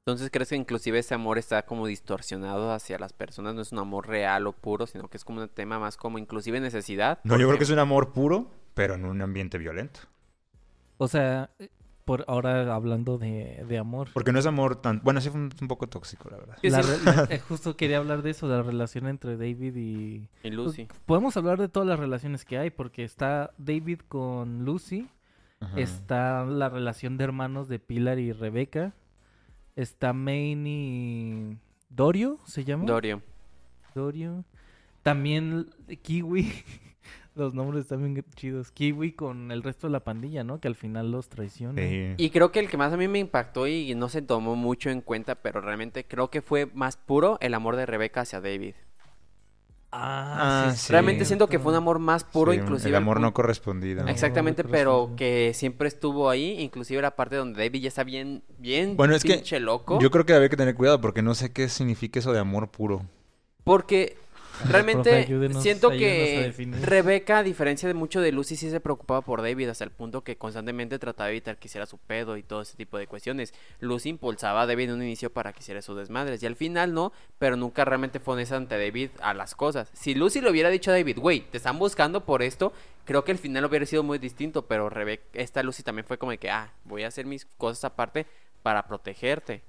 Entonces, 0.04 0.30
¿crees 0.32 0.48
que 0.48 0.56
inclusive 0.56 0.98
ese 0.98 1.14
amor 1.14 1.38
está 1.38 1.62
como 1.64 1.86
distorsionado 1.86 2.72
hacia 2.72 2.98
las 2.98 3.12
personas? 3.12 3.54
No 3.54 3.62
es 3.62 3.70
un 3.70 3.78
amor 3.78 4.08
real 4.08 4.48
o 4.48 4.52
puro, 4.52 4.88
sino 4.88 5.06
que 5.08 5.16
es 5.16 5.24
como 5.24 5.40
un 5.42 5.48
tema 5.48 5.78
más 5.78 5.96
como 5.96 6.18
inclusive 6.18 6.58
necesidad. 6.58 7.20
No, 7.22 7.38
yo 7.38 7.46
creo 7.46 7.56
que 7.56 7.64
es 7.64 7.70
un 7.70 7.78
amor 7.78 8.12
puro, 8.12 8.50
pero 8.74 8.94
en 8.94 9.04
un 9.04 9.22
ambiente 9.22 9.58
violento. 9.58 10.00
O 10.98 11.06
sea, 11.06 11.50
por 12.04 12.24
ahora 12.26 12.74
hablando 12.74 13.16
de, 13.16 13.64
de 13.68 13.78
amor. 13.78 14.08
Porque 14.12 14.32
no 14.32 14.40
es 14.40 14.46
amor 14.46 14.74
tan... 14.74 15.00
Bueno, 15.04 15.20
sí 15.20 15.30
fue 15.30 15.38
un, 15.38 15.50
un 15.60 15.68
poco 15.68 15.86
tóxico, 15.86 16.28
la 16.30 16.36
verdad. 16.36 16.56
La 16.62 16.82
re- 16.82 17.36
eh, 17.36 17.38
justo 17.38 17.76
quería 17.76 17.98
hablar 17.98 18.22
de 18.22 18.30
eso, 18.30 18.48
de 18.48 18.56
la 18.56 18.62
relación 18.64 19.06
entre 19.06 19.36
David 19.36 19.76
y... 19.76 20.28
Y 20.42 20.50
Lucy. 20.50 20.86
Pues, 20.86 20.98
podemos 21.06 21.36
hablar 21.36 21.60
de 21.60 21.68
todas 21.68 21.88
las 21.88 22.00
relaciones 22.00 22.44
que 22.44 22.58
hay, 22.58 22.70
porque 22.70 23.04
está 23.04 23.52
David 23.56 24.00
con 24.08 24.64
Lucy, 24.64 25.08
Ajá. 25.60 25.78
está 25.78 26.44
la 26.44 26.68
relación 26.68 27.18
de 27.18 27.22
hermanos 27.24 27.68
de 27.68 27.78
Pilar 27.78 28.18
y 28.18 28.32
Rebeca, 28.32 28.94
está 29.76 30.12
Maine 30.12 30.68
y 30.70 31.56
Dorio, 31.88 32.38
¿se 32.46 32.64
llama? 32.64 32.84
Dorio. 32.84 33.22
Dorio. 33.94 34.44
También 35.02 35.68
Kiwi. 36.02 36.52
Los 37.34 37.54
nombres 37.54 37.82
están 37.82 38.02
bien 38.02 38.24
chidos. 38.34 38.70
Kiwi 38.70 39.12
con 39.12 39.50
el 39.50 39.62
resto 39.62 39.86
de 39.86 39.92
la 39.92 40.00
pandilla, 40.00 40.44
¿no? 40.44 40.60
Que 40.60 40.68
al 40.68 40.74
final 40.74 41.10
los 41.10 41.28
traiciona. 41.28 41.80
Sí. 41.80 42.14
Y 42.18 42.30
creo 42.30 42.52
que 42.52 42.60
el 42.60 42.68
que 42.68 42.76
más 42.76 42.92
a 42.92 42.98
mí 42.98 43.08
me 43.08 43.18
impactó 43.18 43.66
y 43.66 43.94
no 43.94 44.10
se 44.10 44.20
tomó 44.20 44.54
mucho 44.54 44.90
en 44.90 45.00
cuenta, 45.00 45.36
pero 45.36 45.62
realmente 45.62 46.04
creo 46.04 46.28
que 46.28 46.42
fue 46.42 46.66
más 46.74 46.98
puro 46.98 47.38
el 47.40 47.54
amor 47.54 47.76
de 47.76 47.86
Rebeca 47.86 48.20
hacia 48.20 48.42
David. 48.42 48.74
Ah, 49.94 50.68
Ah, 50.70 50.74
sí. 50.74 50.90
Realmente 50.90 51.26
siento 51.26 51.48
que 51.48 51.58
fue 51.58 51.72
un 51.72 51.76
amor 51.76 51.98
más 51.98 52.24
puro, 52.24 52.52
Sí, 52.52 52.58
inclusive. 52.58 52.88
El 52.88 52.96
amor 52.96 53.20
no 53.20 53.34
correspondido. 53.34 54.06
Exactamente, 54.08 54.62
No, 54.64 54.70
pero 54.70 55.06
pero 55.06 55.16
que 55.16 55.52
siempre 55.54 55.86
estuvo 55.88 56.30
ahí, 56.30 56.58
inclusive 56.60 57.02
la 57.02 57.14
parte 57.14 57.36
donde 57.36 57.62
David 57.62 57.82
ya 57.82 57.88
está 57.88 58.02
bien, 58.02 58.42
bien 58.58 58.96
Bueno, 58.96 59.14
es 59.14 59.22
que 59.22 59.34
pinche 59.34 59.60
loco. 59.60 60.00
Yo 60.00 60.10
creo 60.10 60.24
que 60.24 60.32
había 60.32 60.48
que 60.48 60.56
tener 60.56 60.74
cuidado 60.74 61.00
porque 61.00 61.20
no 61.22 61.34
sé 61.34 61.52
qué 61.52 61.68
significa 61.68 62.18
eso 62.18 62.32
de 62.32 62.38
amor 62.38 62.70
puro. 62.70 63.02
Porque 63.64 64.16
realmente 64.68 65.10
Profe, 65.10 65.26
ayúdenos- 65.26 65.62
siento 65.62 65.88
a 65.88 65.92
que. 65.92 66.52
Rebeca, 66.82 67.38
a 67.38 67.42
diferencia 67.42 67.88
de 67.88 67.94
mucho 67.94 68.20
de 68.20 68.32
Lucy, 68.32 68.56
sí 68.56 68.70
se 68.70 68.80
preocupaba 68.80 69.20
por 69.22 69.42
David 69.42 69.68
hasta 69.68 69.84
el 69.84 69.90
punto 69.90 70.22
que 70.22 70.36
constantemente 70.36 70.98
trataba 70.98 71.26
de 71.28 71.32
evitar 71.34 71.56
que 71.58 71.68
hiciera 71.68 71.86
su 71.86 71.98
pedo 71.98 72.36
y 72.36 72.42
todo 72.42 72.62
ese 72.62 72.76
tipo 72.76 72.98
de 72.98 73.06
cuestiones. 73.06 73.54
Lucy 73.80 74.10
impulsaba 74.10 74.62
a 74.62 74.66
David 74.66 74.90
en 74.90 74.96
un 74.96 75.02
inicio 75.02 75.32
para 75.32 75.52
que 75.52 75.60
hiciera 75.60 75.82
sus 75.82 75.96
desmadres 75.96 76.42
y 76.42 76.46
al 76.46 76.56
final 76.56 76.94
no, 76.94 77.12
pero 77.38 77.56
nunca 77.56 77.84
realmente 77.84 78.20
fue 78.20 78.34
honesta 78.34 78.56
ante 78.56 78.78
David 78.78 79.10
a 79.20 79.34
las 79.34 79.54
cosas. 79.54 79.88
Si 79.92 80.14
Lucy 80.14 80.40
le 80.40 80.50
hubiera 80.50 80.70
dicho 80.70 80.90
a 80.90 80.94
David, 80.94 81.18
güey, 81.18 81.40
te 81.40 81.56
están 81.56 81.78
buscando 81.78 82.24
por 82.24 82.42
esto, 82.42 82.72
creo 83.04 83.24
que 83.24 83.32
el 83.32 83.38
final 83.38 83.64
hubiera 83.64 83.86
sido 83.86 84.02
muy 84.02 84.18
distinto, 84.18 84.66
pero 84.66 84.88
Rebeca, 84.88 85.24
esta 85.32 85.62
Lucy 85.62 85.82
también 85.82 86.06
fue 86.06 86.18
como 86.18 86.32
de 86.32 86.38
que, 86.38 86.50
ah, 86.50 86.72
voy 86.84 87.02
a 87.04 87.08
hacer 87.08 87.26
mis 87.26 87.46
cosas 87.58 87.84
aparte 87.84 88.26
para 88.62 88.86
protegerte. 88.86 89.62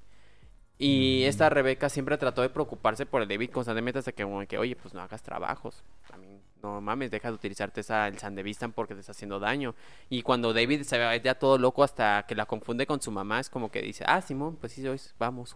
Y 0.79 1.23
esta 1.23 1.49
Rebeca 1.49 1.87
siempre 1.87 2.17
trató 2.17 2.41
de 2.41 2.49
preocuparse 2.49 3.05
por 3.05 3.21
el 3.21 3.27
David 3.27 3.51
constantemente 3.51 3.99
hasta 3.99 4.11
que, 4.11 4.23
como 4.23 4.45
que, 4.45 4.57
oye, 4.57 4.75
pues 4.75 4.93
no 4.93 5.01
hagas 5.01 5.21
trabajos. 5.21 5.83
También, 6.09 6.41
no 6.61 6.81
mames, 6.81 7.11
deja 7.11 7.29
de 7.29 7.35
utilizarte 7.35 7.81
esa, 7.81 8.07
el 8.07 8.17
Sandevistan 8.17 8.71
porque 8.73 8.93
te 8.95 8.99
está 9.01 9.11
haciendo 9.11 9.39
daño. 9.39 9.75
Y 10.09 10.23
cuando 10.23 10.51
David 10.51 10.81
se 10.83 10.97
ve 10.97 11.21
ya 11.23 11.35
todo 11.35 11.57
loco 11.57 11.83
hasta 11.83 12.25
que 12.27 12.35
la 12.35 12.45
confunde 12.45 12.87
con 12.87 13.01
su 13.01 13.11
mamá, 13.11 13.39
es 13.39 13.49
como 13.49 13.69
que 13.71 13.81
dice, 13.81 14.03
ah, 14.07 14.21
Simón, 14.21 14.57
pues 14.57 14.73
sí, 14.73 14.83
vamos. 15.19 15.55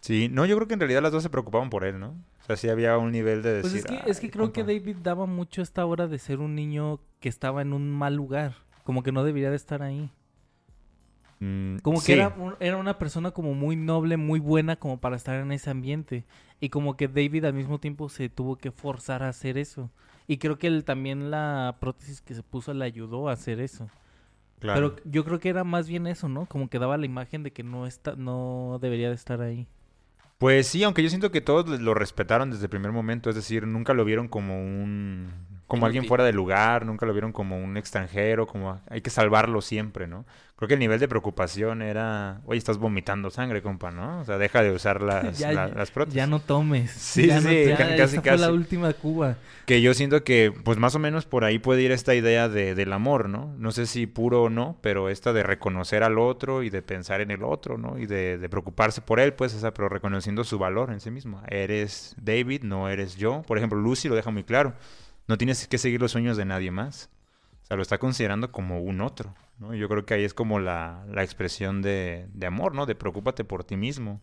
Sí, 0.00 0.28
no, 0.30 0.46
yo 0.46 0.54
creo 0.56 0.68
que 0.68 0.74
en 0.74 0.80
realidad 0.80 1.02
las 1.02 1.12
dos 1.12 1.22
se 1.24 1.30
preocupaban 1.30 1.68
por 1.68 1.84
él, 1.84 1.98
¿no? 1.98 2.10
O 2.42 2.44
sea, 2.46 2.56
sí 2.56 2.68
había 2.68 2.96
un 2.96 3.10
nivel 3.10 3.42
de 3.42 3.60
Pues 3.60 3.72
decir... 3.72 3.90
es 3.92 4.02
que, 4.04 4.10
es 4.10 4.20
que 4.20 4.26
"Ay, 4.26 4.30
creo 4.30 4.52
que 4.52 4.60
compa". 4.60 4.72
David 4.72 4.96
daba 5.02 5.26
mucho 5.26 5.62
esta 5.62 5.84
hora 5.84 6.06
de 6.06 6.18
ser 6.18 6.38
un 6.38 6.54
niño 6.54 7.00
que 7.18 7.28
estaba 7.28 7.60
en 7.62 7.72
un 7.72 7.90
mal 7.90 8.14
lugar. 8.14 8.54
Como 8.84 9.02
que 9.02 9.10
no 9.10 9.24
debería 9.24 9.50
de 9.50 9.56
estar 9.56 9.82
ahí. 9.82 10.08
Mm, 11.40 11.78
Como 11.78 11.98
que 11.98 12.04
sí. 12.06 12.12
era, 12.12 12.28
un- 12.28 12.54
era 12.60 12.76
una 12.78 12.98
persona 12.98 13.30
como 13.30 13.54
muy 13.54 13.76
noble, 13.76 14.16
muy 14.16 14.40
buena 14.40 14.76
como 14.76 14.98
para 14.98 15.16
estar 15.16 15.38
en 15.40 15.52
ese 15.52 15.70
ambiente. 15.70 16.24
Y 16.60 16.70
como 16.70 16.96
que 16.96 17.08
David 17.08 17.44
al 17.44 17.52
mismo 17.54 17.78
tiempo 17.78 18.08
se 18.08 18.28
tuvo 18.28 18.56
que 18.56 18.70
forzar 18.70 19.22
a 19.22 19.28
hacer 19.28 19.58
eso. 19.58 19.90
Y 20.26 20.38
creo 20.38 20.58
que 20.58 20.66
él, 20.66 20.84
también 20.84 21.30
la 21.30 21.76
prótesis 21.80 22.20
que 22.20 22.34
se 22.34 22.42
puso 22.42 22.72
le 22.74 22.84
ayudó 22.84 23.28
a 23.28 23.32
hacer 23.32 23.60
eso. 23.60 23.88
Claro. 24.58 24.94
Pero 24.96 25.10
yo 25.10 25.24
creo 25.24 25.38
que 25.38 25.50
era 25.50 25.64
más 25.64 25.86
bien 25.88 26.06
eso, 26.06 26.28
¿no? 26.28 26.46
Como 26.46 26.68
que 26.68 26.78
daba 26.78 26.96
la 26.96 27.04
imagen 27.06 27.42
de 27.42 27.52
que 27.52 27.62
no 27.62 27.86
está, 27.86 28.16
no 28.16 28.78
debería 28.80 29.08
de 29.10 29.14
estar 29.14 29.42
ahí. 29.42 29.66
Pues 30.38 30.66
sí, 30.66 30.82
aunque 30.82 31.02
yo 31.02 31.08
siento 31.10 31.30
que 31.30 31.40
todos 31.42 31.80
lo 31.80 31.94
respetaron 31.94 32.50
desde 32.50 32.64
el 32.64 32.70
primer 32.70 32.92
momento, 32.92 33.28
es 33.30 33.36
decir, 33.36 33.66
nunca 33.66 33.94
lo 33.94 34.04
vieron 34.04 34.28
como 34.28 34.58
un 34.58 35.30
como 35.66 35.86
alguien 35.86 36.04
fuera 36.04 36.24
de 36.24 36.32
lugar, 36.32 36.86
nunca 36.86 37.06
lo 37.06 37.12
vieron 37.12 37.32
como 37.32 37.58
un 37.58 37.76
extranjero, 37.76 38.46
como 38.46 38.80
hay 38.88 39.00
que 39.00 39.10
salvarlo 39.10 39.60
siempre, 39.60 40.06
¿no? 40.06 40.24
Creo 40.56 40.68
que 40.68 40.74
el 40.74 40.80
nivel 40.80 40.98
de 41.00 41.06
preocupación 41.08 41.82
era, 41.82 42.40
oye, 42.46 42.56
estás 42.56 42.78
vomitando 42.78 43.28
sangre, 43.30 43.60
compa, 43.60 43.90
¿no? 43.90 44.20
O 44.20 44.24
sea, 44.24 44.38
deja 44.38 44.62
de 44.62 44.70
usar 44.70 45.02
las, 45.02 45.38
Ya- 45.38 45.52
la- 45.52 45.68
las 45.68 45.90
prótesis. 45.90 46.16
Ya 46.16 46.26
no 46.26 46.40
tomes. 46.40 46.90
Sí, 46.92 47.26
Ya 47.26 47.40
sí, 47.40 47.44
no- 47.44 47.50
sí, 47.50 47.64
ya, 47.66 47.76
ca- 47.76 47.96
casi, 47.96 48.16
esa 48.16 48.22
fue 48.22 48.30
la 48.38 48.46
casi. 48.46 48.52
última 48.52 48.92
Cuba. 48.94 49.36
Que 49.66 49.82
yo 49.82 49.92
siento 49.92 50.24
que, 50.24 50.54
pues 50.64 50.78
más 50.78 50.94
o 50.94 50.98
menos 50.98 51.26
por 51.26 51.44
ahí 51.44 51.58
puede 51.58 51.82
ir 51.82 51.90
esta 51.92 52.14
idea 52.14 52.48
de, 52.48 52.74
del 52.74 52.92
amor, 52.94 53.28
¿no? 53.28 53.52
No 53.58 53.70
sé 53.72 53.84
si 53.86 54.06
puro 54.06 54.44
o 54.44 54.48
no, 54.48 54.78
pero 54.80 55.10
esta 55.10 55.32
de 55.34 55.42
reconocer 55.42 56.02
al 56.04 56.18
otro 56.18 56.62
y 56.62 56.70
de 56.70 56.80
pensar 56.80 57.20
en 57.20 57.30
el 57.32 57.42
otro, 57.42 57.76
¿no? 57.76 57.98
Y 57.98 58.06
de, 58.06 58.38
de 58.38 58.48
preocuparse 58.48 59.02
por 59.02 59.20
él, 59.20 59.34
pues, 59.34 59.52
esa, 59.52 59.74
pero 59.74 59.88
reconociendo 59.90 60.42
su 60.44 60.58
valor 60.58 60.90
en 60.90 61.00
sí 61.00 61.10
mismo. 61.10 61.42
Eres 61.48 62.14
David, 62.18 62.62
no 62.62 62.88
eres 62.88 63.16
yo. 63.16 63.42
Por 63.46 63.58
ejemplo, 63.58 63.78
Lucy 63.78 64.08
lo 64.08 64.14
deja 64.14 64.30
muy 64.30 64.44
claro. 64.44 64.72
No 65.28 65.38
tienes 65.38 65.66
que 65.68 65.78
seguir 65.78 66.00
los 66.00 66.12
sueños 66.12 66.36
de 66.36 66.44
nadie 66.44 66.70
más. 66.70 67.10
O 67.62 67.66
sea, 67.66 67.76
lo 67.76 67.82
está 67.82 67.98
considerando 67.98 68.52
como 68.52 68.80
un 68.80 69.00
otro, 69.00 69.34
¿no? 69.58 69.74
Yo 69.74 69.88
creo 69.88 70.06
que 70.06 70.14
ahí 70.14 70.24
es 70.24 70.34
como 70.34 70.60
la, 70.60 71.04
la 71.08 71.24
expresión 71.24 71.82
de, 71.82 72.28
de 72.32 72.46
amor, 72.46 72.74
¿no? 72.74 72.86
De 72.86 72.94
preocúpate 72.94 73.42
por 73.44 73.64
ti 73.64 73.76
mismo. 73.76 74.20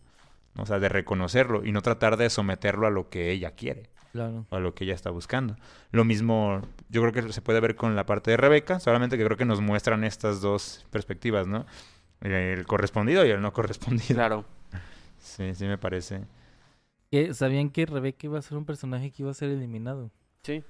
¿no? 0.54 0.62
O 0.62 0.66
sea, 0.66 0.78
de 0.78 0.88
reconocerlo 0.88 1.64
y 1.64 1.72
no 1.72 1.82
tratar 1.82 2.16
de 2.16 2.30
someterlo 2.30 2.86
a 2.86 2.90
lo 2.90 3.10
que 3.10 3.32
ella 3.32 3.50
quiere 3.50 3.90
Claro. 4.12 4.46
o 4.48 4.56
a 4.56 4.60
lo 4.60 4.72
que 4.74 4.84
ella 4.84 4.94
está 4.94 5.10
buscando. 5.10 5.56
Lo 5.90 6.04
mismo, 6.04 6.62
yo 6.88 7.02
creo 7.02 7.12
que 7.12 7.32
se 7.32 7.42
puede 7.42 7.58
ver 7.60 7.74
con 7.74 7.96
la 7.96 8.06
parte 8.06 8.30
de 8.30 8.36
Rebeca, 8.36 8.78
solamente 8.78 9.18
que 9.18 9.24
creo 9.24 9.36
que 9.36 9.44
nos 9.44 9.60
muestran 9.60 10.04
estas 10.04 10.40
dos 10.40 10.86
perspectivas, 10.90 11.48
¿no? 11.48 11.66
El 12.20 12.64
correspondido 12.66 13.26
y 13.26 13.30
el 13.30 13.42
no 13.42 13.52
correspondido. 13.52 14.14
Claro. 14.14 14.44
Sí, 15.18 15.54
sí 15.54 15.66
me 15.66 15.76
parece. 15.76 16.22
¿Sabían 17.32 17.70
que 17.70 17.86
Rebeca 17.86 18.26
iba 18.26 18.38
a 18.38 18.42
ser 18.42 18.56
un 18.56 18.64
personaje 18.64 19.10
que 19.10 19.22
iba 19.22 19.30
a 19.30 19.34
ser 19.34 19.50
eliminado? 19.50 20.10
Sí. 20.42 20.62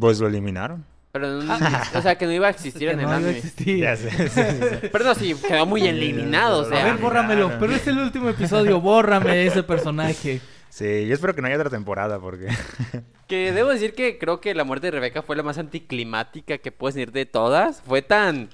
Pues 0.00 0.18
lo 0.20 0.26
eliminaron. 0.28 0.84
Pero, 1.12 1.42
no- 1.42 1.54
o 1.94 2.02
sea, 2.02 2.16
que 2.16 2.24
no 2.26 2.32
iba 2.32 2.46
a 2.46 2.50
existir 2.50 2.88
en 2.88 3.00
el 3.00 3.04
no 3.04 3.10
iba 3.10 3.12
a 3.12 3.16
anime. 3.16 3.36
existir. 3.36 3.78
Ya 3.80 3.96
sé, 3.96 4.10
sí, 4.10 4.28
sí, 4.28 4.40
sí. 4.50 4.88
Pero 4.92 5.04
no, 5.04 5.14
sí, 5.14 5.34
quedó 5.46 5.66
muy 5.66 5.86
eliminado, 5.86 6.60
o 6.60 6.62
A 6.62 6.68
sea. 6.68 6.84
ver, 6.84 6.96
bórramelo. 6.96 7.52
Pero 7.60 7.74
es 7.74 7.86
el 7.86 7.98
último 7.98 8.28
episodio. 8.30 8.80
Bórrame 8.80 9.46
ese 9.46 9.62
personaje. 9.62 10.40
Sí, 10.70 11.06
yo 11.06 11.12
espero 11.12 11.34
que 11.34 11.42
no 11.42 11.48
haya 11.48 11.56
otra 11.56 11.68
temporada 11.70 12.18
porque... 12.18 12.48
Que 13.28 13.52
debo 13.52 13.70
decir 13.70 13.94
que 13.94 14.18
creo 14.18 14.40
que 14.42 14.54
la 14.54 14.64
muerte 14.64 14.88
de 14.88 14.90
Rebeca 14.90 15.22
fue 15.22 15.36
la 15.36 15.42
más 15.42 15.56
anticlimática 15.56 16.58
que 16.58 16.70
puedes 16.72 16.94
decir 16.94 17.12
de 17.12 17.24
todas. 17.24 17.80
Fue 17.82 18.02
tan... 18.02 18.50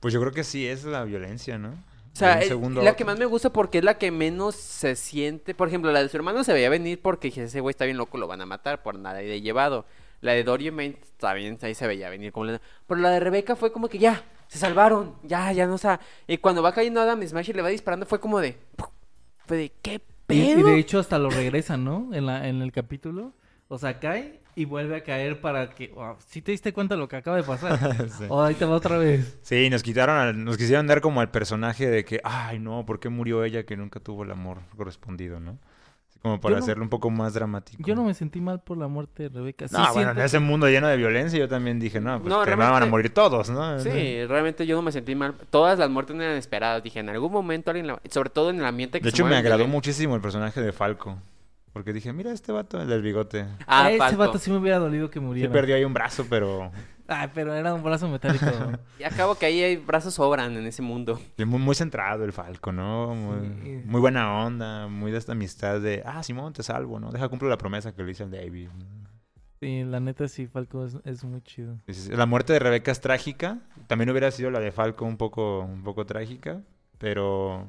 Pues 0.00 0.12
yo 0.14 0.20
creo 0.20 0.32
que 0.32 0.44
sí, 0.44 0.66
es 0.66 0.84
la 0.84 1.04
violencia, 1.04 1.56
¿no? 1.58 1.74
O 2.14 2.16
sea, 2.16 2.40
es 2.40 2.52
a 2.52 2.54
la 2.54 2.94
que 2.94 3.04
más 3.04 3.18
me 3.18 3.24
gusta 3.24 3.52
porque 3.52 3.78
es 3.78 3.84
la 3.84 3.98
que 3.98 4.12
menos 4.12 4.54
se 4.54 4.94
siente. 4.94 5.52
Por 5.52 5.66
ejemplo, 5.66 5.90
la 5.90 6.00
de 6.00 6.08
su 6.08 6.16
hermano 6.16 6.44
se 6.44 6.52
veía 6.52 6.68
venir 6.68 7.02
porque 7.02 7.26
dije, 7.26 7.42
ese 7.42 7.58
güey 7.58 7.72
está 7.72 7.86
bien 7.86 7.96
loco, 7.96 8.18
lo 8.18 8.28
van 8.28 8.40
a 8.40 8.46
matar 8.46 8.84
por 8.84 8.96
nada 8.96 9.20
y 9.20 9.26
de 9.26 9.40
llevado. 9.40 9.84
La 10.20 10.30
de 10.30 10.44
Dory 10.44 10.70
Main 10.70 10.96
también 11.18 11.58
ahí 11.62 11.74
se 11.74 11.88
veía 11.88 12.08
venir 12.10 12.30
como 12.30 12.46
la... 12.46 12.60
Pero 12.86 13.00
la 13.00 13.10
de 13.10 13.18
Rebeca 13.18 13.56
fue 13.56 13.72
como 13.72 13.88
que 13.88 13.98
ya, 13.98 14.22
se 14.46 14.58
salvaron, 14.58 15.16
ya, 15.24 15.50
ya 15.52 15.66
no, 15.66 15.74
o 15.74 15.78
sea... 15.78 15.98
Y 16.28 16.38
cuando 16.38 16.62
va 16.62 16.72
cayendo 16.72 17.00
Adam 17.00 17.20
Smash 17.20 17.50
y 17.50 17.52
le 17.52 17.62
va 17.62 17.68
disparando 17.68 18.06
fue 18.06 18.20
como 18.20 18.38
de... 18.38 18.58
Fue 19.44 19.56
de, 19.56 19.72
¿qué 19.82 20.00
Y, 20.28 20.40
y 20.40 20.54
pedo? 20.54 20.68
de 20.68 20.78
hecho 20.78 21.00
hasta 21.00 21.18
lo 21.18 21.30
regresan, 21.30 21.84
¿no? 21.84 22.10
En, 22.14 22.26
la, 22.26 22.46
en 22.48 22.62
el 22.62 22.70
capítulo. 22.70 23.32
O 23.66 23.76
sea, 23.76 23.98
cae 23.98 24.40
y 24.56 24.64
vuelve 24.66 24.96
a 24.96 25.02
caer 25.02 25.40
para 25.40 25.70
que... 25.70 25.88
Wow, 25.88 26.16
¿Sí 26.26 26.40
te 26.42 26.52
diste 26.52 26.72
cuenta 26.72 26.94
de 26.94 27.00
lo 27.00 27.08
que 27.08 27.16
acaba 27.16 27.36
de 27.36 27.42
pasar? 27.42 27.78
Sí. 28.10 28.24
O 28.28 28.42
ahí 28.42 28.54
te 28.54 28.64
va 28.64 28.76
otra 28.76 28.98
vez. 28.98 29.38
Sí, 29.42 29.68
nos 29.70 29.82
quitaron, 29.82 30.16
al- 30.16 30.44
nos 30.44 30.56
quisieron 30.56 30.86
dar 30.86 31.00
como 31.00 31.20
al 31.20 31.30
personaje 31.30 31.88
de 31.88 32.04
que, 32.04 32.20
ay, 32.24 32.58
no, 32.58 32.84
¿por 32.86 33.00
qué 33.00 33.08
murió 33.08 33.44
ella 33.44 33.64
que 33.64 33.76
nunca 33.76 34.00
tuvo 34.00 34.22
el 34.24 34.30
amor 34.30 34.58
correspondido, 34.76 35.40
no? 35.40 35.58
Así 36.08 36.18
como 36.20 36.40
para 36.40 36.56
no- 36.56 36.62
hacerlo 36.62 36.84
un 36.84 36.88
poco 36.90 37.10
más 37.10 37.34
dramático. 37.34 37.82
Yo 37.84 37.94
no 37.94 38.04
me 38.04 38.14
sentí 38.14 38.40
mal 38.40 38.60
por 38.62 38.78
la 38.78 38.86
muerte 38.88 39.24
de 39.24 39.28
Rebeca. 39.30 39.66
Sí 39.68 39.74
No, 39.76 39.92
bueno, 39.92 40.12
en 40.12 40.18
ese 40.20 40.38
mundo 40.38 40.68
lleno 40.68 40.86
de 40.88 40.96
violencia 40.96 41.38
yo 41.38 41.48
también 41.48 41.80
dije, 41.80 42.00
no, 42.00 42.20
pues 42.20 42.32
No, 42.32 42.42
que 42.44 42.50
me 42.50 42.56
van 42.56 42.66
a 42.66 42.70
realmente- 42.70 42.90
morir 42.90 43.12
todos, 43.12 43.50
¿no? 43.50 43.80
Sí, 43.80 44.24
realmente 44.26 44.66
yo 44.66 44.76
no 44.76 44.82
me 44.82 44.92
sentí 44.92 45.14
mal. 45.14 45.34
Todas 45.50 45.78
las 45.78 45.90
muertes 45.90 46.14
no 46.14 46.22
eran 46.22 46.36
esperadas. 46.36 46.82
Dije, 46.82 47.00
en 47.00 47.08
algún 47.08 47.32
momento 47.32 47.70
alguien... 47.70 47.86
la- 47.88 48.00
Sobre 48.10 48.30
todo 48.30 48.50
en 48.50 48.60
el 48.60 48.64
ambiente 48.66 49.00
que 49.00 49.04
De 49.04 49.10
se 49.10 49.16
hecho, 49.16 49.26
me 49.26 49.36
agradó 49.36 49.66
muchísimo 49.66 50.14
el 50.14 50.20
personaje 50.20 50.60
de 50.62 50.72
Falco. 50.72 51.18
Porque 51.74 51.92
dije, 51.92 52.12
mira 52.14 52.30
este 52.32 52.52
vato, 52.52 52.80
el 52.80 52.88
del 52.88 53.02
bigote. 53.02 53.46
Ah, 53.66 53.90
ese 53.90 54.16
vato 54.16 54.38
sí 54.38 54.50
me 54.50 54.56
hubiera 54.56 54.78
dolido 54.78 55.10
que 55.10 55.18
Sí 55.18 55.24
muriera. 55.24 55.52
perdió 55.52 55.74
ahí 55.76 55.84
un 55.84 55.92
brazo, 55.92 56.24
pero 56.30 56.70
Ay, 57.06 57.28
pero 57.34 57.52
era 57.52 57.74
un 57.74 57.82
brazo 57.82 58.08
metálico. 58.08 58.46
Y 58.98 59.02
acabo 59.02 59.34
que 59.34 59.44
ahí 59.46 59.60
hay 59.62 59.76
brazos 59.76 60.14
sobran 60.14 60.56
en 60.56 60.66
ese 60.66 60.80
mundo. 60.80 61.20
sí, 61.36 61.44
muy, 61.44 61.58
muy 61.58 61.74
centrado 61.74 62.24
el 62.24 62.32
Falco, 62.32 62.72
¿no? 62.72 63.14
Muy, 63.14 63.48
Sí. 63.62 63.82
muy 63.84 64.00
buena 64.00 64.44
onda, 64.46 64.86
muy 64.88 65.10
de 65.12 65.18
esta 65.18 65.32
amistad 65.32 65.80
de, 65.80 66.02
ah, 66.06 66.22
Simón, 66.22 66.52
te 66.54 66.62
salvo, 66.62 66.98
¿no? 67.00 67.10
Deja 67.10 67.28
cumplo 67.28 67.48
la 67.50 67.58
promesa 67.58 67.92
que 67.92 68.02
le 68.04 68.12
hice 68.12 68.22
al 68.22 68.30
David. 68.30 68.68
sí, 69.60 69.82
la 69.84 69.98
neta 69.98 70.28
sí, 70.28 70.46
Falco 70.46 70.84
es, 70.86 70.96
es 71.04 71.24
muy 71.24 71.42
chido. 71.42 71.74
Sí, 71.88 71.94
sí, 71.94 72.00
sí. 72.02 72.10
La 72.16 72.26
muerte 72.26 72.52
de 72.52 72.60
Rebeca 72.60 72.92
es 72.92 73.00
trágica. 73.00 73.58
También 73.88 74.08
hubiera 74.10 74.30
sido 74.30 74.50
la 74.52 74.60
de 74.60 74.70
Falco 74.70 75.04
un 75.04 75.16
poco, 75.16 75.60
un 75.62 75.82
poco 75.82 76.06
trágica. 76.06 76.60
Pero 76.98 77.68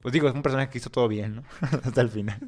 Pues 0.00 0.12
digo, 0.12 0.28
es 0.28 0.34
un 0.34 0.42
personaje 0.42 0.68
que 0.70 0.78
hizo 0.78 0.90
todo 0.90 1.06
bien, 1.08 1.36
¿no? 1.36 1.42
Hasta 1.84 2.00
el 2.00 2.10
final. 2.10 2.38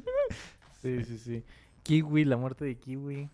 Sí, 0.81 1.03
sí, 1.03 1.17
sí. 1.17 1.43
Kiwi, 1.83 2.25
la 2.25 2.37
muerte 2.37 2.65
de 2.65 2.75
Kiwi. 2.75 3.29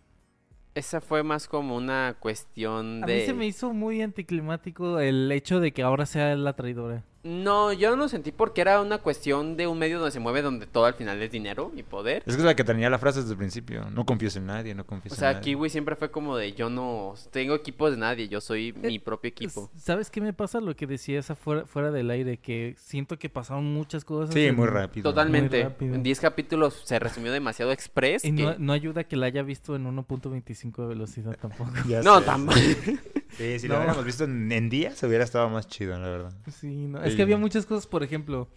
Esa 0.75 1.01
fue 1.01 1.23
más 1.23 1.47
como 1.47 1.75
una 1.75 2.15
cuestión 2.19 3.03
A 3.03 3.07
de... 3.07 3.15
mí 3.15 3.25
se 3.25 3.33
me 3.33 3.45
hizo 3.45 3.73
muy 3.73 4.01
anticlimático 4.01 4.99
el 4.99 5.31
hecho 5.31 5.59
de 5.59 5.71
que 5.71 5.83
ahora 5.83 6.05
sea 6.05 6.35
la 6.35 6.53
traidora. 6.53 7.03
No, 7.23 7.71
yo 7.71 7.89
no 7.91 7.95
lo 7.95 8.09
sentí 8.09 8.33
porque 8.33 8.59
era 8.59 8.81
una 8.81 8.97
cuestión 8.97 9.55
de 9.55 9.65
un 9.65 9.79
medio 9.79 9.97
donde 9.97 10.11
se 10.11 10.19
mueve 10.19 10.41
donde 10.41 10.67
todo 10.67 10.83
al 10.85 10.93
final 10.95 11.21
es 11.21 11.31
dinero 11.31 11.71
y 11.73 11.81
poder. 11.83 12.17
Es 12.25 12.35
que 12.35 12.41
es 12.41 12.45
la 12.45 12.53
que 12.55 12.65
tenía 12.65 12.89
la 12.89 12.99
frase 12.99 13.19
desde 13.21 13.31
el 13.31 13.37
principio. 13.37 13.89
No 13.91 14.05
confíes 14.05 14.35
en 14.35 14.45
nadie, 14.45 14.75
no 14.75 14.85
confíes 14.85 15.13
O 15.13 15.15
en 15.15 15.19
sea, 15.19 15.29
nadie. 15.33 15.41
Kiwi 15.53 15.69
siempre 15.69 15.95
fue 15.95 16.11
como 16.11 16.35
de 16.35 16.51
yo 16.51 16.69
no 16.69 17.13
tengo 17.31 17.55
equipos 17.55 17.91
de 17.91 17.97
nadie, 17.97 18.27
yo 18.27 18.41
soy 18.41 18.73
mi 18.73 18.99
propio 18.99 19.29
equipo. 19.29 19.69
S- 19.73 19.83
¿Sabes 19.85 20.09
qué 20.09 20.19
me 20.19 20.33
pasa? 20.33 20.59
Lo 20.59 20.75
que 20.75 20.85
decías 20.85 21.31
afuera, 21.31 21.65
fuera 21.65 21.91
del 21.91 22.09
aire, 22.11 22.37
que 22.39 22.75
siento 22.77 23.17
que 23.17 23.29
pasaron 23.29 23.73
muchas 23.73 24.03
cosas. 24.03 24.33
Sí, 24.33 24.51
muy 24.51 24.67
rápido. 24.67 25.09
Totalmente. 25.09 25.63
rápido. 25.63 25.95
En 25.95 26.03
10 26.03 26.19
capítulos 26.19 26.81
se 26.83 26.99
resumió 26.99 27.31
demasiado 27.31 27.71
express. 27.71 28.25
Y 28.25 28.33
no, 28.33 28.51
que- 28.51 28.59
no 28.59 28.73
ayuda 28.73 29.05
que 29.05 29.15
la 29.15 29.27
haya 29.27 29.43
visto 29.43 29.77
en 29.77 29.85
1.25 29.85 30.81
de 30.81 30.87
velocidad 30.87 31.37
tampoco. 31.41 31.71
Ya 31.87 32.01
No, 32.01 32.21
tampoco. 32.21 32.59
Sí, 33.37 33.59
si 33.59 33.67
No. 33.67 33.73
lo 33.75 33.79
hubiéramos 33.79 34.05
visto 34.05 34.23
en, 34.25 34.51
en 34.51 34.69
días, 34.69 35.01
hubiera 35.03 35.23
estado 35.23 35.49
más 35.49 35.67
chido, 35.67 35.97
la 35.99 36.07
verdad. 36.09 36.33
Sí, 36.51 36.87
no. 36.87 37.01
Es 37.03 37.15
que 37.15 37.21
había 37.21 37.37
muchas 37.37 37.65
cosas, 37.65 37.87
por 37.87 38.03
ejemplo, 38.03 38.47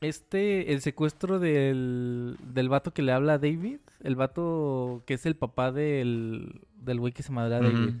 este, 0.00 0.72
el 0.72 0.80
secuestro 0.80 1.38
del, 1.38 2.36
del 2.42 2.68
vato 2.68 2.92
que 2.92 3.02
le 3.02 3.12
habla 3.12 3.34
a 3.34 3.38
David, 3.38 3.78
el 4.02 4.16
vato 4.16 5.02
que 5.06 5.14
es 5.14 5.26
el 5.26 5.36
papá 5.36 5.72
del, 5.72 6.62
del 6.76 7.00
güey 7.00 7.12
que 7.12 7.22
se 7.22 7.32
madrea 7.32 7.58
a 7.58 7.62
David. 7.62 7.94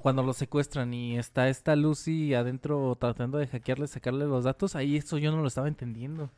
Cuando 0.00 0.22
lo 0.22 0.32
secuestran 0.32 0.94
y 0.94 1.18
está 1.18 1.48
esta 1.48 1.74
Lucy 1.74 2.34
adentro 2.34 2.96
tratando 3.00 3.36
de 3.38 3.48
hackearle, 3.48 3.88
sacarle 3.88 4.24
los 4.26 4.44
datos, 4.44 4.76
ahí 4.76 4.96
eso 4.96 5.18
yo 5.18 5.32
no 5.32 5.40
lo 5.42 5.48
estaba 5.48 5.66
entendiendo. 5.66 6.30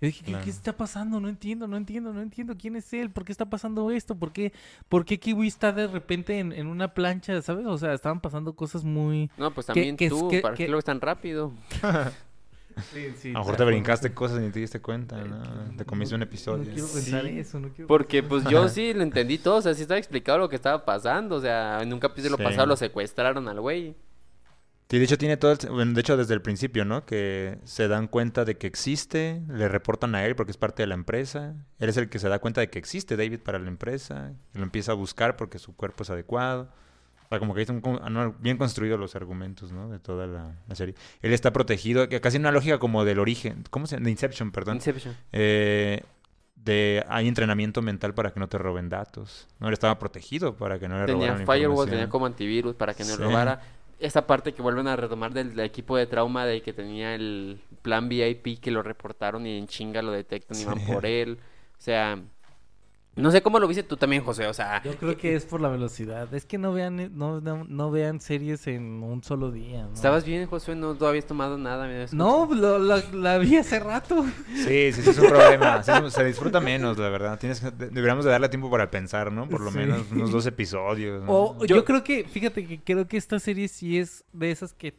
Yo 0.00 0.06
dije, 0.06 0.24
¿qué, 0.24 0.30
Claro. 0.32 0.44
qué 0.44 0.50
está 0.50 0.76
pasando? 0.76 1.20
No 1.20 1.28
entiendo, 1.28 1.66
no 1.66 1.76
entiendo, 1.76 2.12
no 2.12 2.22
entiendo 2.22 2.56
quién 2.56 2.74
es 2.76 2.90
él, 2.94 3.10
por 3.10 3.24
qué 3.24 3.32
está 3.32 3.50
pasando 3.50 3.90
esto, 3.90 4.14
por 4.16 4.32
qué, 4.32 4.52
por 4.88 5.04
qué 5.04 5.18
Kiwi 5.20 5.46
está 5.46 5.72
de 5.72 5.86
repente 5.88 6.38
en, 6.38 6.52
en 6.52 6.66
una 6.68 6.94
plancha, 6.94 7.40
¿sabes? 7.42 7.66
O 7.66 7.76
sea, 7.76 7.92
estaban 7.92 8.20
pasando 8.20 8.54
cosas 8.54 8.82
muy... 8.84 9.30
No, 9.36 9.50
pues 9.52 9.66
¿Qué- 9.66 9.72
también 9.74 9.96
qué 9.96 10.08
tú, 10.08 10.30
¿para 10.40 10.54
qué 10.54 10.64
qué- 10.64 10.70
lo 10.70 10.76
ves 10.78 10.84
tan 10.86 11.00
rápido? 11.00 11.52
A 12.76 13.28
lo 13.32 13.38
mejor 13.40 13.56
te 13.56 13.64
brincaste 13.64 14.14
cosas 14.14 14.38
y 14.40 14.46
ni 14.46 14.50
te 14.52 14.60
diste 14.60 14.80
cuenta, 14.80 15.18
¿no? 15.22 15.42
Te 15.76 15.84
comiste 15.84 16.14
un 16.14 16.20
No 16.20 16.24
episodio. 16.24 16.64
quiero 16.72 16.88
pensar 16.88 17.26
Sí. 17.26 17.38
eso, 17.38 17.60
no 17.60 17.68
quiero 17.68 17.88
Porque 17.88 18.22
pues 18.22 18.44
yo 18.44 18.68
sí 18.68 18.94
lo 18.94 19.02
entendí 19.02 19.38
todo, 19.38 19.56
o 19.56 19.62
sea, 19.62 19.74
sí 19.74 19.82
estaba 19.82 19.98
explicado 19.98 20.38
lo 20.38 20.48
que 20.48 20.56
estaba 20.56 20.84
pasando, 20.84 21.36
o 21.36 21.40
sea, 21.40 21.82
en 21.82 21.92
un 21.92 21.98
capítulo 22.00 22.36
Sí. 22.38 22.42
pasado 22.42 22.66
lo 22.66 22.76
secuestraron 22.76 23.48
al 23.48 23.60
güey. 23.60 23.94
Sí, 24.90 24.98
de 24.98 25.04
hecho 25.04 25.16
tiene 25.18 25.36
todo, 25.36 25.52
el- 25.52 25.70
bueno, 25.70 25.92
de 25.92 26.00
hecho 26.00 26.16
desde 26.16 26.34
el 26.34 26.42
principio, 26.42 26.84
¿no? 26.84 27.06
Que 27.06 27.58
se 27.64 27.86
dan 27.86 28.08
cuenta 28.08 28.44
de 28.44 28.56
que 28.58 28.66
existe, 28.66 29.40
le 29.48 29.68
reportan 29.68 30.16
a 30.16 30.24
él 30.26 30.34
porque 30.34 30.50
es 30.50 30.56
parte 30.56 30.82
de 30.82 30.88
la 30.88 30.94
empresa. 30.94 31.54
Él 31.78 31.88
es 31.88 31.96
el 31.96 32.08
que 32.08 32.18
se 32.18 32.28
da 32.28 32.40
cuenta 32.40 32.60
de 32.60 32.70
que 32.70 32.80
existe 32.80 33.16
David 33.16 33.38
para 33.38 33.60
la 33.60 33.68
empresa, 33.68 34.32
lo 34.52 34.64
empieza 34.64 34.90
a 34.90 34.96
buscar 34.96 35.36
porque 35.36 35.60
su 35.60 35.76
cuerpo 35.76 36.02
es 36.02 36.10
adecuado. 36.10 36.68
O 37.26 37.28
sea, 37.28 37.38
como 37.38 37.54
que 37.54 37.60
están 37.62 37.80
han 38.02 38.34
bien 38.40 38.56
construidos 38.58 38.98
los 38.98 39.14
argumentos, 39.14 39.70
¿no? 39.70 39.88
De 39.88 40.00
toda 40.00 40.26
la, 40.26 40.56
la 40.66 40.74
serie. 40.74 40.96
Él 41.22 41.32
está 41.32 41.52
protegido, 41.52 42.08
que 42.08 42.20
casi 42.20 42.38
una 42.38 42.50
lógica 42.50 42.78
como 42.80 43.04
del 43.04 43.20
origen, 43.20 43.62
¿cómo 43.70 43.86
se 43.86 43.94
llama? 43.94 44.06
De 44.06 44.10
Inception, 44.10 44.50
perdón. 44.50 44.74
Inception. 44.78 45.16
Eh, 45.30 46.02
de 46.56 47.04
hay 47.08 47.28
entrenamiento 47.28 47.80
mental 47.80 48.12
para 48.12 48.32
que 48.32 48.40
no 48.40 48.48
te 48.48 48.58
roben 48.58 48.88
datos. 48.88 49.46
No, 49.60 49.68
él 49.68 49.72
estaba 49.72 49.98
protegido 50.00 50.56
para 50.56 50.80
que 50.80 50.88
no 50.88 50.98
le 50.98 51.06
Tenía 51.06 51.28
robaran 51.28 51.46
firewall, 51.46 51.88
tenía 51.88 52.08
como 52.08 52.26
antivirus 52.26 52.74
para 52.74 52.92
que 52.94 53.04
no 53.04 53.10
Sí. 53.14 53.22
robara. 53.22 53.60
Esa 54.00 54.26
parte 54.26 54.54
que 54.54 54.62
vuelven 54.62 54.88
a 54.88 54.96
retomar 54.96 55.32
del, 55.32 55.54
del 55.54 55.66
equipo 55.66 55.96
de 55.96 56.06
trauma 56.06 56.46
de 56.46 56.62
que 56.62 56.72
tenía 56.72 57.14
el 57.14 57.60
plan 57.82 58.08
VIP 58.08 58.60
que 58.60 58.70
lo 58.70 58.82
reportaron 58.82 59.46
y 59.46 59.58
en 59.58 59.66
chinga 59.66 60.02
lo 60.02 60.10
detectan 60.10 60.58
y 60.58 60.64
van 60.64 60.80
por 60.86 61.06
él. 61.06 61.38
O 61.78 61.82
sea, 61.82 62.18
no 63.16 63.30
sé 63.30 63.42
cómo 63.42 63.58
lo 63.58 63.66
viste 63.68 63.82
tú 63.82 63.96
también, 63.96 64.22
José. 64.24 64.46
O 64.46 64.54
sea, 64.54 64.82
Yo 64.82 64.94
creo 64.96 65.16
que 65.16 65.34
es 65.34 65.44
por 65.44 65.60
la 65.60 65.68
velocidad. 65.68 66.32
Es 66.32 66.46
que 66.46 66.56
no 66.58 66.72
vean, 66.72 67.16
no, 67.18 67.40
no, 67.40 67.64
no 67.64 67.90
vean 67.90 68.20
series 68.20 68.66
en 68.66 69.02
un 69.02 69.22
solo 69.22 69.50
día. 69.50 69.82
¿no? 69.84 69.92
¿estabas 69.92 70.24
bien, 70.24 70.46
José? 70.46 70.74
No, 70.74 70.94
no 70.94 71.06
habías 71.06 71.26
tomado 71.26 71.58
nada. 71.58 71.88
No, 72.12 72.48
lo- 72.54 72.78
la, 72.78 73.02
la 73.12 73.38
vi 73.38 73.56
hace 73.56 73.78
rato. 73.80 74.24
Sí, 74.54 74.92
sí, 74.92 75.02
sí, 75.02 75.10
es 75.10 75.18
un 75.18 75.28
problema. 75.28 75.82
Sí, 75.82 75.92
se 76.08 76.24
disfruta 76.24 76.60
menos, 76.60 76.96
la 76.98 77.08
verdad. 77.08 77.38
Tienes 77.38 77.60
que- 77.60 77.70
de- 77.72 77.88
deberíamos 77.90 78.24
de 78.24 78.30
darle 78.30 78.48
tiempo 78.48 78.70
para 78.70 78.90
pensar, 78.90 79.30
¿no? 79.32 79.48
Por 79.48 79.60
lo 79.60 79.70
Sí. 79.70 79.78
menos 79.78 80.10
unos 80.12 80.30
dos 80.30 80.46
episodios. 80.46 81.22
¿no? 81.24 81.32
O 81.32 81.64
Yo- 81.66 81.76
yo... 81.76 81.84
creo 81.84 82.04
que, 82.04 82.24
fíjate 82.24 82.66
que 82.66 82.80
creo 82.80 83.06
que 83.08 83.16
esta 83.16 83.38
serie 83.40 83.68
sí 83.68 83.98
es 83.98 84.24
de 84.32 84.50
esas 84.50 84.72
que 84.72 84.94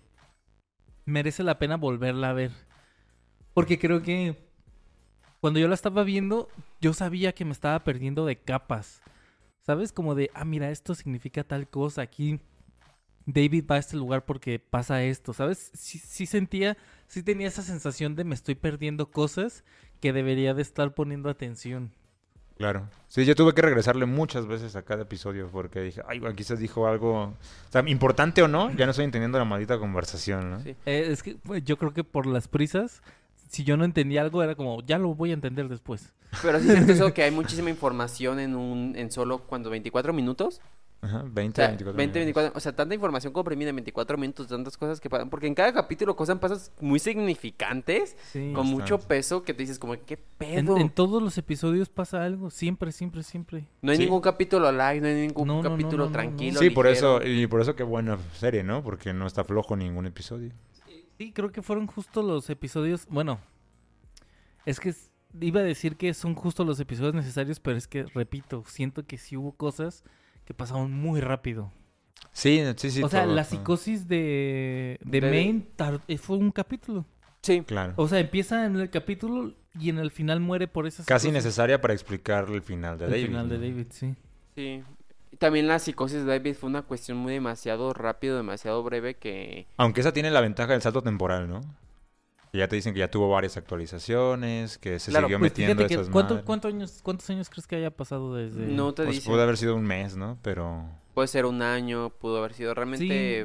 merece 1.05 1.43
la 1.43 1.57
pena 1.57 1.77
volverla 1.77 2.29
a 2.29 2.33
ver. 2.33 2.51
Porque 3.53 3.79
creo 3.79 4.01
que 4.01 4.50
cuando 5.41 5.59
yo 5.59 5.67
la 5.67 5.73
estaba 5.73 6.03
viendo, 6.03 6.47
yo 6.79 6.93
sabía 6.93 7.33
que 7.33 7.45
me 7.45 7.51
estaba 7.51 7.83
perdiendo 7.83 8.25
de 8.25 8.37
capas. 8.37 9.01
¿Sabes? 9.65 9.91
Como 9.91 10.15
de, 10.15 10.31
ah, 10.33 10.45
mira, 10.45 10.71
esto 10.71 10.95
significa 10.95 11.43
tal 11.43 11.67
cosa. 11.67 12.03
Aquí 12.03 12.39
David 13.25 13.65
va 13.69 13.75
a 13.75 13.79
este 13.79 13.97
lugar 13.97 14.25
porque 14.25 14.59
pasa 14.59 15.03
esto. 15.03 15.33
¿Sabes? 15.33 15.71
Sí, 15.73 15.99
sí 15.99 16.25
sentía, 16.27 16.77
sí 17.07 17.23
tenía 17.23 17.47
esa 17.47 17.63
sensación 17.63 18.15
de 18.15 18.23
me 18.23 18.35
estoy 18.35 18.55
perdiendo 18.55 19.11
cosas 19.11 19.63
que 19.99 20.13
debería 20.13 20.53
de 20.53 20.61
estar 20.61 20.93
poniendo 20.93 21.29
atención. 21.29 21.91
Claro. 22.57 22.87
Sí, 23.07 23.25
yo 23.25 23.33
tuve 23.33 23.53
que 23.53 23.63
regresarle 23.63 24.05
muchas 24.05 24.45
veces 24.45 24.75
a 24.75 24.83
cada 24.83 25.01
episodio 25.01 25.49
porque 25.51 25.81
dije, 25.81 26.03
ay, 26.07 26.21
aquí 26.27 26.43
se 26.43 26.55
dijo 26.55 26.87
algo, 26.87 27.23
o 27.23 27.37
sea, 27.69 27.83
importante 27.87 28.43
o 28.43 28.47
no, 28.47 28.69
ya 28.71 28.85
no 28.85 28.91
estoy 28.91 29.05
entendiendo 29.05 29.39
la 29.39 29.45
maldita 29.45 29.79
conversación, 29.79 30.51
¿no? 30.51 30.59
Sí. 30.59 30.75
Eh, 30.85 31.07
es 31.09 31.23
que 31.23 31.35
pues, 31.35 31.63
yo 31.63 31.77
creo 31.77 31.91
que 31.91 32.03
por 32.03 32.27
las 32.27 32.47
prisas, 32.47 33.01
si 33.51 33.63
yo 33.65 33.75
no 33.77 33.83
entendía 33.83 34.21
algo, 34.21 34.41
era 34.41 34.55
como, 34.55 34.81
ya 34.81 34.97
lo 34.97 35.13
voy 35.13 35.31
a 35.31 35.33
entender 35.33 35.67
después. 35.67 36.13
Pero 36.41 36.59
sí 36.59 36.69
siento 36.69 36.93
eso 36.93 37.13
que 37.13 37.23
hay 37.23 37.31
muchísima 37.31 37.69
información 37.69 38.39
en 38.39 38.55
un 38.55 38.93
en 38.95 39.11
solo 39.11 39.39
cuando 39.39 39.69
24 39.69 40.13
minutos. 40.13 40.61
Ajá, 41.03 41.23
O 41.23 41.29
20, 41.31 41.55
sea, 41.55 41.67
24 41.69 41.97
20, 41.97 42.19
minutos. 42.19 42.25
24, 42.43 42.57
o 42.57 42.59
sea, 42.61 42.75
tanta 42.75 42.93
información 42.93 43.33
comprimida 43.33 43.69
en 43.71 43.75
24 43.75 44.17
minutos, 44.19 44.47
tantas 44.47 44.77
cosas 44.77 45.01
que 45.01 45.09
pasan, 45.09 45.31
porque 45.31 45.47
en 45.47 45.55
cada 45.55 45.73
capítulo 45.73 46.15
cosas 46.15 46.37
pasan 46.37 46.59
muy 46.79 46.99
significantes, 46.99 48.15
Sí. 48.31 48.51
con 48.53 48.67
mucho 48.67 48.99
peso 48.99 49.43
que 49.43 49.53
te 49.53 49.63
dices 49.63 49.79
como, 49.79 49.93
¿qué 50.05 50.13
En, 50.39 50.65
pedo? 50.65 50.77
en 50.77 50.89
todos 50.89 51.21
los 51.21 51.37
episodios 51.39 51.89
pasa 51.89 52.23
algo, 52.23 52.49
siempre, 52.51 52.91
siempre, 52.91 53.23
siempre. 53.23 53.67
No 53.81 53.91
hay 53.91 53.97
Sí. 53.97 54.03
ningún 54.03 54.21
capítulo 54.21 54.71
live, 54.71 55.01
no 55.01 55.07
hay 55.07 55.27
ningún 55.27 55.47
No, 55.47 55.55
no, 55.55 55.63
no, 55.63 55.69
capítulo 55.71 56.03
no, 56.03 56.09
no, 56.09 56.11
tranquilo. 56.11 56.59
Sí, 56.59 56.69
por 56.69 56.87
eso, 56.87 57.19
y 57.25 57.47
por 57.47 57.61
eso 57.61 57.75
qué 57.75 57.83
buena 57.83 58.17
serie, 58.37 58.63
¿no? 58.63 58.83
Porque 58.83 59.11
no 59.13 59.25
está 59.27 59.43
flojo 59.43 59.75
ningún 59.75 60.05
episodio. 60.05 60.51
Sí, 61.21 61.31
creo 61.31 61.51
que 61.51 61.61
fueron 61.61 61.85
justo 61.85 62.23
los 62.23 62.49
episodios, 62.49 63.05
bueno, 63.07 63.39
es 64.65 64.79
que 64.79 64.91
iba 65.39 65.59
a 65.59 65.63
decir 65.63 65.95
que 65.95 66.15
son 66.15 66.33
justo 66.33 66.65
los 66.65 66.79
episodios 66.79 67.13
necesarios, 67.13 67.59
pero 67.59 67.77
es 67.77 67.87
que, 67.87 68.05
repito, 68.15 68.63
siento 68.65 69.05
que 69.05 69.19
sí 69.19 69.37
hubo 69.37 69.51
cosas 69.51 70.03
que 70.45 70.55
pasaron 70.55 70.91
muy 70.91 71.21
rápido. 71.21 71.71
Sí, 72.31 72.59
sí, 72.77 72.89
sí. 72.89 73.03
o 73.03 73.07
sea, 73.07 73.25
todo, 73.25 73.35
la 73.35 73.43
psicosis 73.43 74.07
de, 74.07 74.97
de 75.03 75.21
De- 75.21 75.29
Maine 75.29 75.67
eh, 76.07 76.17
fue 76.17 76.37
un 76.37 76.49
capítulo. 76.51 77.05
Sí, 77.43 77.61
Claro. 77.61 77.93
O 77.97 78.07
sea, 78.07 78.17
empieza 78.19 78.65
en 78.65 78.75
el 78.77 78.89
capítulo 78.89 79.53
y 79.79 79.89
en 79.91 79.99
el 79.99 80.09
final 80.09 80.39
muere 80.39 80.67
por 80.67 80.87
esa 80.87 81.03
Casi 81.05 81.29
necesaria 81.31 81.79
para 81.81 81.93
explicar 81.93 82.47
el 82.49 82.63
final 82.63 82.97
de 82.97 83.05
El 83.05 83.11
David. 83.11 83.25
final 83.27 83.47
de. 83.49 83.57
David, 83.59 83.87
sí. 83.91 84.15
sí. 84.55 84.83
También 85.41 85.67
la 85.67 85.79
psicosis 85.79 86.19
de 86.19 86.25
David 86.25 86.53
fue 86.53 86.69
una 86.69 86.83
cuestión 86.83 87.17
muy 87.17 87.33
demasiado 87.33 87.93
rápido, 87.93 88.37
demasiado 88.37 88.83
breve 88.83 89.15
que... 89.15 89.65
Aunque 89.75 90.01
esa 90.01 90.13
tiene 90.13 90.29
la 90.29 90.39
ventaja 90.39 90.73
del 90.73 90.83
salto 90.83 91.01
temporal, 91.01 91.49
¿no? 91.49 91.61
Que 92.51 92.59
ya 92.59 92.67
te 92.67 92.75
dicen 92.75 92.93
que 92.93 92.99
ya 92.99 93.09
tuvo 93.09 93.27
varias 93.27 93.57
actualizaciones, 93.57 94.77
que 94.77 94.99
se 94.99 95.09
Claro, 95.09 95.25
siguió 95.25 95.39
Pues 95.39 95.51
metiendo 95.51 95.83
esas 95.83 96.09
¿cuánto- 96.09 96.45
cuánto 96.45 96.67
años, 96.67 96.99
¿cuántos 97.01 97.27
años 97.31 97.49
crees 97.49 97.65
que 97.65 97.75
haya 97.77 97.89
pasado 97.89 98.35
desde...? 98.35 98.67
No 98.67 98.93
te 98.93 99.01
Pues 99.03 99.15
dice. 99.15 99.29
pudo 99.31 99.41
haber 99.41 99.57
sido 99.57 99.75
un 99.75 99.83
mes, 99.83 100.15
¿no? 100.15 100.37
Pero... 100.43 100.85
Puede 101.15 101.27
ser 101.27 101.47
un 101.47 101.63
año, 101.63 102.11
pudo 102.11 102.37
haber 102.37 102.53
sido 102.53 102.69
Sí, 102.71 102.75
realmente... 102.75 103.39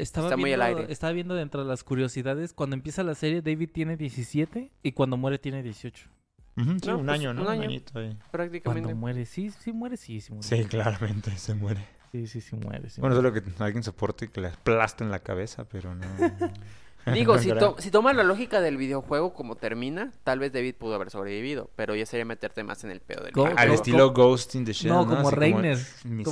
estaba, 0.00 0.28
está 0.28 0.36
muy 0.36 0.52
al 0.52 0.62
aire. 0.62 0.86
estaba 0.88 1.12
viendo 1.12 1.34
dentro 1.34 1.62
de 1.64 1.68
las 1.68 1.82
curiosidades, 1.82 2.52
cuando 2.52 2.74
empieza 2.76 3.02
la 3.02 3.16
serie 3.16 3.42
David 3.42 3.70
tiene 3.72 3.96
17 3.96 4.70
y 4.84 4.92
cuando 4.92 5.16
muere 5.16 5.38
tiene 5.40 5.64
18. 5.64 6.08
Sí, 6.56 6.62
No, 6.88 6.98
un 6.98 7.06
pues, 7.06 7.18
año, 7.18 7.32
¿no? 7.34 7.42
un 7.42 7.46
Un, 7.48 7.52
año. 7.52 7.62
añito 7.62 7.98
ahí. 7.98 8.16
prácticamente. 8.30 8.82
Cuando 8.82 9.00
muere, 9.00 9.24
sí, 9.24 9.50
sí 9.50 9.72
muere, 9.72 9.96
sí, 9.96 10.20
sí 10.20 10.32
muere. 10.32 10.46
Sí, 10.46 10.64
claramente 10.68 11.30
se 11.38 11.54
muere. 11.54 11.80
Sí, 12.12 12.26
sí, 12.26 12.40
sí 12.42 12.56
muere. 12.56 12.90
sí 12.90 13.00
Bueno, 13.00 13.16
muere. 13.16 13.30
solo 13.40 13.56
que 13.56 13.64
alguien 13.64 13.82
soporte 13.82 14.28
que 14.28 14.40
le 14.42 14.48
aplasten 14.48 15.10
la 15.10 15.20
cabeza, 15.20 15.64
pero 15.64 15.94
no... 15.94 16.04
Digo, 17.14 17.36
si, 17.40 17.48
to- 17.52 17.74
si 17.80 17.90
tomas 17.90 18.14
la 18.14 18.22
lógica 18.22 18.60
del 18.60 18.76
videojuego 18.76 19.32
como 19.34 19.56
termina, 19.56 20.12
tal 20.22 20.38
vez 20.38 20.52
David 20.52 20.74
pudo 20.76 20.94
haber 20.94 21.10
sobrevivido, 21.10 21.68
pero 21.74 21.96
ya 21.96 22.06
sería 22.06 22.24
meterte 22.24 22.62
más 22.62 22.84
en 22.84 22.90
el 22.92 23.00
pedo 23.00 23.24
del 23.24 23.32
Go-. 23.32 23.48
Al 23.56 23.70
estilo 23.72 24.12
Ghost 24.12 24.54
in 24.54 24.64
the 24.66 24.72
Shell, 24.72 24.92
No, 24.92 25.04
¿no? 25.06 25.16
como 25.16 25.30
Reiner, 25.30 25.78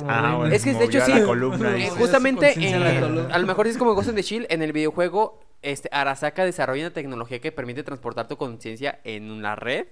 ah, 0.07 0.47
Es 0.51 0.63
que 0.63 0.73
de 0.73 0.85
hecho 0.85 1.01
sí, 1.01 1.11
y- 1.11 1.15
Eh, 1.17 1.81
Sí, 1.81 1.89
justamente, 1.97 2.53
eh, 2.57 2.75
a 3.31 3.37
lo 3.39 3.47
mejor 3.47 3.67
es 3.67 3.77
como 3.77 3.95
Ghost 3.95 4.09
in 4.09 4.15
the 4.15 4.21
Shield, 4.21 4.45
en 4.49 4.61
el 4.61 4.71
videojuego, 4.71 5.41
este, 5.61 5.89
Arasaka 5.91 6.45
desarrolla 6.45 6.83
una 6.83 6.93
tecnología 6.93 7.41
que 7.41 7.51
permite 7.51 7.83
transportar 7.83 8.27
tu 8.29 8.37
conciencia 8.37 8.99
en 9.03 9.41
la 9.41 9.55
red, 9.57 9.87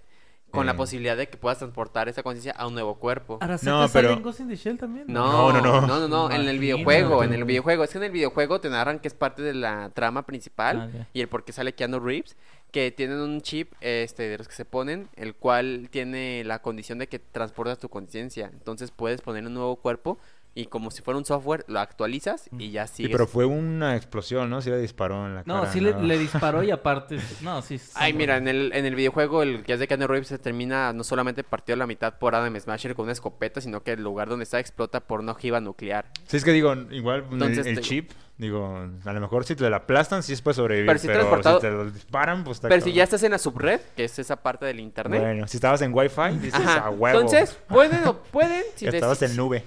con 0.52 0.66
la 0.66 0.72
Eh. 0.74 0.76
posibilidad 0.76 1.16
de 1.18 1.28
que 1.30 1.38
puedas 1.38 1.58
transportar 1.60 2.10
esa 2.10 2.24
conciencia 2.24 2.52
a 2.54 2.68
un 2.68 2.74
nuevo 2.74 2.96
cuerpo. 2.96 3.38
¿Arasaka 3.42 3.72
No, 3.72 3.88
sale 3.88 4.08
pero- 4.08 4.18
en 4.18 4.24
Ghost 4.24 4.40
in 4.40 4.48
the 4.50 4.56
Shell 4.56 4.78
también? 4.78 5.06
No, 5.08 5.52
No, 5.52 5.62
no, 5.62 5.82
no, 5.82 5.88
no. 5.88 6.00
no, 6.00 6.08
no, 6.08 6.32
en 6.32 6.48
el 6.48 6.60
videojuego, 6.60 7.24
en 7.24 7.34
el 7.34 7.44
videojuego. 7.46 7.84
Es 7.84 7.92
que 7.92 7.98
en 7.98 8.04
el 8.06 8.12
videojuego 8.12 8.60
te 8.60 8.70
narran 8.70 9.00
que 9.00 9.08
es 9.08 9.14
parte 9.14 9.42
de 9.42 9.54
la 9.54 9.90
trama 9.94 10.26
principal 10.26 10.92
Ah, 10.94 11.08
y 11.14 11.22
el 11.22 11.28
por 11.28 11.44
qué 11.44 11.52
sale 11.54 11.74
Keanu 11.74 12.00
Reeves. 12.00 12.36
que 12.72 12.92
tienen 12.92 13.18
un 13.18 13.42
chip 13.42 13.74
este 13.82 14.30
de 14.30 14.38
los 14.38 14.48
que 14.48 14.54
se 14.54 14.64
ponen, 14.64 15.10
el 15.16 15.34
cual 15.34 15.88
tiene 15.90 16.44
la 16.46 16.62
condición 16.62 17.00
de 17.00 17.08
que 17.08 17.18
transportas 17.18 17.80
tu 17.80 17.90
conciencia. 17.90 18.52
Entonces 18.54 18.92
puedes 18.92 19.22
poner 19.22 19.44
un 19.48 19.56
nuevo 19.56 19.78
cuerpo 19.78 20.20
y 20.62 20.66
como 20.66 20.92
si 20.92 21.02
fuera 21.02 21.18
un 21.18 21.26
software, 21.26 21.64
lo 21.68 21.80
actualizas 21.80 22.50
y 22.58 22.72
ya 22.72 22.86
Sí, 22.88 23.08
pero 23.08 23.28
fue 23.28 23.46
una 23.46 23.96
explosión, 23.96 24.50
¿no? 24.50 24.62
Sí 24.62 24.70
le 24.70 24.78
disparó 24.80 25.26
en 25.26 25.36
la 25.36 25.44
cara. 25.44 25.60
No, 25.62 25.72
sí 25.72 25.80
le, 25.80 25.94
le 26.02 26.18
disparó 26.18 26.64
y 26.64 26.72
aparte... 26.72 27.18
No, 27.42 27.62
sí. 27.62 27.80
Ay, 27.96 28.14
mira, 28.14 28.38
en 28.38 28.48
el, 28.48 28.72
en 28.74 28.86
el 28.86 28.96
videojuego, 28.96 29.42
el 29.44 29.64
que 29.64 29.74
es 29.74 29.80
de 29.80 29.88
Keanu 29.88 30.08
Reeves 30.08 30.28
se 30.28 30.38
termina 30.40 30.92
no 30.94 31.04
solamente 31.04 31.44
partido 31.44 31.76
a 31.76 31.78
la 31.78 31.88
mitad 31.88 32.18
por 32.18 32.36
Adam 32.36 32.60
Smasher 32.60 32.96
con 32.96 33.04
una 33.04 33.14
escopeta, 33.14 33.62
sino 33.62 33.84
que 33.84 33.94
el 33.94 34.04
lugar 34.04 34.28
donde 34.28 34.44
está 34.44 34.60
explota 34.60 35.00
por 35.00 35.20
una 35.22 35.32
ojiva 35.34 35.60
nuclear. 35.62 36.06
Sí, 36.28 36.38
es 36.38 36.44
que 36.44 36.52
digo, 36.52 36.74
igual 36.92 37.26
el- 37.28 37.34
Entonces, 37.34 37.66
el, 37.66 37.76
te- 37.76 37.82
chip, 37.82 38.12
digo, 38.38 38.66
a 39.06 39.14
lo 39.14 39.20
mejor 39.22 39.46
si 39.46 39.56
te 39.56 39.70
la 39.70 39.78
aplastan, 39.78 40.24
sí 40.24 40.36
puede 40.38 40.56
sobrevivir. 40.56 40.88
Pero 40.88 41.00
si 41.00 41.08
Pero, 41.08 41.20
transportado- 41.22 41.60
si 41.60 41.68
te 41.68 41.72
lo 41.72 41.90
disparan, 41.90 42.44
pues 42.44 42.58
está 42.58 42.68
Pero 42.70 42.82
si 42.84 42.92
ya 42.94 43.04
estás 43.04 43.24
en 43.24 43.32
la 43.32 43.38
subred, 43.38 43.80
que 43.96 44.04
es 44.06 44.20
esa 44.20 44.36
parte 44.38 44.66
del 44.66 44.80
internet. 44.80 45.22
Bueno, 45.22 45.48
si 45.48 45.58
estabas 45.58 45.82
en 45.84 45.94
Wi-Fi, 45.94 46.38
dices 46.42 46.56
Ajá. 46.60 46.88
a 46.88 46.90
huevo. 46.90 47.20
Entonces, 47.22 47.58
pueden 47.68 48.06
o 48.08 48.18
pueden. 48.18 48.64
Si 48.76 48.86
estabas 48.88 49.22
en 49.22 49.36
nube. 49.36 49.64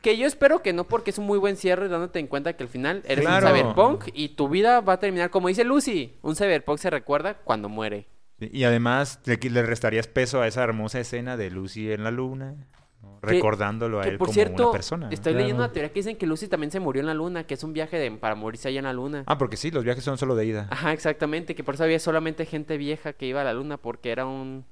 Que 0.00 0.16
yo 0.16 0.26
espero 0.26 0.62
que 0.62 0.72
no, 0.72 0.84
porque 0.84 1.10
es 1.10 1.18
un 1.18 1.26
muy 1.26 1.38
buen 1.38 1.56
cierre, 1.56 1.88
dándote 1.88 2.18
en 2.18 2.26
cuenta 2.26 2.54
que 2.54 2.62
al 2.64 2.68
final 2.68 3.02
eres 3.06 3.24
Claro. 3.24 3.46
un 3.48 3.52
cyberpunk 3.54 4.08
y 4.14 4.30
tu 4.30 4.48
vida 4.48 4.80
va 4.80 4.94
a 4.94 4.98
terminar 4.98 5.30
como 5.30 5.48
dice 5.48 5.64
Lucy. 5.64 6.16
Un 6.22 6.34
cyberpunk 6.36 6.78
se 6.78 6.90
recuerda 6.90 7.34
cuando 7.44 7.68
muere. 7.68 8.06
Y 8.40 8.64
además 8.64 9.20
le, 9.24 9.36
le 9.36 9.62
restarías 9.62 10.08
peso 10.08 10.40
a 10.42 10.48
esa 10.48 10.64
hermosa 10.64 10.98
escena 10.98 11.36
de 11.36 11.48
Lucy 11.50 11.92
en 11.92 12.02
la 12.02 12.10
luna, 12.10 12.56
¿no? 13.02 13.20
Que- 13.20 13.28
recordándolo 13.28 14.00
a 14.00 14.02
Que 14.02 14.08
él 14.10 14.18
por 14.18 14.26
como 14.28 14.34
cierto, 14.34 14.62
una 14.64 14.72
persona. 14.72 15.08
estoy 15.12 15.32
Claro. 15.32 15.38
leyendo 15.44 15.62
una 15.64 15.72
teoría 15.72 15.90
que 15.92 16.00
dicen 16.00 16.16
que 16.16 16.26
Lucy 16.26 16.48
también 16.48 16.72
se 16.72 16.80
murió 16.80 16.98
en 17.00 17.06
la 17.06 17.14
luna, 17.14 17.44
que 17.44 17.54
es 17.54 17.62
un 17.62 17.72
viaje 17.72 17.96
de, 17.98 18.10
para 18.10 18.34
morirse 18.34 18.66
allá 18.66 18.80
en 18.80 18.84
la 18.86 18.92
luna. 18.92 19.22
Ah, 19.26 19.38
porque 19.38 19.56
sí, 19.56 19.70
los 19.70 19.84
viajes 19.84 20.02
son 20.02 20.18
solo 20.18 20.34
de 20.34 20.44
ida. 20.46 20.66
Ajá, 20.70 20.92
exactamente, 20.92 21.54
que 21.54 21.62
por 21.62 21.74
eso 21.76 21.84
había 21.84 22.00
solamente 22.00 22.46
gente 22.46 22.76
vieja 22.78 23.12
que 23.12 23.26
iba 23.26 23.40
a 23.42 23.44
la 23.44 23.52
luna 23.54 23.76
porque 23.76 24.10
era 24.10 24.26
un... 24.26 24.64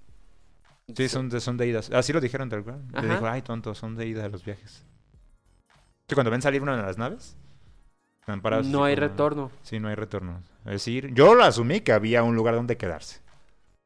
Sí, 0.97 1.09
son 1.09 1.29
de, 1.29 1.41
son 1.41 1.57
de 1.57 1.67
idas. 1.67 1.91
Así 1.91 2.13
lo 2.13 2.21
dijeron 2.21 2.49
tal 2.49 2.63
cual. 2.65 2.83
Le 3.01 3.09
dijo, 3.09 3.27
ay, 3.27 3.43
tonto, 3.43 3.75
son 3.75 3.97
de 3.97 4.07
ida 4.07 4.29
los 4.29 4.45
viajes. 4.45 4.85
Sí, 6.09 6.15
cuando 6.15 6.31
ven 6.31 6.43
salir 6.43 6.63
una 6.63 6.77
de 6.77 6.83
las 6.83 6.99
naves, 6.99 7.37
están 8.21 8.41
parados. 8.43 8.67
No 8.67 8.85
hay 8.85 8.95
como- 8.97 9.07
retorno. 9.09 9.51
Sí, 9.63 9.79
no 9.79 9.89
hay 9.89 9.95
retorno. 9.95 10.43
Es 10.65 10.73
decir, 10.73 11.13
yo 11.15 11.35
lo 11.35 11.45
asumí 11.45 11.81
que 11.81 11.93
había 11.93 12.23
un 12.23 12.35
lugar 12.37 12.55
donde 12.55 12.77
quedarse. 12.77 13.21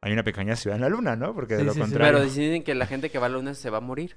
Hay 0.00 0.12
una 0.12 0.22
pequeña 0.22 0.54
ciudad 0.56 0.76
en 0.76 0.82
la 0.82 0.88
luna, 0.88 1.16
¿no? 1.16 1.34
Porque 1.34 1.54
de 1.54 1.60
Sí, 1.60 1.66
lo 1.66 1.72
sí, 1.72 1.76
sí. 1.78 1.80
contrario. 1.82 2.12
Pero 2.18 2.24
dicen 2.24 2.62
que 2.62 2.74
la 2.74 2.86
gente 2.86 3.10
que 3.10 3.18
va 3.18 3.26
a 3.26 3.28
la 3.30 3.36
luna 3.36 3.54
se 3.54 3.70
va 3.70 3.78
a 3.78 3.80
morir. 3.80 4.16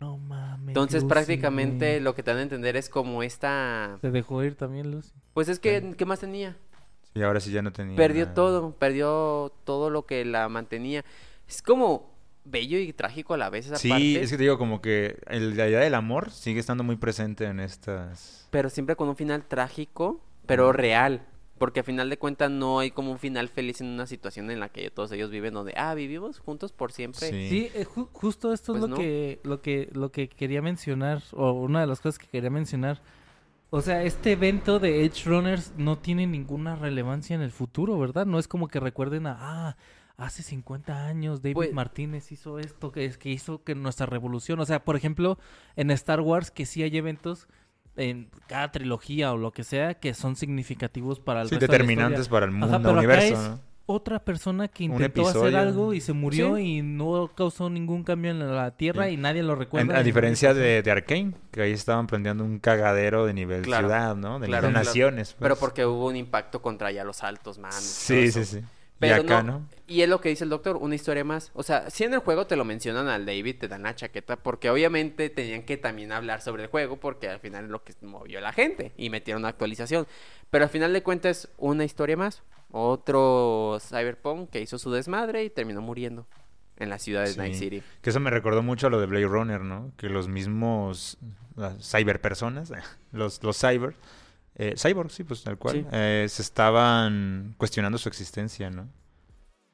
No 0.00 0.16
mames. 0.18 0.68
Entonces 0.68 1.02
Lucy, 1.02 1.12
prácticamente 1.12 2.00
lo 2.00 2.14
que 2.14 2.22
te 2.22 2.30
dan 2.30 2.40
a 2.40 2.42
entender 2.42 2.76
es 2.76 2.88
como 2.88 3.22
esta... 3.22 3.98
Se 4.00 4.10
dejó 4.10 4.42
ir 4.42 4.54
también, 4.56 4.90
Lucy. 4.90 5.12
Pues 5.34 5.48
es 5.48 5.58
que, 5.60 5.94
¿qué 5.96 6.04
más 6.06 6.20
tenía? 6.20 6.56
Y 7.14 7.22
ahora 7.22 7.40
sí 7.40 7.52
ya 7.52 7.60
no 7.62 7.72
tenía. 7.72 7.96
Perdió 7.96 8.24
nada. 8.24 8.34
todo, 8.34 8.74
perdió 8.76 9.52
todo 9.64 9.90
lo 9.90 10.06
que 10.06 10.24
la 10.24 10.48
mantenía. 10.48 11.04
Es 11.48 11.62
como 11.62 12.10
bello 12.44 12.78
y 12.78 12.92
trágico 12.92 13.34
a 13.34 13.36
la 13.36 13.50
vez 13.50 13.66
esa 13.66 13.76
Sí, 13.76 13.88
parte, 13.88 14.22
es 14.22 14.30
que 14.30 14.36
te 14.36 14.42
digo, 14.42 14.58
como 14.58 14.80
que 14.82 15.18
el- 15.28 15.56
la 15.56 15.68
idea 15.68 15.80
del 15.80 15.94
amor 15.94 16.30
sigue 16.30 16.58
estando 16.60 16.82
muy 16.84 16.96
presente 16.96 17.44
en 17.44 17.60
estas. 17.60 18.48
pero 18.50 18.68
siempre 18.68 18.96
con 18.96 19.08
un 19.08 19.16
final 19.16 19.44
trágico, 19.46 20.20
pero 20.46 20.72
real. 20.72 21.26
Porque 21.58 21.78
a 21.80 21.84
final 21.84 22.10
de 22.10 22.18
cuentas 22.18 22.50
no 22.50 22.80
hay 22.80 22.90
como 22.90 23.12
un 23.12 23.20
final 23.20 23.48
feliz 23.48 23.80
en 23.80 23.86
una 23.86 24.06
situación 24.08 24.50
en 24.50 24.58
la 24.58 24.68
que 24.68 24.90
todos 24.90 25.12
ellos 25.12 25.30
viven 25.30 25.54
donde, 25.54 25.72
ah, 25.76 25.94
vivimos 25.94 26.40
juntos 26.40 26.72
por 26.72 26.90
siempre. 26.90 27.28
Sí. 27.30 27.48
Sí, 27.48 27.70
eh, 27.74 27.84
ju- 27.86 28.08
justo 28.12 28.52
esto 28.52 28.72
Pues 28.72 28.82
es 28.82 28.90
lo 28.90 28.96
no. 28.96 29.00
que 29.00 29.38
lo 29.44 29.62
que 29.62 29.88
lo 29.92 30.10
que 30.10 30.28
quería 30.28 30.60
mencionar 30.60 31.22
o 31.32 31.52
una 31.52 31.80
de 31.80 31.86
las 31.86 32.00
cosas 32.00 32.18
que 32.18 32.26
quería 32.26 32.50
mencionar. 32.50 33.00
O 33.70 33.80
sea, 33.80 34.02
este 34.02 34.32
evento 34.32 34.80
de 34.80 35.04
Edge 35.04 35.24
Runners 35.24 35.72
no 35.76 35.96
tiene 35.98 36.26
ninguna 36.26 36.74
relevancia 36.74 37.36
en 37.36 37.42
el 37.42 37.52
futuro, 37.52 37.96
¿verdad? 37.96 38.26
No 38.26 38.40
es 38.40 38.48
como 38.48 38.66
que 38.66 38.80
recuerden 38.80 39.28
a 39.28 39.36
ah, 39.38 39.76
hace 40.16 40.42
50 40.42 41.06
años 41.06 41.42
David 41.42 41.54
Pues- 41.54 41.72
Martínez 41.72 42.30
hizo 42.32 42.58
esto 42.58 42.92
que 42.92 43.04
es 43.04 43.18
que 43.18 43.30
hizo 43.30 43.62
que 43.64 43.74
nuestra 43.74 44.06
revolución, 44.06 44.60
o 44.60 44.64
sea, 44.66 44.84
por 44.84 44.96
ejemplo, 44.96 45.38
en 45.76 45.90
Star 45.90 46.20
Wars 46.20 46.50
que 46.50 46.66
sí 46.66 46.82
hay 46.82 46.96
eventos 46.96 47.48
en 47.96 48.30
cada 48.46 48.70
trilogía 48.72 49.32
o 49.32 49.36
lo 49.36 49.52
que 49.52 49.64
sea 49.64 49.94
que 49.94 50.14
son 50.14 50.36
significativos 50.36 51.20
para 51.20 51.42
el 51.42 51.48
Sí, 51.48 51.54
resto 51.56 51.66
de 51.66 51.68
la 51.68 51.72
determinantes 51.72 52.28
para 52.28 52.46
el 52.46 52.52
mundo, 52.52 52.66
Ajá, 52.68 52.78
pero 52.78 52.90
acá 52.90 52.98
universo, 53.00 53.34
es 53.34 53.48
¿no? 53.50 53.60
otra 53.84 54.24
persona 54.24 54.68
que 54.68 54.84
intentó 54.84 55.26
hacer 55.28 55.56
algo 55.56 55.92
y 55.92 56.00
se 56.00 56.12
murió 56.14 56.56
Sí. 56.56 56.76
y 56.78 56.82
no 56.82 57.30
causó 57.34 57.68
ningún 57.68 58.04
cambio 58.04 58.30
en 58.30 58.38
la 58.54 58.70
Tierra 58.76 59.08
Sí. 59.08 59.14
y 59.14 59.16
nadie 59.18 59.42
lo 59.42 59.52
En- 59.54 59.58
recuerda. 59.58 59.98
a 59.98 60.02
diferencia 60.02 60.54
de, 60.54 60.82
de 60.82 60.90
Arkane, 60.90 61.34
que 61.50 61.60
ahí 61.62 61.72
estaban 61.72 62.06
planteando 62.06 62.44
un 62.44 62.58
cagadero 62.60 63.26
de 63.26 63.34
nivel 63.34 63.62
Claro, 63.62 63.88
ciudad, 63.88 64.16
¿no? 64.16 64.38
De 64.38 64.46
claro, 64.46 64.68
nivel 64.68 64.72
claro. 64.82 64.86
naciones. 64.86 65.36
Pero 65.38 65.54
pues. 65.56 65.60
porque 65.60 65.84
hubo 65.84 66.06
un 66.06 66.16
impacto 66.16 66.62
contra 66.62 66.90
ya 66.92 67.04
los 67.04 67.22
altos 67.22 67.58
todo 67.58 67.72
Sí, 67.72 68.30
sí, 68.32 68.44
sí. 68.44 68.60
Pero 69.02 69.16
y 69.16 69.20
acá, 69.26 69.42
no, 69.42 69.52
¿no? 69.60 69.68
Y 69.86 70.00
es 70.00 70.08
lo 70.08 70.20
que 70.20 70.30
dice 70.30 70.44
el 70.44 70.50
doctor, 70.50 70.76
una 70.76 70.94
historia 70.94 71.22
más. 71.24 71.50
O 71.54 71.62
sea, 71.62 71.90
si 71.90 72.04
en 72.04 72.14
el 72.14 72.20
juego 72.20 72.46
te 72.46 72.56
lo 72.56 72.64
mencionan 72.64 73.08
al 73.08 73.26
David, 73.26 73.56
te 73.58 73.68
dan 73.68 73.82
la 73.82 73.94
chaqueta, 73.94 74.36
porque 74.36 74.70
obviamente 74.70 75.28
tenían 75.28 75.64
que 75.64 75.76
también 75.76 76.12
hablar 76.12 76.40
sobre 76.40 76.62
el 76.62 76.68
juego, 76.70 76.98
porque 76.98 77.28
al 77.28 77.40
final 77.40 77.64
es 77.66 77.70
lo 77.70 77.84
que 77.84 77.92
movió 78.00 78.38
a 78.38 78.42
la 78.42 78.52
gente 78.52 78.92
y 78.96 79.10
metieron 79.10 79.42
una 79.42 79.48
actualización. 79.50 80.06
Pero 80.50 80.64
al 80.64 80.70
final 80.70 80.92
de 80.94 81.02
cuentas, 81.02 81.50
una 81.58 81.84
historia 81.84 82.16
más. 82.16 82.42
Otro 82.70 83.78
Cyberpunk 83.86 84.48
que 84.48 84.60
hizo 84.62 84.78
su 84.78 84.90
desmadre 84.90 85.44
y 85.44 85.50
terminó 85.50 85.82
muriendo 85.82 86.26
en 86.78 86.88
la 86.88 86.98
ciudad 86.98 87.22
de 87.22 87.32
Sí. 87.32 87.38
Night 87.38 87.54
City. 87.54 87.82
Que 88.00 88.10
eso 88.10 88.18
me 88.20 88.30
recordó 88.30 88.62
mucho 88.62 88.86
a 88.86 88.90
lo 88.90 88.98
de 88.98 89.06
Blade 89.06 89.26
Runner, 89.26 89.60
¿no? 89.60 89.92
Que 89.98 90.08
los 90.08 90.26
mismos 90.28 91.18
cyberpersonas, 91.80 92.72
los, 93.12 93.42
los 93.42 93.58
cyber, 93.58 93.94
eh, 94.56 94.74
cyborg, 94.76 95.10
sí, 95.10 95.24
pues 95.24 95.42
tal 95.42 95.58
cual, 95.58 95.76
Sí. 95.76 95.86
eh, 95.92 96.26
se 96.28 96.42
estaban 96.42 97.54
cuestionando 97.58 97.98
su 97.98 98.08
existencia, 98.08 98.70
¿no? 98.70 98.88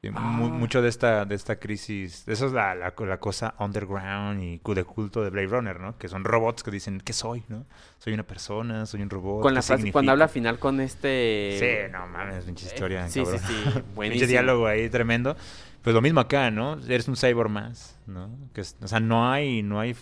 Sí, 0.01 0.09
Ah. 0.15 0.19
mucho 0.21 0.81
de 0.81 0.87
esta, 0.87 1.25
de 1.25 1.35
esta 1.35 1.57
crisis, 1.59 2.25
eso 2.25 2.45
es 2.45 2.53
la, 2.53 2.73
la, 2.73 2.93
la 2.97 3.17
cosa 3.19 3.53
underground 3.59 4.41
y 4.41 4.61
de 4.73 4.83
culto 4.85 5.21
de 5.21 5.29
Blade 5.29 5.47
Runner, 5.47 5.77
¿no? 5.77 5.97
Que 5.97 6.07
son 6.07 6.23
robots 6.23 6.63
que 6.63 6.71
dicen, 6.71 7.01
¿qué 7.01 7.11
soy, 7.11 7.43
no? 7.49 7.65
Soy 7.97 8.13
una 8.13 8.23
persona, 8.23 8.85
soy 8.85 9.01
un 9.01 9.09
robot. 9.09 9.41
Con 9.41 9.53
la 9.53 9.59
¿qué 9.59 9.65
frase, 9.67 9.79
significo?". 9.79 9.93
cuando 9.95 10.13
habla 10.13 10.23
al 10.25 10.29
final 10.29 10.57
con 10.57 10.79
este... 10.79 11.57
Sí, 11.59 11.91
no 11.91 12.07
mames, 12.07 12.45
pinche 12.45 12.65
Eh, 12.67 12.69
historia. 12.73 13.09
sí, 13.09 13.19
sí, 13.19 13.25
cabrón. 13.25 13.41
sí, 13.45 13.53
Pinche 13.73 13.81
buenísimo. 13.95 14.27
diálogo 14.29 14.67
ahí 14.67 14.89
tremendo. 14.89 15.35
Pues 15.81 15.93
lo 15.93 16.01
mismo 16.01 16.21
acá, 16.21 16.49
¿no? 16.49 16.79
Eres 16.87 17.09
un 17.09 17.17
cyborg 17.17 17.49
más, 17.49 17.97
¿no? 18.07 18.29
Que 18.53 18.61
o 18.61 18.87
sea, 18.87 19.01
no 19.01 19.29
hay, 19.29 19.63
no 19.63 19.81
hay, 19.81 19.95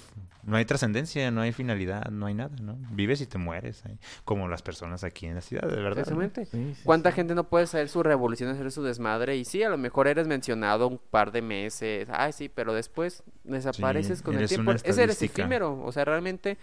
no 0.48 0.56
hay 0.56 0.64
trascendencia, 0.64 1.30
no 1.30 1.41
hay 1.41 1.52
finalidad, 1.52 2.10
no 2.10 2.26
hay 2.26 2.34
nada, 2.34 2.56
¿no? 2.62 2.78
Vives 2.91 3.20
y 3.20 3.26
te 3.26 3.38
mueres, 3.38 3.84
ahí, 3.86 4.00
como 4.24 4.48
las 4.48 4.62
personas 4.62 5.04
aquí 5.04 5.26
en 5.26 5.36
la 5.36 5.41
ciudad, 5.41 5.68
de 5.68 5.76
verdad. 5.76 5.95
¿no? 5.95 6.24
Exactamente. 6.24 6.45
Sí, 6.45 6.74
sí, 6.74 6.82
¿Cuánta 6.86 7.10
sí. 7.12 7.18
gente 7.18 7.36
no 7.36 7.43
puede 7.50 7.66
hacer 7.66 7.89
su 7.89 8.02
revolución, 8.02 8.50
hacer 8.50 8.72
su 8.72 8.82
desmadre? 8.82 9.36
Y 9.36 9.43
sí, 9.43 9.62
a 9.64 9.70
lo 9.70 9.78
mejor 9.78 10.08
eres 10.08 10.26
mencionado 10.26 10.88
un 10.88 11.00
par 11.00 11.34
de 11.34 11.41
meses. 11.41 12.08
Ay, 12.10 12.32
sí, 12.32 12.48
pero 12.48 12.74
después 12.74 13.24
desapareces 13.43 14.20
Sí, 14.20 14.24
con 14.24 14.38
el 14.38 14.48
tiempo. 14.48 14.72
Ese 14.72 15.04
eres 15.04 15.22
efímero. 15.22 15.84
O 15.84 15.91
sea, 15.91 16.06
realmente 16.06 16.58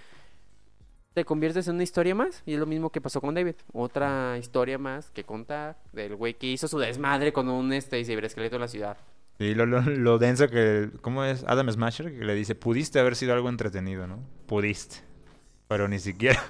te 1.12 1.26
conviertes 1.26 1.68
en 1.68 1.74
una 1.74 1.84
historia 1.84 2.14
más. 2.14 2.42
Y 2.46 2.54
es 2.54 2.58
lo 2.58 2.64
mismo 2.64 2.88
que 2.88 3.02
pasó 3.02 3.20
con 3.20 3.34
David. 3.34 3.56
Otra 3.74 4.38
historia 4.38 4.78
más 4.78 5.10
que 5.10 5.24
contar 5.24 5.76
del 5.92 6.16
güey 6.16 6.32
que 6.32 6.46
hizo 6.46 6.68
su 6.68 6.78
desmadre 6.78 7.34
con 7.34 7.50
un 7.50 7.70
este 7.74 8.02
ciberesqueleto 8.02 8.56
en 8.56 8.62
la 8.62 8.68
ciudad. 8.68 8.96
Sí, 9.38 9.54
lo, 9.54 9.66
lo, 9.66 9.80
lo 9.82 10.18
denso 10.18 10.48
que, 10.48 10.90
¿cómo 11.00 11.24
es? 11.24 11.44
Adam 11.48 11.68
Smasher, 11.70 12.16
que 12.16 12.24
le 12.24 12.34
dice, 12.34 12.54
pudiste 12.54 13.00
haber 13.00 13.16
sido 13.16 13.34
algo 13.34 13.48
entretenido, 13.48 14.06
¿no? 14.06 14.20
Pudiste. 14.46 14.96
Pero 15.66 15.88
ni 15.88 15.98
siquiera, 15.98 16.40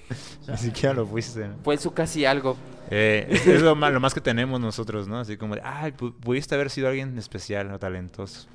ni 0.48 0.56
siquiera 0.58 0.94
lo 0.94 1.06
fuiste, 1.06 1.48
¿no? 1.48 1.56
Fue 1.64 1.78
su 1.78 1.92
casi 1.94 2.26
algo. 2.26 2.56
Eh, 2.90 3.26
es 3.30 3.46
es 3.46 3.62
lo, 3.62 3.74
más, 3.76 3.92
lo 3.92 4.00
más 4.00 4.12
que 4.12 4.20
tenemos 4.20 4.60
nosotros, 4.60 5.08
¿no? 5.08 5.20
Así 5.20 5.36
como 5.38 5.54
de, 5.54 5.62
ay, 5.64 5.92
pu- 5.92 6.14
pudiste 6.20 6.54
haber 6.54 6.68
sido 6.70 6.88
alguien 6.88 7.16
especial 7.18 7.70
o 7.72 7.78
talentoso. 7.78 8.48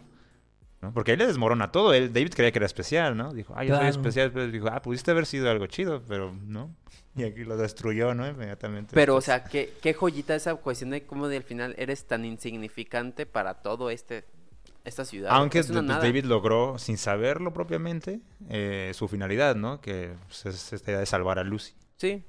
¿no? 0.81 0.93
Porque 0.93 1.11
ahí 1.11 1.17
le 1.17 1.25
desmorona 1.27 1.71
todo. 1.71 1.93
Él, 1.93 2.13
David 2.13 2.31
creía 2.35 2.51
que 2.51 2.59
era 2.59 2.65
especial, 2.67 3.17
¿no? 3.17 3.33
Dijo, 3.33 3.53
ay, 3.57 3.67
yo 3.69 3.75
soy 3.75 3.87
especial. 3.87 4.31
Pero 4.31 4.47
dijo, 4.49 4.67
ah, 4.71 4.81
pudiste 4.81 5.09
haber 5.11 5.25
sido 5.25 5.49
algo 5.49 5.65
chido, 5.67 6.03
pero 6.07 6.31
no. 6.45 6.73
Y 7.15 7.23
aquí 7.23 7.43
lo 7.43 7.57
destruyó, 7.57 8.13
¿no? 8.13 8.27
Inmediatamente. 8.27 8.91
Pero, 8.93 9.15
o 9.15 9.21
sea, 9.21 9.43
qué, 9.43 9.73
qué 9.81 9.93
joyita 9.93 10.35
esa 10.35 10.55
cuestión 10.55 10.91
de 10.91 11.05
cómo 11.05 11.27
del 11.27 11.43
final 11.43 11.75
eres 11.77 12.05
tan 12.05 12.23
insignificante 12.23 13.25
para 13.25 13.55
todo 13.55 13.89
este 13.89 14.25
esta 14.85 15.05
ciudad. 15.05 15.31
Aunque 15.33 15.59
Es 15.59 15.69
una 15.69 15.79
pues, 15.79 15.87
nada. 15.87 16.01
David 16.01 16.25
logró, 16.25 16.77
sin 16.77 16.97
saberlo 16.97 17.53
propiamente, 17.53 18.21
eh, 18.49 18.91
su 18.93 19.07
finalidad, 19.07 19.55
¿no? 19.55 19.81
Que 19.81 20.13
pues, 20.27 20.45
es 20.45 20.73
esta 20.73 20.91
idea 20.91 20.99
de 20.99 21.05
salvar 21.05 21.39
a 21.39 21.43
Lucy. 21.43 21.73
Sí, 21.97 22.23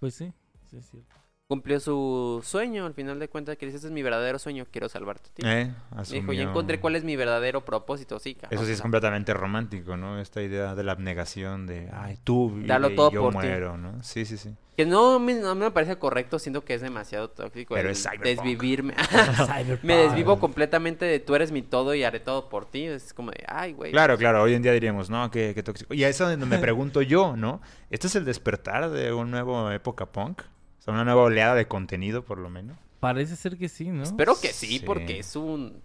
Pues 0.00 0.14
sí, 0.14 0.32
sí 0.70 0.76
es 0.76 0.90
cierto. 0.90 1.17
Cumplió 1.48 1.80
su 1.80 2.42
sueño, 2.44 2.84
al 2.84 2.92
final 2.92 3.18
de 3.18 3.28
cuentas, 3.28 3.56
que 3.56 3.64
dice, 3.64 3.76
este 3.76 3.88
es 3.88 3.92
mi 3.92 4.02
verdadero 4.02 4.38
sueño, 4.38 4.66
quiero 4.70 4.90
salvarte 4.90 5.30
ti. 5.32 5.42
Eh, 5.46 5.72
Dijo, 6.10 6.34
ya 6.34 6.42
encontré 6.42 6.78
cuál 6.78 6.94
es 6.94 7.04
mi 7.04 7.16
verdadero 7.16 7.64
propósito, 7.64 8.18
sí, 8.18 8.34
cabrón. 8.34 8.58
Eso 8.58 8.66
sí 8.66 8.72
es 8.72 8.82
completamente 8.82 9.32
romántico, 9.32 9.96
¿no? 9.96 10.20
Esta 10.20 10.42
idea 10.42 10.74
de 10.74 10.84
la 10.84 10.92
abnegación 10.92 11.66
de, 11.66 11.88
ay, 11.90 12.18
tú 12.22 12.50
vive 12.50 12.66
Dalo 12.68 12.90
y 12.90 12.96
todo 12.96 13.10
yo 13.10 13.22
por 13.22 13.32
ti. 13.32 13.38
muero, 13.48 13.78
¿no? 13.78 14.02
Sí, 14.02 14.26
sí, 14.26 14.36
sí. 14.36 14.54
Que 14.76 14.84
no, 14.84 15.18
me- 15.18 15.34
no 15.40 15.54
me 15.54 15.70
parece 15.70 15.96
correcto, 15.96 16.38
siento 16.38 16.66
que 16.66 16.74
es 16.74 16.82
demasiado 16.82 17.30
tóxico. 17.30 17.74
Pero 17.74 17.88
el 17.88 17.92
es 17.92 18.02
cyberpunk. 18.02 18.24
desvivirme. 18.26 18.94
Me 19.82 19.96
desvivo 19.96 20.38
completamente 20.38 21.06
de 21.06 21.18
tú 21.18 21.34
eres 21.34 21.50
mi 21.50 21.62
todo 21.62 21.94
y 21.94 22.04
haré 22.04 22.20
todo 22.20 22.50
por 22.50 22.66
ti. 22.70 22.84
Es 22.84 23.14
como 23.14 23.30
de, 23.30 23.42
ay, 23.48 23.72
güey. 23.72 23.90
Claro, 23.90 24.18
claro, 24.18 24.42
hoy 24.42 24.52
en 24.52 24.60
día 24.62 24.72
diríamos, 24.72 25.08
no, 25.08 25.30
qué, 25.30 25.52
qué 25.54 25.62
tóxico. 25.62 25.94
Y 25.94 26.04
a 26.04 26.08
eso 26.10 26.24
es 26.30 26.38
donde 26.38 26.44
me 26.44 26.58
pregunto 26.62 27.00
yo, 27.00 27.36
¿no? 27.38 27.62
¿Este 27.90 28.06
es 28.06 28.14
el 28.16 28.26
despertar 28.26 28.90
de 28.90 29.14
una 29.14 29.42
nueva 29.42 29.74
época 29.74 30.04
punk? 30.06 30.42
Sea, 30.88 30.94
una 30.94 31.04
nueva 31.04 31.22
oleada 31.22 31.54
de 31.54 31.66
contenido, 31.66 32.24
por 32.24 32.38
lo 32.38 32.50
menos. 32.50 32.76
Parece 33.00 33.36
ser 33.36 33.56
que 33.56 33.68
sí, 33.68 33.90
¿no? 33.90 34.02
Espero 34.02 34.34
que 34.40 34.48
sí, 34.48 34.78
Sí. 34.78 34.82
porque 34.84 35.20
es 35.20 35.36
un... 35.36 35.80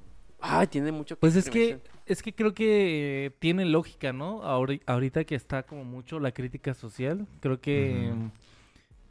Ay, 0.46 0.68
tiene 0.68 0.92
mucho 0.92 1.16
que 1.16 1.20
Pues 1.22 1.36
es 1.38 1.50
que, 1.50 1.80
es 2.06 2.22
que 2.22 2.34
creo 2.36 2.54
que 2.54 3.34
tiene 3.40 3.64
lógica, 3.66 4.12
¿no? 4.12 4.42
Ahori- 4.44 4.82
ahorita 4.86 5.24
que 5.24 5.36
está 5.36 5.64
como 5.64 5.86
mucho 5.86 6.20
la 6.20 6.32
crítica 6.34 6.74
social, 6.74 7.26
creo 7.40 7.62
que, 7.62 8.12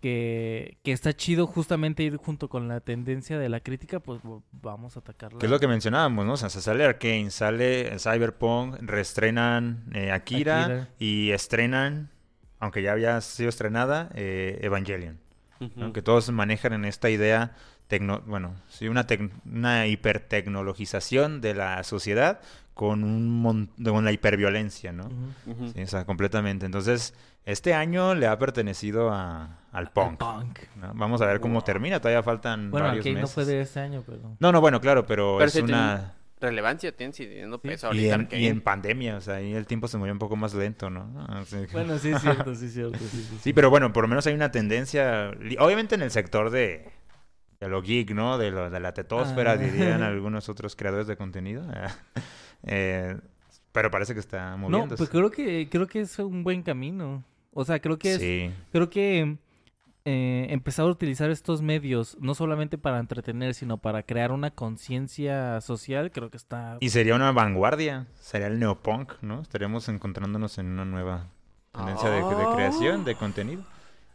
que, 0.00 0.76
que 0.82 0.92
está 0.92 1.14
chido 1.14 1.46
justamente 1.46 2.02
ir 2.02 2.16
junto 2.16 2.48
con 2.48 2.66
la 2.68 2.80
tendencia 2.80 3.38
de 3.38 3.48
la 3.48 3.60
crítica, 3.60 4.00
pues 4.00 4.20
vamos 4.50 4.96
a 4.96 5.00
atacarla. 5.00 5.38
Que 5.38 5.46
es 5.46 5.50
lo 5.52 5.60
que 5.60 5.68
mencionábamos, 5.68 6.26
¿no? 6.26 6.32
O 6.32 6.36
sea, 6.36 6.50
se 6.50 6.60
sale 6.60 6.84
Arkane, 6.84 7.30
sale 7.30 7.98
Cyberpunk, 7.98 8.78
reestrenan 8.82 9.84
eh, 9.94 10.10
Akira, 10.10 10.64
Akira. 10.64 10.88
y 10.98 11.30
estrenan, 11.30 12.10
aunque 12.58 12.82
ya 12.82 12.92
había 12.92 13.20
sido 13.20 13.48
estrenada, 13.48 14.10
eh, 14.14 14.58
Evangelion. 14.62 15.18
Que 15.92 16.02
todos 16.02 16.30
manejan 16.30 16.72
en 16.72 16.84
esta 16.84 17.08
idea, 17.10 17.54
tecno 17.88 18.20
bueno, 18.26 18.54
sí, 18.68 18.88
una, 18.88 19.06
tec- 19.06 19.30
una 19.44 19.86
hipertecnologización 19.86 21.40
de 21.40 21.54
la 21.54 21.82
sociedad 21.84 22.40
con, 22.74 23.04
un 23.04 23.28
mon- 23.28 23.70
con 23.84 24.04
la 24.04 24.12
hiperviolencia, 24.12 24.92
¿no? 24.92 25.08
Sí, 25.74 25.82
o 25.82 25.86
sea, 25.86 26.04
completamente. 26.06 26.66
Entonces, 26.66 27.14
este 27.44 27.74
año 27.74 28.14
le 28.14 28.26
ha 28.26 28.38
pertenecido 28.38 29.10
a, 29.12 29.58
al 29.72 29.90
punk. 29.90 30.18
Punk. 30.18 30.58
¿no? 30.76 30.92
Vamos 30.94 31.20
a 31.22 31.26
ver 31.26 31.40
cómo 31.40 31.54
Wow. 31.54 31.62
termina, 31.64 32.00
todavía 32.00 32.22
faltan 32.22 32.70
Bueno, 32.70 32.86
varios 32.88 33.04
no 33.06 33.12
meses. 33.12 33.32
fue 33.32 33.44
de 33.44 33.60
este 33.60 33.80
año, 33.80 34.02
pero... 34.06 34.36
No, 34.38 34.52
no, 34.52 34.60
bueno, 34.60 34.80
claro, 34.80 35.04
pero, 35.06 35.36
Pero 35.38 35.48
es 35.48 35.56
una... 35.56 36.14
Relevancia 36.42 36.94
tiene 36.94 37.12
siguiendo 37.14 37.56
Sí. 37.62 37.68
peso 37.68 37.86
Y 37.86 37.88
ahorita 37.88 38.14
en, 38.14 38.20
Arcane. 38.22 38.42
y 38.42 38.46
en 38.48 38.60
pandemia, 38.60 39.16
o 39.16 39.20
sea, 39.22 39.36
ahí 39.36 39.54
el 39.54 39.66
tiempo 39.66 39.88
se 39.88 39.96
movió 39.96 40.12
un 40.12 40.18
poco 40.18 40.36
más 40.36 40.52
lento, 40.54 40.90
¿no? 40.90 41.24
Así 41.30 41.56
que- 41.66 41.66
Bueno, 41.72 41.98
sí 41.98 42.10
es 42.10 42.20
cierto, 42.20 42.54
sí 42.54 42.66
es 42.66 42.74
cierto. 42.74 42.98
Sí, 42.98 43.08
sí, 43.08 43.38
Sí, 43.40 43.52
pero 43.52 43.70
bueno, 43.70 43.92
por 43.92 44.04
lo 44.04 44.08
menos 44.08 44.26
hay 44.26 44.34
una 44.34 44.50
tendencia, 44.50 45.30
obviamente 45.58 45.94
en 45.94 46.02
el 46.02 46.10
sector 46.10 46.50
de, 46.50 46.84
de 47.60 47.68
lo 47.68 47.80
geek, 47.82 48.10
¿no? 48.10 48.36
De, 48.38 48.50
lo, 48.50 48.68
de 48.70 48.80
la 48.80 48.92
tetósfera, 48.92 49.52
Ah. 49.52 49.56
dirían 49.56 50.02
algunos 50.02 50.48
otros 50.48 50.76
creadores 50.76 51.06
de 51.06 51.16
contenido. 51.16 51.64
Eh, 52.64 53.16
pero 53.72 53.90
parece 53.90 54.14
que 54.14 54.20
está 54.20 54.50
No, 54.52 54.68
moviéndose. 54.68 54.96
pues 54.98 55.10
creo 55.10 55.30
que, 55.30 55.68
creo 55.70 55.86
que 55.86 56.00
es 56.00 56.18
un 56.18 56.44
buen 56.44 56.62
camino. 56.62 57.24
O 57.54 57.64
sea, 57.64 57.80
creo 57.80 57.98
que 57.98 58.14
es 58.14 58.20
Sí, 58.20 58.50
Creo 58.70 58.88
que 58.90 59.36
eh, 60.04 60.46
empezar 60.50 60.86
a 60.86 60.88
utilizar 60.88 61.30
estos 61.30 61.62
medios, 61.62 62.16
no 62.20 62.34
solamente 62.34 62.78
para 62.78 62.98
entretener, 62.98 63.54
sino 63.54 63.78
para 63.78 64.02
crear 64.02 64.32
una 64.32 64.50
conciencia 64.50 65.60
social, 65.60 66.10
creo 66.10 66.30
que 66.30 66.36
está... 66.36 66.76
y 66.80 66.90
sería 66.90 67.14
una 67.14 67.30
vanguardia, 67.32 68.06
sería 68.20 68.48
el 68.48 68.58
neopunk, 68.58 69.12
¿no? 69.22 69.40
Estaríamos 69.42 69.88
encontrándonos 69.88 70.58
en 70.58 70.66
una 70.66 70.84
nueva 70.84 71.28
tendencia 71.72 72.10
de, 72.10 72.16
de 72.22 72.54
creación, 72.54 73.04
de 73.04 73.14
contenido. 73.14 73.64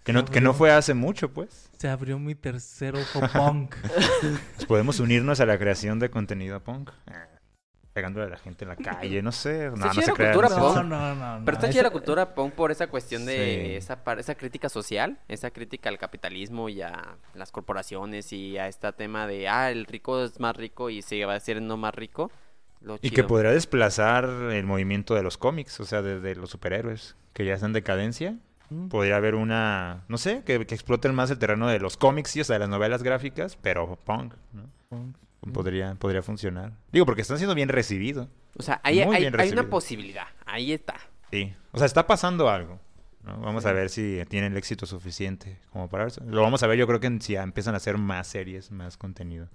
Que 0.03 0.13
no, 0.13 0.23
que 0.23 0.39
no 0.39 0.53
fue 0.53 0.71
hace 0.71 0.93
mucho, 0.93 1.33
pues. 1.33 1.69
Se 1.77 1.89
abrió 1.89 2.17
mi 2.17 2.33
tercer 2.33 2.95
ojo 2.95 3.19
punk. 3.33 3.75
Pues 4.55 4.65
podemos 4.65 5.01
unirnos 5.01 5.41
a 5.41 5.45
la 5.45 5.57
creación 5.59 5.99
de 5.99 6.09
contenido 6.09 6.61
punk. 6.63 6.91
Pegándole 7.97 8.27
a 8.27 8.29
la 8.29 8.37
gente 8.37 8.63
en 8.63 8.69
la 8.69 8.75
calle, 8.77 9.21
no 9.23 9.31
sé. 9.31 9.71
No, 9.71 9.77
no 9.77 9.91
chida 9.91 10.03
se 10.03 10.11
la 10.11 10.13
crean, 10.15 10.33
cultura 10.33 10.49
no 10.49 10.55
sé. 10.55 10.61
punk. 10.61 10.75
no, 10.75 10.99
no, 10.99 11.15
no, 11.15 11.39
no. 11.39 11.45
Pero 11.45 11.57
está 11.57 11.69
chida 11.71 11.81
la 11.83 11.89
cultura 11.89 12.35
punk 12.35 12.53
por 12.53 12.69
esa 12.71 12.87
cuestión 12.87 13.25
de 13.25 13.33
Sí. 13.35 13.75
esa, 13.75 14.03
par- 14.03 14.19
esa 14.19 14.35
crítica 14.35 14.69
social, 14.69 15.17
esa 15.27 15.49
crítica 15.49 15.89
al 15.89 15.97
capitalismo 15.97 16.69
y 16.69 16.81
a 16.83 17.17
las 17.33 17.51
corporaciones 17.51 18.31
y 18.33 18.57
a 18.59 18.67
este 18.67 18.91
tema 18.93 19.25
de, 19.25 19.47
ah, 19.49 19.71
el 19.71 19.85
rico 19.85 20.23
es 20.23 20.39
más 20.39 20.55
rico 20.55 20.89
y 20.91 21.01
se 21.01 21.25
va 21.25 21.33
a 21.33 21.37
hacer 21.37 21.61
no 21.61 21.75
más 21.75 21.95
rico. 21.95 22.31
Lo 22.81 22.99
Y 23.01 23.09
que 23.09 23.23
podría 23.23 23.49
desplazar 23.51 24.25
el 24.25 24.63
movimiento 24.65 25.15
de 25.15 25.23
los 25.23 25.37
cómics, 25.39 25.79
o 25.79 25.85
sea, 25.85 26.03
de, 26.03 26.19
de 26.19 26.35
los 26.35 26.51
superhéroes, 26.51 27.15
que 27.33 27.43
ya 27.45 27.55
están 27.55 27.69
en 27.69 27.73
decadencia. 27.73 28.35
Mm. 28.69 28.89
Podría 28.89 29.15
haber 29.15 29.33
una, 29.35 30.03
no 30.09 30.17
sé, 30.17 30.43
que, 30.45 30.65
que 30.67 30.75
exploten 30.75 31.15
más 31.15 31.31
el 31.31 31.39
terreno 31.39 31.67
de 31.69 31.79
los 31.79 31.97
cómics, 31.97 32.31
sí, 32.31 32.41
o 32.41 32.43
sea, 32.43 32.55
de 32.55 32.59
las 32.59 32.69
novelas 32.69 33.01
gráficas, 33.01 33.57
pero 33.61 33.95
punk, 34.05 34.33
¿no? 34.53 34.69
Punk. 34.89 35.15
Podría, 35.53 35.95
podría 35.95 36.21
funcionar. 36.21 36.73
Digo, 36.91 37.05
porque 37.05 37.21
están 37.21 37.37
siendo 37.37 37.55
bien 37.55 37.69
recibidos. 37.69 38.27
O 38.57 38.63
sea, 38.63 38.79
hay, 38.83 38.99
hay- 39.01 39.25
hay 39.37 39.51
una 39.51 39.69
posibilidad, 39.69 40.27
ahí 40.45 40.71
está. 40.71 40.95
Sí. 41.31 41.53
O 41.71 41.77
sea, 41.77 41.85
está 41.85 42.07
pasando 42.07 42.49
algo. 42.49 42.79
¿no? 43.23 43.39
Vamos 43.41 43.65
a 43.65 43.73
ver 43.73 43.89
si 43.89 44.21
tienen 44.29 44.53
el 44.53 44.57
éxito 44.57 44.85
suficiente 44.85 45.59
como 45.71 45.89
para 45.89 46.07
eso. 46.07 46.23
Lo 46.25 46.41
vamos 46.41 46.63
a 46.63 46.67
ver, 46.67 46.77
yo 46.77 46.87
creo 46.87 46.99
que 46.99 47.19
si 47.19 47.33
ya 47.33 47.43
empiezan 47.43 47.73
a 47.73 47.77
hacer 47.77 47.97
más 47.97 48.27
series, 48.27 48.71
más 48.71 48.95
contenido. 48.97 49.49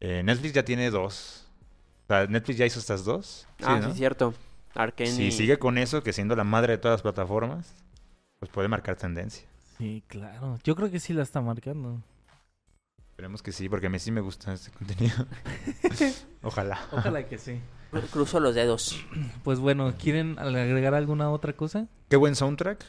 Eh, 0.00 0.22
Netflix 0.22 0.52
ya 0.52 0.64
tiene 0.64 0.90
dos. 0.90 1.48
O 2.04 2.06
sea, 2.08 2.26
Netflix 2.26 2.58
ya 2.58 2.66
hizo 2.66 2.78
estas 2.78 3.04
dos. 3.04 3.46
Sí, 3.58 3.64
ah, 3.66 3.76
¿no? 3.78 3.84
sí, 3.86 3.90
es 3.92 3.96
cierto. 3.96 4.34
Arkane 4.74 5.10
Si 5.10 5.24
y- 5.28 5.32
sigue 5.32 5.58
con 5.58 5.78
eso, 5.78 6.02
que 6.02 6.12
siendo 6.12 6.36
la 6.36 6.44
madre 6.44 6.72
de 6.74 6.78
todas 6.78 6.96
las 6.96 7.02
plataformas, 7.02 7.72
pues 8.38 8.50
puede 8.52 8.68
marcar 8.68 8.96
tendencia. 8.96 9.46
Sí, 9.78 10.02
claro. 10.06 10.58
Yo 10.62 10.76
creo 10.76 10.90
que 10.90 11.00
sí 11.00 11.14
la 11.14 11.22
está 11.22 11.40
marcando. 11.40 12.02
Esperemos 13.14 13.42
que 13.44 13.52
sí, 13.52 13.68
porque 13.68 13.86
a 13.86 13.90
mí 13.90 14.00
sí 14.00 14.10
me 14.10 14.20
gusta 14.20 14.52
este 14.52 14.72
contenido. 14.72 15.14
Ojalá. 16.42 16.80
Ojalá 16.90 17.28
que 17.28 17.38
sí. 17.38 17.60
Cru- 17.92 18.08
Cruzo 18.10 18.40
los 18.40 18.56
dedos. 18.56 19.00
Pues 19.44 19.60
bueno, 19.60 19.94
¿quieren 19.96 20.36
agregar 20.36 20.94
alguna 20.94 21.30
otra 21.30 21.52
cosa? 21.52 21.86
Qué 22.08 22.16
buen 22.16 22.34
soundtrack. 22.34 22.84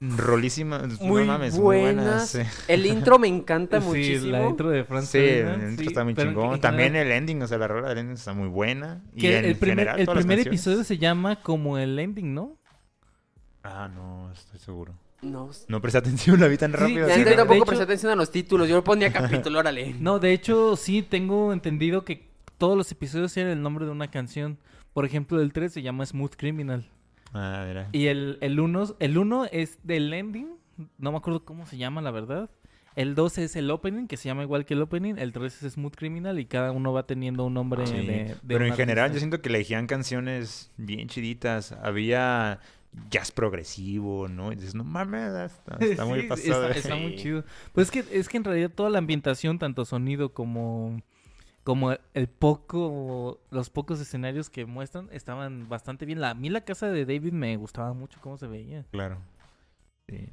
Rolísima. 0.00 0.82
Muy 1.00 1.20
no 1.20 1.32
mames, 1.32 1.52
muy 1.54 1.62
buena, 1.82 2.02
buenas. 2.02 2.30
sí. 2.30 2.40
El 2.66 2.86
intro 2.86 3.18
me 3.18 3.28
encanta 3.28 3.80
Sí, 3.82 3.86
muchísimo. 3.86 4.32
la 4.32 4.48
intro 4.48 4.70
de 4.70 4.84
Franz 4.84 5.08
Sí, 5.10 5.18
Ferdinand, 5.18 5.62
el 5.62 5.68
intro 5.70 5.82
sí, 5.84 5.88
está 5.88 6.04
muy 6.04 6.14
chingón. 6.14 6.58
También 6.60 6.88
general- 6.94 7.06
el 7.12 7.18
ending, 7.18 7.42
o 7.42 7.46
sea, 7.46 7.58
la 7.58 7.68
rola 7.68 7.90
del 7.90 7.98
ending 7.98 8.14
está 8.14 8.32
muy 8.32 8.48
buena. 8.48 9.02
Y 9.14 9.20
que 9.20 9.38
en 9.38 9.44
el 9.44 9.56
primer, 9.56 9.86
general, 9.86 10.00
el 10.00 10.08
primer 10.08 10.38
episodio 10.40 10.82
se 10.82 10.96
llama 10.96 11.36
como 11.42 11.76
el 11.76 11.98
ending, 11.98 12.32
¿no? 12.34 12.56
Ah, 13.62 13.88
no, 13.94 14.32
estoy 14.32 14.58
seguro. 14.58 14.94
No, 15.22 15.50
No 15.68 15.80
presté 15.80 15.98
atención, 15.98 16.40
la 16.40 16.48
vi 16.48 16.56
tan 16.58 16.72
Sí, 16.72 16.76
rápido. 16.76 17.08
Ya 17.08 17.14
sí, 17.14 17.20
yo 17.20 17.24
de- 17.26 17.30
¿no? 17.32 17.36
tampoco 17.38 17.58
hecho- 17.58 17.66
presté 17.66 17.84
atención 17.84 18.12
a 18.12 18.16
los 18.16 18.30
títulos. 18.30 18.68
Yo 18.68 18.82
ponía 18.82 19.12
capítulo, 19.12 19.60
órale. 19.60 19.94
No, 20.00 20.18
de 20.18 20.32
hecho, 20.32 20.76
sí 20.76 21.02
tengo 21.02 21.52
entendido 21.52 22.04
que 22.04 22.28
todos 22.58 22.76
los 22.76 22.90
episodios 22.92 23.32
tienen 23.32 23.52
el 23.52 23.62
nombre 23.62 23.84
de 23.84 23.92
una 23.92 24.10
canción. 24.10 24.58
Por 24.92 25.04
ejemplo, 25.04 25.40
el 25.40 25.52
3 25.52 25.72
se 25.72 25.82
llama 25.82 26.04
Smooth 26.04 26.34
Criminal. 26.36 26.88
Ah, 27.32 27.64
mira. 27.66 27.88
Y 27.92 28.06
el, 28.08 28.38
el 28.40 28.58
1 28.60 28.96
el 28.98 29.16
uno 29.18 29.46
es 29.50 29.78
del 29.84 30.12
ending. 30.12 30.48
No 30.98 31.12
me 31.12 31.18
acuerdo 31.18 31.44
cómo 31.44 31.66
se 31.66 31.76
llama, 31.76 32.02
la 32.02 32.10
verdad. 32.10 32.50
El 32.94 33.14
2 33.14 33.38
es 33.38 33.56
el 33.56 33.70
opening, 33.70 34.06
que 34.06 34.18
se 34.18 34.28
llama 34.28 34.42
igual 34.42 34.66
que 34.66 34.74
el 34.74 34.82
opening. 34.82 35.14
El 35.16 35.32
3 35.32 35.62
es 35.62 35.72
Smooth 35.74 35.94
Criminal 35.94 36.38
y 36.38 36.44
cada 36.44 36.72
uno 36.72 36.92
va 36.92 37.06
teniendo 37.06 37.44
un 37.46 37.54
nombre 37.54 37.86
Sí, 37.86 37.94
de, 37.94 38.02
de 38.02 38.36
Pero 38.46 38.66
en 38.66 38.74
general 38.74 39.12
yo 39.12 39.18
siento 39.18 39.40
que 39.40 39.48
elegían 39.48 39.86
canciones 39.86 40.70
bien 40.76 41.08
chiditas. 41.08 41.72
Había 41.72 42.60
jazz 43.10 43.30
progresivo, 43.32 44.28
¿no? 44.28 44.52
Y 44.52 44.56
dices, 44.56 44.74
no 44.74 44.84
mames, 44.84 45.32
está, 45.52 45.76
está 45.80 46.04
muy 46.04 46.24
pasado. 46.24 46.68
está, 46.68 46.78
está 46.78 46.96
muy 46.96 47.16
chido. 47.16 47.44
Pues 47.72 47.88
es 47.88 47.90
que, 47.90 48.18
es 48.18 48.28
que 48.28 48.36
en 48.36 48.44
realidad 48.44 48.70
toda 48.70 48.90
la 48.90 48.98
ambientación, 48.98 49.58
tanto 49.58 49.84
sonido 49.84 50.32
como, 50.34 51.00
como 51.64 51.94
el 52.14 52.28
poco, 52.28 53.40
los 53.50 53.70
pocos 53.70 54.00
escenarios 54.00 54.50
que 54.50 54.66
muestran, 54.66 55.08
estaban 55.12 55.68
bastante 55.68 56.04
bien. 56.06 56.20
La, 56.20 56.30
a 56.30 56.34
mí 56.34 56.50
la 56.50 56.62
casa 56.62 56.90
de 56.90 57.04
David 57.06 57.32
me 57.32 57.56
gustaba 57.56 57.92
mucho 57.94 58.18
cómo 58.20 58.36
se 58.36 58.46
veía. 58.46 58.84
Claro. 58.90 59.18
Sí. 60.08 60.30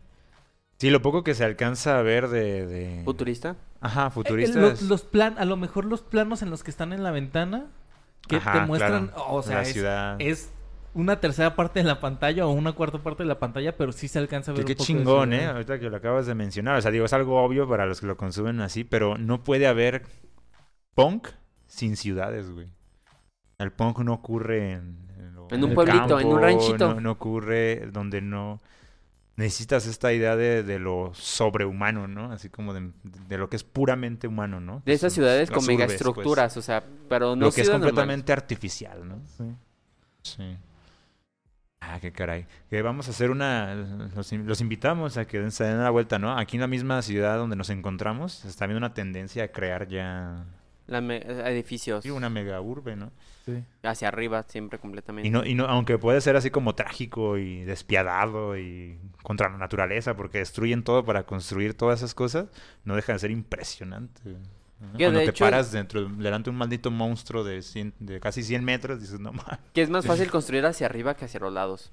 Sí, 0.77 0.89
lo 0.89 1.01
poco 1.01 1.23
que 1.25 1.35
se 1.35 1.43
alcanza 1.43 1.99
a 1.99 2.01
ver 2.03 2.29
de... 2.29 2.65
de... 2.65 3.01
Futurista. 3.03 3.57
Ajá, 3.81 4.07
Eh, 4.07 4.11
futuristas. 4.11 4.55
los, 4.61 4.81
los 4.83 5.01
plan, 5.03 5.35
a 5.37 5.43
lo 5.45 5.57
mejor 5.57 5.83
los 5.85 6.01
planos 6.01 6.41
en 6.41 6.49
los 6.49 6.63
que 6.63 6.71
están 6.71 6.93
en 6.93 7.03
la 7.03 7.11
ventana, 7.11 7.67
que 8.27 8.37
Ajá, 8.37 8.53
te 8.53 8.61
muestran, 8.61 9.07
claro, 9.07 9.25
o 9.33 9.41
sea, 9.43 9.55
la 9.57 9.61
es, 9.63 9.73
ciudad. 9.73 10.15
es 10.19 10.51
una 10.93 11.19
tercera 11.19 11.55
parte 11.55 11.79
de 11.79 11.85
la 11.85 11.99
pantalla 11.99 12.45
o 12.47 12.51
una 12.51 12.73
cuarta 12.73 12.97
parte 13.01 13.23
de 13.23 13.27
la 13.29 13.39
pantalla, 13.39 13.75
pero 13.77 13.91
sí 13.91 14.07
se 14.07 14.19
alcanza 14.19 14.51
a 14.51 14.55
Que 14.55 14.61
ver 14.61 14.65
qué 14.67 14.73
un 14.73 14.77
poco 14.77 14.83
de 14.83 14.97
chingón, 14.99 15.33
¿eh? 15.33 15.45
Ahorita 15.45 15.79
que 15.79 15.89
lo 15.89 15.97
acabas 15.97 16.25
de 16.25 16.35
mencionar. 16.35 16.77
O 16.77 16.81
sea, 16.81 16.91
digo, 16.91 17.05
es 17.05 17.13
algo 17.13 17.41
obvio 17.43 17.67
para 17.67 17.85
los 17.85 17.99
que 18.01 18.07
lo 18.07 18.17
consumen 18.17 18.59
así, 18.61 18.83
pero 18.83 19.17
no 19.17 19.43
puede 19.43 19.67
haber 19.67 20.03
punk 20.95 21.27
sin 21.67 21.95
ciudades, 21.95 22.49
güey. 22.49 22.67
El 23.57 23.71
punk 23.71 23.99
no 23.99 24.13
ocurre 24.13 24.71
en, 24.73 25.07
lo- 25.33 25.47
En 25.51 25.63
un 25.63 25.73
pueblito, 25.73 26.19
en 26.19 26.27
un 26.27 26.41
ranchito. 26.41 26.93
No, 26.95 27.01
no 27.01 27.11
ocurre 27.11 27.89
donde 27.91 28.21
no 28.21 28.59
necesitas 29.35 29.85
esta 29.85 30.11
idea 30.11 30.35
de, 30.35 30.63
de 30.63 30.79
lo 30.79 31.11
sobrehumano, 31.13 32.07
¿no? 32.07 32.31
Así 32.31 32.49
como 32.49 32.73
de, 32.73 32.91
de 33.03 33.37
lo 33.37 33.49
que 33.49 33.55
es 33.55 33.63
puramente 33.63 34.27
humano, 34.27 34.59
¿no? 34.59 34.81
De 34.85 34.93
esas 34.93 35.13
ciudades 35.13 35.49
las 35.49 35.55
con 35.57 35.65
pues. 35.65 35.77
megaestructuras, 35.77 36.57
o 36.57 36.61
sea, 36.61 36.83
pero 37.07 37.35
no 37.35 37.45
lo 37.45 37.51
que 37.51 37.61
es 37.61 37.67
normales. 37.69 37.89
completamente 37.93 38.33
artificial, 38.33 39.07
¿no? 39.07 39.21
Sí. 39.37 39.45
Sí. 40.23 40.57
Ah, 41.81 41.99
qué 42.01 42.11
caray. 42.11 42.45
Que 42.69 42.81
vamos 42.81 43.07
a 43.07 43.11
hacer 43.11 43.31
una... 43.31 43.73
Los, 44.15 44.31
in- 44.33 44.45
los 44.45 44.61
invitamos 44.61 45.17
a 45.17 45.25
que 45.25 45.39
den- 45.39 45.51
se 45.51 45.63
den 45.63 45.81
la 45.81 45.89
vuelta, 45.89 46.19
¿no? 46.19 46.37
Aquí 46.37 46.57
en 46.57 46.61
la 46.61 46.67
misma 46.67 47.01
ciudad 47.01 47.37
donde 47.37 47.55
nos 47.55 47.69
encontramos 47.69 48.33
se 48.33 48.47
está 48.49 48.65
viendo 48.67 48.77
una 48.79 48.93
tendencia 48.93 49.45
a 49.45 49.47
crear 49.47 49.87
ya 49.87 50.43
La 50.87 50.99
me- 51.01 51.17
edificios 51.49 52.03
sí, 52.03 52.11
una 52.11 52.29
mega 52.29 52.59
urbe, 52.61 52.95
¿no? 52.95 53.11
Sí. 53.45 53.63
hacia 53.81 54.09
arriba 54.09 54.43
siempre 54.47 54.77
completamente. 54.77 55.27
Y 55.27 55.31
no, 55.31 55.43
y 55.45 55.55
no, 55.55 55.65
aunque 55.65 55.97
puede 55.97 56.21
ser 56.21 56.35
así 56.35 56.51
como 56.51 56.75
trágico 56.75 57.37
y 57.37 57.63
despiadado 57.63 58.57
y 58.59 58.99
contra 59.23 59.49
la 59.49 59.57
naturaleza, 59.57 60.15
porque 60.15 60.39
destruyen 60.39 60.83
todo 60.83 61.03
para 61.05 61.23
construir 61.23 61.73
todas 61.73 61.99
esas 62.01 62.13
cosas, 62.13 62.47
no 62.83 62.95
deja 62.95 63.13
de 63.13 63.19
ser 63.19 63.31
impresionante. 63.31 64.21
Cuando 64.79 65.19
de 65.19 65.25
te 65.25 65.31
hecho- 65.31 65.45
paras 65.45 65.71
dentro, 65.71 66.07
delante 66.07 66.45
de 66.45 66.51
un 66.51 66.57
maldito 66.57 66.89
monstruo 66.91 67.43
de, 67.43 67.61
100 67.61 67.93
de 67.99 68.19
casi 68.19 68.43
100 68.43 68.63
metros, 68.63 68.99
dices, 69.01 69.19
no 69.19 69.31
mames. 69.33 69.59
Que 69.73 69.81
es 69.81 69.89
más 69.89 70.05
fácil 70.05 70.29
construir 70.31 70.65
hacia 70.65 70.85
arriba 70.87 71.15
que 71.15 71.25
hacia 71.25 71.39
los 71.39 71.51
lados. 71.53 71.91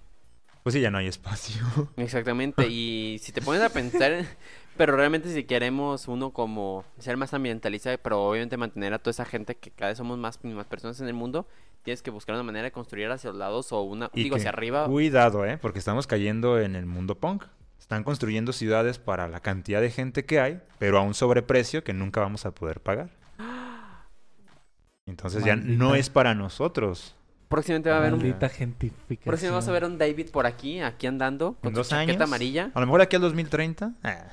Pues 0.63 0.75
sí, 0.75 0.81
ya 0.81 0.91
no 0.91 0.99
hay 0.99 1.07
espacio. 1.07 1.63
Exactamente. 1.97 2.67
Y 2.69 3.19
si 3.23 3.33
te 3.33 3.41
pones 3.43 3.63
a 3.63 3.69
pensar, 3.69 4.25
Pero 4.77 4.95
realmente 4.95 5.33
si 5.33 5.45
queremos 5.45 6.07
uno 6.07 6.33
como 6.33 6.85
ser 6.99 7.17
más 7.17 7.33
ambientalista, 7.33 7.97
pero 7.97 8.23
obviamente 8.23 8.59
mantener 8.59 8.93
a 8.93 8.99
toda 8.99 9.13
esa 9.13 9.25
gente 9.25 9.55
que 9.55 9.71
cada 9.71 9.89
vez 9.91 9.97
somos 9.97 10.19
más, 10.19 10.39
más 10.45 10.67
personas 10.67 11.01
en 11.01 11.09
el 11.09 11.15
mundo, 11.15 11.47
tienes 11.83 12.03
que 12.03 12.11
buscar 12.11 12.35
una 12.35 12.43
manera 12.43 12.65
de 12.65 12.73
construir 12.73 13.11
hacia 13.11 13.31
los 13.31 13.39
lados 13.39 13.73
o 13.73 13.81
una, 13.81 14.11
Y 14.13 14.25
digo, 14.25 14.35
que- 14.37 14.41
hacia 14.41 14.51
arriba. 14.51 14.87
Cuidado, 14.87 15.47
¿eh? 15.47 15.57
Porque 15.57 15.79
estamos 15.79 16.07
cayendo 16.07 16.61
en 16.61 16.77
el 16.77 16.85
mundo 16.85 17.15
punk. 17.15 17.45
Están 17.79 18.03
construyendo 18.05 18.53
ciudades 18.53 18.99
para 18.99 19.29
la 19.29 19.41
cantidad 19.41 19.81
de 19.81 19.91
gente 19.91 20.25
que 20.25 20.41
hay, 20.41 20.61
pero 20.79 20.99
a 20.99 21.03
un 21.03 21.15
sobreprecio 21.15 21.85
que 21.85 21.93
nunca 21.93 22.21
vamos 22.21 22.45
a 22.47 22.51
poder 22.53 22.81
pagar. 22.81 23.11
Entonces 25.07 25.45
ya 25.45 25.55
no 25.57 25.95
es 25.95 26.11
para 26.11 26.35
nosotros. 26.35 27.15
Próximamente 27.49 27.91
va 27.91 27.97
a 27.97 27.99
haber 28.01 28.13
un... 28.15 28.19
Maldita 28.21 28.49
gentificación. 28.49 29.19
Próximamente 29.25 29.55
vas 29.55 29.69
a 29.69 29.73
ver 29.73 29.85
un 29.85 29.99
David 29.99 30.31
por 30.31 30.47
aquí, 30.47 30.81
aquí 30.81 31.07
andando, 31.07 31.55
con 31.61 31.69
En 31.69 31.75
su 31.75 31.79
dos 31.79 31.89
chaqueta 31.91 32.13
años. 32.13 32.23
amarilla. 32.23 32.71
A 32.75 32.81
lo 32.81 32.87
mejor 32.87 33.03
aquí 33.03 33.15
al 33.15 33.23
2030. 33.23 33.93
ah, 34.03 34.25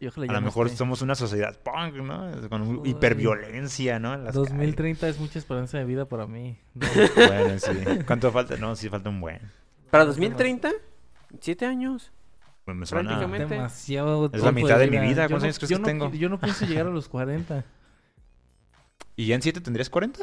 Y 0.00 0.08
ojalá 0.08 0.26
a 0.32 0.34
lo 0.34 0.40
mejor 0.40 0.66
esté. 0.66 0.78
somos 0.78 1.00
una 1.00 1.14
sociedad 1.14 1.56
punk, 1.62 1.94
¿no? 2.02 2.48
Con 2.48 2.62
un- 2.62 2.84
hiperviolencia, 2.86 4.00
¿no? 4.00 4.14
En 4.14 4.24
las 4.24 4.34
2030 4.34 5.08
es 5.08 5.20
mucha 5.20 5.38
esperanza 5.38 5.78
de 5.78 5.84
vida 5.84 6.06
para 6.06 6.26
mí. 6.26 6.58
No. 6.74 6.86
Bueno, 7.14 7.58
sí. 7.60 7.70
¿Cuánto 8.04 8.32
falta? 8.32 8.56
No, 8.56 8.74
sí 8.74 8.88
falta 8.88 9.08
un 9.10 9.20
buen. 9.20 9.40
¿Para 9.92 10.04
2030? 10.06 10.72
¿Siete 11.40 11.66
años? 11.66 12.10
Me 12.66 12.84
suena... 12.86 13.10
Prácticamente. 13.10 13.54
demasiado. 13.54 14.30
Es 14.32 14.42
la 14.42 14.52
mitad 14.52 14.78
de 14.78 14.90
mi 14.90 14.98
vida, 14.98 15.24
Yo 15.24 15.28
¿cuántos 15.28 15.42
no- 15.42 15.44
años 15.46 15.58
crees 15.58 15.70
yo 15.70 15.76
que 15.76 15.80
no 15.82 15.86
tengo? 15.86 16.12
Yo 16.12 16.28
no 16.28 16.38
pienso 16.40 16.66
llegar 16.66 16.86
a 16.86 16.90
los 16.90 17.08
40. 17.08 17.64
¿Y 19.16 19.26
ya 19.26 19.34
en 19.36 19.42
7 19.42 19.60
tendrías 19.60 19.88
40? 19.88 20.20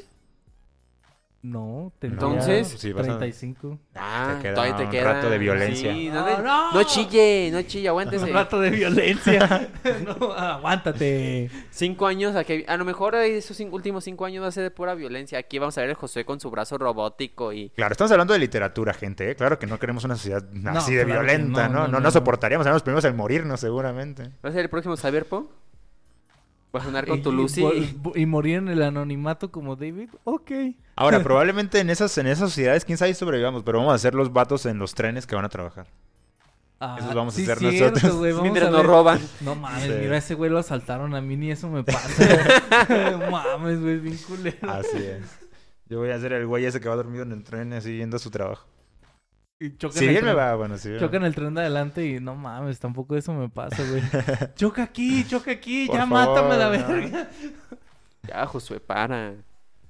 No, 1.46 1.92
tendría 2.00 2.26
Entonces, 2.26 2.68
sí, 2.80 2.94
vas 2.94 3.04
a- 3.04 3.18
35. 3.20 3.78
Ah, 3.96 4.40
queda 4.42 4.54
todavía 4.54 4.78
te 4.78 4.84
un 4.86 4.90
queda. 4.92 5.14
rato 5.14 5.30
de 5.30 5.38
violencia. 5.38 5.94
Sí, 5.94 6.08
no, 6.08 6.22
No, 6.22 6.26
de- 6.26 6.38
no. 6.42 6.72
no 6.72 6.84
chille, 6.84 7.50
no 7.52 7.62
chille, 7.64 7.90
aguántese. 7.90 8.24
Un 8.28 8.32
rato 8.34 8.62
de 8.62 8.70
violencia. 8.70 9.70
no, 10.06 10.32
aguántate. 10.32 11.50
Cinco 11.70 12.08
años, 12.08 12.34
a, 12.38 12.46
que, 12.46 12.64
a 12.66 12.78
lo 12.78 12.86
mejor 12.86 13.16
esos 13.16 13.58
cinco- 13.58 13.76
últimos 13.76 14.06
cinco 14.06 14.24
años 14.24 14.42
va 14.42 14.48
a 14.48 14.52
ser 14.52 14.64
de 14.64 14.72
pura 14.72 14.96
violencia. 14.96 15.38
Aquí 15.38 15.60
vamos 15.60 15.78
a 15.78 15.82
ver 15.82 15.90
el 15.90 15.96
Josué 15.98 16.24
con 16.24 16.40
su 16.40 16.50
brazo 16.50 16.78
robótico 16.78 17.52
y... 17.52 17.72
Claro, 17.72 17.92
estamos 17.92 18.12
hablando 18.12 18.32
de 18.34 18.40
literatura, 18.40 18.94
gente. 18.94 19.30
¿eh? 19.32 19.36
Claro 19.36 19.60
que 19.60 19.68
no 19.68 19.78
queremos 19.80 20.06
una 20.06 20.16
sociedad 20.16 20.46
así 20.68 20.96
de 20.96 21.04
claro 21.04 21.22
que 21.26 21.28
violenta, 21.28 21.68
no, 21.68 21.74
¿no? 21.74 21.80
no, 21.80 21.80
No, 21.80 21.88
no, 21.88 21.94
no, 21.94 22.00
no. 22.06 22.12
soportaríamos, 22.12 22.64
seríamos 22.64 22.78
los 22.78 22.84
primeros 22.84 23.04
en 23.04 23.18
morirnos, 23.18 23.60
seguramente. 23.60 24.24
¿Va 24.46 24.48
a 24.50 24.52
ser 24.54 24.62
el 24.62 24.70
próximo 24.70 24.96
Cyberpunk? 24.96 25.50
¿Vas 26.74 26.84
a 26.84 26.86
sonar 26.88 27.06
con 27.08 27.22
tu 27.22 27.32
Y- 27.32 27.36
Lucy? 27.36 27.96
Y 28.16 28.26
morir 28.26 28.58
en 28.58 28.68
el 28.68 28.82
anonimato 28.82 29.52
como 29.52 29.76
David. 29.76 30.10
Ok. 30.24 30.52
Ahora, 30.96 31.20
probablemente 31.24 31.80
en 31.80 31.90
esas, 31.92 32.18
en 32.18 32.26
esas 32.28 32.50
sociedades, 32.50 32.84
quién 32.84 32.98
sabe 32.98 33.14
si 33.14 33.20
sobrevivamos, 33.20 33.62
pero 33.64 33.78
vamos 33.78 33.94
a 33.94 33.98
ser 34.00 34.16
los 34.16 34.34
vatos 34.34 34.66
en 34.66 34.80
los 34.80 34.96
trenes 34.96 35.26
que 35.28 35.36
van 35.36 35.46
a 35.46 35.50
trabajar. 35.50 35.86
Ah, 36.80 36.98
Esos 37.00 37.14
vamos 37.14 37.34
a 37.36 37.38
cierto, 37.38 37.64
nosotros. 37.64 38.20
vamos 38.20 38.42
Mientras 38.42 38.68
a 38.68 38.72
nos 38.72 38.86
roban. 38.86 39.20
No 39.40 39.56
mames, 39.56 39.84
Sí. 39.84 39.90
mira, 40.02 40.18
ese 40.18 40.34
güey 40.34 40.50
lo 40.52 40.58
asaltaron 40.58 41.16
a 41.16 41.22
mí 41.22 41.38
ni 41.38 41.50
eso 41.52 41.70
me 41.70 41.84
pasa. 41.84 42.10
No 43.12 43.32
mames, 43.32 43.80
güey, 43.80 44.00
bien 44.00 44.18
culero. 44.28 44.70
Así 44.70 44.98
es. 44.98 45.22
Yo 45.88 46.00
voy 46.00 46.10
a 46.10 46.20
ser 46.20 46.34
el 46.34 46.46
güey 46.48 46.66
ese 46.66 46.82
que 46.82 46.90
va 46.90 46.96
dormido 46.96 47.24
en 47.24 47.32
el 47.32 47.44
tren 47.44 47.72
así 47.74 47.96
yendo 47.98 48.18
a 48.18 48.20
su 48.20 48.32
trabajo. 48.32 48.66
Y 49.66 49.78
chocan 49.78 49.98
Si 49.98 50.06
me 50.08 50.22
tren- 50.22 50.38
va, 50.38 50.56
bueno, 50.56 50.78
si 50.78 50.90
bien. 50.90 51.00
Chocan 51.00 51.24
el 51.24 51.34
tren 51.36 51.54
de 51.54 51.62
adelante 51.62 52.06
y 52.06 52.20
no 52.20 52.36
mames, 52.36 52.80
tampoco 52.80 53.16
eso 53.16 53.34
me 53.34 53.48
pasa, 53.50 53.82
güey. 53.90 54.02
choca 54.56 54.84
aquí, 54.84 55.24
choca 55.26 55.52
aquí, 55.52 55.88
Por 55.88 55.96
ya 55.96 56.08
favor, 56.08 56.28
mátame 56.28 56.58
la 56.58 56.66
no. 56.66 56.88
verga. 56.94 57.30
Ya, 58.28 58.46
Josué, 58.46 58.80
para. 58.80 59.36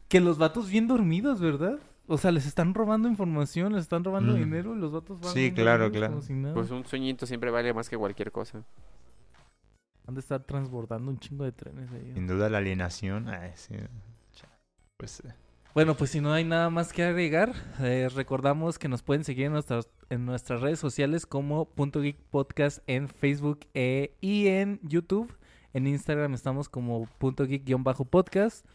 Que 0.07 0.19
los 0.19 0.37
vatos 0.39 0.69
bien 0.69 0.87
dormidos, 0.87 1.39
¿verdad? 1.39 1.77
O 2.07 2.17
sea, 2.17 2.31
les 2.31 2.45
están 2.47 2.73
robando 2.73 3.07
información, 3.07 3.73
les 3.73 3.83
están 3.83 4.03
robando 4.03 4.33
Mm. 4.33 4.37
dinero 4.37 4.75
y 4.75 4.79
los 4.79 4.91
vatos 4.91 5.19
van 5.21 5.33
Sí, 5.33 5.51
claro, 5.53 5.91
claro. 5.91 6.13
como 6.13 6.21
si 6.23 6.33
nada. 6.33 6.53
Pues 6.55 6.69
un 6.71 6.83
sueñito 6.85 7.25
siempre 7.25 7.49
vale 7.51 7.73
más 7.73 7.89
que 7.89 7.97
cualquier 7.97 8.31
cosa. 8.31 8.63
Han 10.07 10.15
de 10.15 10.19
estar 10.19 10.41
transbordando 10.43 11.09
un 11.11 11.17
chingo 11.19 11.45
de 11.45 11.51
trenes 11.51 11.89
ahí. 11.91 12.11
Sin 12.13 12.27
duda 12.27 12.49
la 12.49 12.57
alienación. 12.57 13.29
Ay, 13.29 13.51
sí. 13.55 13.75
Pues 14.97 15.19
eh, 15.21 15.33
Bueno, 15.73 15.95
pues 15.95 16.11
si 16.11 16.21
no 16.21 16.31
hay 16.31 16.43
nada 16.43 16.69
más 16.69 16.93
que 16.93 17.03
agregar, 17.03 17.53
eh, 17.79 18.07
recordamos 18.13 18.77
que 18.77 18.87
nos 18.87 19.01
pueden 19.01 19.23
seguir 19.23 19.47
en 19.47 19.53
nuestras, 19.53 19.89
en 20.09 20.25
nuestras 20.25 20.61
redes 20.61 20.77
sociales 20.79 21.25
como 21.25 21.65
Punto 21.65 22.01
Geek 22.01 22.17
Podcast 22.29 22.83
en 22.85 23.09
Facebook 23.09 23.61
eh, 23.73 24.13
y 24.21 24.47
en 24.47 24.79
YouTube. 24.83 25.35
En 25.73 25.87
Instagram 25.87 26.35
estamos 26.35 26.69
como 26.69 27.07
Punto 27.17 27.45
Geek-podcast. 27.47 28.65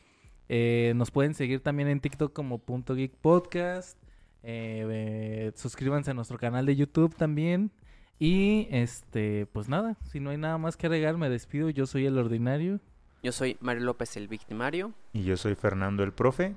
Eh, 0.48 0.92
nos 0.96 1.12
pueden 1.12 1.34
seguir 1.34 1.60
también 1.60 1.88
en 1.88 2.00
TikTok 2.00 2.32
como 2.32 2.58
Punto 2.58 2.96
Geek 2.96 3.12
Podcast. 3.12 3.96
Eh, 4.42 4.84
eh, 4.90 5.52
suscríbanse 5.54 6.10
a 6.10 6.14
nuestro 6.14 6.38
canal 6.38 6.66
de 6.66 6.74
YouTube 6.74 7.14
también. 7.14 7.70
Y 8.18 8.66
este, 8.72 9.46
pues 9.52 9.68
nada, 9.68 9.96
si 10.10 10.18
no 10.18 10.30
hay 10.30 10.38
nada 10.38 10.58
más 10.58 10.76
que 10.76 10.88
agregar, 10.88 11.16
me 11.16 11.30
despido. 11.30 11.70
Yo 11.70 11.86
soy 11.86 12.06
el 12.06 12.18
ordinario. 12.18 12.80
Yo 13.22 13.30
soy 13.30 13.56
Mario 13.60 13.84
López, 13.84 14.16
el 14.16 14.26
victimario. 14.26 14.92
Y 15.12 15.22
yo 15.22 15.36
soy 15.36 15.54
Fernando 15.54 16.02
el 16.02 16.12
profe. 16.12 16.56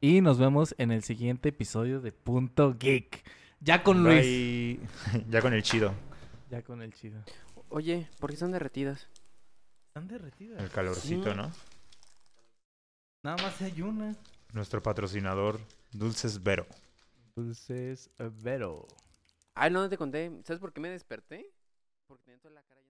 Y 0.00 0.20
nos 0.22 0.38
vemos 0.38 0.74
en 0.78 0.90
el 0.92 1.02
siguiente 1.02 1.50
episodio 1.50 2.00
de 2.00 2.12
Punto 2.12 2.76
Geek. 2.78 3.22
Ya 3.60 3.82
con 3.82 4.02
Luis. 4.02 4.22
Bye. 4.22 4.80
ya 5.28 5.42
con 5.42 5.52
el 5.52 5.62
chido. 5.62 5.94
Ya 6.48 6.62
con 6.62 6.80
el 6.82 6.94
chido. 6.94 7.22
Oye, 7.68 8.08
¿por 8.18 8.30
qué 8.30 8.34
están 8.34 8.52
derretidas? 8.52 9.08
Están 9.88 10.08
derretidas. 10.08 10.62
El 10.62 10.70
calorcito, 10.70 11.30
Sí. 11.30 11.36
¿no? 11.36 11.52
Nada 13.22 13.36
más 13.42 13.60
hay 13.60 13.82
una. 13.82 14.16
Nuestro 14.52 14.82
patrocinador, 14.82 15.60
Dulces 15.92 16.42
Vero. 16.42 16.66
Dulces 17.36 18.10
Vero. 18.42 18.88
Ay, 19.54 19.70
no, 19.70 19.80
no 19.82 19.88
te 19.88 19.98
conté. 19.98 20.32
¿Sabes 20.44 20.60
por 20.60 20.72
qué 20.72 20.80
me 20.80 20.88
desperté? 20.88 21.46
Porque 22.06 22.24
tenía 22.24 22.40
toda 22.40 22.54
la 22.54 22.62
cara 22.62 22.80
llena 22.80 22.89